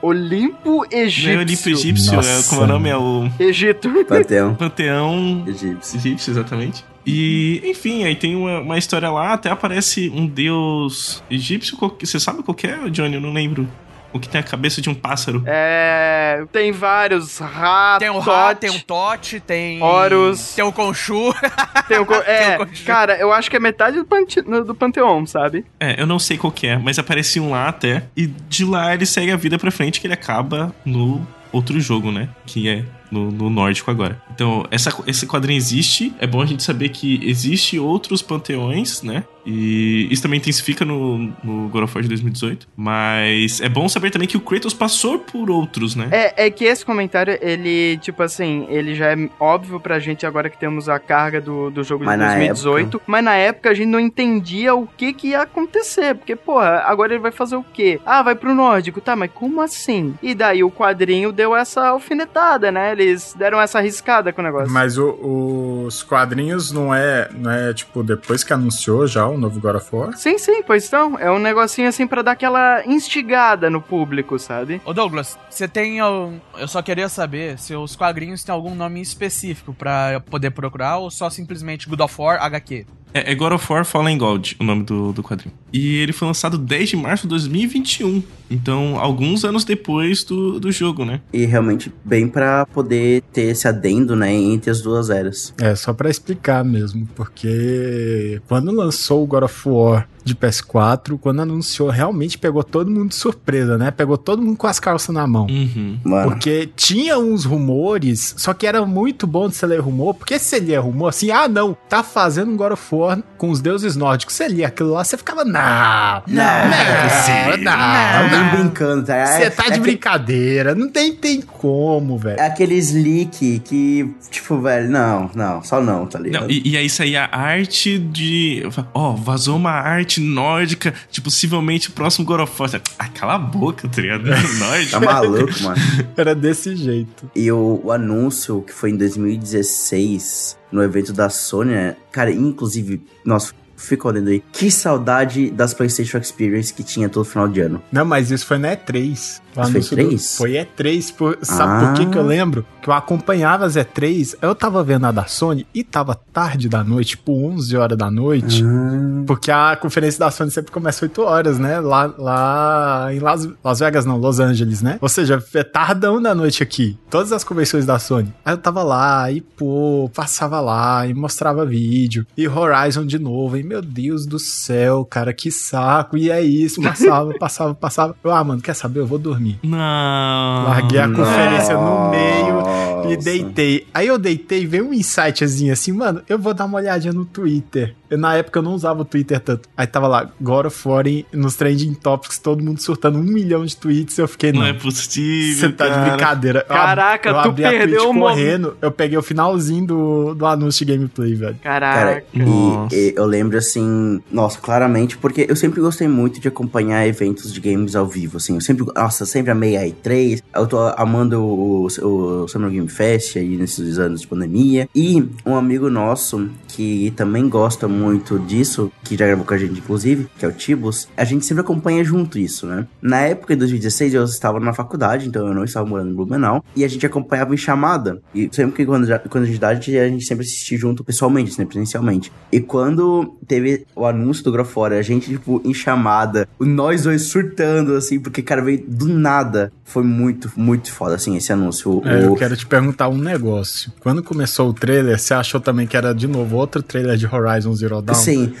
[0.00, 1.32] Olimpo egípcio.
[1.32, 2.88] Não é Olimpo egípcio, é, como é o nome?
[2.88, 3.30] É o.
[3.38, 3.90] Egito.
[4.04, 4.54] Panteão.
[4.54, 5.96] Panteão egípcio.
[5.98, 6.84] Egípcio, exatamente.
[7.10, 11.76] E, enfim, aí tem uma, uma história lá, até aparece um deus egípcio.
[12.00, 13.14] Você sabe qual é, Johnny?
[13.14, 13.66] Eu não lembro.
[14.12, 15.42] O que tem a cabeça de um pássaro.
[15.46, 16.44] É.
[16.50, 17.98] Tem vários ratos.
[17.98, 19.82] Tem o rato, tem o Tote, tem.
[19.82, 20.54] Horus.
[20.54, 21.34] Tem o Conchu.
[21.88, 22.14] Tem o, co...
[22.26, 22.84] é, tem o.
[22.84, 24.40] Cara, eu acho que é metade do, pante...
[24.42, 25.64] do Panteão, sabe?
[25.80, 28.04] É, eu não sei qual que é, mas aparece um lá até.
[28.16, 32.10] E de lá ele segue a vida pra frente que ele acaba no outro jogo,
[32.10, 32.28] né?
[32.46, 34.20] Que é no, no nórdico agora.
[34.32, 36.14] Então, essa, esse quadrinho existe.
[36.18, 39.24] É bom a gente saber que existe outros panteões, né?
[39.50, 42.68] E isso também intensifica no, no God of War de 2018.
[42.76, 46.08] Mas é bom saber também que o Kratos passou por outros, né?
[46.12, 50.50] É, é que esse comentário, ele, tipo assim, ele já é óbvio pra gente agora
[50.50, 52.88] que temos a carga do, do jogo mas de 2018.
[52.88, 53.04] Época...
[53.06, 56.14] Mas na época a gente não entendia o que que ia acontecer.
[56.14, 57.98] Porque, porra, agora ele vai fazer o quê?
[58.04, 59.00] Ah, vai pro nórdico.
[59.00, 60.14] Tá, mas como assim?
[60.22, 62.92] E daí o quadrinho deu essa alfinetada, né?
[62.98, 64.72] Eles deram essa arriscada com o negócio.
[64.72, 69.60] Mas o, os quadrinhos não é, não é, tipo, depois que anunciou já o novo
[69.60, 70.16] God of War?
[70.16, 71.18] Sim, sim, pois então.
[71.18, 74.80] É um negocinho assim para dar aquela instigada no público, sabe?
[74.84, 75.98] Ô Douglas, você tem.
[75.98, 81.10] Eu só queria saber se os quadrinhos têm algum nome específico para poder procurar ou
[81.10, 82.86] só simplesmente God of War HQ?
[83.12, 85.54] É, é God of War Fallen God, o nome do, do quadrinho.
[85.72, 88.22] E ele foi lançado 10 de março de 2021.
[88.50, 91.20] Então, alguns anos depois do, do jogo, né?
[91.32, 95.52] E realmente bem para poder ter esse adendo, né, entre as duas eras.
[95.58, 101.40] É, só para explicar mesmo, porque quando lançou o God of War de PS4, quando
[101.40, 103.90] anunciou, realmente pegou todo mundo de surpresa, né?
[103.90, 105.46] Pegou todo mundo com as calças na mão.
[105.46, 105.98] Uhum.
[106.24, 110.46] Porque tinha uns rumores, só que era muito bom de você ler rumor, porque se
[110.46, 113.96] você lia rumor assim, ah, não, tá fazendo um God of War com os deuses
[113.96, 114.34] nórdicos.
[114.34, 119.26] Você lia aquilo lá, você ficava, não, não, não, é não, não, não, brincando, tá?
[119.26, 122.38] Você é, tá de é brincadeira, não tem, tem como, velho.
[122.40, 126.42] É aqueles leak que, tipo, velho, não, não, só não, tá ligado?
[126.42, 131.88] Não, e, e aí, a arte de, ó, oh, vazou uma arte nórdica, tipo, possivelmente
[131.88, 132.82] o próximo God of War.
[132.98, 134.24] Ah, cala a boca, tá ligado?
[134.58, 134.90] Nórdica.
[134.90, 135.76] tá maluco, mano.
[136.16, 137.30] Era desse jeito.
[137.34, 141.96] E o, o anúncio que foi em 2016, no evento da Sony, né?
[142.10, 144.42] Cara, inclusive, nossa, fica olhando aí.
[144.52, 147.82] Que saudade das PlayStation Experience que tinha todo final de ano.
[147.90, 149.40] Não, mas isso foi na E3.
[149.62, 150.36] O anúncio foi do- três?
[150.36, 151.12] Foi E3.
[151.12, 152.26] Por, sabe por que, que eu Ah.
[152.26, 152.66] lembro?
[152.82, 156.82] Que eu acompanhava as E3, eu tava vendo a da Sony e tava tarde da
[156.84, 158.62] noite, tipo 11 horas da noite.
[158.64, 161.80] Ah, Porque a conferência da Sony sempre começa 8 horas, né?
[161.80, 164.98] Lá, lá em Las, Las Vegas, não, Los Angeles, né?
[165.00, 166.96] Ou seja, é tardão da noite aqui.
[167.10, 168.32] Todas as convenções da Sony.
[168.44, 172.26] Aí eu tava lá e, pô, passava lá e mostrava vídeo.
[172.36, 173.56] E Horizon de novo.
[173.56, 176.16] E, meu Deus do céu, cara, que saco.
[176.16, 178.16] E é isso, passava, passava, passava.
[178.24, 179.00] Eu, ah, mano, quer saber?
[179.00, 179.47] Eu vou dormir.
[179.62, 180.64] Não.
[180.64, 183.24] Larguei a conferência no meio e nossa.
[183.24, 183.86] deitei.
[183.92, 187.24] Aí eu deitei e veio um insightzinho assim, mano, eu vou dar uma olhadinha no
[187.24, 187.94] Twitter.
[188.10, 189.68] Eu, na época eu não usava o Twitter tanto.
[189.76, 193.64] Aí tava lá, God of War em- nos trending topics, todo mundo surtando um milhão
[193.66, 194.16] de tweets.
[194.18, 194.66] Eu fiquei, Não não.
[194.66, 195.68] é possível.
[195.68, 196.10] Você tá de cara.
[196.10, 196.58] brincadeira.
[196.68, 198.76] Eu Caraca, eu tu abri a perdeu o correndo.
[198.80, 201.56] Eu peguei o finalzinho do, do anúncio de gameplay, velho.
[201.62, 202.26] Cara, Caraca.
[202.34, 202.94] Nossa.
[202.96, 207.52] e, e eu lembro assim, nossa, claramente, porque eu sempre gostei muito de acompanhar eventos
[207.52, 211.42] de games ao vivo, assim, eu sempre, nossa, sempre amei a E3, eu tô amando
[211.42, 217.12] o, o Summer Game Fest aí nesses anos de pandemia, e um amigo nosso que
[217.16, 221.08] também gosta muito disso, que já gravou com a gente inclusive, que é o Tibus,
[221.16, 222.86] a gente sempre acompanha junto isso, né?
[223.02, 226.64] Na época de 2016 eu estava na faculdade, então eu não estava morando em Blumenau,
[226.76, 230.24] e a gente acompanhava em chamada, e sempre que quando, a gente idade, a gente
[230.24, 232.32] sempre assistia junto pessoalmente, né, presencialmente.
[232.52, 237.94] E quando teve o anúncio do Grafora, a gente, tipo, em chamada, nós dois surtando,
[237.94, 239.72] assim, porque, cara, veio do nada.
[239.84, 242.02] Foi muito, muito foda, assim, esse anúncio.
[242.04, 243.92] O- É, eu o- quero te perguntar um negócio.
[244.00, 247.74] Quando começou o trailer, você achou também que era de novo outro trailer de Horizon
[247.74, 248.14] Zero Dawn?
[248.14, 248.54] Sim,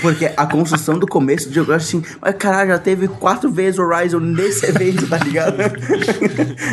[0.00, 4.66] porque a construção do começo de assim, mas caralho, já teve quatro vezes Horizon nesse
[4.70, 5.56] evento, tá ligado?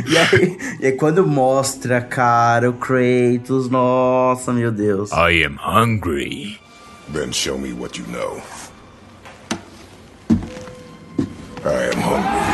[0.07, 5.11] e, aí, e aí quando mostra, cara, o Kratos, nossa, meu Deus.
[5.11, 6.59] I am hungry.
[7.13, 8.41] Then show me what you know.
[11.63, 12.50] I am hungry.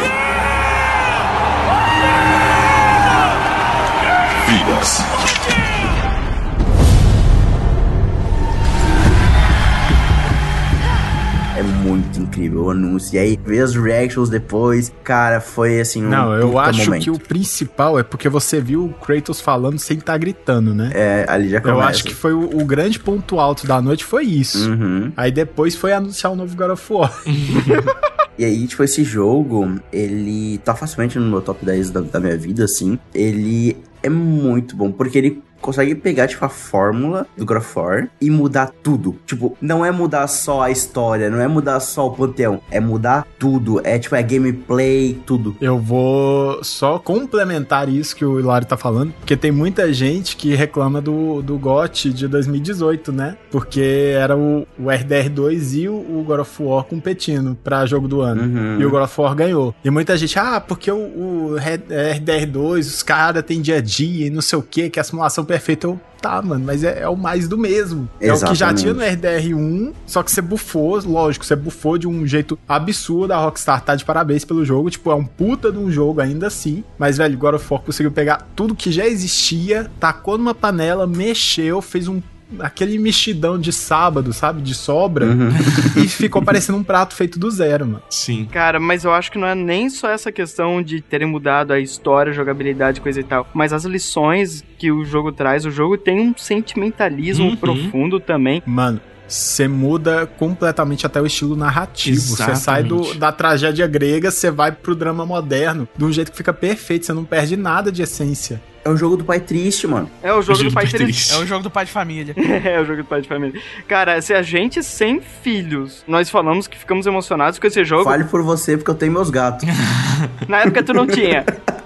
[11.56, 13.16] É muito incrível o anúncio.
[13.16, 17.04] E aí, ver as reactions depois, cara, foi assim um Não, eu puta acho momento.
[17.04, 20.92] que o principal é porque você viu o Kratos falando sem estar gritando, né?
[20.94, 21.80] É, ali já começa.
[21.80, 24.70] Eu acho que foi o, o grande ponto alto da noite foi isso.
[24.70, 25.12] Uhum.
[25.18, 27.12] Aí depois foi anunciar o novo God of War.
[28.40, 32.38] E aí, tipo, esse jogo, ele tá facilmente no meu top 10 da, da minha
[32.38, 33.00] vida, assim.
[33.12, 38.08] Ele é muito bom, porque ele consegue pegar, tipo, a fórmula do God of War
[38.22, 39.18] e mudar tudo.
[39.26, 43.28] Tipo, não é mudar só a história, não é mudar só o panteão, é mudar
[43.38, 43.82] tudo.
[43.84, 45.58] É, tipo, é gameplay, tudo.
[45.60, 50.56] Eu vou só complementar isso que o Hilário tá falando, porque tem muita gente que
[50.56, 53.36] reclama do, do GOT de 2018, né?
[53.52, 58.22] Porque era o, o RDR2 e o, o God of War competindo pra jogo do
[58.22, 58.44] ano.
[58.44, 58.80] Uhum.
[58.80, 59.76] E o God of War ganhou.
[59.84, 64.28] E muita gente, ah, porque o, o Red- RDR2, os caras têm dia a dia
[64.28, 65.57] e não sei o que, que é a simulação perfeita.
[65.60, 68.10] Eu, tá, mano, mas é, é o mais do mesmo.
[68.20, 68.82] É o que já Exatamente.
[68.82, 73.32] tinha no RDR1, só que você bufou, lógico, você bufou de um jeito absurdo.
[73.32, 74.90] A Rockstar tá de parabéns pelo jogo.
[74.90, 76.84] Tipo, é um puta de um jogo ainda assim.
[76.98, 81.82] Mas, velho, God of War conseguiu pegar tudo que já existia, tacou numa panela, mexeu,
[81.82, 82.22] fez um.
[82.60, 84.62] Aquele mexidão de sábado, sabe?
[84.62, 85.26] De sobra.
[85.26, 85.50] Uhum.
[85.98, 88.02] E ficou parecendo um prato feito do zero, mano.
[88.10, 88.46] Sim.
[88.52, 91.80] Cara, mas eu acho que não é nem só essa questão de terem mudado a
[91.80, 95.66] história, a jogabilidade, coisa e tal, mas as lições que o jogo traz.
[95.66, 97.56] O jogo tem um sentimentalismo Uhum.
[97.56, 98.62] profundo também.
[98.66, 102.20] Mano, você muda completamente até o estilo narrativo.
[102.22, 106.38] Você sai do, da tragédia grega, você vai pro drama moderno, de um jeito que
[106.38, 108.62] fica perfeito, você não perde nada de essência.
[108.88, 110.10] É o jogo do pai triste, mano.
[110.24, 111.04] É o jogo Jogo do pai triste.
[111.04, 111.34] triste.
[111.34, 112.34] É o jogo do pai de família.
[112.64, 113.62] É o jogo do pai de família.
[113.86, 118.24] Cara, se a gente sem filhos, nós falamos que ficamos emocionados com esse jogo, Fale
[118.24, 119.68] por você, porque eu tenho meus gatos.
[120.48, 121.46] na época tu não tinha.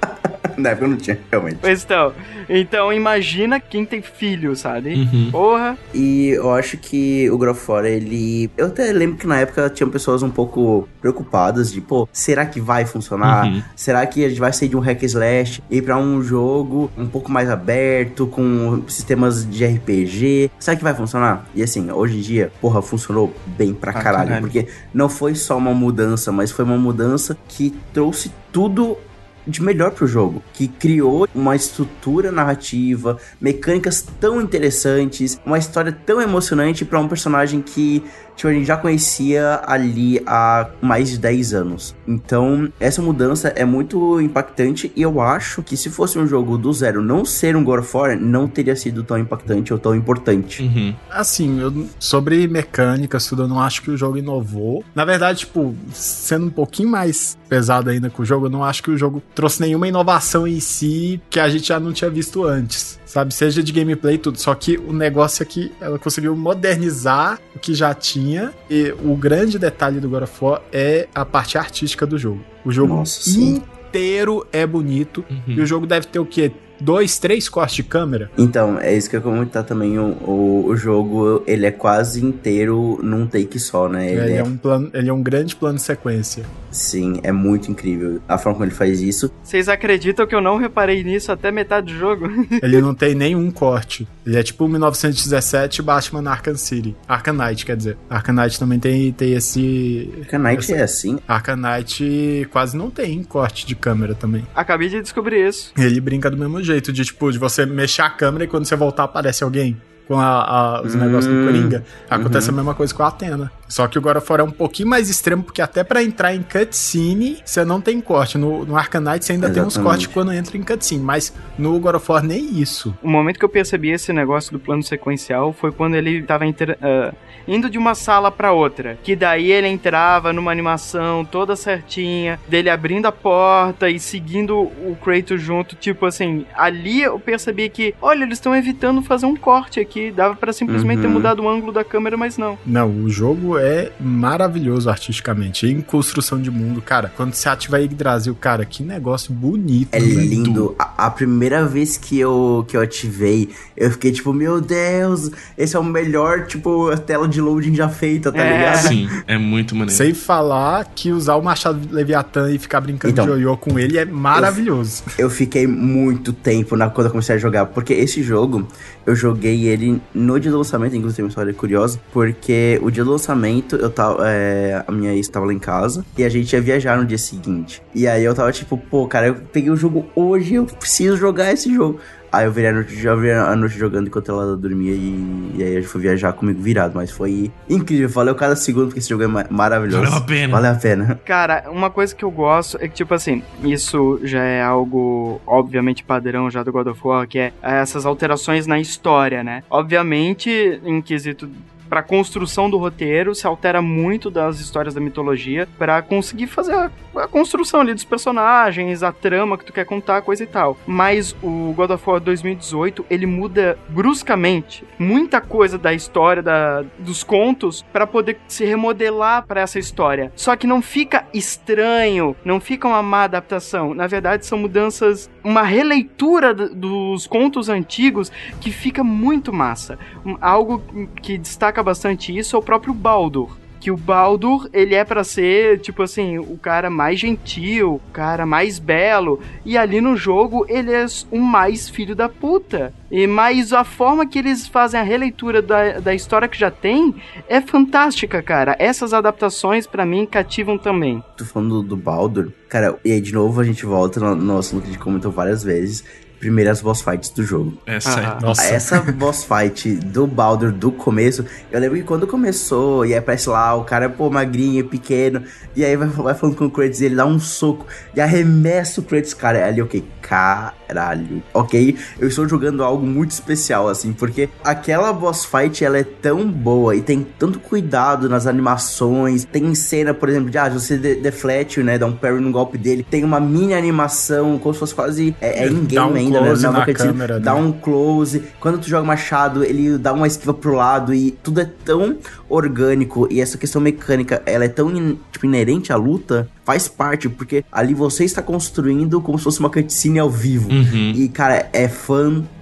[0.57, 1.57] Na época eu não tinha, realmente.
[1.59, 2.13] Pois então.
[2.49, 4.93] Então imagina quem tem filho, sabe?
[4.93, 5.29] Uhum.
[5.31, 5.77] Porra.
[5.93, 8.51] E eu acho que o War, ele.
[8.57, 12.59] Eu até lembro que na época tinham pessoas um pouco preocupadas de, pô, será que
[12.59, 13.45] vai funcionar?
[13.45, 13.63] Uhum.
[13.75, 16.21] Será que a gente vai sair de um hack and slash e ir pra um
[16.21, 20.51] jogo um pouco mais aberto, com sistemas de RPG?
[20.59, 21.45] Será que vai funcionar?
[21.55, 24.41] E assim, hoje em dia, porra, funcionou bem pra caralho, caralho.
[24.41, 28.97] Porque não foi só uma mudança, mas foi uma mudança que trouxe tudo
[29.45, 36.21] de melhor pro jogo, que criou uma estrutura narrativa, mecânicas tão interessantes, uma história tão
[36.21, 38.03] emocionante para um personagem que
[38.41, 41.95] tipo, a gente já conhecia ali há mais de 10 anos.
[42.07, 46.71] Então, essa mudança é muito impactante e eu acho que se fosse um jogo do
[46.73, 50.63] zero não ser um God of War, não teria sido tão impactante ou tão importante.
[50.63, 50.93] Uhum.
[51.09, 54.83] Assim, eu- sobre mecânicas, tudo, eu não acho que o jogo inovou.
[54.95, 58.81] Na verdade, tipo, sendo um pouquinho mais pesado ainda com o jogo, eu não acho
[58.83, 62.43] que o jogo trouxe nenhuma inovação em si que a gente já não tinha visto
[62.45, 62.99] antes.
[63.11, 64.39] Sabe, seja de gameplay e tudo.
[64.39, 68.53] Só que o negócio é que ela conseguiu modernizar o que já tinha.
[68.69, 72.41] E o grande detalhe do God of War é a parte artística do jogo.
[72.63, 73.55] O jogo Nossa, sim.
[73.55, 75.25] inteiro é bonito.
[75.29, 75.55] Uhum.
[75.55, 76.53] E o jogo deve ter o quê?
[76.81, 78.29] Dois, três cortes de câmera?
[78.37, 79.97] Então, é isso que eu ia comentar também.
[79.99, 84.11] O, o, o jogo, ele é quase inteiro num take só, né?
[84.11, 86.43] Ele Ele é, é, um plano, ele é um grande plano de sequência.
[86.71, 89.31] sim, é muito incrível a forma como ele faz isso.
[89.43, 92.27] Vocês acreditam que eu não reparei nisso até metade do jogo?
[92.63, 94.07] Ele não tem nenhum corte.
[94.25, 96.95] Ele é tipo 1917 Batman Arkham City.
[97.07, 97.97] Arkham Knight, quer dizer.
[98.09, 100.09] Arkham Knight também tem, tem esse...
[100.31, 101.19] Knight esse- é assim.
[101.27, 104.45] Arkham Knight quase não tem corte de câmera também.
[104.55, 105.71] Acabei de descobrir isso.
[105.77, 108.75] Ele brinca do mesmo jeito, de tipo, de você mexer a câmera e quando você
[108.75, 109.75] voltar aparece alguém.
[110.07, 110.43] Com a-
[110.77, 111.83] a- os Hum, negócios do Coringa.
[112.09, 112.53] Acontece uhum.
[112.53, 113.51] a mesma coisa com a Atena.
[113.71, 116.35] Só que o God of War é um pouquinho mais extremo, porque até pra entrar
[116.35, 118.37] em cutscene, você não tem corte.
[118.37, 119.83] No, no Knight você ainda tem uns Exatamente.
[119.83, 122.93] cortes quando entra em cutscene, mas no God of War nem isso.
[123.01, 126.77] O momento que eu percebi esse negócio do plano sequencial foi quando ele tava inter-
[126.81, 127.13] ah,
[127.47, 128.97] indo de uma sala pra outra.
[129.01, 134.97] Que daí ele entrava numa animação toda certinha, dele abrindo a porta e seguindo o
[135.01, 135.75] Kratos junto.
[135.77, 140.11] Tipo assim, ali eu percebi que, olha, eles estão evitando fazer um corte aqui.
[140.11, 141.13] Dava pra simplesmente ter Uhum.
[141.13, 142.57] mudado o ângulo da câmera, mas não.
[142.65, 145.67] Não, o jogo é maravilhoso artisticamente.
[145.67, 147.11] Em construção de mundo, cara.
[147.15, 149.89] Quando você ativa a Yggdrasil, cara, que negócio bonito.
[149.93, 150.19] É velho.
[150.21, 150.75] lindo.
[150.79, 155.75] A, a primeira vez que eu, que eu ativei, eu fiquei tipo, meu Deus, esse
[155.75, 158.57] é o melhor, tipo, tela de loading já feita, tá É.
[158.57, 158.87] ligado?
[158.87, 159.95] Sim, é muito maneiro.
[159.97, 163.97] Sem falar que usar o Machado Leviatã e ficar brincando Então, de ioiô com ele
[163.97, 165.03] é maravilhoso.
[165.17, 168.67] Eu fiquei muito tempo na, quando eu comecei a jogar, porque esse jogo,
[169.05, 173.03] eu joguei ele no dia do lançamento, inclusive tem uma história curiosa, porque o dia
[173.03, 176.51] do lançamento, eu tava, é, a minha ex tava lá em casa, e a gente
[176.53, 177.81] ia viajar no dia seguinte.
[177.93, 181.51] E aí eu tava tipo, pô, cara, eu peguei o jogo hoje, eu preciso jogar
[181.51, 181.99] esse jogo.
[182.33, 185.63] Aí eu virei a noite, já virei a noite jogando enquanto ela dormia e, e
[185.63, 189.09] aí a gente foi viajar comigo virado, mas foi incrível, valeu cada segundo porque esse
[189.09, 190.03] jogo é ma- maravilhoso.
[190.05, 190.53] Valeu a pena.
[190.53, 191.19] Valeu a pena.
[191.25, 196.05] Cara, uma coisa que eu gosto é que, tipo assim, isso já é algo, obviamente,
[196.05, 199.61] padrão já do God of War, que é essas alterações na história, né?
[199.69, 201.49] Obviamente, em quesito
[201.91, 206.89] pra construção do roteiro, se altera muito das histórias da mitologia pra conseguir fazer a,
[207.17, 210.77] a construção ali dos personagens, a trama que tu quer contar, coisa e tal.
[210.87, 217.25] Mas o God of War 2018, ele muda bruscamente muita coisa da história, da, dos
[217.25, 220.31] contos, pra poder se remodelar pra essa história.
[220.33, 223.93] Só que não fica estranho, não fica uma má adaptação.
[223.93, 229.97] Na verdade, são mudanças, uma releitura dos contos antigos que fica muito massa.
[230.39, 230.83] Algo
[231.21, 233.57] que destaca bastante isso é o próprio Baldur.
[233.81, 238.45] Que o Baldur, ele é pra ser, tipo assim, o cara mais gentil, o cara
[238.45, 239.41] mais belo.
[239.65, 242.93] E ali no jogo, ele é o mais filho da puta.
[243.11, 247.15] E mas a forma que eles fazem a releitura da, da história que já tem
[247.49, 248.75] é fantástica, cara.
[248.79, 251.21] Essas adaptações, pra mim, cativam também.
[251.35, 252.51] Tô falando do, do Baldur.
[252.69, 255.29] Cara, e aí de novo a gente volta no, no assunto que a gente comentou
[255.29, 256.05] várias vezes.
[256.41, 257.77] Primeiras boss fights do jogo.
[257.85, 258.37] Essa Ah.
[258.39, 258.43] é.
[258.43, 258.63] Nossa.
[258.63, 263.47] Essa boss fight do Baldur do começo, eu lembro que quando começou, e aí aparece
[263.47, 265.43] lá, o cara, pô, magrinho, pequeno,
[265.75, 267.85] e aí vai, vai falando com o Kratos e ele dá um soco
[268.15, 269.65] e arremessa o Kratos, cara.
[269.65, 271.43] Ali, ok, caralho.
[271.53, 276.49] Ok, eu estou jogando algo muito especial, assim, porque aquela boss fight, ela é tão
[276.51, 279.45] boa e tem tanto cuidado nas animações.
[279.45, 282.77] Tem cena, por exemplo, de, ah, você de deflete, né, dá um parry no golpe
[282.77, 286.47] dele, tem uma mini animação, como se fosse quase, é, é in-game um ainda, né?
[286.47, 287.59] close Não, na câmera, dá né?
[287.61, 288.43] um close.
[288.59, 292.17] Quando tu joga machado, ele dá uma esquiva pro lado e tudo é tão
[292.49, 297.27] orgânico e essa questão mecânica, ela é tão in- tipo, inerente à luta, faz parte,
[297.27, 300.69] porque ali você está construindo como se fosse uma cutscene ao vivo.
[300.69, 301.11] Uhum.
[301.15, 302.60] E, cara, é fantástico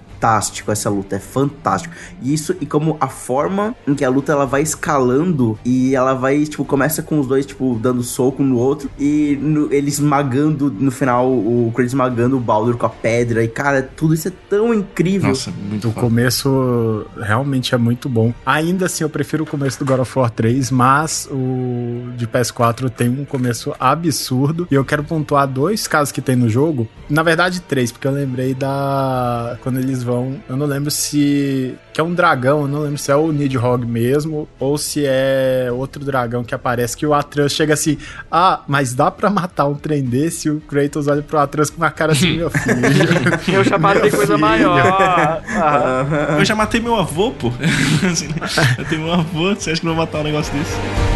[0.68, 1.94] essa luta, é fantástico.
[2.22, 6.14] E isso, e como a forma em que a luta ela vai escalando e ela
[6.14, 10.70] vai, tipo, começa com os dois, tipo, dando soco no outro e no, ele esmagando
[10.70, 13.42] no final, o Kratos esmagando o Baldur com a pedra.
[13.42, 15.28] E, cara, tudo isso é tão incrível.
[15.30, 16.06] Nossa, muito O foda.
[16.06, 18.32] começo realmente é muito bom.
[18.44, 22.90] Ainda assim, eu prefiro o começo do God of War 3, mas o de PS4
[22.90, 24.66] tem um começo absurdo.
[24.70, 26.88] E eu quero pontuar dois casos que tem no jogo.
[27.08, 29.56] Na verdade, três, porque eu lembrei da.
[29.62, 30.36] Quando eles vão.
[30.48, 31.74] Eu não lembro se.
[31.92, 35.68] Que é um dragão, eu não lembro se é o Nidhogg mesmo, ou se é
[35.72, 37.96] outro dragão que aparece que o Atreus chega assim.
[38.30, 40.48] Ah, mas dá pra matar um trem desse?
[40.48, 42.70] E o Kratos olha pro Atreus com uma cara assim, meu filho.
[43.52, 44.38] Eu já matei coisa filho.
[44.38, 45.42] maior.
[45.48, 47.48] Ah, Eu já matei meu avô, pô.
[47.50, 47.68] Né?
[48.78, 51.09] Matei meu avô, você acha que não vou matar um negócio desse?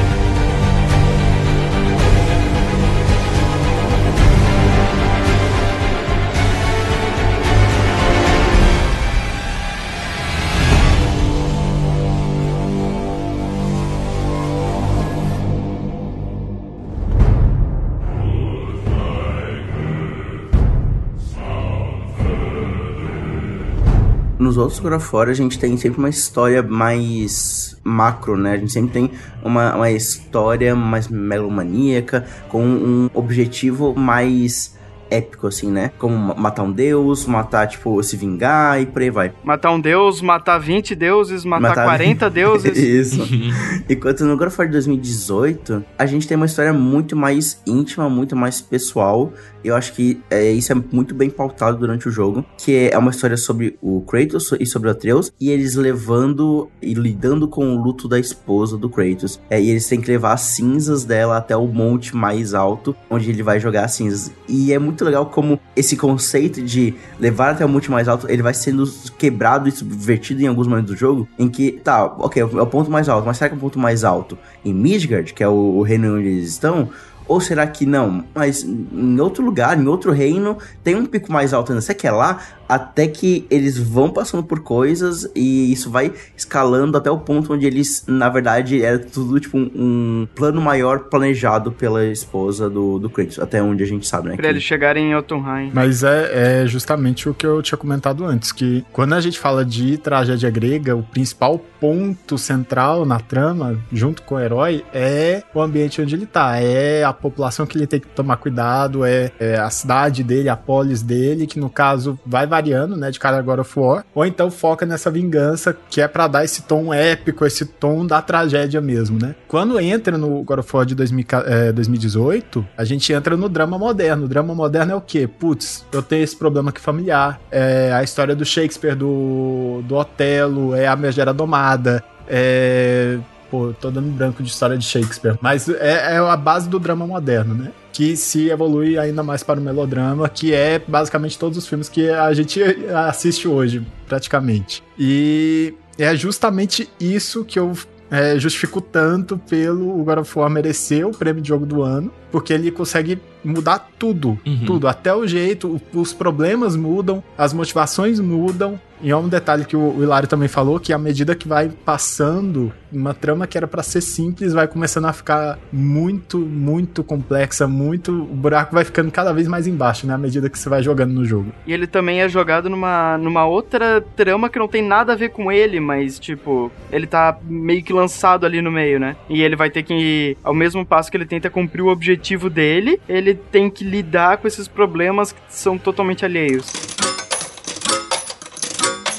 [24.55, 28.53] Nos outros War, a gente tem sempre uma história mais macro, né?
[28.53, 29.11] A gente sempre tem
[29.43, 34.77] uma, uma história mais melomaníaca, com um objetivo mais
[35.17, 35.91] épico, assim, né?
[35.99, 39.33] Como ma- matar um deus, matar, tipo, se vingar e por aí vai.
[39.45, 42.77] matar um deus, matar 20 deuses, matar, Matar- 40 deuses.
[42.77, 43.23] Isso.
[43.89, 48.09] Enquanto no God of War de 2018, a gente tem uma história muito mais íntima,
[48.09, 49.33] muito mais pessoal.
[49.63, 52.45] Eu acho que é, isso é muito bem pautado durante o jogo.
[52.59, 55.33] Que é uma história sobre o Kratos e sobre o Atreus.
[55.41, 59.41] E eles levando e lidando com o luto da esposa do Kratos.
[59.49, 63.31] É, e eles têm que levar as cinzas dela até o monte mais alto, onde
[63.31, 64.31] ele vai jogar as cinzas.
[64.49, 68.43] E é muito legal como esse conceito de levar até o monte mais alto, ele
[68.43, 68.85] vai sendo
[69.19, 72.91] quebrado e subvertido em alguns momentos do jogo, em que, tá, ok, é o ponto
[72.91, 75.53] mais alto, mas será que é o ponto mais alto em Midgard, que é o,
[75.53, 76.89] o reino onde eles estão?
[77.27, 78.25] Ou será que não?
[78.35, 81.81] Mas em outro lugar, em outro reino, tem um pico mais alto ainda.
[81.81, 82.39] Será que é lá?
[82.69, 87.67] Até que eles vão passando por coisas e isso vai escalando até o ponto onde
[87.67, 93.11] eles, na verdade, era tudo tipo um, um plano maior planejado pela esposa do, do
[93.11, 93.39] Kratos.
[93.39, 94.37] Até onde a gente sabe, né?
[94.37, 95.71] Pra eles que- chegarem em Jotunheim.
[95.73, 99.65] Mas é, é justamente o que eu tinha comentado antes, que quando a gente fala
[99.65, 105.61] de tragédia grega, o principal ponto central na trama, junto com o herói, é o
[105.61, 109.57] ambiente onde ele tá, é a população que ele tem que tomar cuidado, é, é
[109.57, 113.59] a cidade dele, a polis dele, que no caso vai variando, né, de cada God
[113.59, 117.67] of War, ou então foca nessa vingança, que é pra dar esse tom épico, esse
[117.67, 119.35] tom da tragédia mesmo, né.
[119.49, 123.77] Quando entra no God of War de 2000, é, 2018, a gente entra no drama
[123.77, 124.27] moderno.
[124.27, 125.27] O drama moderno é o quê?
[125.27, 130.75] Putz, eu tenho esse problema aqui familiar, é a história do Shakespeare, do, do Otelo,
[130.75, 133.19] é a megera domada, é...
[133.55, 135.39] Pô, tô dando branco de história de Shakespeare.
[135.41, 137.71] Mas é, é a base do drama moderno, né?
[137.93, 142.09] Que se evolui ainda mais para o melodrama, que é basicamente todos os filmes que
[142.11, 142.61] a gente
[143.07, 144.83] assiste hoje, praticamente.
[144.99, 147.73] E é justamente isso que eu
[148.11, 152.53] é, justifico tanto pelo God of War merecer o prêmio de jogo do ano, porque
[152.53, 154.65] ele consegue mudar tudo, Uhum.
[154.67, 158.79] tudo, até o jeito, o- os problemas mudam, as motivações mudam.
[159.05, 162.73] E é um detalhe que o Hilário também falou, que à medida que vai passando,
[162.91, 168.13] uma trama que era pra ser simples vai começando a ficar muito, muito complexa, muito...
[168.13, 171.13] O buraco vai ficando cada vez mais embaixo, né, à medida que você vai jogando
[171.13, 171.53] no jogo.
[171.67, 175.29] E ele também é jogado numa, numa outra trama que não tem nada a ver
[175.29, 179.17] com ele, mas, tipo, ele tá meio que lançado ali no meio, né?
[179.29, 182.99] E ele vai ter que, ao mesmo passo que ele tenta cumprir o objetivo dele,
[183.07, 186.73] ele tem que lidar com esses problemas que são totalmente alheios.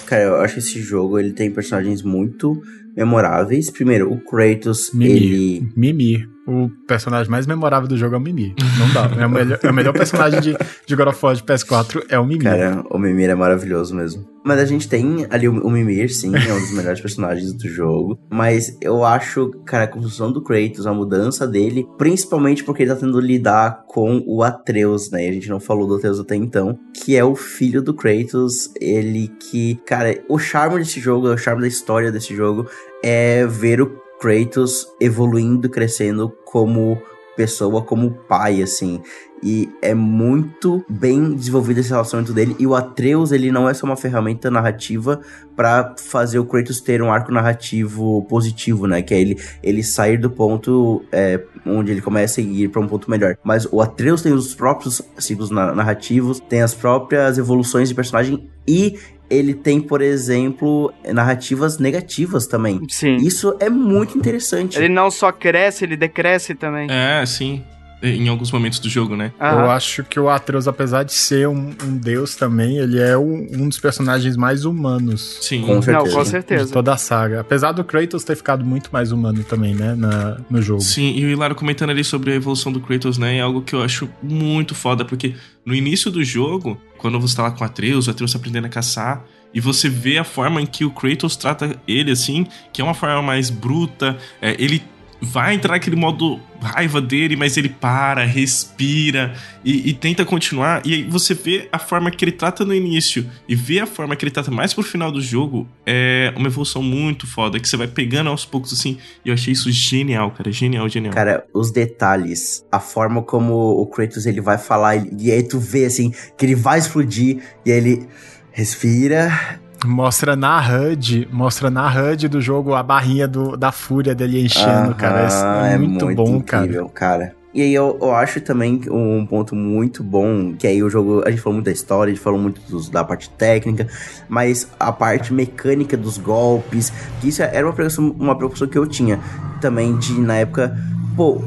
[0.06, 2.62] Cara, eu acho que esse jogo ele tem personagens muito
[2.96, 3.70] memoráveis.
[3.70, 5.12] Primeiro, o Kratos, Mimi.
[5.12, 5.70] ele.
[5.76, 6.28] Mimi.
[6.48, 8.54] O personagem mais memorável do jogo é o Mimi.
[8.78, 9.10] Não dá.
[9.22, 10.56] É o melhor, é o melhor personagem de,
[10.86, 12.44] de God of War de PS4 é o Mimi.
[12.44, 14.35] Cara, o Mimir é maravilhoso mesmo.
[14.46, 17.68] Mas a gente tem ali o, o Mimir, sim, é um dos melhores personagens do
[17.68, 18.20] jogo.
[18.30, 23.00] Mas eu acho, cara, a construção do Kratos, a mudança dele, principalmente porque ele tá
[23.00, 25.26] tendo lidar com o Atreus, né?
[25.26, 28.70] E a gente não falou do Atreus até então, que é o filho do Kratos,
[28.80, 32.70] ele que, cara, o charme desse jogo, o charme da história desse jogo
[33.04, 37.02] é ver o Kratos evoluindo, crescendo como
[37.36, 39.02] pessoa, como pai, assim.
[39.48, 42.56] E é muito bem desenvolvido esse relacionamento dele.
[42.58, 45.22] E o Atreus, ele não é só uma ferramenta narrativa
[45.56, 49.04] pra fazer o Kratos ter um arco narrativo positivo, né?
[49.04, 52.88] Que é ele, ele sair do ponto é, onde ele começa e ir pra um
[52.88, 53.38] ponto melhor.
[53.44, 58.50] Mas o Atreus tem os próprios ciclos na- narrativos, tem as próprias evoluções de personagem
[58.68, 58.98] e
[59.30, 62.82] ele tem, por exemplo, narrativas negativas também.
[62.90, 63.18] Sim.
[63.18, 64.78] Isso é muito interessante.
[64.78, 66.88] Ele não só cresce, ele decresce também.
[66.90, 67.64] É, sim.
[68.04, 69.32] Em alguns momentos do jogo, né?
[69.40, 69.62] Aham.
[69.64, 73.48] Eu acho que o Atreus, apesar de ser um, um deus também, ele é um,
[73.54, 75.62] um dos personagens mais humanos Sim.
[75.62, 76.06] Com certeza.
[76.08, 76.74] Não, com de certeza.
[76.74, 77.40] toda a saga.
[77.42, 80.82] Apesar do Kratos ter ficado muito mais humano também, né, na- no jogo.
[80.82, 83.38] Sim, e o Hilário comentando ali sobre a evolução do Kratos, né?
[83.38, 85.34] É algo que eu acho muito foda, porque
[85.66, 88.66] no início do jogo, quando você tá lá com o Atreus, o Atreus tá aprendendo
[88.66, 89.24] a caçar,
[89.54, 92.94] e você vê a forma em que o Kratos trata ele, assim, que é uma
[92.94, 94.84] forma mais bruta, é, ele
[95.22, 99.34] vai entrar naquele modo raiva dele, mas ele para, respira
[99.64, 100.82] e, e tenta continuar.
[100.86, 104.16] E aí você vê a forma que ele trata no início e vê a forma
[104.16, 107.78] que ele trata mais pro final do jogo, é uma evolução muito foda, que você
[107.78, 108.98] vai pegando aos poucos, assim.
[109.24, 110.52] E eu achei isso genial, cara.
[110.52, 111.14] Genial, genial.
[111.14, 115.86] Cara, os detalhes, a forma como o Kratos ele vai falar, e aí tu vê
[115.86, 118.08] assim, que ele vai explodir, e aí ele
[118.52, 119.60] respira.
[119.84, 124.96] Mostra na HUD, mostra na HUD do jogo a barrinha do, da fúria dele enchendo,
[124.96, 125.28] cara.
[125.28, 126.64] Aham, é, muito, bom, cara.
[126.64, 127.36] incrível, cara.
[127.54, 131.30] E aí eu, eu acho também um ponto muito bom, que aí o jogo, a
[131.30, 133.88] gente falou muito da história, a gente falou muito dos- da parte técnica,
[134.28, 136.92] mas a parte mecânica dos golpes,
[137.22, 139.22] que isso era uma preocupação, uma preocupação que eu tinha
[139.62, 140.78] também de, na época,
[141.16, 141.42] pô,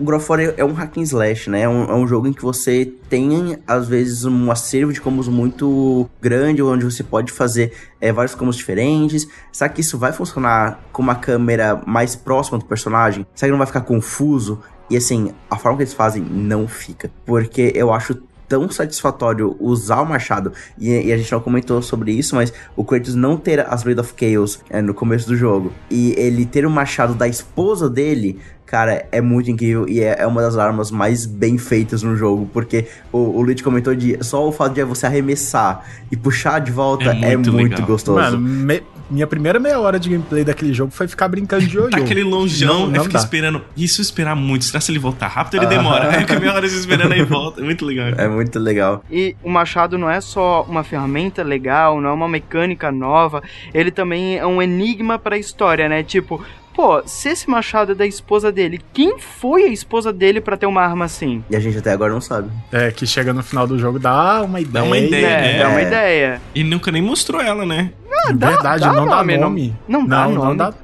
[0.00, 1.62] o é- é um hack and slash, né?
[1.62, 5.28] É um, é um jogo em que você tem, às vezes, um acervo de combos
[5.28, 9.26] muito grande, onde você pode fazer é, vários combos diferentes.
[9.52, 13.26] Será que isso vai funcionar com uma câmera mais próxima do personagem?
[13.34, 14.60] Será que não vai ficar confuso?
[14.90, 17.10] E assim, a forma que eles fazem não fica.
[17.26, 18.16] Porque eu acho
[18.48, 22.82] tão satisfatório usar o machado, e, e a gente não comentou sobre isso, mas o
[22.82, 26.64] Kratos não ter as Blade of Chaos é, no começo do jogo, e ele ter
[26.64, 28.38] o machado da esposa dele,
[28.70, 32.48] cara, é muito incrível, e é, é uma das armas mais bem feitas no jogo,
[32.52, 36.70] porque o, o Luigi comentou de só o fato de você arremessar e puxar de
[36.70, 37.86] volta É é muito muito, legal.
[37.86, 38.18] gostoso.
[38.20, 41.88] Mano, me- minha primeira meia hora de gameplay daquele jogo foi ficar brincando de ioiô.
[41.90, 43.18] Tá aquele longeão, Não, aí não fica dá.
[43.20, 43.62] esperando.
[43.74, 44.66] E se eu esperar muito?
[44.66, 46.10] Será se ele voltar rápido ele demora?
[46.10, 47.62] Aí fica meia hora esperando aí volta.
[47.62, 48.08] É muito legal.
[48.18, 49.02] é muito legal.
[49.10, 53.42] E o machado não é só uma ferramenta legal, não é uma mecânica nova,
[53.72, 56.02] ele também é um enigma pra história, né?
[56.02, 56.44] Tipo,
[56.78, 60.66] pô, se esse machado é da esposa dele, quem foi a esposa dele pra ter
[60.66, 61.42] uma arma assim?
[61.50, 62.48] E a gente até agora não sabe.
[62.70, 64.72] É, que chega no final do jogo, dá uma ideia.
[64.72, 65.26] Dá uma ideia.
[65.26, 65.58] É, É.
[65.58, 66.40] dá uma ideia.
[66.54, 67.90] E nunca nem mostrou ela, né?
[68.32, 69.74] dá- Verdade, dá não dá nome, nome.
[69.88, 70.56] não- não dá Não nome.
[70.56, 70.74] dá,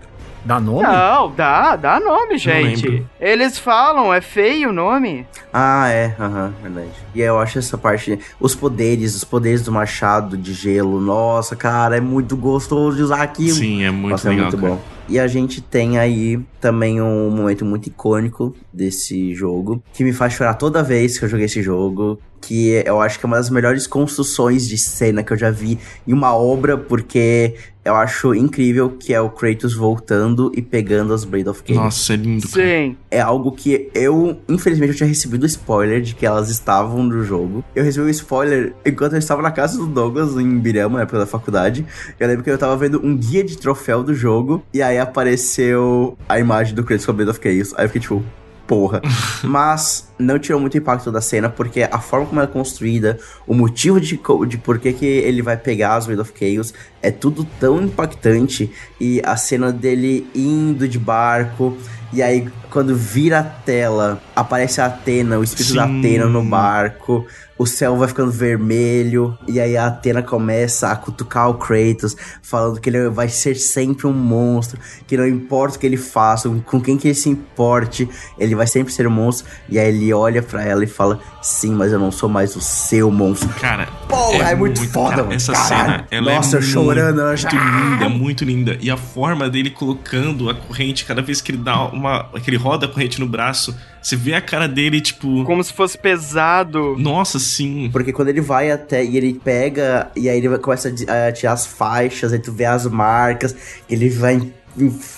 [0.44, 0.82] dá nome?
[0.82, 3.06] Não, dá, dá nome, gente.
[3.20, 5.24] Eles falam, é feio o nome.
[5.52, 6.88] Ah, é, aham, verdade.
[7.14, 8.18] E aí eu acho essa parte.
[8.40, 11.00] Os poderes, os poderes do machado de gelo.
[11.00, 13.54] Nossa, cara, é muito gostoso de usar aquilo.
[13.54, 14.46] Sim, é muito Nossa, legal.
[14.48, 14.78] é muito cara.
[15.08, 20.32] E a gente tem aí também um momento muito icônico desse jogo, que me faz
[20.32, 23.50] chorar toda vez que eu joguei esse jogo, que eu acho que é uma das
[23.50, 27.54] melhores construções de cena que eu já vi em uma obra, porque
[27.84, 31.78] eu acho incrível que é o Kratos voltando e pegando as Blade of Chaos.
[31.78, 32.66] Nossa, é lindo, cara.
[32.66, 32.96] Sim.
[33.10, 37.62] É algo que eu, infelizmente, eu tinha recebido spoiler de que elas estavam no jogo.
[37.74, 41.18] Eu recebi o spoiler enquanto eu estava na casa do Douglas, em Birama, na época
[41.18, 41.84] da faculdade.
[42.18, 46.16] Eu lembro que eu tava vendo um guia de troféu do jogo, e aí apareceu
[46.28, 47.74] a imagem do Kratos com a Blade of Chaos.
[47.76, 48.24] Aí eu fiquei tipo,
[48.66, 49.00] porra.
[49.42, 53.54] Mas não tirou muito impacto da cena, porque a forma como ela é construída, o
[53.54, 57.46] motivo de, de por que, que ele vai pegar as Blade of Chaos, é tudo
[57.58, 58.70] tão impactante.
[59.00, 61.76] E a cena dele indo de barco,
[62.14, 65.98] e aí quando vira a tela, aparece a Atena, o espírito da Sim.
[66.00, 67.24] Atena no barco.
[67.56, 72.80] O céu vai ficando vermelho, e aí a Atena começa a cutucar o Kratos, falando
[72.80, 74.76] que ele vai ser sempre um monstro,
[75.06, 78.66] que não importa o que ele faça, com quem que ele se importe, ele vai
[78.66, 79.46] sempre ser um monstro.
[79.68, 82.60] E aí ele olha pra ela e fala: Sim, mas eu não sou mais o
[82.60, 83.48] seu monstro.
[83.60, 85.34] Cara, Porra, é, muito, foda, cara, mano.
[85.34, 85.68] Essa Caralho.
[85.84, 88.78] cena, ela Nossa, é eu chorando, eu muito já- linda, muito linda.
[88.80, 92.03] E a forma dele colocando a corrente, cada vez que ele dá uma.
[92.42, 95.44] Que ele roda a corrente no braço, você vê a cara dele, tipo.
[95.44, 96.96] Como se fosse pesado.
[96.98, 97.88] Nossa, sim.
[97.90, 101.66] Porque quando ele vai até e ele pega, e aí ele começa a tirar as
[101.66, 103.56] faixas, aí tu vê as marcas,
[103.88, 104.52] ele vai.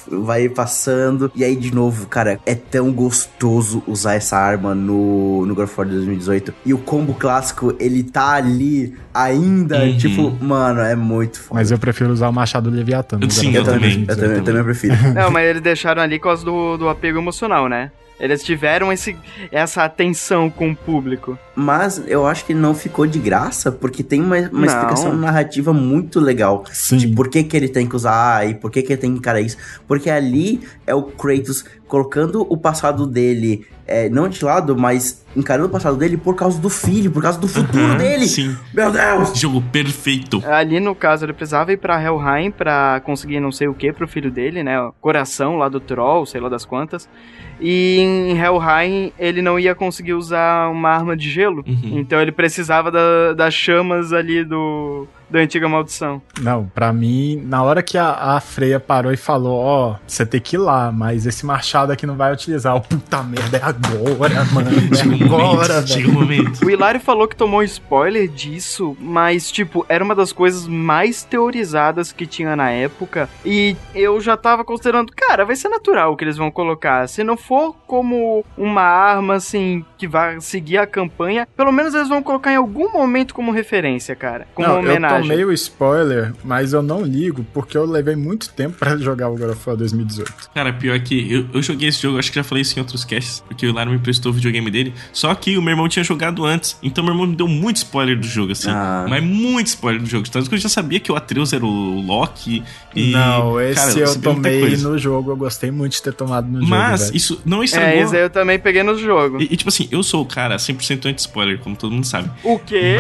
[0.09, 5.55] Vai passando, e aí de novo, cara, é tão gostoso usar essa arma no, no
[5.55, 6.55] God of War 2018.
[6.65, 9.97] E o combo clássico, ele tá ali ainda, Uhum.
[9.97, 11.61] tipo, mano, é muito foda.
[11.61, 13.19] Mas eu prefiro usar o machado Leviatã.
[13.19, 14.21] no Sim, eu, também, eu 2018.
[14.21, 14.95] também, eu também prefiro.
[15.15, 17.91] Não, mas eles deixaram ali por causa do, do apego emocional, né?
[18.19, 19.17] Eles tiveram esse,
[19.53, 21.39] essa atenção com o público.
[21.55, 26.19] Mas eu acho que não ficou de graça, porque tem uma, uma explicação narrativa muito
[26.19, 26.65] legal.
[26.71, 26.97] Sim.
[26.97, 29.19] de por que, que ele tem que usar e por que, que ele tem que
[29.19, 29.57] encarar isso.
[29.87, 35.69] Porque ali é o Kratos colocando o passado dele é, não de lado, mas encarando
[35.69, 38.27] o passado dele por causa do filho, por causa do futuro Aham, dele.
[38.27, 38.57] Sim.
[38.75, 39.39] Meu Deus!
[39.39, 40.43] Jogo perfeito.
[40.45, 44.09] Ali, no caso, ele precisava ir pra Helheim pra conseguir não sei o que pro
[44.09, 44.81] filho dele, né?
[44.81, 47.09] O coração lá do Troll, sei lá das quantas.
[47.61, 51.65] E em Helheim, ele não ia conseguir usar uma arma de gelo.
[51.67, 51.99] Uhum.
[51.99, 56.21] Então ele precisava da- das chamas ali do da antiga maldição.
[56.41, 60.41] Não, pra mim, na hora que a, a Freya parou e falou, ó, você tem
[60.41, 62.75] que ir lá, mas esse machado aqui não vai utilizar.
[62.77, 64.71] Oh, puta merda, é agora, mano.
[64.71, 66.11] É agora, chega velho.
[66.11, 66.65] um momento.
[66.65, 72.13] O Hilário falou que tomou spoiler disso, mas, tipo, era uma das coisas mais teorizadas
[72.13, 73.29] que tinha na época.
[73.45, 77.09] E eu já tava considerando, cara, vai ser natural o que eles vão colocar.
[77.09, 82.09] Se não for como uma arma, assim, que vai seguir a campanha, pelo menos eles
[82.09, 84.47] vão colocar em algum momento como referência, cara.
[84.55, 85.16] Como Não, homenagem.
[85.21, 89.37] Tomei o spoiler, mas eu não ligo, porque eu levei muito tempo pra jogar o
[89.37, 90.51] God of War 2018.
[90.55, 93.05] Cara, pior que eu, eu joguei esse jogo, acho que já falei isso em outros
[93.05, 94.95] casts, porque o Hilário me emprestou o videogame dele.
[95.13, 98.19] Só que o meu irmão tinha jogado antes, então meu irmão me deu muito spoiler
[98.19, 98.71] do jogo, assim.
[98.71, 99.07] Ah.
[99.09, 100.29] Mas muito spoiler do jogo.
[100.29, 102.63] Tanto que eu já sabia que o Atreus era o Loki.
[102.95, 106.49] E, não, esse cara, eu muita tomei no jogo, eu gostei muito de ter tomado
[106.49, 106.71] no jogo.
[106.71, 107.91] Mas isso não estragou.
[107.91, 109.41] É, isso aí eu também peguei no jogo.
[109.41, 112.31] E, e, tipo assim, eu sou o cara 100% anti-spoiler, como todo mundo sabe.
[112.43, 112.97] O quê?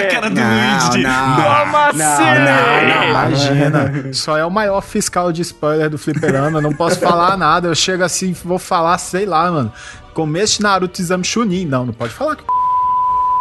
[0.00, 1.06] A cara do Luigi
[1.36, 2.22] Como assim?
[2.22, 4.12] Não, imagina.
[4.12, 6.58] Só é o maior fiscal de spoiler do fliperama.
[6.58, 7.68] Eu não posso falar nada.
[7.68, 9.72] Eu chego assim, vou falar, sei lá, mano.
[10.14, 11.64] Começo de Naruto Exame Chunin.
[11.64, 12.44] Não, não pode falar que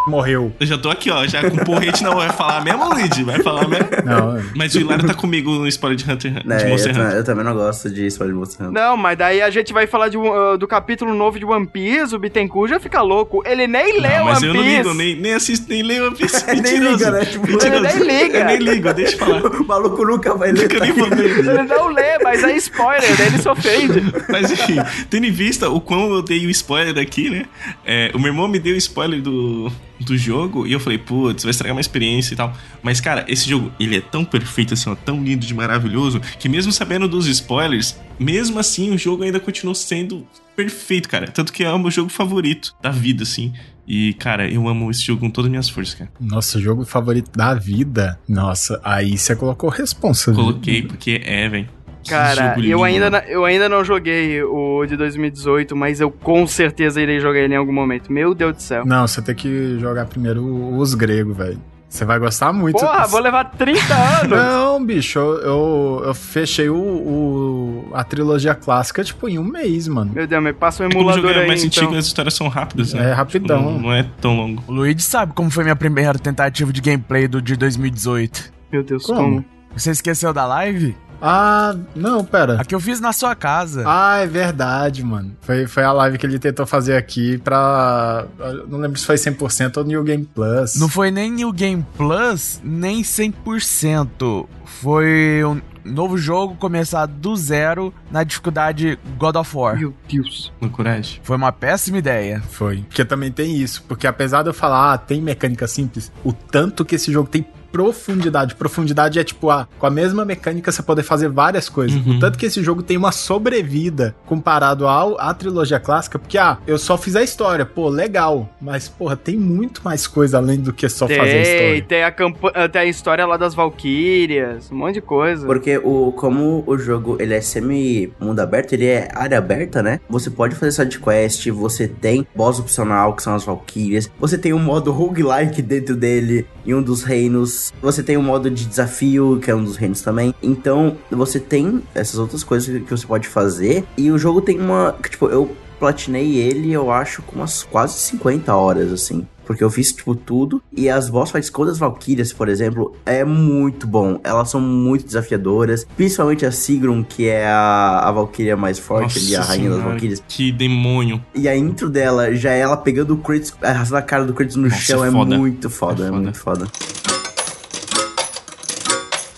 [0.08, 0.54] morreu.
[0.60, 3.24] Eu já tô aqui, ó, já com porrete não vai falar mesmo, Luigi?
[3.24, 3.88] Vai falar mesmo?
[4.06, 6.94] Não, Mas o Hilário tá comigo no spoiler de Hunter Hunter, Né, de eu, Monster
[6.96, 7.16] ta- Hunter.
[7.18, 8.82] eu também não gosto de spoiler de Monster Hunter.
[8.82, 12.16] Não, mas daí a gente vai falar de, uh, do capítulo novo de One Piece,
[12.16, 13.44] o Bittencourt já fica louco.
[13.46, 14.66] Ele nem lê Não, mas One eu Piece.
[14.66, 16.38] não ligo, nem, nem assisto, nem leio One Piece.
[16.62, 17.26] Nem liga, né?
[17.26, 17.86] Tipo, Mentiroso.
[17.86, 18.38] ele nem liga.
[18.40, 19.46] Eu nem ligo, deixa eu falar.
[19.46, 20.64] O maluco nunca vai ler.
[20.64, 21.38] Nunca nem tá vou ler.
[21.40, 24.02] Ele não lê, mas é spoiler, daí ele se ofende.
[24.30, 24.78] Mas enfim,
[25.10, 27.46] tendo em vista o quão eu dei o spoiler aqui, né?
[27.86, 31.44] É, o meu irmão me deu o spoiler do, do jogo e eu falei, putz,
[31.44, 32.56] vai estragar uma experiência e tal.
[32.82, 36.48] Mas, cara, esse jogo, ele é tão perfeito, assim, ó, tão lindo de maravilhoso, que
[36.48, 40.26] mesmo sabendo dos spoilers, mesmo assim o jogo ainda continua sendo
[40.56, 41.28] perfeito, cara.
[41.28, 43.54] Tanto que é o meu jogo favorito da vida, assim.
[43.88, 46.12] E, cara, eu amo esse jogo com todas as minhas forças, cara.
[46.20, 48.20] Nossa, jogo favorito da vida.
[48.28, 50.34] Nossa, aí você colocou responsa.
[50.34, 51.77] Coloquei porque é, velho.
[52.10, 56.46] Cara, jogo eu lindo, ainda, eu ainda não joguei o de 2018, mas eu com
[56.48, 58.12] certeza irei jogar ele em algum momento.
[58.12, 58.86] Meu Deus do céu.
[58.86, 60.44] Não, você tem que jogar primeiro
[60.78, 61.60] os gregos, velho.
[61.90, 62.78] Você vai gostar muito.
[62.78, 64.28] Porra, vou levar 30 anos.
[64.38, 69.88] Não, bicho, eu, eu, eu fechei o, o- a trilogia clássica, tipo, em um mês,
[69.88, 70.12] mano.
[70.14, 71.84] Meu Deus, me passa um Como o jogo emulador é aí, mais então.
[71.84, 73.12] antigo, as histórias são rápidas, né?
[73.12, 73.58] É rapidão.
[73.60, 74.62] Tipo, não, não é tão longo.
[74.68, 78.52] O Luigi sabe como foi minha primeira tentativa de gameplay do de 2018.
[78.70, 79.20] Meu Deus, Como?
[79.22, 79.46] como?
[79.76, 80.94] Você esqueceu da live?
[81.22, 82.62] Ah, não, pera.
[82.62, 83.84] A que eu fiz na sua casa.
[83.86, 85.36] Ah, é verdade, mano.
[85.42, 88.26] Foi, foi a live que ele tentou fazer aqui pra.
[88.68, 90.76] Não lembro se foi 100% ou New Game Plus.
[90.76, 94.48] Não foi nem New Game Plus, nem 100%.
[94.66, 99.80] Foi um novo jogo começado do zero na dificuldade God of War.
[99.80, 100.52] Meu Deus.
[100.60, 101.20] No Coragem.
[101.24, 102.42] Foi uma péssima ideia.
[102.50, 102.78] Foi.
[102.82, 103.84] Porque também tem isso.
[103.88, 107.46] Porque apesar de eu falar, ah, tem mecânica simples, o tanto que esse jogo tem
[107.78, 108.56] profundidade.
[108.56, 111.96] Profundidade é tipo, ah, com a mesma mecânica você poder fazer várias coisas.
[112.06, 112.20] Uhum.
[112.20, 116.78] Tanto que esse jogo tem uma sobrevida comparado ao, à trilogia clássica, porque, ah, eu
[116.78, 118.50] só fiz a história, pô, legal.
[118.60, 121.82] Mas, porra, tem muito mais coisa além do que só fazer a Tem, história.
[121.88, 125.46] tem a, campa- tem a história lá das Valkyrias, um monte de coisa.
[125.46, 130.00] Porque o, como o jogo ele é semi-mundo aberto, ele é área aberta, né?
[130.10, 134.10] Você pode fazer side quest, você tem boss opcional, que são as Valkyrias.
[134.20, 137.67] Você tem um modo roguelike dentro dele, em um dos reinos.
[137.82, 140.34] Você tem um modo de desafio, que é um dos reinos também.
[140.42, 143.84] Então, você tem essas outras coisas que você pode fazer.
[143.98, 144.96] E o jogo tem uma...
[145.02, 149.26] que, Tipo, eu platinei ele, eu acho, com umas quase 50 horas, assim.
[149.46, 150.62] Porque eu fiz, tipo, tudo.
[150.76, 154.20] E as boss fights com as Valkyrias, por exemplo, é muito bom.
[154.24, 155.88] Elas são muito desafiadoras.
[155.96, 159.92] Principalmente a Sigrun, que é a, a Valkyria mais forte ali, a rainha das senhora,
[159.92, 160.24] Valkyrias.
[160.28, 161.24] Que demônio.
[161.34, 164.58] E a intro dela, já é ela pegando o Kratos, arrastando a cara do Kratos
[164.58, 165.38] no Nossa, chão, é é, foda.
[165.38, 166.22] muito foda, É é, foda.
[166.22, 166.68] muito foda.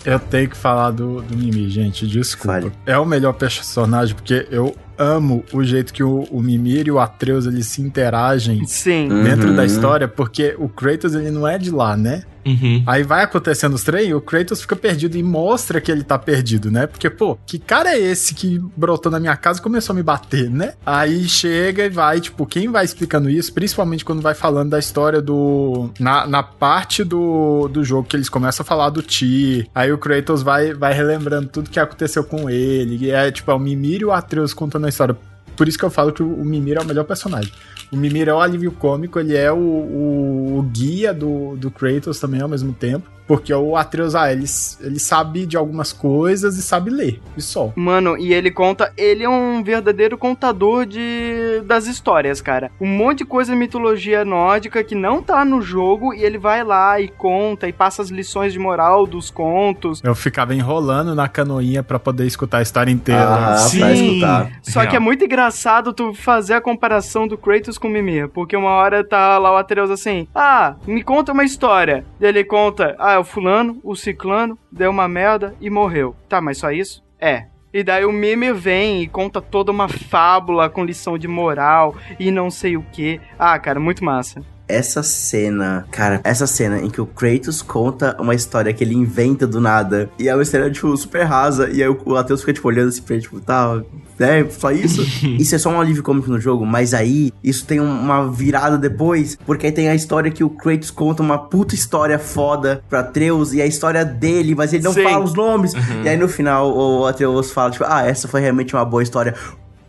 [0.04, 2.54] Eu tenho que falar do, do Mimi, gente, desculpa.
[2.60, 2.72] Fale.
[2.86, 6.98] É o melhor personagem, porque eu amo o jeito que o, o Mimir e o
[6.98, 9.08] Atreus eles se interagem Sim.
[9.22, 9.56] dentro Uhum.
[9.56, 12.22] da história, porque o Kratos ele não é de lá, né?
[12.44, 12.82] Uhum.
[12.86, 16.70] Aí vai acontecendo os trem, o Kratos fica perdido e mostra que ele tá perdido,
[16.70, 16.86] né?
[16.86, 20.02] Porque, pô, que cara é esse que brotou na minha casa e começou a me
[20.02, 20.74] bater, né?
[20.84, 25.20] Aí chega e vai, tipo, quem vai explicando isso, principalmente quando vai falando da história
[25.20, 25.90] do.
[25.98, 29.98] Na, na parte do, do jogo que eles começam a falar do Ti, aí o
[29.98, 34.02] Kratos vai, vai relembrando tudo que aconteceu com ele, e é tipo, é o Mimir
[34.02, 35.16] e o Atreus contando a história.
[35.56, 37.52] por isso que eu falo que o Mimir é o melhor personagem.
[37.92, 42.20] O Mimir é o alívio cômico, ele é o, o, o guia do, do Kratos
[42.20, 43.10] também ao mesmo tempo.
[43.30, 44.44] Porque o Atreus, ah, ele,
[44.80, 47.72] ele sabe de algumas coisas e sabe ler, e só.
[47.76, 52.72] Mano, e ele conta, ele é um verdadeiro contador de das histórias, cara.
[52.80, 56.64] Um monte de coisa de mitologia nórdica que não tá no jogo e ele vai
[56.64, 60.00] lá e conta e passa as lições de moral dos contos.
[60.02, 63.52] Eu ficava enrolando na canoinha para poder escutar a história inteira.
[63.52, 63.78] Ah, Sim.
[63.78, 64.52] pra escutar.
[64.62, 68.56] Só que é muito engraçado tu fazer a comparação do Kratos com o Mimir, porque
[68.56, 72.04] uma hora tá lá o Atreus assim, ah, me conta uma história.
[72.20, 76.16] E ele conta, ah, o fulano, o ciclano, deu uma merda e morreu.
[76.28, 77.02] Tá, mas só isso?
[77.18, 77.46] É.
[77.72, 82.30] E daí o Mimir vem e conta toda uma fábula com lição de moral e
[82.30, 83.20] não sei o que.
[83.38, 84.42] Ah, cara, muito massa.
[84.70, 89.46] Essa cena, cara, essa cena em que o Kratos conta uma história que ele inventa
[89.46, 90.10] do nada.
[90.18, 91.68] E é uma história, tipo, super rasa.
[91.70, 93.82] E aí o, o Atreus fica, tipo, olhando assim pra ele, tipo, tá,
[94.18, 95.02] é, só isso?
[95.38, 99.36] isso é só um alívio cômico no jogo, mas aí isso tem uma virada depois,
[99.46, 103.52] porque aí tem a história que o Kratos conta uma puta história foda pra Atreus
[103.54, 105.02] e a história dele, mas ele não Sim.
[105.02, 105.72] fala os nomes.
[106.04, 109.34] E aí no final o Atreus fala, tipo, ah, essa foi realmente uma boa história.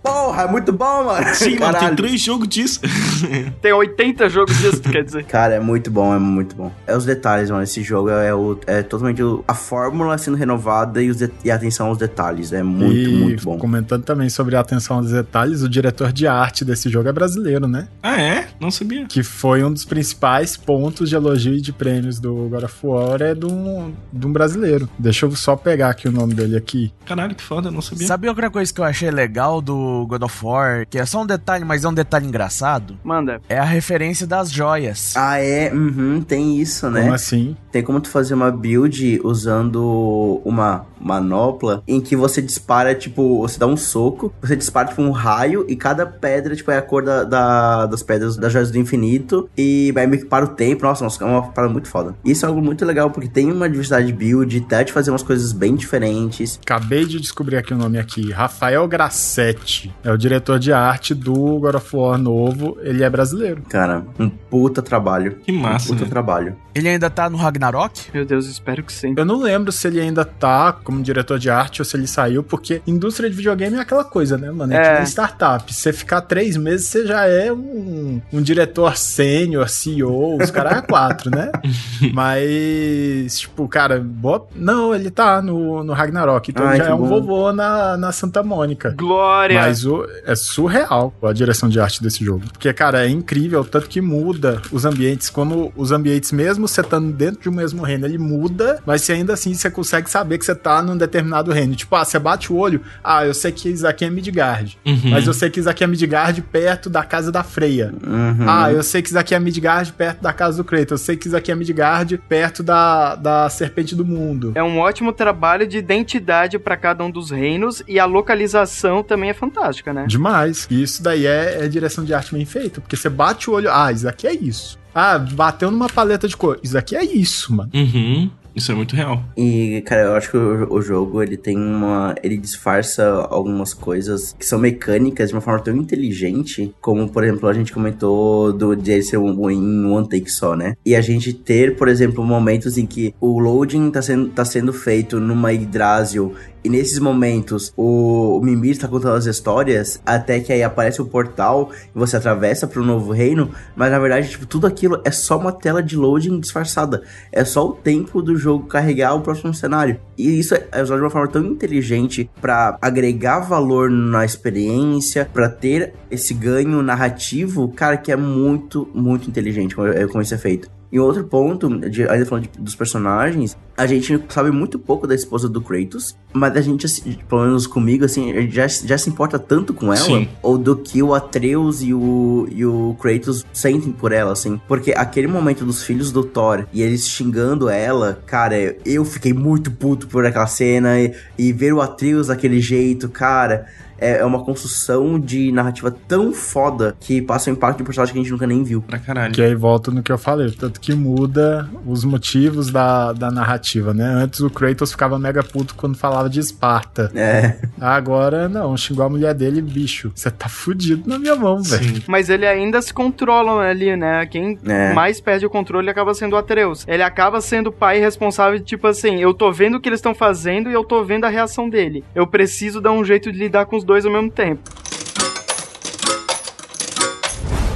[0.03, 1.26] Porra, é muito bom, mano.
[1.36, 1.95] Sim, mano, tem Caralho.
[1.95, 2.80] três jogos disso.
[3.61, 5.23] Tem 80 jogos disso, quer dizer.
[5.26, 6.72] Cara, é muito bom, é muito bom.
[6.88, 7.61] É os detalhes, mano.
[7.64, 11.56] Esse jogo é, o, é totalmente a fórmula sendo renovada e, os de- e a
[11.56, 12.52] atenção aos detalhes.
[12.52, 13.57] É muito, e muito bom.
[13.60, 17.68] comentando também sobre a atenção aos detalhes, o diretor de arte desse jogo é brasileiro,
[17.68, 17.88] né?
[18.02, 18.48] ah, é?
[18.60, 19.06] Não sabia.
[19.06, 23.22] Que foi um dos principais pontos de elogio e de prêmios do God of War,
[23.22, 24.90] é de um, de um brasileiro.
[24.98, 26.91] Deixa eu só pegar aqui o nome dele aqui.
[27.06, 28.07] Caralho, que foda, não sabia.
[28.07, 31.26] Sabe outra coisa que eu achei legal do God of War, que é só um
[31.26, 32.97] detalhe, mas é um detalhe engraçado?
[33.03, 33.41] Manda.
[33.49, 35.13] É a referência das joias.
[35.15, 35.72] Ah, é?
[35.73, 37.01] Uhum, tem isso, né?
[37.01, 37.55] Como assim?
[37.72, 43.57] Tem como tu fazer uma build usando uma manopla em que você dispara, tipo, você
[43.57, 47.03] dá um soco, você dispara, tipo, um raio e cada pedra, tipo, é a cor
[47.03, 50.84] da, da- das pedras das joias do infinito e vai meio que para o tempo.
[50.84, 52.15] Nossa, nossa, é uma parada muito foda.
[52.23, 55.23] Isso é algo muito legal porque tem uma diversidade de build, até de fazer umas
[55.23, 56.59] coisas bem diferentes.
[56.61, 58.31] Acabei de descobrir aqui o nome aqui.
[58.31, 59.80] Rafael Grassetti.
[60.03, 62.77] É o diretor de arte do God of War novo.
[62.81, 63.61] Ele é brasileiro.
[63.69, 65.37] Cara, um puta trabalho.
[65.43, 66.09] Que massa, Um puta né?
[66.09, 66.55] trabalho.
[66.73, 68.09] Ele ainda tá no Ragnarok?
[68.13, 69.13] Meu Deus, espero que sim.
[69.17, 72.43] Eu não lembro se ele ainda tá como diretor de arte ou se ele saiu,
[72.43, 74.73] porque indústria de videogame é aquela coisa, né, mano?
[74.73, 74.89] É, É.
[74.91, 75.73] que nem startup.
[75.73, 80.81] Você ficar três meses, você já é um, um diretor sênior, CEO, os caras é
[80.81, 81.51] quatro, né?
[82.13, 84.47] Mas, tipo, cara, boa...
[84.55, 87.07] não, ele tá no, no Ragnarok, então Ai, já é um bom.
[87.21, 88.93] vovô na, na Santa Mônica.
[88.97, 89.59] Glória!
[89.61, 92.43] Mas o, é surreal a direção de arte desse jogo.
[92.52, 97.11] Porque, cara, é incrível, tanto que muda os ambientes, como os ambientes, mesmo você estando
[97.11, 100.45] dentro de um mesmo reino, ele muda, mas se ainda assim você consegue saber que
[100.45, 101.76] você tá num determinado reino.
[101.76, 105.10] Tipo, ah, você bate o olho, ah, eu sei que isso aqui é Midgard, Uhum.
[105.11, 107.93] mas eu sei que isso aqui é Midgard perto da casa da Freya.
[108.06, 108.45] Uhum.
[108.48, 110.91] Ah, eu sei que isso aqui é Midgard perto da casa do Kratos.
[110.91, 114.52] Eu sei que isso aqui é Midgard perto da, da Serpente do Mundo.
[114.56, 119.30] É um ótimo trabalho de identidade pra cada um dos reinos e a localização também
[119.30, 119.60] é fantástica,
[119.93, 120.05] né?
[120.07, 120.67] Demais.
[120.69, 122.81] E isso daí é, é direção de arte bem feita.
[122.81, 124.79] Porque você bate o olho, ah, isso aqui é isso.
[124.93, 126.59] Ah, bateu numa paleta de cor.
[126.63, 127.71] Isso aqui é isso, mano.
[127.73, 128.29] Uhum.
[128.53, 129.23] Isso é muito real.
[129.38, 132.13] E, cara, eu acho que o, o jogo, ele tem uma...
[132.21, 137.47] Ele disfarça algumas coisas que são mecânicas de uma forma tão inteligente, como, por exemplo,
[137.47, 140.75] a gente comentou do, de ele ser um, em one take só, né?
[140.85, 144.73] E a gente ter, por exemplo, momentos em que o loading tá sendo, tá sendo
[144.73, 150.53] feito numa Yggdrasil e nesses momentos o, o Mimir está contando as histórias, até que
[150.53, 154.45] aí aparece o portal e você atravessa para o novo reino, mas na verdade, tipo,
[154.45, 157.03] tudo aquilo é só uma tela de loading disfarçada.
[157.31, 159.99] É só o tempo do jogo carregar o próximo cenário.
[160.17, 165.49] E isso é usado de uma forma tão inteligente para agregar valor na experiência, para
[165.49, 170.80] ter esse ganho narrativo, cara, que é muito, muito inteligente como, como isso é feito.
[170.91, 175.15] E outro ponto, de- ainda falando de- dos personagens, a gente sabe muito pouco da
[175.15, 179.39] esposa do Kratos, mas a gente, assim, pelo menos comigo, assim, já, já se importa
[179.39, 180.27] tanto com ela, Sim.
[180.43, 184.59] ou do que o Atreus e o, e o Kratos sentem por ela, assim.
[184.68, 189.72] Porque aquele momento dos filhos do Thor e eles xingando ela, cara, eu fiquei muito
[189.72, 193.65] puto por aquela cena e, e ver o Atreus daquele jeito, cara.
[194.02, 198.19] É é uma construção de narrativa tão foda que passa um impacto de personagem que
[198.19, 198.82] a gente nunca nem viu.
[198.82, 199.34] Pra caralho.
[199.34, 200.52] Que aí volta no que eu falei.
[200.52, 204.06] Tanto que muda os motivos da, da narrativa, né?
[204.06, 207.11] Antes o Kratos ficava mega puto quando falava de Esparta.
[207.15, 207.57] É.
[207.80, 208.76] Agora, não.
[208.78, 210.11] Xingou a mulher dele, bicho.
[210.14, 211.84] Você tá fudido na minha mão, velho.
[211.95, 212.03] Sim.
[212.07, 214.26] Mas ele ainda se controla ali, né?
[214.26, 214.94] Quem É.
[214.94, 216.86] mais perde o controle acaba sendo o Atreus.
[216.88, 220.14] Ele acaba sendo o pai responsável, tipo assim, eu tô vendo o que eles estão
[220.14, 222.03] fazendo e eu tô vendo a reação dele.
[222.14, 224.61] Eu preciso dar um jeito de lidar com os dois ao mesmo tempo.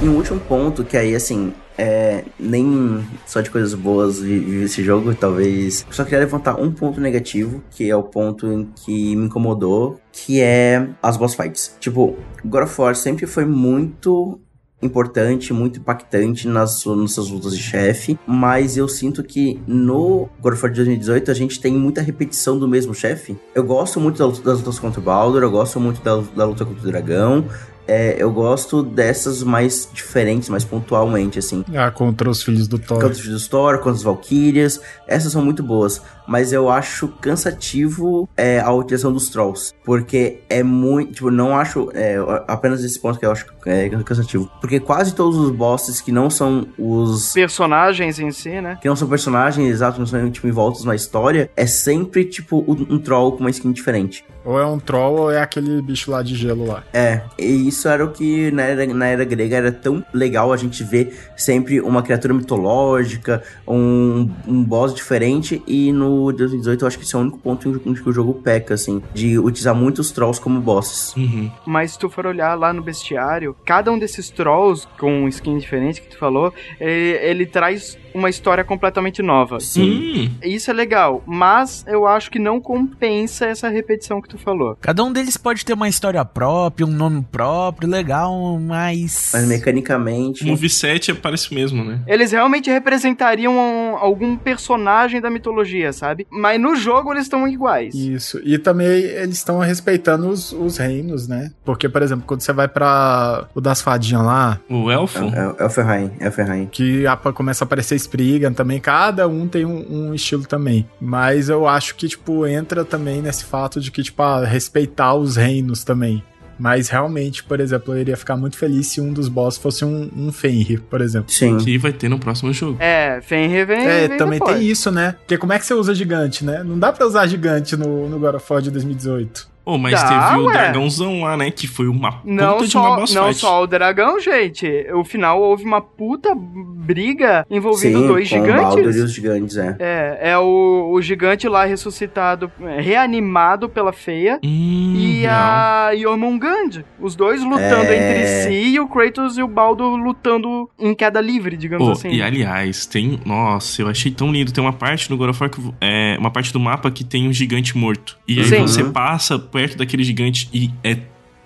[0.00, 4.82] E um último ponto que aí, assim, é, nem só de coisas boas vive esse
[4.82, 5.86] jogo, talvez.
[5.90, 10.40] Só queria levantar um ponto negativo, que é o ponto em que me incomodou, que
[10.40, 11.76] é as boss fights.
[11.78, 14.40] Tipo, God of War sempre foi muito
[14.80, 20.54] importante, muito impactante nas, nas suas lutas de chefe, mas eu sinto que no God
[20.54, 23.36] of War de 2018 a gente tem muita repetição do mesmo chefe.
[23.54, 26.64] Eu gosto muito das, das lutas contra o Baldur, eu gosto muito da, da luta
[26.64, 27.44] contra o dragão,
[27.88, 31.64] é, eu gosto dessas mais diferentes, mais pontualmente, assim.
[31.72, 32.98] Ah, contra os filhos do Thor.
[32.98, 34.80] Contra os filhos do Thor, contra as Valkyrias.
[35.06, 36.02] Essas são muito boas.
[36.26, 39.72] Mas eu acho cansativo é, a utilização dos Trolls.
[39.84, 41.14] Porque é muito.
[41.14, 41.88] Tipo, não acho.
[41.94, 42.16] É,
[42.48, 44.50] apenas esse ponto que eu acho é, cansativo.
[44.60, 47.32] Porque quase todos os bosses que não são os.
[47.32, 48.78] Personagens em si, né?
[48.80, 51.50] Que não são personagens, exato, não são tipo, envoltos na história.
[51.56, 54.24] É sempre, tipo, um, um troll com uma skin diferente.
[54.44, 56.84] Ou é um troll ou é aquele bicho lá de gelo lá.
[56.92, 60.56] É, e isso era o que na era, na era grega era tão legal a
[60.56, 66.98] gente ver sempre uma criatura mitológica, um, um boss diferente, e no 2018 eu acho
[66.98, 70.10] que esse é o único ponto em que o jogo peca, assim, de utilizar muitos
[70.10, 71.14] trolls como bosses.
[71.16, 71.50] Uhum.
[71.66, 76.00] Mas se tu for olhar lá no bestiário, cada um desses trolls com skin diferente
[76.00, 79.60] que tu falou, ele, ele traz uma história completamente nova.
[79.60, 80.34] Sim.
[80.42, 84.76] Isso é legal, mas eu acho que não compensa essa repetição que tu falou.
[84.80, 89.32] Cada um deles pode ter uma história própria, um nome próprio, legal, mas.
[89.34, 90.44] Mas mecanicamente.
[90.44, 92.00] O moveset parece mesmo, né?
[92.06, 96.05] Eles realmente representariam um, algum personagem da mitologia, sabe?
[96.30, 97.94] Mas no jogo eles estão iguais.
[97.94, 98.40] Isso.
[98.44, 101.52] E também eles estão respeitando os, os, reinos, né?
[101.64, 104.60] Porque, por exemplo, quando você vai para o das fadinhas lá.
[104.68, 105.24] O elfo?
[105.24, 106.66] É, é, o Ferrain, é o Ferrain.
[106.66, 108.80] Que a, começa a aparecer Spriggan também.
[108.80, 110.88] Cada um tem um, um, estilo também.
[111.00, 115.36] Mas eu acho que, tipo, entra também nesse fato de que, tipo, ah, respeitar os
[115.36, 116.22] reinos também.
[116.58, 120.10] Mas realmente, por exemplo, eu iria ficar muito feliz se um dos boss fosse um,
[120.16, 121.30] um Fenrir, por exemplo.
[121.30, 121.58] Sim.
[121.58, 122.78] Que vai ter no próximo jogo.
[122.80, 123.86] É, Fenrir vem.
[123.86, 124.58] É, vem também depois.
[124.58, 125.16] tem isso, né?
[125.18, 126.62] Porque como é que você usa gigante, né?
[126.62, 129.55] Não dá pra usar gigante no, no God of War de 2018.
[129.68, 130.52] Oh, mas Dá, teve o ué.
[130.52, 131.50] dragãozão lá, né?
[131.50, 133.38] Que foi uma Não puta de uma só, boss não fight.
[133.40, 134.86] só o dragão, gente.
[134.90, 139.02] No final houve uma puta briga envolvendo Sim, dois com o Baldur e gigantes.
[139.02, 139.76] os gigantes, é.
[139.80, 144.38] É, é o, o gigante lá ressuscitado, é, reanimado pela feia.
[144.44, 145.34] Hum, E real.
[145.34, 146.84] a Jormungand.
[147.00, 147.96] Os dois lutando É.
[147.96, 152.08] entre si e o Kratos e o Baldur lutando em queda livre, digamos Oh, assim.
[152.10, 153.18] E aliás, tem.
[153.24, 154.52] Nossa, eu achei tão lindo.
[154.52, 157.28] Tem uma parte no God of War que, é, uma parte do mapa que tem
[157.28, 158.16] um gigante morto.
[158.28, 158.60] E aí Sim.
[158.62, 158.92] você Uhum.
[158.92, 160.98] passa perto daquele gigante e é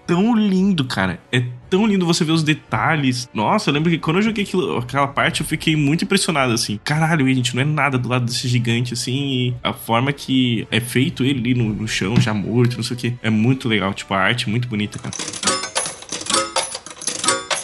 [0.04, 1.20] tão lindo, cara.
[1.30, 3.28] É tão lindo você ver os detalhes.
[3.32, 6.80] Nossa, eu lembro que quando eu joguei aquilo, aquela parte, eu fiquei muito impressionado, assim.
[6.82, 9.54] Caralho, gente não é nada do lado desse gigante, assim.
[9.62, 12.98] A forma que é feito ele ali no, no chão, já morto, não sei o
[12.98, 13.14] que.
[13.22, 13.94] É muito legal.
[13.94, 15.14] Tipo, a arte é muito bonita, cara.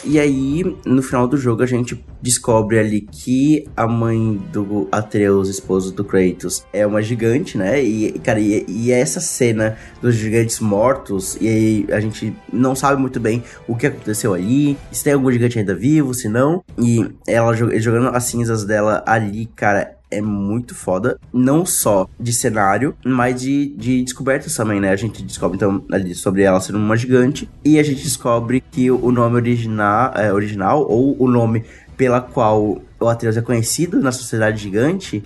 [0.08, 5.48] E aí, no final do jogo, a gente descobre ali que a mãe do Atreus,
[5.48, 7.82] esposo do Kratos, é uma gigante, né?
[7.82, 13.00] E, cara, e, e essa cena dos gigantes mortos, e aí a gente não sabe
[13.00, 16.62] muito bem o que aconteceu ali, se tem algum gigante ainda vivo, se não.
[16.78, 22.32] E ela jo- jogando as cinzas dela ali, cara, é muito foda, não só de
[22.32, 24.90] cenário, mas de, de descobertas também, né?
[24.90, 28.90] A gente descobre então ali sobre ela sendo uma gigante e a gente descobre que
[28.90, 31.64] o nome original, é, original ou o nome
[31.96, 35.22] pela qual o Atreus é conhecido na sociedade gigante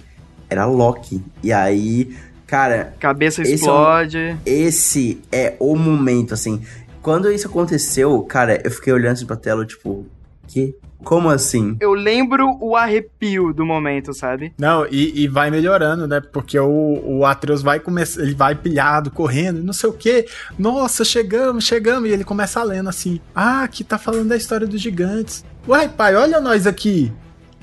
[0.49, 1.23] era Loki.
[1.43, 2.15] E aí,
[2.47, 4.37] cara, Cabeça Esse é um- explode.
[4.45, 6.61] esse é o momento, assim.
[7.03, 10.05] Quando isso aconteceu, cara, eu fiquei olhando assim pra tela, tipo,
[10.47, 10.75] que?
[11.05, 11.77] Como assim?
[11.81, 14.52] Eu lembro o arrepio do momento, sabe?
[14.59, 16.20] Não, e, e vai melhorando, né?
[16.20, 20.27] Porque o, o Atreus vai começar, ele vai pilhado, correndo, e não sei o quê.
[20.59, 22.09] Nossa, chegamos, chegamos.
[22.09, 25.44] E ele começa lendo assim: Ah, aqui tá falando da história dos gigantes.
[25.66, 27.12] Uai, pai, olha nós aqui.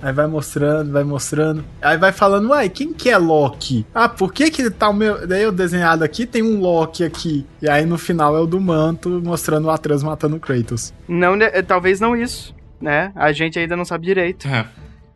[0.01, 1.65] Aí vai mostrando, vai mostrando.
[1.81, 3.85] Aí vai falando, uai, quem que é Loki?
[3.93, 5.25] Ah, por que que tá o meu...
[5.25, 7.45] Daí eu desenhado aqui, tem um Loki aqui.
[7.61, 10.93] E aí no final é o do manto, mostrando o Atreus matando o Kratos.
[11.07, 13.11] Não, né, talvez não isso, né?
[13.15, 14.47] A gente ainda não sabe direito.
[14.47, 14.65] É,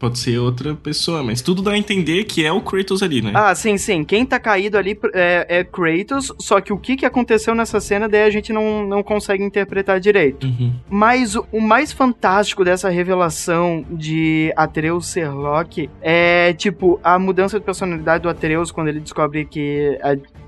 [0.01, 3.31] pode ser outra pessoa, mas tudo dá a entender que é o Kratos ali, né?
[3.35, 4.03] Ah, sim, sim.
[4.03, 8.09] Quem tá caído ali é, é Kratos, só que o que, que aconteceu nessa cena,
[8.09, 10.47] daí a gente não, não consegue interpretar direito.
[10.47, 10.73] Uhum.
[10.89, 17.59] Mas o, o mais fantástico dessa revelação de Atreus ser Loki é, tipo, a mudança
[17.59, 19.99] de personalidade do Atreus quando ele descobre que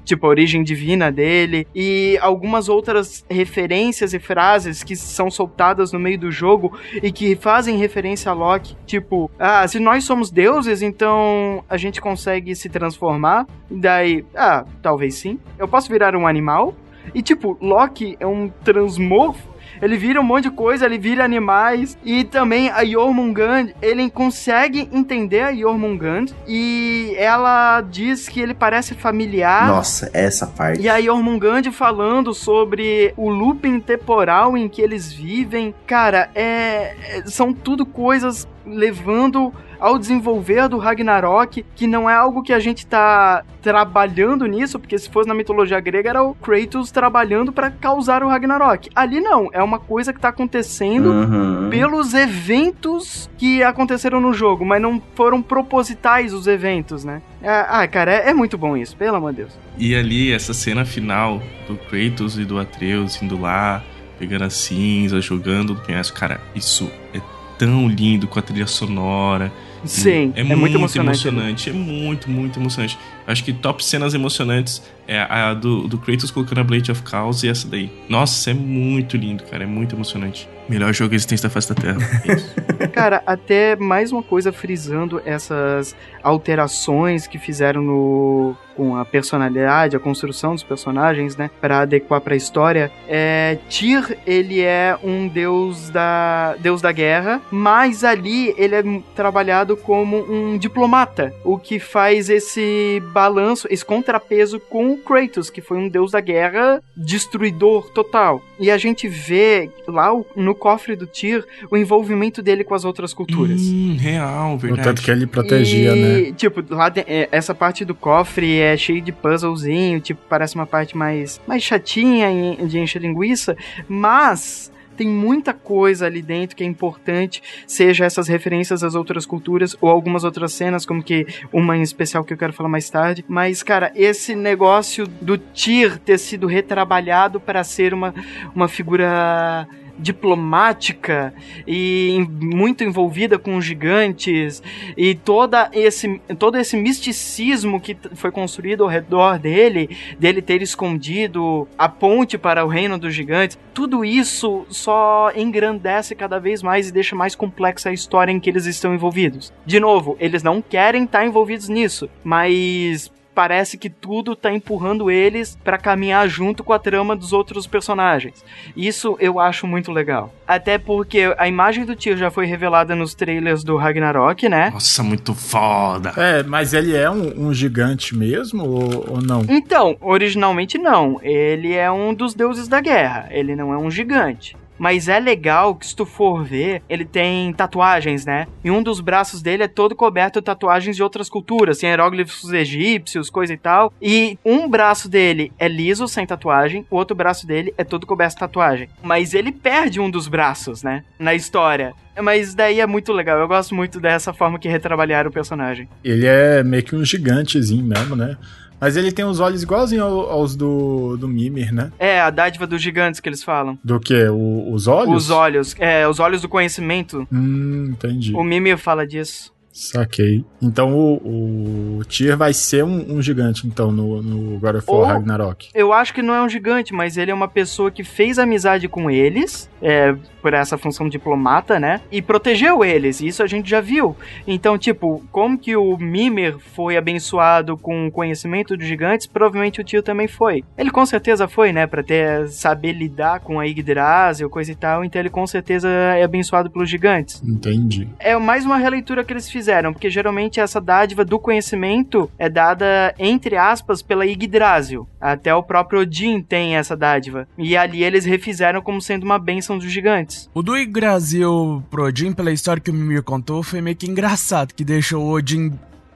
[0.04, 6.00] tipo, a origem divina dele e algumas outras referências e frases que são soltadas no
[6.00, 10.82] meio do jogo e que fazem referência a Loki, tipo, ah, se nós somos deuses,
[10.82, 13.48] então a gente consegue se transformar?
[13.70, 15.40] Daí, ah, talvez sim.
[15.58, 16.76] Eu posso virar um animal?
[17.14, 19.53] E tipo, Loki é um transmorfo
[19.84, 21.98] Ele vira um monte de coisa, ele vira animais.
[22.04, 28.94] E também a Jormungand, ele consegue entender a Jormungand e ela diz que ele parece
[28.94, 29.68] familiar.
[29.68, 30.82] Nossa, essa parte.
[30.82, 35.76] E a Jormungand falando sobre o looping temporal em que eles vivem.
[35.86, 39.54] Cara, é, é- são tudo coisas levando
[39.84, 44.98] ao desenvolver do Ragnarok, que não é algo que a gente tá trabalhando nisso, porque
[44.98, 48.90] se fosse na mitologia grega era o Kratos trabalhando pra causar o Ragnarok.
[48.96, 51.70] Ali não, é uma coisa que tá acontecendo Uhum.
[51.70, 57.22] pelos eventos que aconteceram no jogo, mas não foram propositais os eventos, né?
[57.42, 59.60] É, ah, cara, é, é muito bom isso, pelo amor de Deus.
[59.78, 63.84] E ali, essa cena final do Kratos e do Atreus indo lá,
[64.18, 66.18] pegando a cinza, jogando no penhasco.
[66.18, 67.20] Cara, isso é
[67.58, 69.52] tão lindo com a trilha sonora.
[69.86, 71.28] Sim, é, muito, emocionante.
[71.28, 71.70] emocionante.
[71.70, 72.98] É muito, muito emocionante.
[73.26, 77.44] Acho que top cenas emocionantes é a do, do Kratos colocando a Blade of Chaos
[77.44, 77.92] e essa daí.
[78.08, 79.64] Nossa, é muito lindo, cara.
[79.64, 80.48] É muito emocionante.
[80.68, 82.00] Melhor jogo existente da face da Terra.
[82.26, 82.54] É isso.
[82.94, 90.00] Cara, até mais uma coisa frisando essas alterações que fizeram no com a personalidade, a
[90.00, 92.92] construção dos personagens, né, Pra adequar pra história.
[93.08, 98.84] É, Tyr, ele é um deus da deus da guerra, mas ali ele é
[99.16, 105.62] trabalhado como um diplomata, o que faz esse balanço, esse contrapeso com o Kratos, que
[105.62, 108.42] foi um deus da guerra destruidor total.
[108.60, 112.84] E a gente vê lá o- no cofre do Tyr o envolvimento dele com as
[112.84, 113.62] outras culturas.
[113.62, 114.84] Hum, real, verdade.
[114.84, 116.20] tanto que ele protegia, né?
[116.22, 120.56] e, Tipo, lá de- é, essa parte do cofre é cheio de puzzlezinho, tipo, parece
[120.56, 122.28] uma parte mais, mais chatinha
[122.66, 123.56] de encher linguiça,
[123.88, 129.76] mas tem muita coisa ali dentro que é importante, seja essas referências às outras culturas
[129.82, 133.24] ou algumas outras cenas, como que uma em especial que eu quero falar mais tarde.
[133.28, 138.14] Mas, cara, esse negócio do Tyr ter sido retrabalhado para ser uma,
[138.56, 139.68] uma figura
[139.98, 141.34] diplomática
[141.68, 144.62] e muito envolvida com os gigantes
[144.98, 151.68] e toda esse, todo esse misticismo que foi construído ao redor dele, dele ter escondido
[151.78, 156.94] a ponte para o reino dos gigantes, tudo isso só engrandece cada vez mais e
[156.94, 159.54] deixa mais complexa a história em que eles estão envolvidos.
[159.66, 165.58] De novo, eles não querem estar envolvidos nisso, mas parece que tudo tá empurrando eles
[165.64, 168.44] pra caminhar junto com a trama dos outros personagens.
[168.76, 170.34] Isso eu acho muito legal.
[170.48, 174.70] Até porque a imagem do Tyr já foi revelada nos trailers do Ragnarok, né?
[174.72, 176.14] Nossa, muito foda.
[176.18, 179.46] É, mas ele é um, um gigante mesmo ou, ou não?
[179.50, 181.20] Então, originalmente não.
[181.22, 183.28] Ele é um dos deuses da guerra.
[183.32, 184.56] Ele não é um gigante.
[184.84, 188.48] Mas é legal que se tu for ver, ele tem tatuagens, né?
[188.62, 192.52] E um dos braços dele é todo coberto de tatuagens de outras culturas, tem hieróglifos
[192.52, 193.94] egípcios, coisa e tal.
[194.02, 198.34] E um braço dele é liso, sem tatuagem, o outro braço dele é todo coberto
[198.34, 198.90] de tatuagem.
[199.02, 201.06] Mas ele perde um dos braços, né?
[201.18, 201.94] Na história.
[202.22, 205.88] Mas daí é muito legal, eu gosto muito dessa forma que retrabalharam o personagem.
[206.04, 208.38] Ele é meio que um gigantezinho mesmo, né?
[208.84, 211.90] Mas ele tem os olhos igualzinhos ao- aos do, do Mimir, né?
[211.98, 213.80] É, a dádiva dos gigantes que eles falam.
[213.82, 214.28] Do que?
[214.28, 215.24] os olhos?
[215.24, 217.26] Os olhos, é, os olhos do conhecimento.
[217.32, 218.34] Hum, entendi.
[218.36, 219.53] O Mimir fala disso.
[219.74, 220.46] Saquei.
[220.62, 225.00] Então o, o Tyr vai ser um, um gigante, então, no, no God of War
[225.00, 225.70] Ou- Ragnarok.
[225.74, 228.88] Eu acho que não é um gigante, mas ele é uma pessoa que fez amizade
[228.88, 232.02] com eles, é, por essa função diplomata, né?
[232.12, 234.16] E protegeu eles, isso a gente já viu.
[234.46, 239.84] Então, tipo, como que o Mimir foi abençoado com o conhecimento dos gigantes, provavelmente o
[239.84, 240.64] tio também foi.
[240.78, 241.88] Ele com certeza foi, né?
[241.88, 246.24] Pra ter, saber lidar com a Yggdrasil, coisa e tal, então ele com certeza é
[246.24, 247.42] abençoado pelos gigantes.
[247.44, 248.08] Entendi.
[248.20, 249.63] é mais uma releitura que eles fizeram,
[249.94, 255.08] porque geralmente essa dádiva do conhecimento é dada, entre aspas, pela Yggdrasil.
[255.20, 257.48] Até o próprio Odin tem essa dádiva.
[257.58, 260.50] E ali eles refizeram como sendo uma bênção dos gigantes.
[260.54, 264.74] O do Yggdrasil pro Odin, pela história que o Mimir contou, foi meio que engraçado,
[264.74, 265.72] que deixou o Odin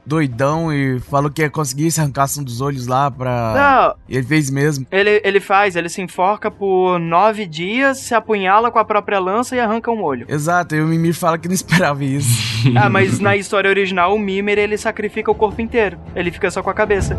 [0.07, 3.53] doidão e falou que ia conseguir se arrancar um dos olhos lá pra...
[3.53, 4.85] Não, E ele fez mesmo.
[4.91, 9.55] ele, ele faz, ele se enforca por nove dias, se apunhala com a própria lança
[9.55, 10.25] e arranca um olho.
[10.29, 12.67] Exato, e o Mimir fala que não esperava isso.
[12.75, 15.99] ah, mas na história original, o Mimir, ele sacrifica o corpo inteiro.
[16.15, 17.17] Ele fica só com a cabeça.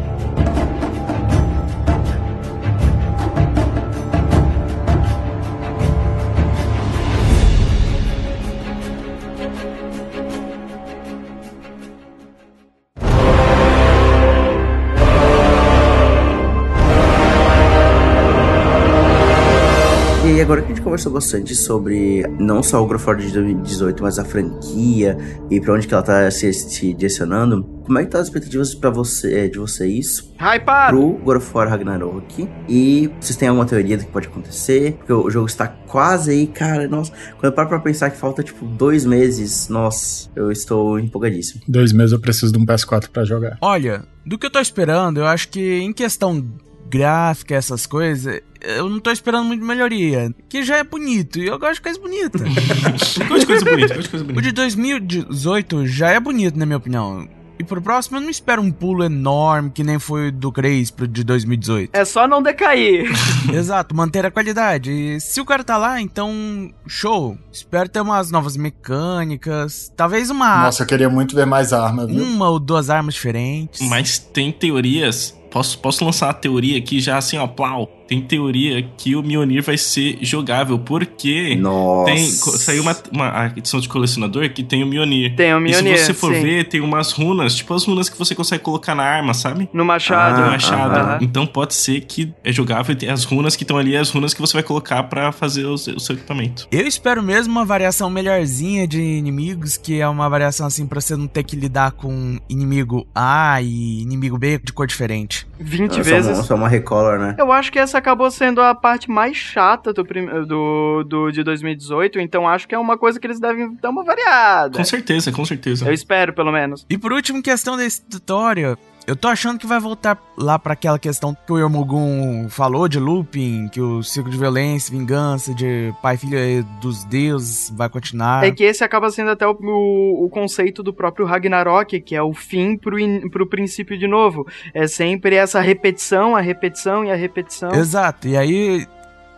[20.39, 23.33] E agora que a gente conversou bastante sobre não só o God of War de
[23.33, 25.19] 2018, mas a franquia
[25.51, 28.73] e pra onde que ela tá se, se direcionando, como é que tá as expectativas
[28.73, 30.97] pra você, de vocês Hypado!
[30.97, 32.49] pro God of War Ragnarok?
[32.69, 34.93] E vocês têm alguma teoria do que pode acontecer?
[34.99, 37.11] Porque o jogo está quase aí, cara, nossa.
[37.33, 41.63] Quando eu paro pra pensar que falta, tipo, dois meses, nossa, eu estou empolgadíssimo.
[41.67, 43.59] Dois meses eu preciso de um PS4 pra jogar.
[43.61, 46.47] Olha, do que eu tô esperando, eu acho que em questão
[46.89, 50.35] gráfica, essas coisas, eu não tô esperando muito melhoria.
[50.49, 52.39] Que já é bonito, e eu gosto de coisa bonita.
[53.29, 54.43] Gosto de coisa bonita, gosto de coisa o bonita.
[54.43, 57.29] de 2018 já é bonito, na minha opinião.
[57.61, 61.09] E pro próximo eu não espero um pulo enorme que nem foi do 3 pro
[61.09, 61.91] de 2018.
[61.93, 63.11] É só não decair.
[63.53, 64.93] Exato, manter a qualidade.
[64.93, 67.37] E se o cara tá lá, então show.
[67.53, 72.23] Espero ter umas novas mecânicas, talvez uma Nossa, eu queria muito ver mais arma, viu?
[72.23, 73.81] uma ou duas armas diferentes.
[73.89, 75.37] Mas tem teorias.
[75.51, 77.98] Posso, posso lançar uma teoria aqui já assim, ó, plau.
[78.09, 82.11] Tem teoria que o Mjolnir vai ser jogável, porque Nossa.
[82.11, 85.37] tem, saiu uma, uma edição de colecionador que tem o Mjolnir.
[85.37, 86.41] Tem o E se você for sim.
[86.41, 89.69] ver, tem umas runas, tipo as runas que você consegue colocar na arma, sabe?
[89.73, 90.41] No machado.
[90.41, 90.99] No Ah, machado.
[90.99, 91.19] aham.
[91.21, 94.33] Então pode ser que é jogável e tem as runas que estão ali, as runas
[94.33, 96.67] que você vai colocar pra fazer o seu, o seu equipamento.
[96.73, 101.15] Eu espero mesmo uma variação melhorzinha de inimigos, que é uma variação assim pra você
[101.15, 105.47] não ter que lidar com inimigo A e inimigo B de cor diferente.
[105.61, 106.37] 20 Só vezes.
[106.37, 107.35] uma, só uma recolor, né?
[107.39, 111.43] Eu acho que essa acabou sendo a parte mais chata do, prim- do, do de
[111.43, 114.77] 2018, então acho que é uma coisa que eles devem dar uma variada.
[114.77, 115.87] Com certeza, com certeza.
[115.87, 116.87] Eu espero, pelo menos.
[116.89, 118.77] E por último, questão desse tutorial.
[119.09, 123.01] Eu tô achando que vai voltar lá pra aquela questão que o Yormugun falou de
[123.01, 127.89] looping, que o ciclo de violência, vingança, de pai e filho eh, dos deuses vai
[127.89, 128.45] continuar.
[128.45, 132.23] É que esse acaba sendo até o, o, o conceito do próprio Ragnarok, que é
[132.23, 134.47] o fim pro, in, pro princípio de novo.
[134.75, 137.73] É sempre essa repetição, a repetição e a repetição.
[137.73, 138.87] Exato, e aí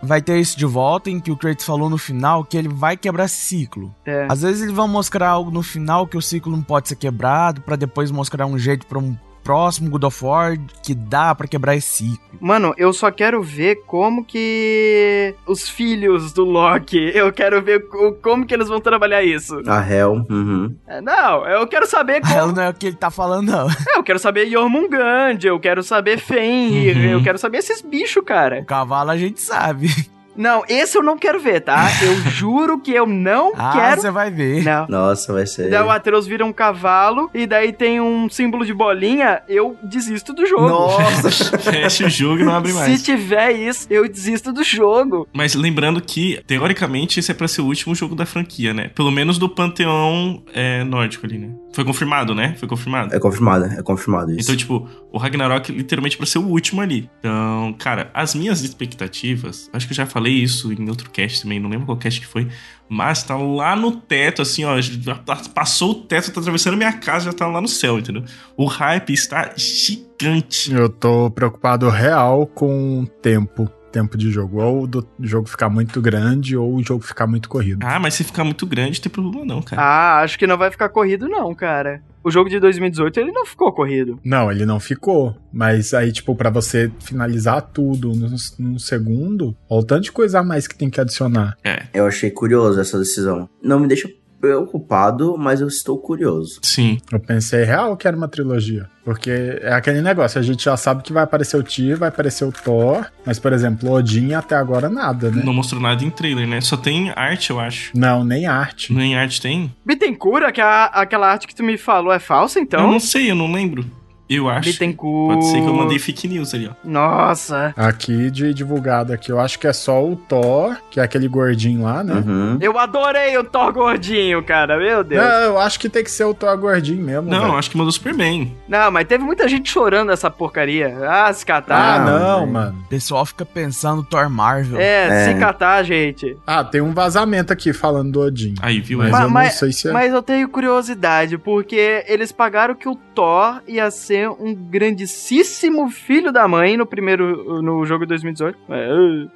[0.02, 2.96] vai ter isso de volta, em que o Kratos falou no final que ele vai
[2.96, 3.94] quebrar ciclo.
[4.04, 4.26] É.
[4.28, 7.60] Às vezes eles vão mostrar algo no final que o ciclo não pode ser quebrado,
[7.60, 11.76] pra depois mostrar um jeito pra um próximo God of War que dá pra quebrar
[11.76, 12.20] esse ciclo.
[12.40, 18.12] Mano, eu só quero ver como que os filhos do Loki, eu quero ver co-
[18.22, 19.60] como que eles vão trabalhar isso.
[19.66, 20.24] A Hell.
[20.30, 20.74] Uhum.
[20.86, 22.32] É, Não, eu quero saber como.
[22.34, 23.68] Ela não é o que ele tá falando, não.
[23.90, 27.02] É, eu quero saber Jormungand, eu quero saber Fenrir, Uhum.
[27.18, 28.60] eu quero saber esses bichos, cara.
[28.60, 29.88] O cavalo a gente sabe.
[30.36, 31.88] Não, esse eu não quero ver, tá?
[32.02, 34.00] Eu juro que eu não Ah, quero.
[34.00, 34.62] você vai ver.
[34.64, 34.86] Não.
[34.88, 35.70] Nossa, vai ser.
[35.70, 40.32] Daí o Atreus vira um cavalo e daí tem um símbolo de bolinha, eu desisto
[40.32, 40.68] do jogo.
[40.68, 41.30] Nossa!
[41.58, 42.98] Fecha o jogo e não abre mais.
[42.98, 45.28] Se tiver isso, eu desisto do jogo.
[45.32, 48.90] Mas lembrando que, teoricamente, esse é pra ser o último jogo da franquia, né?
[48.94, 51.50] Pelo menos do panteão é, nórdico ali, né?
[51.72, 52.54] Foi confirmado, né?
[52.58, 53.14] Foi confirmado.
[53.14, 54.40] é confirmado, é confirmado isso.
[54.40, 57.08] Então, tipo, o Ragnarok literalmente pra ser o último ali.
[57.20, 61.60] Então, cara, as minhas expectativas, acho que eu já falei isso em outro cast também,
[61.60, 62.48] não lembro qual cast que foi,
[62.88, 65.14] mas tá lá no teto, assim, ó, já
[65.54, 68.24] passou o teto, tá atravessando minha casa, já tá lá no céu, entendeu?
[68.56, 70.72] O hype está gigante.
[70.72, 73.70] Eu tô preocupado real com o tempo.
[73.92, 74.60] Tempo de jogo.
[74.62, 77.84] Ou do jogo ficar muito grande, ou o jogo ficar muito corrido.
[77.84, 79.82] Ah, mas se ficar muito grande, não tem problema não, cara.
[79.82, 82.02] Ah, acho que não vai ficar corrido, não, cara.
[82.22, 84.20] O jogo de 2018 ele não ficou corrido.
[84.22, 85.34] Não, ele não ficou.
[85.52, 90.40] Mas aí, tipo, pra você finalizar tudo num, num segundo, olha o tanto de coisa
[90.40, 91.56] a mais que tem que adicionar.
[91.64, 93.48] É, Eu achei curioso essa decisão.
[93.62, 94.08] Não me deixa
[94.40, 96.58] preocupado, mas eu estou curioso.
[96.62, 96.98] sim.
[97.12, 98.88] Eu pensei real que era uma trilogia.
[99.04, 102.44] Porque é aquele negócio, a gente já sabe que vai aparecer o Tyr, vai aparecer
[102.44, 105.42] o Thor, mas, por exemplo, Odin até agora nada, né?
[105.44, 106.60] Não mostrou nada em trailer, né?
[106.60, 107.96] Só tem arte, eu acho.
[107.96, 108.92] Não, nem arte.
[108.92, 109.74] Nem arte tem?
[109.84, 112.90] Bittencourt, aquela, aquela arte que tu me falou é falsa, Eu então?
[112.92, 113.84] não sei, eu não lembro.
[114.30, 114.70] Eu acho.
[114.70, 115.34] Bittencourt.
[115.34, 116.74] Pode ser que eu mandei fake news ali, ó.
[116.84, 117.74] Nossa.
[117.76, 121.82] Aqui de divulgado aqui, eu acho que é só o Thor, que é aquele gordinho
[121.82, 122.14] lá, né?
[122.14, 122.58] Uhum.
[122.60, 124.78] Eu adorei o Thor gordinho, cara.
[124.78, 125.22] Meu Deus.
[125.24, 127.28] Não, eu acho que tem que ser o Thor gordinho mesmo.
[127.28, 127.56] Não, velho.
[127.56, 128.56] acho que mandou Superman.
[128.68, 130.96] Não, mas teve muita gente chorando essa porcaria.
[131.08, 132.04] Ah, se Ah, catar.
[132.06, 132.52] não, velho.
[132.52, 132.78] mano.
[132.86, 134.78] O pessoal fica pensando Thor Marvel.
[134.80, 135.24] é, É.
[135.32, 136.36] se catar, gente.
[136.46, 138.54] Ah, tem um vazamento aqui falando do Odin.
[138.62, 138.98] Aí, viu?
[138.98, 139.22] Mas é.
[139.24, 139.92] eu não sei se é.
[139.92, 146.32] Mas eu tenho curiosidade, porque eles pagaram que o Thor ia ser um grandíssimo filho
[146.32, 148.58] da mãe no primeiro no jogo de 2018.
[148.68, 148.88] É.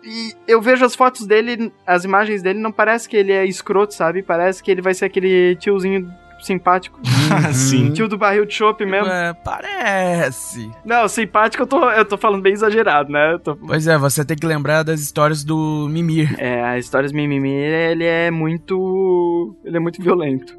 [0.04, 3.94] E eu vejo as fotos dele, as imagens dele, não parece que ele é escroto,
[3.94, 4.22] sabe?
[4.22, 6.08] Parece que ele vai ser aquele tiozinho
[6.40, 7.00] simpático.
[7.54, 7.92] Sim.
[7.92, 9.08] Tio do barril de chopp mesmo.
[9.10, 10.70] É, parece.
[10.84, 13.38] Não, simpático eu tô, eu tô falando bem exagerado, né?
[13.42, 16.34] Tô- Pois é, você tem que lembrar das histórias do Mimir.
[16.38, 19.54] É, a Histórias Mimimi, ele é muito.
[19.64, 20.54] Ele é muito violento.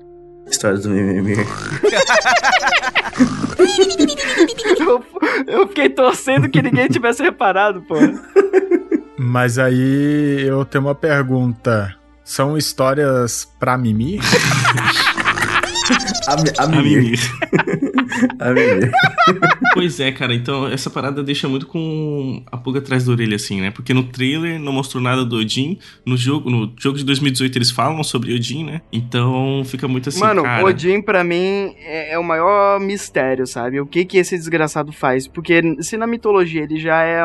[0.50, 1.36] História do Mimimi.
[4.80, 5.04] Eu,
[5.48, 7.96] eu fiquei torcendo que ninguém tivesse reparado, pô.
[9.18, 11.96] Mas aí eu tenho uma pergunta.
[12.24, 14.22] São histórias pra mimir?
[16.28, 17.20] A, a A mimir.
[18.40, 19.74] A.
[19.74, 23.62] Pois é, cara, então essa parada deixa muito com a pulga atrás da orelha, assim,
[23.62, 23.72] né?
[23.72, 27.72] Porque no trailer não mostrou nada do Odin, no jogo, no jogo de 2018 eles
[27.72, 28.82] falam sobre Odin, né?
[28.92, 30.64] Então fica muito assim, Mano, cara.
[30.64, 33.80] Odin pra mim é, é o maior mistério, sabe?
[33.80, 35.28] O que que esse desgraçado faz?
[35.28, 37.24] Porque se na mitologia ele já é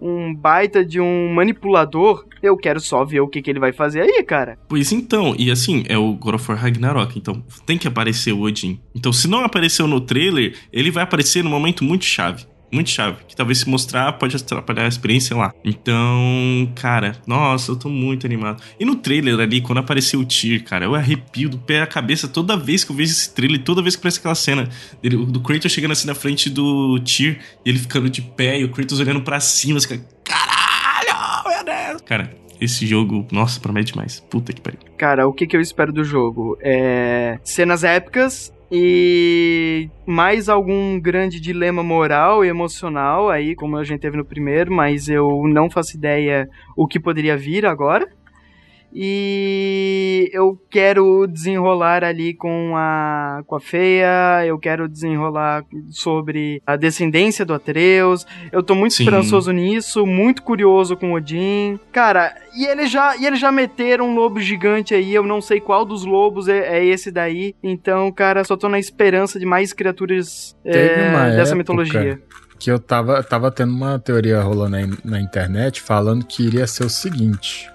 [0.00, 4.00] um- baita de um manipulador, eu quero só ver o que que ele vai fazer
[4.00, 4.58] aí, cara.
[4.68, 8.40] Pois então, e assim, é o God of War Ragnarok, então tem que aparecer o
[8.40, 8.80] Odin.
[8.94, 12.44] Então se não apareceu no trailer, ele vai aparecer num momento muito chave.
[12.72, 15.52] Muito chave, que talvez se mostrar pode atrapalhar a experiência lá.
[15.64, 18.62] Então, cara, nossa, eu tô muito animado.
[18.78, 22.28] E no trailer ali, quando apareceu o Tyr, cara, eu arrepio do pé à cabeça
[22.28, 24.68] toda vez que eu vejo esse trailer, toda vez que aparece aquela cena
[25.02, 28.64] dele, do Kratos chegando assim na frente do Tyr, e ele ficando de pé, e
[28.64, 32.02] o Kratos olhando pra cima, assim, caralho, meu Deus.
[32.02, 34.20] Cara, esse jogo, nossa, promete demais.
[34.20, 34.80] Puta que pariu.
[34.96, 36.56] Cara, o que que eu espero do jogo?
[36.60, 44.00] É cenas épicas e mais algum grande dilema moral e emocional aí, como a gente
[44.00, 48.06] teve no primeiro, mas eu não faço ideia o que poderia vir agora.
[48.92, 56.76] E eu quero desenrolar ali com a, com a Feia, eu quero desenrolar sobre a
[56.76, 58.26] descendência do Atreus.
[58.50, 59.04] Eu tô muito Sim.
[59.04, 61.78] esperançoso nisso, muito curioso com Odin.
[61.92, 65.60] Cara, e eles já, e eles já meteram um lobo gigante aí, eu não sei
[65.60, 67.54] qual dos lobos é, é esse daí.
[67.62, 72.20] Então, cara, só tô na esperança de mais criaturas é, dessa mitologia.
[72.58, 76.84] que eu tava, tava tendo uma teoria rolando aí na internet falando que iria ser
[76.84, 77.70] o seguinte: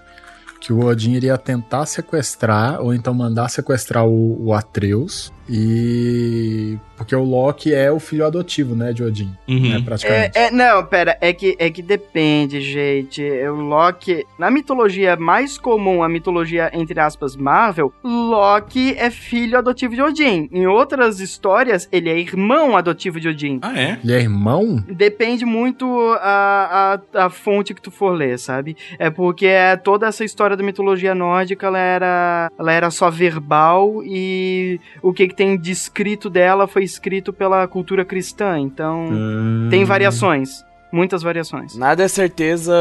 [0.65, 6.77] que o Odin iria tentar sequestrar, ou então mandar sequestrar o, o Atreus, e.
[6.97, 9.69] Porque o Loki é o filho adotivo, né, de Odin, Uhum.
[9.69, 10.37] né, praticamente.
[10.37, 13.21] É, é, não, pera, é que, é que depende, gente.
[13.49, 19.93] O Loki, na mitologia mais comum, a mitologia, entre aspas, Marvel, Loki é filho adotivo
[19.93, 20.47] de Odin.
[20.53, 23.59] Em outras histórias, ele é irmão adotivo de Odin.
[23.61, 23.99] Ah, é?
[24.01, 24.81] Ele é irmão?
[24.87, 25.85] Depende muito
[26.21, 28.77] a, a, a fonte que tu for ler, sabe?
[28.97, 34.01] É porque é, toda essa história da mitologia nórdica, ela era, ela era só verbal
[34.05, 38.57] e o que, que tem descrito dela foi escrito pela cultura cristã.
[38.59, 39.67] Então, Hum.
[39.69, 40.63] tem variações.
[40.91, 41.75] Muitas variações.
[41.75, 42.73] Nada é certeza,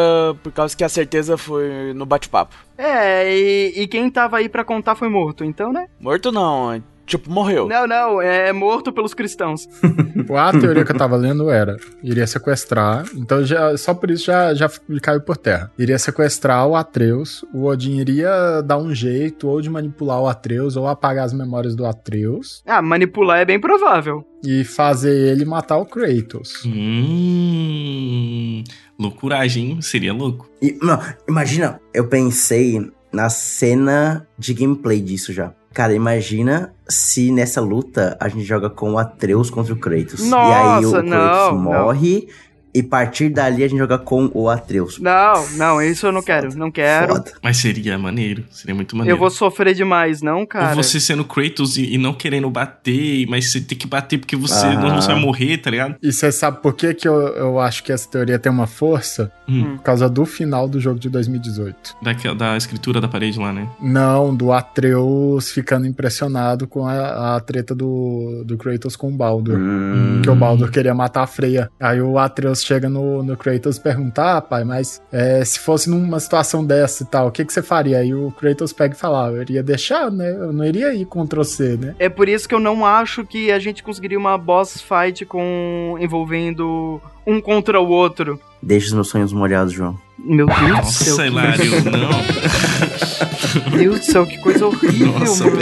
[0.43, 2.55] por causa que a certeza foi no bate-papo.
[2.79, 5.87] É, e, e quem tava aí pra contar foi morto, então, né?
[6.01, 7.69] Morto não, tipo, morreu.
[7.69, 9.69] Não, não, é morto pelos cristãos.
[10.37, 14.53] A teoria que eu tava lendo era: iria sequestrar, então já, só por isso já,
[14.55, 14.71] já
[15.03, 15.71] caiu por terra.
[15.79, 20.77] Iria sequestrar o Atreus, o Odin iria dar um jeito ou de manipular o Atreus
[20.77, 24.25] ou apagar as memórias do Atreus Ah, manipular é bem provável.
[24.45, 26.63] e fazer ele matar o Kratos.
[26.67, 28.63] Hum.
[28.99, 29.83] Loucuragem, hein?
[29.83, 30.49] Seria louco.
[30.63, 35.53] E, não, imagina, eu pensei na cena de gameplay disso já.
[35.75, 40.21] Cara, imagina se nessa luta a gente joga com o Atreus contra o Kratos.
[40.21, 42.29] e aí o Nossa, Kratos não, morre
[42.75, 44.99] e partir dali a gente joga com o Atreus.
[44.99, 47.15] Não, não, isso eu não quero, não quero.
[47.15, 47.33] Foda.
[47.41, 48.45] Mas seria maneiro.
[48.51, 49.15] Seria muito maneiro.
[49.15, 50.71] Eu vou sofrer demais, não, cara.
[50.71, 54.35] Ou você sendo Kratos e, e não querendo bater, mas você tem que bater porque
[54.35, 54.95] você Aham.
[54.95, 55.95] não vai morrer, tá ligado?
[56.03, 59.31] E você sabe por que, que eu, eu acho que essa teoria tem uma força?
[59.49, 59.77] Hum.
[59.77, 61.97] Por causa do final do jogo de 2018.
[62.03, 63.69] Daquela, da escritura da parede lá, né?
[63.81, 69.59] Não, do Atreus ficando impressionado com a, a treta do, do Kratos com o Baldur.
[69.59, 70.23] Hum.
[70.23, 71.71] Que o Baldur queria matar a Freya.
[71.79, 75.89] Aí o Atreus chega no, no Kratos e pergunta: Ah, pai, mas é, se fosse
[75.91, 77.99] numa situação dessa e tal, o que, que você faria?
[77.99, 80.31] Aí o Kratos pega e fala: ah, Eu iria deixar, né?
[80.31, 81.95] Eu não iria ir contra você, né?
[81.99, 85.97] É por isso que eu não acho que a gente conseguiria uma boss fight com
[86.01, 88.41] envolvendo um contra o outro.
[88.63, 89.99] Deixa os meus sonhos molhados, João.
[90.19, 91.17] Meu Deus do céu.
[91.17, 93.71] Nossa, que- Hilário, não.
[93.71, 95.59] Meu Deus do céu, que coisa horrível, Nossa, mano.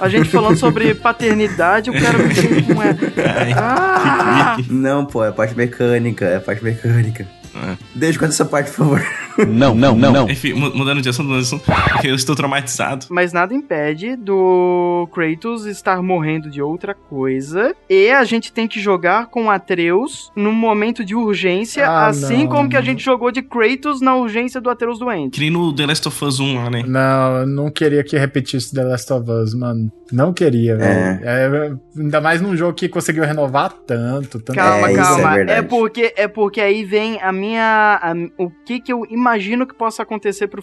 [0.00, 2.34] A gente falando sobre paternidade, o cara me
[2.82, 2.96] é.
[3.40, 4.56] Ai, Ah!
[4.70, 7.26] Não, pô, é parte mecânica, é parte mecânica.
[7.54, 7.76] Ah.
[7.94, 9.02] Deixa com essa parte, por favor.
[9.46, 10.28] Não, não, não.
[10.28, 13.06] Enfim, mu- mudando de assunto, mudando de assunto, porque eu estou traumatizado.
[13.08, 17.72] Mas nada impede do Kratos estar morrendo de outra coisa.
[17.88, 22.48] E a gente tem que jogar com Atreus num momento de urgência, Ah, assim não.
[22.48, 25.34] como que a gente jogou de Kratos na urgência do Atreus doente.
[25.34, 26.82] Que nem no The Last of Us 1 lá, né?
[26.84, 29.88] Não, eu não queria que repetisse The Last of Us, mano.
[30.10, 31.20] Não queria, velho.
[31.22, 34.40] É, ainda mais num jogo que conseguiu renovar tanto.
[34.40, 35.32] tanto Calma, É, isso é calma.
[35.32, 35.68] É, verdade.
[35.68, 40.02] porque é porque aí vem a minha a- o que que eu imagino que possa
[40.02, 40.62] acontecer pro,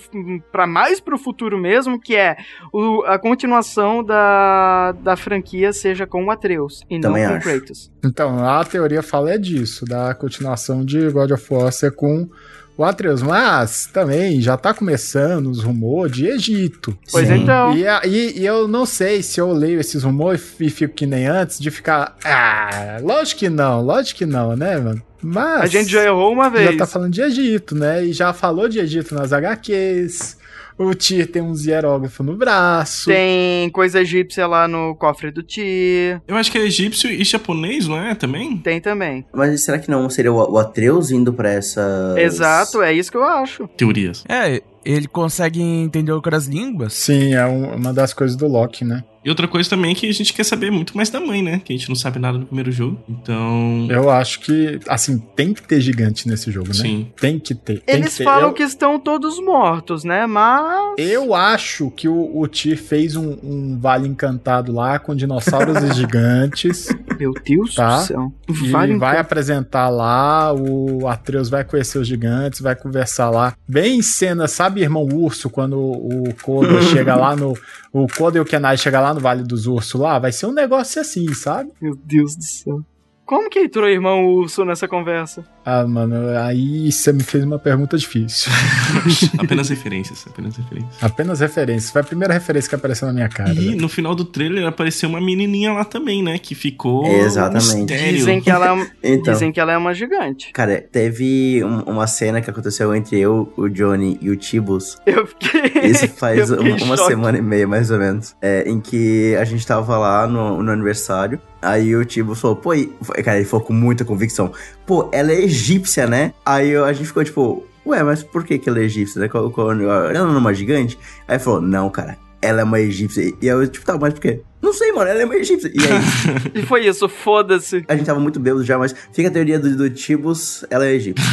[0.52, 2.36] pra mais pro futuro mesmo, que é
[2.74, 7.48] o- a continuação da, da franquia seja com o Atreus e Também não com acho.
[7.50, 7.92] o Kratos.
[8.04, 12.30] Então, a teoria fala é disso, da continuação de God of War ser com
[12.78, 16.98] O Atreus, mas também já tá começando os rumores de Egito.
[17.10, 17.36] Pois Sim.
[17.44, 17.74] então.
[17.74, 21.26] E, e- e eu não sei se eu leio esses rumores e fico que nem
[21.26, 22.18] antes de ficar.
[22.26, 25.02] Ah, lógico que não, lógico que não, né, mano?
[25.22, 25.62] Mas.
[25.62, 26.72] A gente já errou uma vez.
[26.72, 28.04] já tá falando de Egito, né?
[28.04, 30.38] E já falou de Egito nas HQs.
[30.78, 33.06] O Tyr tem uns hierógrafos no braço.
[33.06, 36.22] Tem coisa egípcia lá no cofre do Tyr.
[36.28, 38.14] Eu acho que é egípcio e japonês, não é?
[38.14, 38.58] Também?
[38.58, 39.26] Tem também.
[39.34, 42.14] Mas será que não seria o, o Atreus indo pra essa.
[42.18, 43.68] Exato, é isso que eu acho.
[43.78, 44.24] Teorias.
[44.28, 46.94] É, ele consegue entender outras línguas.
[46.94, 49.04] Sim, é um- uma das coisas do Loki, né?
[49.26, 51.60] E outra coisa também é que a gente quer saber muito mais da mãe, né?
[51.66, 53.00] Que a gente não sabe nada no primeiro jogo.
[53.10, 53.88] Então.
[53.90, 56.74] Eu acho que, assim, tem que ter gigante nesse jogo, né?
[56.76, 57.12] Sim.
[57.20, 57.80] Tem que ter.
[57.82, 58.24] tem Eles que ter.
[58.24, 60.28] falam eu, que estão todos mortos, né?
[60.28, 60.94] Mas.
[61.00, 65.92] Eu acho que o, o Tyr fez um, um vale encantado lá com dinossauros e
[65.96, 66.88] gigantes.
[67.20, 67.98] Meu Deus Tá.
[67.98, 68.34] do céu.
[68.48, 73.54] E Vale vai apresentar lá, o Atreus vai conhecer os gigantes, vai conversar lá.
[73.68, 77.58] Bem cena, sabe, irmão urso, quando o Koda chega lá no.
[77.92, 80.54] O Koda e o Kenai chega lá no Vale dos Ursos lá, vai ser um
[80.54, 81.72] negócio assim, sabe?
[81.82, 82.82] Meu Deus do céu.
[83.26, 85.44] Como que entrou o irmão urso nessa conversa?
[85.66, 88.52] Ah, mano, aí você me fez uma pergunta difícil.
[89.40, 90.24] apenas referências.
[90.28, 91.04] Apenas referências.
[91.04, 91.92] Apenas referências.
[91.92, 93.52] Foi a primeira referência que apareceu na minha cara.
[93.52, 93.82] E velho.
[93.82, 96.38] no final do trailer apareceu uma menininha lá também, né?
[96.38, 97.08] Que ficou.
[97.08, 97.76] Exatamente.
[97.78, 98.14] Mistério.
[98.18, 99.34] Dizem que ela é Então.
[99.34, 100.52] Dizem que ela é uma gigante.
[100.54, 104.98] Cara, teve um- uma cena que aconteceu entre eu, o Johnny e o Tibus.
[105.06, 105.82] Eu fiquei.
[105.90, 108.36] Isso faz fiquei uma, em uma semana e meia, mais ou menos.
[108.42, 111.40] É, em que a gente tava lá no, no aniversário.
[111.62, 112.94] Aí o Tibus falou, pô, e-
[113.24, 114.52] cara, ele falou com muita convicção.
[114.86, 116.34] Pô, ela é egípcia, né?
[116.46, 119.20] Aí a gente ficou tipo, ué, mas por que, que ela é egípcia?
[119.22, 119.30] né?
[119.32, 120.98] Ela não é uma gigante?
[121.28, 123.34] Aí falou, não, cara, ela é uma egípcia.
[123.42, 124.42] E eu, tipo, tá, mas por quê?
[124.62, 125.72] Não sei, mano, ela é uma egípcia.
[125.74, 127.86] E aí, E foi isso, foda-se.
[127.88, 130.94] a gente tava muito bêbado já, mas fica a teoria do, do Tibus, ela é
[130.94, 131.24] egípcia.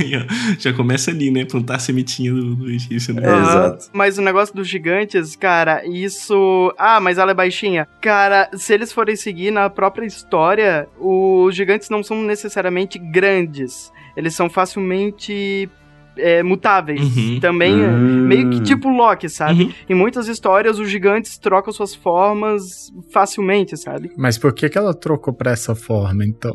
[0.00, 1.44] É Já começa ali, né?
[1.44, 3.22] Plantar a sementinha do, do egípcio, né?
[3.24, 3.90] É, exato.
[3.92, 6.74] Mas o negócio dos gigantes, cara, isso.
[6.78, 7.86] Ah, mas ela é baixinha.
[8.00, 13.92] Cara, se eles forem seguir na própria história, os gigantes não são necessariamente grandes.
[14.16, 15.68] Eles são facilmente
[16.16, 17.00] é, mutáveis.
[17.00, 17.40] Uhum.
[17.40, 17.82] Também.
[17.82, 18.26] é Hum.
[18.26, 19.64] Meio que tipo Loki, sabe?
[19.64, 19.72] Uhum.
[19.88, 24.12] Em muitas histórias, os gigantes trocam suas formas facilmente, sabe?
[24.16, 26.54] Mas por que, que ela trocou pra essa forma, então?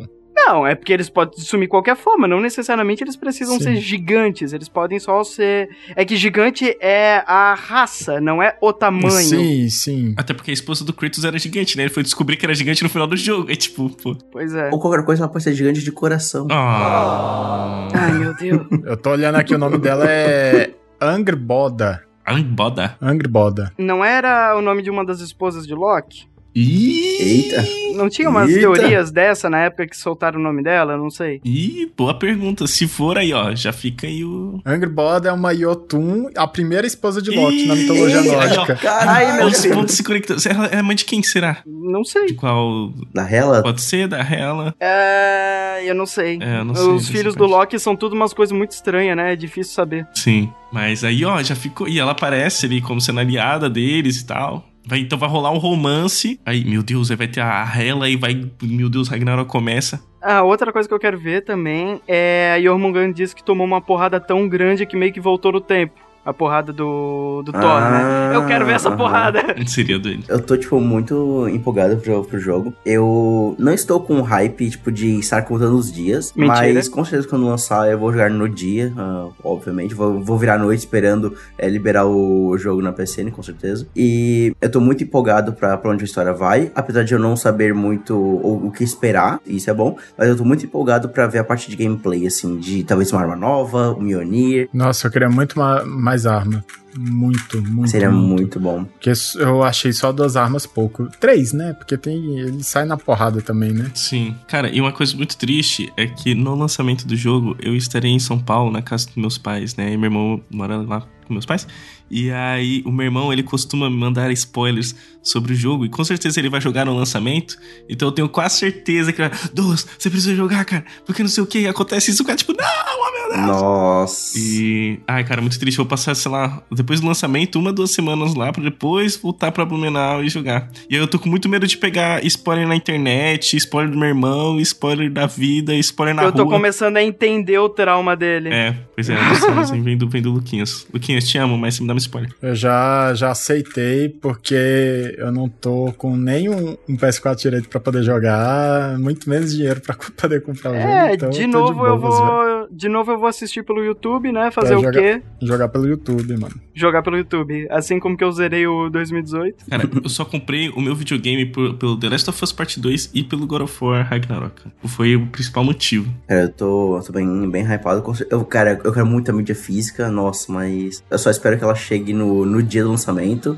[0.50, 3.66] Não, é porque eles podem assumir qualquer forma, não necessariamente eles precisam Sim.
[3.66, 5.70] ser gigantes, eles podem só ser.
[5.96, 9.12] É que gigante é a raça, não é o tamanho.
[9.12, 10.16] Sim, sim.
[10.18, 11.84] Até porque a esposa do Kratos era gigante, né?
[11.84, 13.52] Ele foi descobrir que era gigante no final do jogo.
[13.52, 14.16] É tipo, pô.
[14.32, 14.72] Pois é.
[14.72, 16.48] Ou qualquer coisa, ela pode ser gigante de coração.
[16.50, 17.88] Ah.
[17.94, 18.66] Ai, meu Deus.
[18.84, 22.10] Eu tô olhando aqui, o nome dela é Angrboda.
[22.30, 22.96] Amboda.
[23.02, 23.74] Angrboda.
[23.76, 26.29] Não era o nome de uma das esposas de Loki?
[26.56, 27.64] Eita.
[27.96, 28.62] Não tinha umas Eita.
[28.62, 30.98] teorias dessa na época que soltaram o nome dela?
[30.98, 31.42] Não sei.
[31.44, 32.66] Ih, boa pergunta.
[32.68, 34.60] Se for aí, ó, já fica aí o.
[34.66, 38.76] Angrboda é uma Yotun, a primeira esposa de Loki na mitologia nórdica.
[38.76, 39.76] Caralho, meu Pontos, Deus.
[39.76, 40.42] pontos se conectando.
[40.50, 41.58] Ela é mãe de quem será?
[41.66, 42.28] Não sei.
[42.28, 42.92] De qual.
[43.14, 43.62] Da Hela?
[43.62, 44.74] Pode ser da Hela?
[44.80, 45.82] É.
[45.86, 46.40] Eu não sei.
[46.42, 47.46] É, eu não sei Os filhos do.
[47.46, 49.34] Loki são tudo umas coisas muito estranhas, né?
[49.34, 50.08] É difícil saber.
[50.14, 50.52] Sim.
[50.72, 51.88] Mas aí, ó, já ficou.
[51.88, 54.66] E ela aparece ali como sendo aliada deles e tal.
[54.90, 56.42] Vai, então vai rolar um romance.
[56.44, 58.34] Aí, meu Deus, aí vai ter a Hela e vai.
[58.64, 60.04] Meu Deus, Ragnarok começa.
[60.20, 63.80] Ah, outra coisa que eu quero ver também é a Jormungand disse que tomou uma
[63.80, 66.09] porrada tão grande que meio que voltou no tempo.
[66.30, 68.32] A porrada do, do Thor, né?
[68.36, 69.40] Eu quero ver essa porrada.
[69.66, 70.24] Seria dele.
[70.28, 72.72] Eu tô, tipo, muito empolgado pro, pro jogo.
[72.86, 76.32] Eu não estou com hype, tipo, de estar contando os dias.
[76.36, 76.74] Mentira.
[76.74, 79.96] Mas com certeza quando lançar eu vou jogar no dia, ah, obviamente.
[79.96, 83.88] Vou, vou virar a noite esperando é, liberar o jogo na PSN, com certeza.
[83.96, 86.72] E eu tô muito empolgado pra, pra onde a história vai.
[86.76, 89.98] Apesar de eu não saber muito o, o que esperar, isso é bom.
[90.16, 93.22] Mas eu tô muito empolgado pra ver a parte de gameplay, assim, de talvez uma
[93.22, 94.70] arma nova, um Mjolnir.
[94.72, 95.84] Nossa, eu queria muito ma-
[96.20, 96.64] mais arma.
[96.98, 97.90] Muito, muito.
[97.90, 98.86] Seria muito bom.
[98.86, 101.08] Porque eu achei só duas armas pouco.
[101.20, 101.74] Três, né?
[101.74, 102.40] Porque tem.
[102.40, 103.92] Ele sai na porrada também, né?
[103.94, 104.36] Sim.
[104.48, 108.20] Cara, e uma coisa muito triste é que no lançamento do jogo eu estarei em
[108.20, 109.94] São Paulo, na casa dos meus pais, né?
[109.94, 111.68] E meu irmão mora lá com meus pais.
[112.12, 115.86] E aí, o meu irmão, ele costuma me mandar spoilers sobre o jogo.
[115.86, 117.56] E com certeza ele vai jogar no lançamento.
[117.88, 119.40] Então eu tenho quase certeza que ele vai.
[119.54, 120.84] Douglas, você precisa jogar, cara.
[121.06, 121.68] Porque não sei o que.
[121.68, 122.24] Acontece isso.
[122.24, 123.48] O cara, tipo, não, oh meu Deus.
[123.48, 124.40] Nossa.
[124.40, 125.00] E.
[125.08, 125.78] Ai, cara, muito triste.
[125.78, 129.52] Eu vou passar, sei lá, depois do lançamento, uma, duas semanas lá, pra depois voltar
[129.52, 130.70] pra Blumenau e jogar.
[130.90, 134.08] E aí eu tô com muito medo de pegar spoiler na internet, spoiler do meu
[134.10, 136.54] irmão, spoiler da vida, spoiler na eu tô rua.
[136.54, 138.50] começando a entender o trauma dele.
[138.50, 139.16] É, pois é,
[139.60, 140.88] assim, vem do, vem do Luquinhas.
[140.94, 142.32] Luquinhas, te amo, mas você me dá um spoiler.
[142.42, 148.04] Eu já, já aceitei, porque eu não tô com nenhum um PS4 direito pra poder
[148.04, 150.88] jogar, muito menos dinheiro pra poder comprar o jogo.
[150.88, 152.26] É, então de eu novo eu boas, velho.
[152.32, 152.68] vou.
[152.72, 154.52] De novo eu vou assistir pelo YouTube, né?
[154.52, 155.22] Fazer Vai o jogar- quê?
[155.42, 156.56] Jogar pelo YouTube, mano.
[156.80, 157.68] Jogar pelo YouTube.
[157.70, 159.66] Assim como que eu zerei o 2018.
[159.70, 163.10] Cara, eu só comprei o meu videogame por- pelo The Last of Us Part 2
[163.14, 164.62] e pelo God of War Ragnarok.
[164.86, 166.10] Foi o principal motivo.
[166.28, 168.04] Cara, eu tô, eu tô bem, bem hypado.
[168.30, 172.14] Eu, cara, eu quero muita mídia física, nossa, mas eu só espero que ela chegue
[172.14, 173.58] no, no dia do lançamento.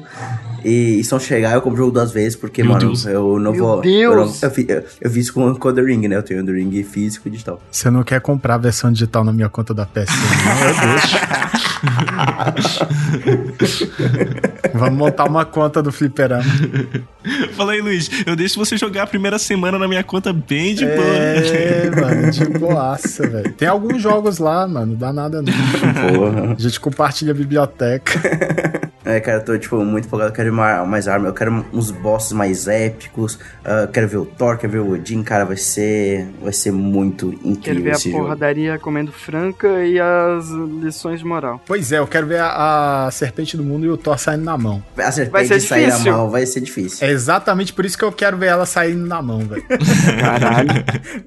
[0.66, 3.06] E, e se não chegar, eu compro o jogo duas vezes, porque, Meu mano, Deus.
[3.06, 3.82] eu não Meu vou.
[3.82, 4.04] Deus!
[4.04, 4.26] Eu, não-
[4.68, 6.16] eu, eu, eu fiz com, com o The Ring, né?
[6.18, 7.62] Eu tenho o The Ring físico e digital.
[7.72, 10.12] Você não quer comprar a versão digital na minha conta da PSN,
[10.46, 10.62] não?
[12.48, 12.82] Eu deixo.
[14.74, 16.44] Vamos montar uma conta do Fliperama.
[17.54, 18.10] Fala aí, Luiz.
[18.26, 20.98] Eu deixo você jogar a primeira semana na minha conta bem de boa.
[20.98, 23.52] É, mano, de boaça, velho.
[23.54, 25.54] Tem alguns jogos lá, mano, dá nada não.
[25.54, 26.56] Porra.
[26.58, 28.71] A gente compartilha a biblioteca.
[29.12, 30.32] É, cara, eu tô, tipo, muito empolgado.
[30.32, 33.38] Eu quero ma- mais arma, eu quero uns bosses mais épicos.
[33.66, 36.28] ah, quero ver o Thor, quero ver o Odin, cara, vai ser.
[36.42, 38.18] Vai ser muito Quero incrível ver a jogo.
[38.20, 40.48] porradaria comendo franca e as
[40.82, 41.62] lições de moral.
[41.66, 44.58] Pois é, eu quero ver a, a Serpente do Mundo e o Thor saindo na
[44.58, 44.84] mão.
[44.98, 46.12] A Vai serpente ser sair na difícil.
[46.14, 47.08] mão vai ser difícil.
[47.08, 49.64] É exatamente por isso que eu quero ver ela saindo na mão, velho.
[50.20, 50.72] Caralho.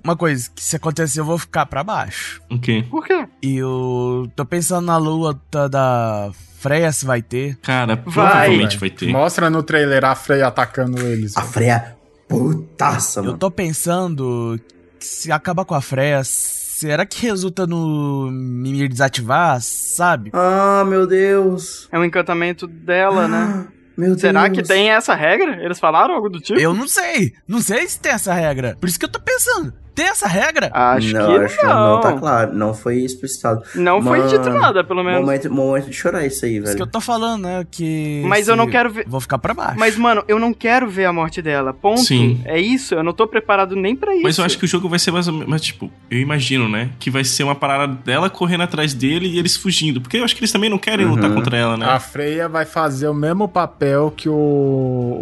[0.02, 2.40] Uma coisa, que se acontecer eu vou ficar pra baixo.
[2.50, 2.82] Ok.
[2.90, 3.26] Por quê?
[3.42, 6.30] E eu tô pensando na lua da- da
[6.64, 7.58] Freya se vai ter.
[7.60, 8.04] Cara, Vai.
[8.04, 9.12] provavelmente vai ter.
[9.12, 11.36] Mostra no trailer a Frey atacando eles.
[11.36, 11.52] A velho.
[11.52, 13.38] Freya, putaça, Eu mano.
[13.38, 14.58] tô pensando
[14.98, 20.30] que se acabar com a Freya, será que resulta no me desativar, sabe?
[20.32, 21.86] Ah, meu Deus.
[21.92, 23.66] É um encantamento dela, né?
[23.96, 24.20] Meu Deus.
[24.22, 25.62] Será que tem essa regra?
[25.62, 26.58] Eles falaram algo do tipo?
[26.58, 27.34] Eu não sei.
[27.46, 28.74] Não sei se tem essa regra.
[28.80, 29.72] Por isso que eu tô pensando.
[29.94, 30.70] Tem essa regra?
[30.72, 31.94] Acho não, que acho não.
[31.94, 32.52] não tá claro.
[32.54, 33.62] Não foi explicitado.
[33.74, 35.20] Não foi dito nada, pelo menos.
[35.20, 36.82] Momento, momento de chorar isso aí, Isso que velho.
[36.82, 37.64] eu tô falando, né?
[37.70, 38.22] Que.
[38.26, 39.78] Mas eu não quero ver- Vou ficar pra baixo.
[39.78, 41.72] Mas, mano, eu não quero ver a morte dela.
[41.72, 42.00] Ponto.
[42.00, 42.40] Sim.
[42.44, 42.94] É isso.
[42.94, 44.22] Eu não tô preparado nem pra isso.
[44.24, 45.48] Mas eu acho que o jogo vai ser mais ou menos.
[45.48, 46.90] Mas, tipo, eu imagino, né?
[46.98, 50.00] Que vai ser uma parada dela correndo atrás dele e eles fugindo.
[50.00, 51.36] Porque eu acho que eles também não querem lutar Uhum.
[51.36, 51.86] contra ela, né?
[51.86, 54.32] A Freya vai fazer o mesmo papel que o,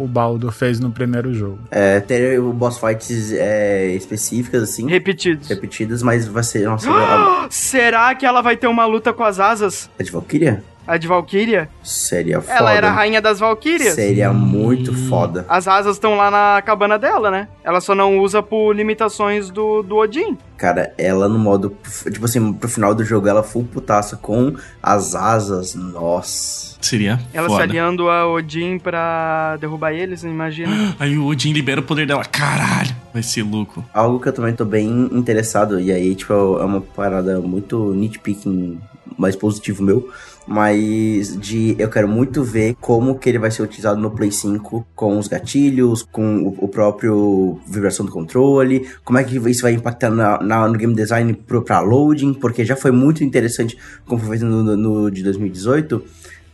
[0.02, 1.58] o Baldur fez no primeiro jogo.
[1.70, 5.48] É, ter o boss fights é, específicas, assim, Repetidos.
[5.48, 6.64] repetidas, mas vai ser.
[6.66, 9.90] Nossa, a, Será que ela vai ter uma luta com as asas?
[9.98, 10.62] a de Valkyria?
[10.86, 11.68] A de Valkyria?
[11.82, 12.54] Seria foda.
[12.58, 13.94] Ela era a rainha das Valkyrias.
[13.94, 15.46] Seria muito foda.
[15.48, 17.48] As asas estão lá na cabana dela, né?
[17.62, 20.36] Ela só não usa por limitações do, do Odin.
[20.56, 21.76] Cara, ela no modo.
[22.10, 25.74] Tipo assim, pro final do jogo, ela full putaça com as asas.
[25.74, 26.72] Nossa.
[26.82, 27.62] Seria Ela se foda.
[27.62, 30.72] aliando a Odin pra derrubar eles, imagina.
[30.98, 32.24] Aí o Odin libera o poder dela.
[32.24, 33.84] Caralho, vai ser louco.
[33.94, 38.80] Algo que eu também tô bem interessado, e aí, tipo, é uma parada muito nitpicking,
[39.16, 40.10] mais positivo meu.
[40.46, 44.86] Mas de eu quero muito ver como que ele vai ser utilizado no Play 5
[44.94, 49.72] com os gatilhos, com o, o próprio vibração do controle, como é que isso vai
[49.72, 54.20] impactar na, na- no game design pro, pra loading, porque já foi muito interessante como
[54.20, 56.02] foi feito no, no- no de 2018.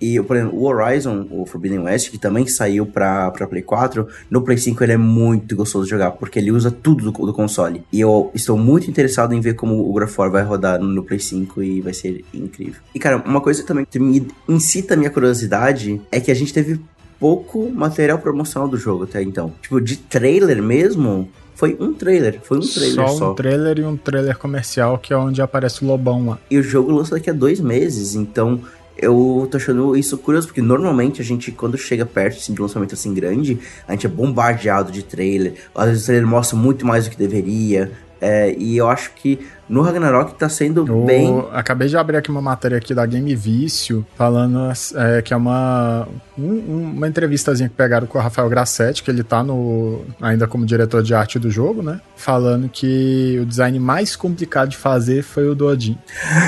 [0.00, 4.06] E, por exemplo, o Horizon, o Forbidden West, que também saiu pra, pra Play 4,
[4.30, 7.32] no Play 5 ele é muito gostoso de jogar, porque ele usa tudo do, do
[7.32, 7.82] console.
[7.92, 11.62] E eu estou muito interessado em ver como o War vai rodar no Play 5
[11.62, 12.80] e vai ser incrível.
[12.94, 16.52] E, cara, uma coisa também que me incita a minha curiosidade é que a gente
[16.52, 16.80] teve
[17.18, 19.52] pouco material promocional do jogo até então.
[19.60, 22.38] Tipo, de trailer mesmo, foi um trailer.
[22.40, 23.32] Foi um trailer só só.
[23.32, 26.38] um trailer e um trailer comercial que é onde aparece o Lobão lá.
[26.48, 28.60] E o jogo lança daqui a dois meses, então
[28.98, 32.64] eu tô achando isso curioso, porque normalmente a gente, quando chega perto assim, de um
[32.64, 35.54] lançamento assim grande, a gente é bombardeado de trailer.
[35.74, 37.90] Às vezes o trailer mostra muito mais do que deveria.
[38.20, 39.38] é, e eu acho que
[39.68, 41.44] no Ragnarok tá sendo Eu bem.
[41.52, 46.06] acabei de abrir aqui uma matéria aqui da Game Vício, falando é, que é uma,
[46.38, 50.64] um- uma entrevistazinha que pegaram com o Rafael Grassetti, que ele tá no, ainda como
[50.64, 52.00] diretor de arte do jogo, né?
[52.16, 55.98] Falando que o design mais complicado de fazer foi o do Odin.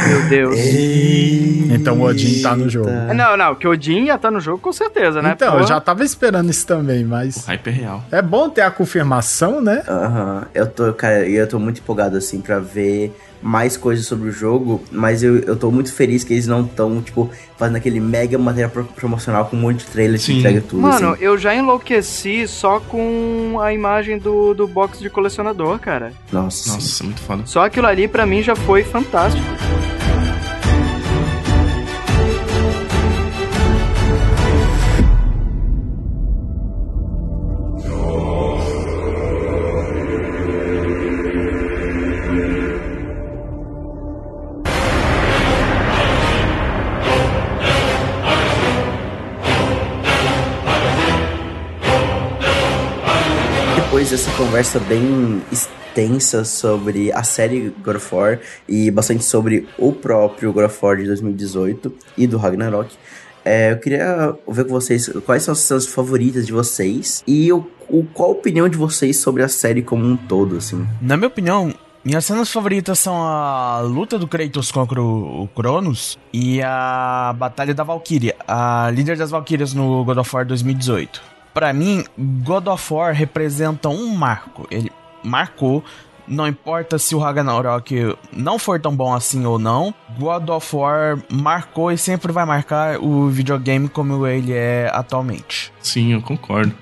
[0.08, 0.56] Meu Deus.
[1.70, 2.90] Então o Odin tá no jogo.
[3.14, 5.32] Não, não, que Odin ia estar no jogo com certeza, né?
[5.34, 5.62] Então, Porra.
[5.62, 8.04] eu já tava esperando isso também, O mas hype é real.
[8.10, 9.82] é bom ter a confirmação, né?
[9.88, 13.09] Aham, eu tô, cara, e eu tô muito empolgado assim pra ver
[13.42, 17.00] mais coisas sobre o jogo, mas eu, eu tô muito feliz que eles não estão,
[17.00, 20.82] tipo, fazendo aquele mega material pro- promocional com um monte de trailer que entrega tudo.
[20.82, 21.22] Mano, assim.
[21.24, 26.12] eu já enlouqueci só com a imagem do, do box de colecionador, cara.
[26.32, 26.72] Nossa.
[26.72, 27.42] Nossa, muito foda.
[27.46, 29.44] Só aquilo ali pra mim já foi fantástico.
[54.60, 60.66] Conversa bem extensa sobre a série God of War e bastante sobre o próprio God
[60.66, 62.94] of War de 2018 e do Ragnarok.
[63.42, 67.66] É, eu queria ver com vocês quais são as cenas favoritas de vocês e o,
[67.88, 70.86] o, qual a opinião de vocês sobre a série como um todo, assim.
[71.00, 71.72] Na minha opinião,
[72.04, 77.82] minhas cenas favoritas são a luta do Kratos contra o Cronos e a Batalha da
[77.82, 81.29] Valkyria, a líder das Valkyrias no God of War 2018.
[81.52, 84.66] Para mim, God of War representa um marco.
[84.70, 84.90] Ele
[85.22, 85.84] marcou
[86.30, 91.18] não importa se o Ragnarok não for tão bom assim ou não, God of War
[91.28, 95.72] marcou e sempre vai marcar o videogame como ele é atualmente.
[95.82, 96.72] Sim, eu concordo.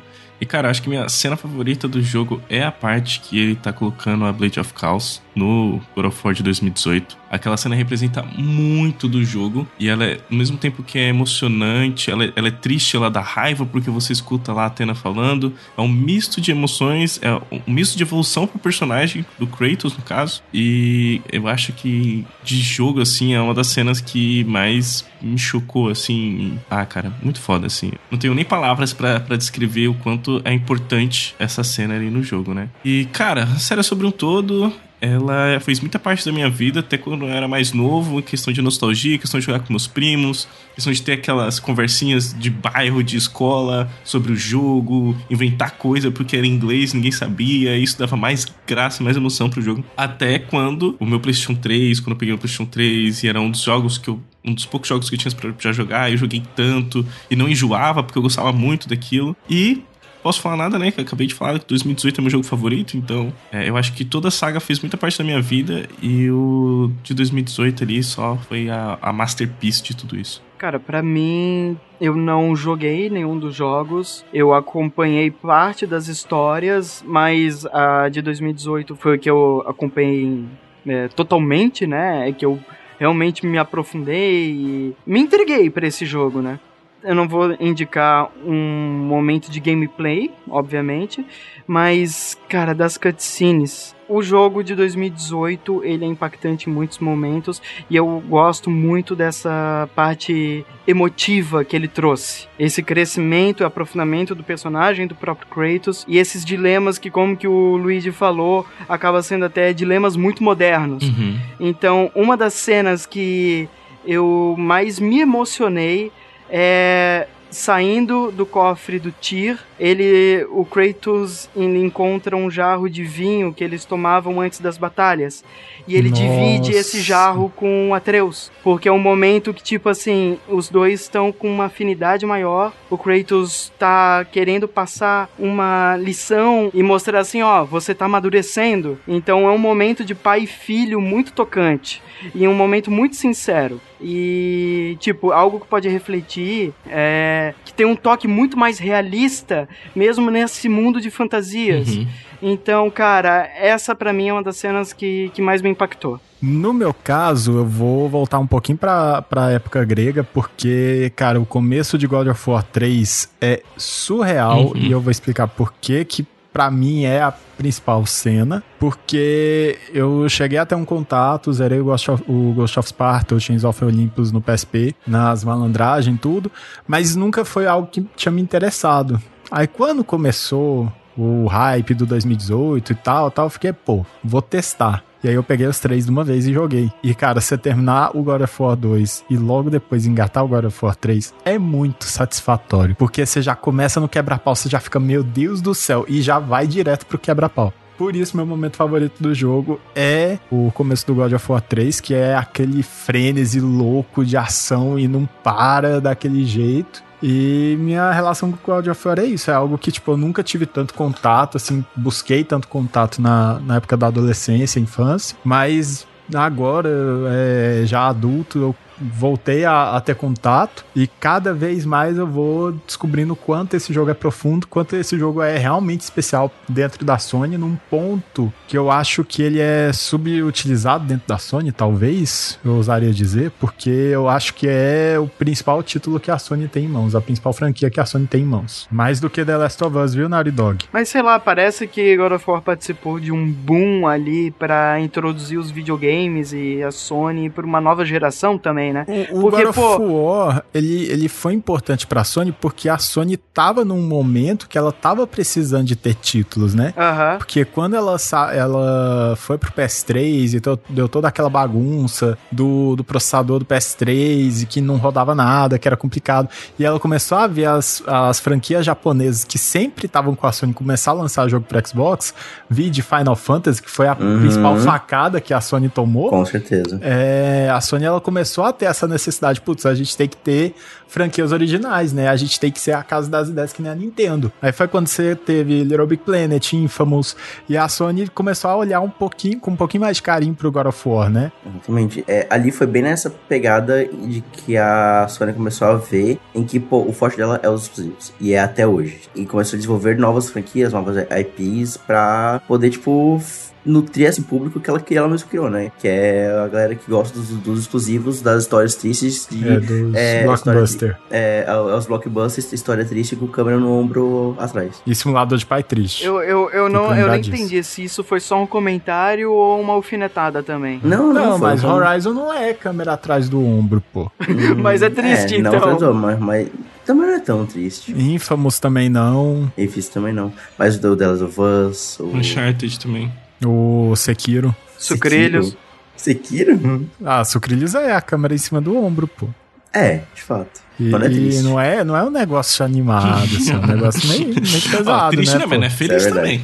[0.41, 3.73] E cara, acho que minha cena favorita do jogo é a parte que ele tá
[3.73, 7.17] colocando a Blade of Chaos no God of War de 2018.
[7.31, 12.11] Aquela cena representa muito do jogo e ela é, ao mesmo tempo que é emocionante,
[12.11, 15.53] ela é, ela é triste, ela dá raiva porque você escuta lá a Atena falando.
[15.77, 20.03] É um misto de emoções, é um misto de evolução pro personagem, do Kratos no
[20.03, 20.43] caso.
[20.53, 25.89] E eu acho que de jogo, assim, é uma das cenas que mais me chocou,
[25.89, 26.59] assim.
[26.71, 27.93] Ah, cara, muito foda, assim.
[28.11, 32.55] Não tenho nem palavras para descrever o quanto é importante essa cena ali no jogo,
[32.55, 32.69] né?
[32.85, 36.99] E, cara, a série sobre um todo, ela fez muita parte da minha vida, até
[36.99, 40.93] quando eu era mais novo, questão de nostalgia, questão de jogar com meus primos, questão
[40.93, 46.47] de ter aquelas conversinhas de bairro, de escola, sobre o jogo, inventar coisa porque era
[46.47, 49.85] inglês, ninguém sabia, isso dava mais graça, mais emoção pro jogo.
[49.97, 53.51] Até quando o meu PlayStation 3, quando eu peguei o PlayStation 3, e era um
[53.51, 56.43] dos jogos que eu um dos poucos jogos que eu tinha pra jogar, eu joguei
[56.57, 59.37] tanto e não enjoava porque eu gostava muito daquilo.
[59.49, 59.83] E
[60.29, 60.91] posso falar nada, né?
[60.91, 63.95] Que eu acabei de falar que 2018 é meu jogo favorito, então é, eu acho
[63.95, 68.03] que toda a saga fez muita parte da minha vida e o de 2018 ali
[68.03, 70.43] só foi a, a masterpiece de tudo isso.
[70.59, 74.23] Cara, para mim, eu não joguei nenhum dos jogos.
[74.35, 80.45] Eu acompanhei parte das histórias, mas a de 2018 foi que eu acompanhei
[80.87, 82.29] é, totalmente, né?
[82.29, 82.59] É que eu
[82.99, 86.61] realmente me aprofundei e me entreguei para esse jogo, né?
[87.03, 91.25] Eu não vou indicar um momento de gameplay, obviamente,
[91.67, 93.95] mas, cara, das cutscenes.
[94.09, 99.89] O jogo de 2018, ele é impactante em muitos momentos e eu gosto muito dessa
[99.95, 102.49] parte emotiva que ele trouxe.
[102.59, 107.47] Esse crescimento e aprofundamento do personagem do próprio Kratos e esses dilemas que, como que
[107.47, 111.05] o Luigi falou, acaba sendo até dilemas muito modernos.
[111.05, 111.39] Uhum.
[111.61, 113.69] Então, uma das cenas que
[114.07, 116.11] eu mais me emocionei
[116.51, 123.53] é saindo do cofre do Tyr, ele, o Kratos ele encontra um jarro de vinho
[123.53, 125.45] que eles tomavam antes das batalhas.
[125.87, 126.23] E ele Nossa.
[126.23, 131.33] divide esse jarro com Atreus, porque é um momento que tipo assim, os dois estão
[131.33, 132.73] com uma afinidade maior.
[132.91, 138.99] O Kratos tá querendo passar uma lição e mostrar assim, ó, você tá amadurecendo.
[139.09, 142.03] Então é um momento de pai e filho muito tocante
[142.35, 143.81] e um momento muito sincero.
[144.01, 150.31] E, tipo, algo que pode refletir é que tem um toque muito mais realista, mesmo
[150.31, 151.89] nesse mundo de fantasias.
[151.97, 152.07] Uhum.
[152.41, 156.21] Então, cara, essa pra mim é uma das cenas que, que mais me impactou.
[156.41, 161.45] No meu caso, eu vou voltar um pouquinho pra, pra época grega, porque, cara, o
[161.45, 164.77] começo de God of War 3 é surreal Uhum.
[164.77, 166.25] e eu vou explicar por que que
[166.59, 172.11] pra mim é a principal cena, porque eu cheguei até um contato, zerei o Ghost
[172.11, 176.51] of, o Ghost of Sparta, o Chains of Olympus no PSP, nas malandragens tudo,
[176.85, 179.23] mas nunca foi algo que tinha me interessado.
[179.53, 185.05] Aí quando começou o hype do 2018 e tal, tal, eu fiquei, pô, vou testar.
[185.23, 186.93] E aí eu peguei os três de uma vez e joguei.
[187.03, 190.67] E cara, você terminar o God of War 2 e logo depois engatar o God
[190.67, 192.95] of War 3 é muito satisfatório.
[192.95, 196.39] Porque você já começa no quebra-pau, você já fica, meu Deus do céu, e já
[196.39, 197.73] vai direto pro quebra-pau.
[197.99, 202.01] Por isso, meu momento favorito do jogo é o começo do God of War 3,
[202.01, 207.03] que é aquele frenesi louco de ação e não para daquele jeito.
[207.23, 210.43] E minha relação com o of War é isso, é algo que, tipo, eu nunca
[210.43, 216.89] tive tanto contato, assim, busquei tanto contato na, na época da adolescência, infância, mas agora,
[217.31, 222.73] é, já adulto, eu voltei a, a ter contato e cada vez mais eu vou
[222.73, 227.57] descobrindo quanto esse jogo é profundo, quanto esse jogo é realmente especial dentro da Sony,
[227.57, 233.13] num ponto que eu acho que ele é subutilizado dentro da Sony, talvez, eu ousaria
[233.13, 237.15] dizer, porque eu acho que é o principal título que a Sony tem em mãos,
[237.15, 238.87] a principal franquia que a Sony tem em mãos.
[238.91, 240.85] Mais do que The Last of Us, viu, Naughty Dog?
[240.93, 245.59] Mas sei lá, parece que God of War participou de um boom ali pra introduzir
[245.59, 249.29] os videogames e a Sony pra uma nova geração também, também, né?
[249.33, 252.99] O, o Porque, God of pô- War, ele, ele foi importante pra Sony porque a
[252.99, 256.93] Sony tava num momento que ela tava precisando de ter títulos, né?
[256.97, 257.39] Aham.
[257.39, 260.61] Porque quando ela, sa- ela foi pro PS3 e
[260.93, 265.87] deu toda aquela bagunça do, do processador do PS3 e que não rodava nada, que
[265.89, 270.47] era complicado, e ela começou a ver as, as franquias japonesas que sempre estavam com
[270.47, 272.35] a Sony começar a lançar jogo pro Xbox,
[272.69, 274.41] vi de Final Fantasy, que foi a Uhum.
[274.41, 276.31] principal facada que a Sony tomou.
[276.31, 276.99] Com certeza.
[277.03, 280.75] É, a Sony ela começou a ter essa necessidade, putz, a gente tem que ter
[281.09, 282.29] franquias originais, né?
[282.29, 284.53] A gente tem que ser a casa das ideias que nem a Nintendo.
[284.61, 287.37] Aí foi quando você teve Little Big Planet, Infamous,
[287.69, 290.71] e a Sony começou a olhar um pouquinho, com um pouquinho mais de carinho pro
[290.71, 291.51] God of War, né?
[291.67, 292.25] Exatamente.
[292.29, 296.79] É, ali foi bem nessa pegada de que a Sony começou a ver em que,
[296.79, 298.33] pô, o forte dela é os exclusivos.
[298.41, 299.21] E é até hoje.
[299.35, 303.41] E começou a desenvolver novas franquias, novas IPs pra poder, tipo,
[303.85, 305.91] nutrir esse público que ela, que ela mesma criou, né?
[305.99, 309.69] Que é a galera que gosta dos, dos exclusivos, das histórias tristes de...
[309.69, 311.17] É, dos é, Blockbuster.
[311.31, 315.03] É, é, os blockbusters, história triste com câmera no ombro atrás.
[315.07, 316.25] E simulador de pai triste.
[316.25, 317.51] Eu, eu, eu, não, eu disso.
[317.51, 321.01] entendi se isso foi só um comentário ou uma alfinetada também.
[321.03, 324.31] Não, não, Não, foi, mas foi- Horizon não é câmera atrás do ombro, pô.
[324.79, 325.97] Mas é triste, é, não, então.
[325.97, 326.69] tanto, mas, mas
[327.05, 328.13] também não é tão triste.
[328.13, 329.71] Infamous também não.
[329.77, 330.53] Difícil também não.
[330.79, 332.27] Mas o The Last of Us, o...
[332.37, 333.33] Uncharted também.
[333.65, 334.75] O Sekiro.
[334.99, 335.77] Sucrilhos.
[336.17, 336.75] Sekiro?
[336.77, 337.11] Sekiro?
[337.25, 339.49] Ah, Sucrilhos é a câmera em cima do ombro, pô.
[339.93, 340.81] É, de fato.
[341.01, 344.47] E, é e não, é, não é um negócio animado, assim, é um negócio meio,
[344.49, 345.67] meio pesado, Ó, triste né?
[345.67, 346.63] mas não é feliz é também.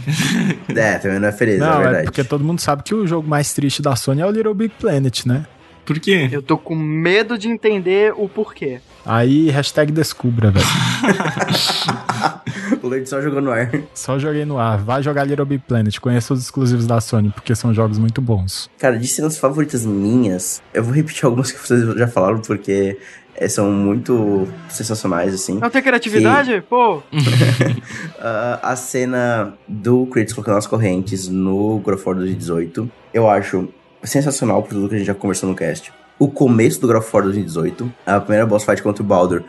[0.68, 2.05] É, também não é feliz, Não, é é verdade.
[2.05, 4.74] porque todo mundo sabe que o jogo mais triste da Sony é o Little Big
[4.78, 5.47] Planet, né?
[5.85, 6.29] Por quê?
[6.33, 8.81] Eu tô com medo de entender o porquê.
[9.05, 10.65] Aí, hashtag descubra, velho.
[12.83, 13.71] o Leite só jogou no ar.
[13.95, 14.79] Só joguei no ar.
[14.79, 15.99] Vai jogar Little Big Planet.
[15.99, 18.71] Conheça os exclusivos da Sony, porque são jogos muito bons.
[18.79, 22.97] Cara, de cenas favoritas minhas, eu vou repetir algumas que vocês já falaram, porque
[23.37, 25.59] é, são muito sensacionais, assim.
[25.59, 26.63] Não tem criatividade?
[26.69, 27.03] Pô,
[28.19, 33.69] Ah, a cena do Kratos colocando as correntes no God of War 2018, eu acho
[34.05, 35.92] sensacional por tudo que a gente já conversou no cast.
[36.18, 39.42] O começo do God of War 2018, a primeira boss fight contra o Baldur,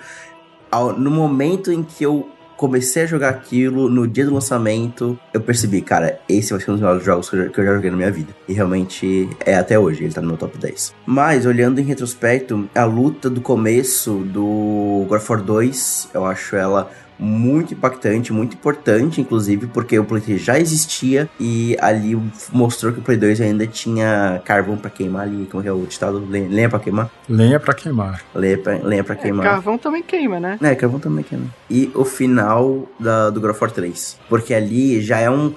[0.72, 5.42] ao- no momento em que eu comecei a jogar aquilo, no dia do lançamento, eu
[5.42, 7.92] percebi, cara, esse vai ser um dos melhores jogos que eu, que eu já joguei
[7.92, 8.34] na minha vida.
[8.48, 10.94] E realmente é até hoje, ele tá no meu top 10.
[11.06, 16.56] Mas, olhando em retrospecto, a luta do começo do God of War 2, eu acho
[16.56, 22.20] ela muito impactante, muito importante, inclusive, porque o Play 3 já existia e ali
[22.52, 25.86] mostrou que o Play 2 ainda tinha carvão pra queimar ali, como que é o
[25.86, 26.26] ditado?
[26.30, 27.10] Lenha, lenha pra queimar?
[27.30, 28.22] Lenha pra queimar.
[28.34, 29.46] Lenha pra, lenha pra é, queimar.
[29.46, 30.58] carvão também queima, né?
[30.62, 31.46] É, carvão também queima.
[31.70, 35.54] E o final da, do God of War 3, porque ali já é um,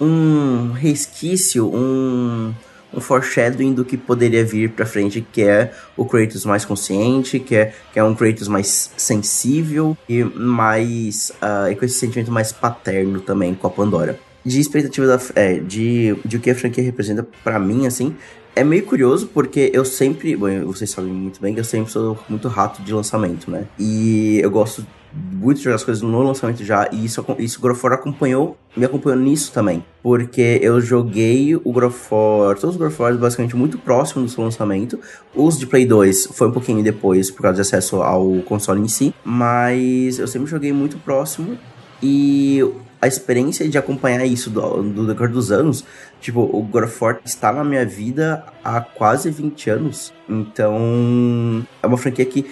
[0.00, 2.52] um resquício, um,
[2.92, 7.54] um foreshadowing do que poderia vir pra frente, que é o Kratos mais consciente, que
[7.54, 11.32] é, que é um Kratos mais sensível e mais.
[11.40, 14.18] ah, e com esse sentimento mais paterno também com a Pandora.
[14.44, 18.16] De expectativa da, é, de, de o que a franquia representa pra mim, assim,
[18.58, 20.34] é meio curioso porque eu sempre.
[20.34, 23.66] Bom, vocês sabem muito bem que eu sempre sou muito rato de lançamento, né?
[23.78, 26.88] E eu gosto muito de jogar as coisas no lançamento já.
[26.92, 29.84] E isso, isso o God of War acompanhou, me acompanhou nisso também.
[30.02, 34.44] Porque eu joguei o God of War, todos os War basicamente muito próximo do seu
[34.44, 34.98] lançamento.
[35.34, 38.88] Os de Play 2 foi um pouquinho depois, por causa de acesso ao console em
[38.88, 39.14] si.
[39.24, 41.58] Mas eu sempre joguei muito próximo.
[42.02, 42.62] E
[43.00, 45.84] a experiência de acompanhar isso do, do decorrer dos anos,
[46.20, 50.12] tipo, o God of War está na minha vida há quase 20 anos.
[50.28, 52.46] Então, é uma franquia que,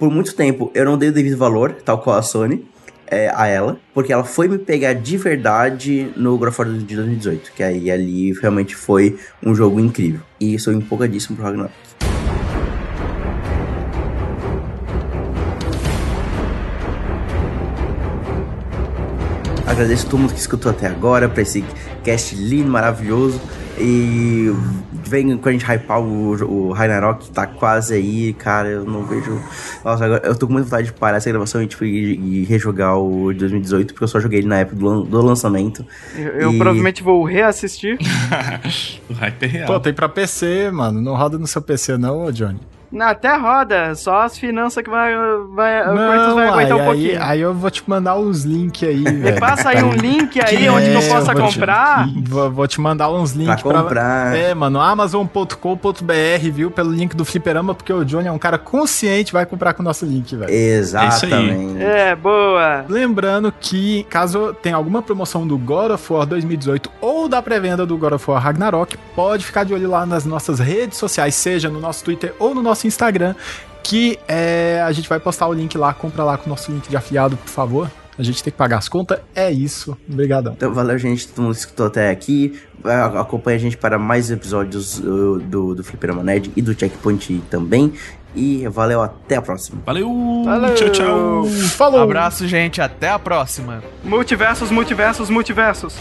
[0.00, 2.64] por muito tempo, eu não dei o devido valor, tal qual a Sony,
[3.06, 7.62] é, a ela, porque ela foi me pegar de verdade no War de 2018, que
[7.62, 10.20] aí ali realmente foi um jogo incrível.
[10.40, 11.74] E sou empolgadíssimo pro Ragnarok.
[19.66, 21.62] Agradeço a todo mundo que escutou até agora pra esse
[22.02, 23.38] cast lindo, maravilhoso.
[23.78, 24.50] E
[25.10, 26.30] vem com a gente hypar o,
[26.68, 28.68] o Ragnarok, que tá quase aí, cara.
[28.68, 29.40] Eu não vejo.
[29.84, 32.44] Nossa, agora eu tô com muita vontade de parar essa gravação e, tipo, e, e
[32.44, 35.84] rejogar o de 2018, porque eu só joguei ele na época do, do lançamento.
[36.16, 37.98] Eu, eu E- provavelmente vou reassistir.
[39.10, 39.66] o hype é real.
[39.66, 41.00] Pô, tem pra PC, mano.
[41.00, 42.60] Não roda no seu PC, não, Johnny.
[42.92, 45.12] Não, até roda, só as finanças que vai,
[45.54, 47.10] vai, Não, vai aguentar um aí, pouquinho.
[47.10, 49.38] aí, aí eu vou te mandar os links aí, velho.
[49.40, 52.08] Passa aí um link aí Que onde que eu é, possa vou te- comprar.
[52.28, 54.34] Vou, vou te mandar uns links Pra comprar.
[54.36, 56.70] É, mano, amazon.com.br, viu?
[56.70, 59.84] Pelo link do Fliperama, porque o Johnny é um cara consciente, vai comprar com o
[59.84, 60.50] nosso link, velho.
[60.52, 61.82] Exatamente.
[61.82, 62.84] É, boa.
[62.88, 67.96] Lembrando que, caso tenha alguma promoção do God of War 2018 ou da pré-venda do
[67.96, 71.80] God of War Ragnarok, pode ficar de olho lá nas nossas redes sociais, seja no
[71.80, 73.34] nosso Twitter ou no nosso nosso Instagram,
[73.82, 76.88] que é, a gente vai postar o link lá, compra lá com o nosso link
[76.88, 77.90] de afiliado, por favor.
[78.18, 79.18] A gente tem que pagar as contas.
[79.34, 79.96] É isso.
[80.10, 80.52] Obrigadão.
[80.54, 81.26] Então, valeu, gente.
[81.28, 82.60] Todo mundo que escutou até aqui.
[82.84, 87.40] A- Acompanhe a gente para mais episódios uh, do, do Fliperama Nerd e do Checkpoint
[87.50, 87.94] também.
[88.36, 89.80] E valeu, até a próxima.
[89.86, 90.42] Valeu!
[90.44, 90.74] Valeu.
[90.74, 91.46] Tchau, tchau!
[91.76, 92.02] Falou!
[92.02, 92.82] Abraço, gente.
[92.82, 93.82] Até a próxima.
[94.04, 95.94] Multiversos, multiversos, multiversos.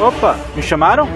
[0.00, 1.08] Opa, me chamaram?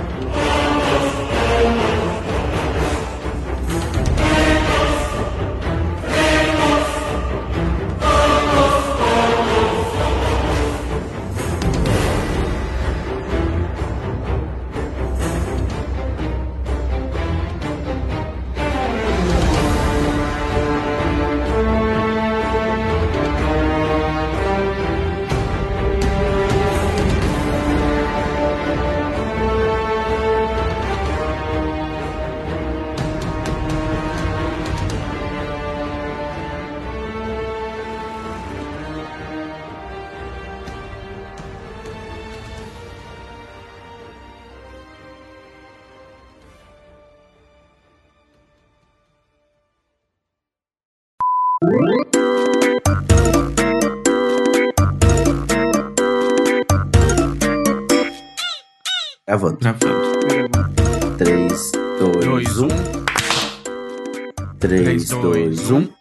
[65.69, 65.93] 2, 1.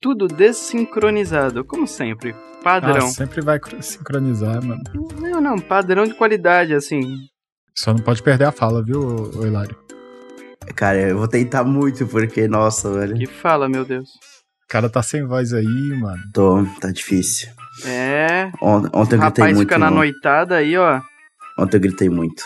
[0.00, 2.34] Tudo desincronizado, como sempre.
[2.62, 3.06] Padrão.
[3.06, 4.82] Ah, sempre vai cr- sincronizar, mano.
[5.20, 7.16] Não, não, padrão de qualidade, assim.
[7.76, 9.76] Só não pode perder a fala, viu, Hilário?
[10.74, 13.16] Cara, eu vou tentar muito, porque, nossa, velho.
[13.16, 14.08] Que fala, meu Deus.
[14.64, 16.22] O cara tá sem voz aí, mano.
[16.34, 17.48] Tô, tá difícil.
[17.86, 18.50] É.
[18.60, 19.60] Ont- Ontem eu gritei rapaz muito.
[19.68, 21.00] fica na noitada aí, ó.
[21.58, 22.42] Ontem eu gritei muito.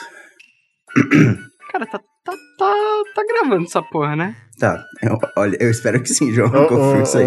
[1.73, 2.75] Cara, tá, tá, tá,
[3.15, 4.37] tá gravando essa porra, né?
[4.63, 6.47] Tá, eu- olha, eu espero que sim, João.
[6.49, 7.27] Ô, confio isso aí.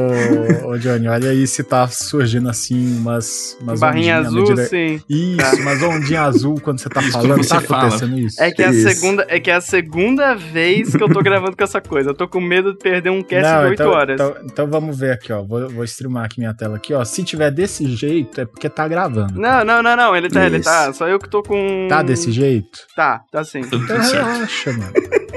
[0.63, 5.01] ô, Johnny, olha aí se tá surgindo assim umas, umas Barrinha azul, medida- sim.
[5.09, 7.29] Isso, umas ondinhas azul quando você tá Isso falando.
[7.31, 7.87] quando você tá fala.
[7.87, 8.41] acontecendo isso?
[8.41, 8.87] É que, é a Isso.
[8.89, 12.11] segunda, é que é a segunda vez que eu tô gravando com essa coisa.
[12.11, 14.13] Eu tô com medo de perder um cast de 8 então, horas.
[14.15, 15.43] Então, então vamos ver aqui, ó.
[15.43, 17.03] Vou, vou streamar aqui minha tela aqui, ó.
[17.03, 19.37] Se tiver desse jeito, é porque tá gravando.
[19.37, 20.15] Não, não, não, não.
[20.15, 20.93] Ele tá, ele tá.
[20.93, 21.87] Só eu que tô com.
[21.89, 22.79] Tá desse jeito?
[22.95, 23.59] Tá, tá sim.
[23.59, 24.25] Tá tudo Então certo.
[24.25, 24.93] relaxa, mano.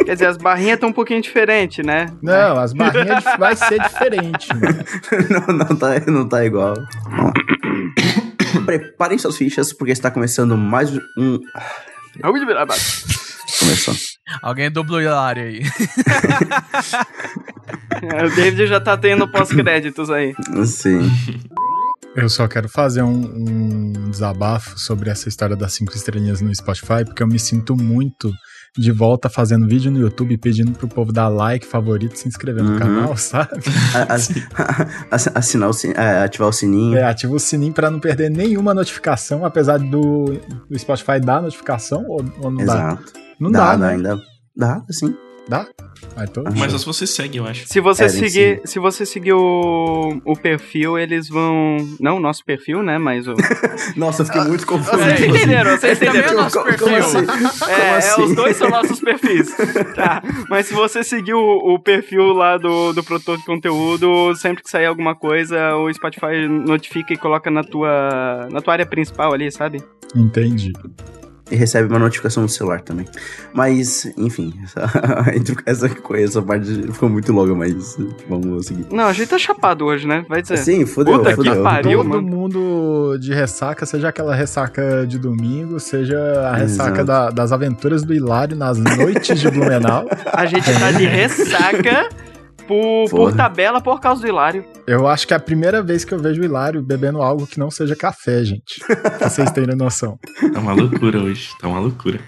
[0.07, 1.88] Quer dizer, as barrinhas estão um pouquinho diferentes, né?
[2.23, 4.49] Não, as barrinhas dif- vai ser diferente,
[5.31, 6.75] não, não, tá, não tá igual.
[8.65, 11.39] Preparem suas fichas, porque está começando mais um.
[13.59, 13.95] Começou.
[14.43, 15.63] Alguém dubla o Hilário aí.
[18.01, 20.33] É, o David já tá tendo pós-créditos aí.
[20.65, 21.11] Sim.
[22.15, 27.05] Eu só quero fazer um, um desabafo sobre essa história das cinco estrelinhas no Spotify,
[27.05, 28.31] porque eu me sinto muito
[28.77, 32.73] de volta fazendo vídeo no YouTube pedindo pro povo dar like, favorito, se inscrever no
[32.73, 32.79] Uhum.
[32.79, 33.51] canal, sabe?
[35.35, 36.97] Assinar o sin- é, ativar o sininho.
[36.97, 40.25] É, ativa o sininho pra não perder nenhuma notificação, apesar do,
[40.69, 42.75] do Spotify dar notificação ou, ou não dá?
[42.75, 43.13] Exato.
[43.41, 43.89] Não dá, dá, dá, né?
[43.95, 44.19] ainda.
[44.57, 45.15] Dá, sim.
[45.49, 45.67] Dá?
[46.17, 47.67] Ah, então, Mas só se você segue, eu acho.
[47.67, 51.77] Se você É, seguir, se você seguir o, o perfil, eles vão.
[52.01, 52.99] Não o nosso perfil, né?
[52.99, 53.35] Mas o.
[53.97, 54.97] Nossa, eu fiquei muito confuso.
[54.99, 56.39] Vocês entenderam, vocês Esse também é entenderam.
[56.41, 56.87] o nosso Como- perfil.
[56.87, 57.19] como assim?
[57.19, 58.23] É, Como é, assim?
[58.23, 59.57] os dois são nossos perfis.
[59.95, 60.23] Tá.
[60.49, 61.41] Mas se você seguir o,
[61.75, 66.47] o perfil lá do, do produtor de conteúdo, sempre que sair alguma coisa, o Spotify
[66.49, 69.83] notifica e coloca na tua, na tua área principal ali, sabe?
[70.17, 70.73] entendi.
[71.51, 73.07] E recebe uma notificação no celular também.
[73.55, 74.91] Mas, enfim, essa,
[75.65, 77.97] essa coisa, essa parte ficou muito longa, mas
[78.29, 78.87] vamos seguir.
[78.91, 80.25] Não, a gente tá chapado hoje, né?
[80.29, 80.59] Vai dizer.
[80.59, 81.63] Sim, fudeu, Puta que fudeu.
[81.63, 81.99] pariu.
[81.99, 82.23] Todo mano.
[82.23, 86.19] mundo de ressaca, seja aquela ressaca de domingo, seja
[86.53, 90.07] a ressaca da- das aventuras do Hilário nas noites de Blumenau.
[90.33, 92.09] A gente tá de ressaca
[92.69, 93.37] por, por Porra.
[93.37, 94.65] tabela por causa do Hilário.
[94.87, 97.59] Eu acho que é a primeira vez que eu vejo o Hilário bebendo algo que
[97.59, 98.79] não seja café, gente.
[98.87, 100.19] pra vocês terem noção.
[100.53, 101.51] Tá uma loucura hoje.
[101.61, 102.21] Tá uma loucura.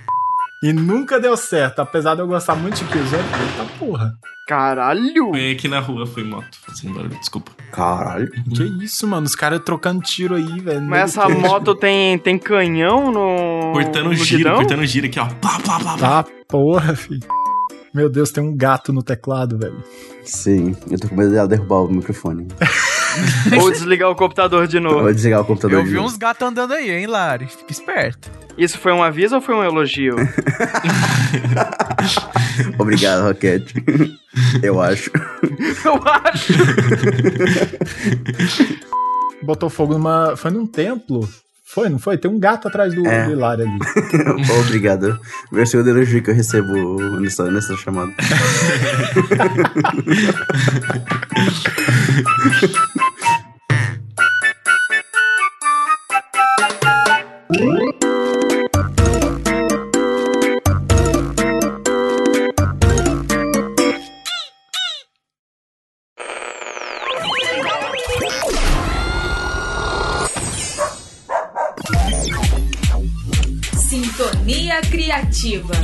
[0.63, 3.23] E nunca deu certo, apesar de eu gostar muito de Killzone.
[3.23, 4.13] Eita porra.
[4.47, 5.31] Caralho!
[5.31, 7.53] Foi aqui na rua, foi moto fazendo barulho, desculpa.
[7.71, 8.29] Caralho.
[8.55, 9.27] Que isso, mano?
[9.27, 10.83] Os caras trocando tiro aí, velho.
[10.83, 13.73] Mas essa moto tem, tem canhão no.
[13.73, 14.57] Cortando no giro, guidão?
[14.57, 15.27] cortando giro aqui, ó.
[15.27, 15.97] Pá, pá, pá, pá.
[15.99, 17.27] Tá, porra, filho.
[17.95, 19.83] Meu Deus, tem um gato no teclado, velho.
[20.25, 22.47] Sim, eu tô com medo dela derrubar o microfone.
[23.61, 25.01] Ou desligar o computador de novo.
[25.01, 26.07] vou desligar o computador Eu de vi novo.
[26.07, 27.47] uns gatos andando aí, hein, Lari?
[27.47, 28.31] Fica esperto.
[28.57, 30.15] Isso foi um aviso ou foi um elogio?
[32.79, 33.75] Obrigado, Roquete.
[34.63, 35.11] Eu acho.
[35.85, 36.53] Eu acho.
[39.43, 40.37] Botou fogo numa.
[40.37, 41.29] Foi num templo.
[41.73, 42.19] Foi, não foi?
[42.19, 43.27] Tem um gato atrás do, É.
[43.27, 43.79] do Hilário ali.
[44.67, 45.21] Obrigado.
[45.53, 48.13] Meu segundo elogio que eu recebo nessa, nessa chamada.
[75.41, 75.80] Sintonia Criativa.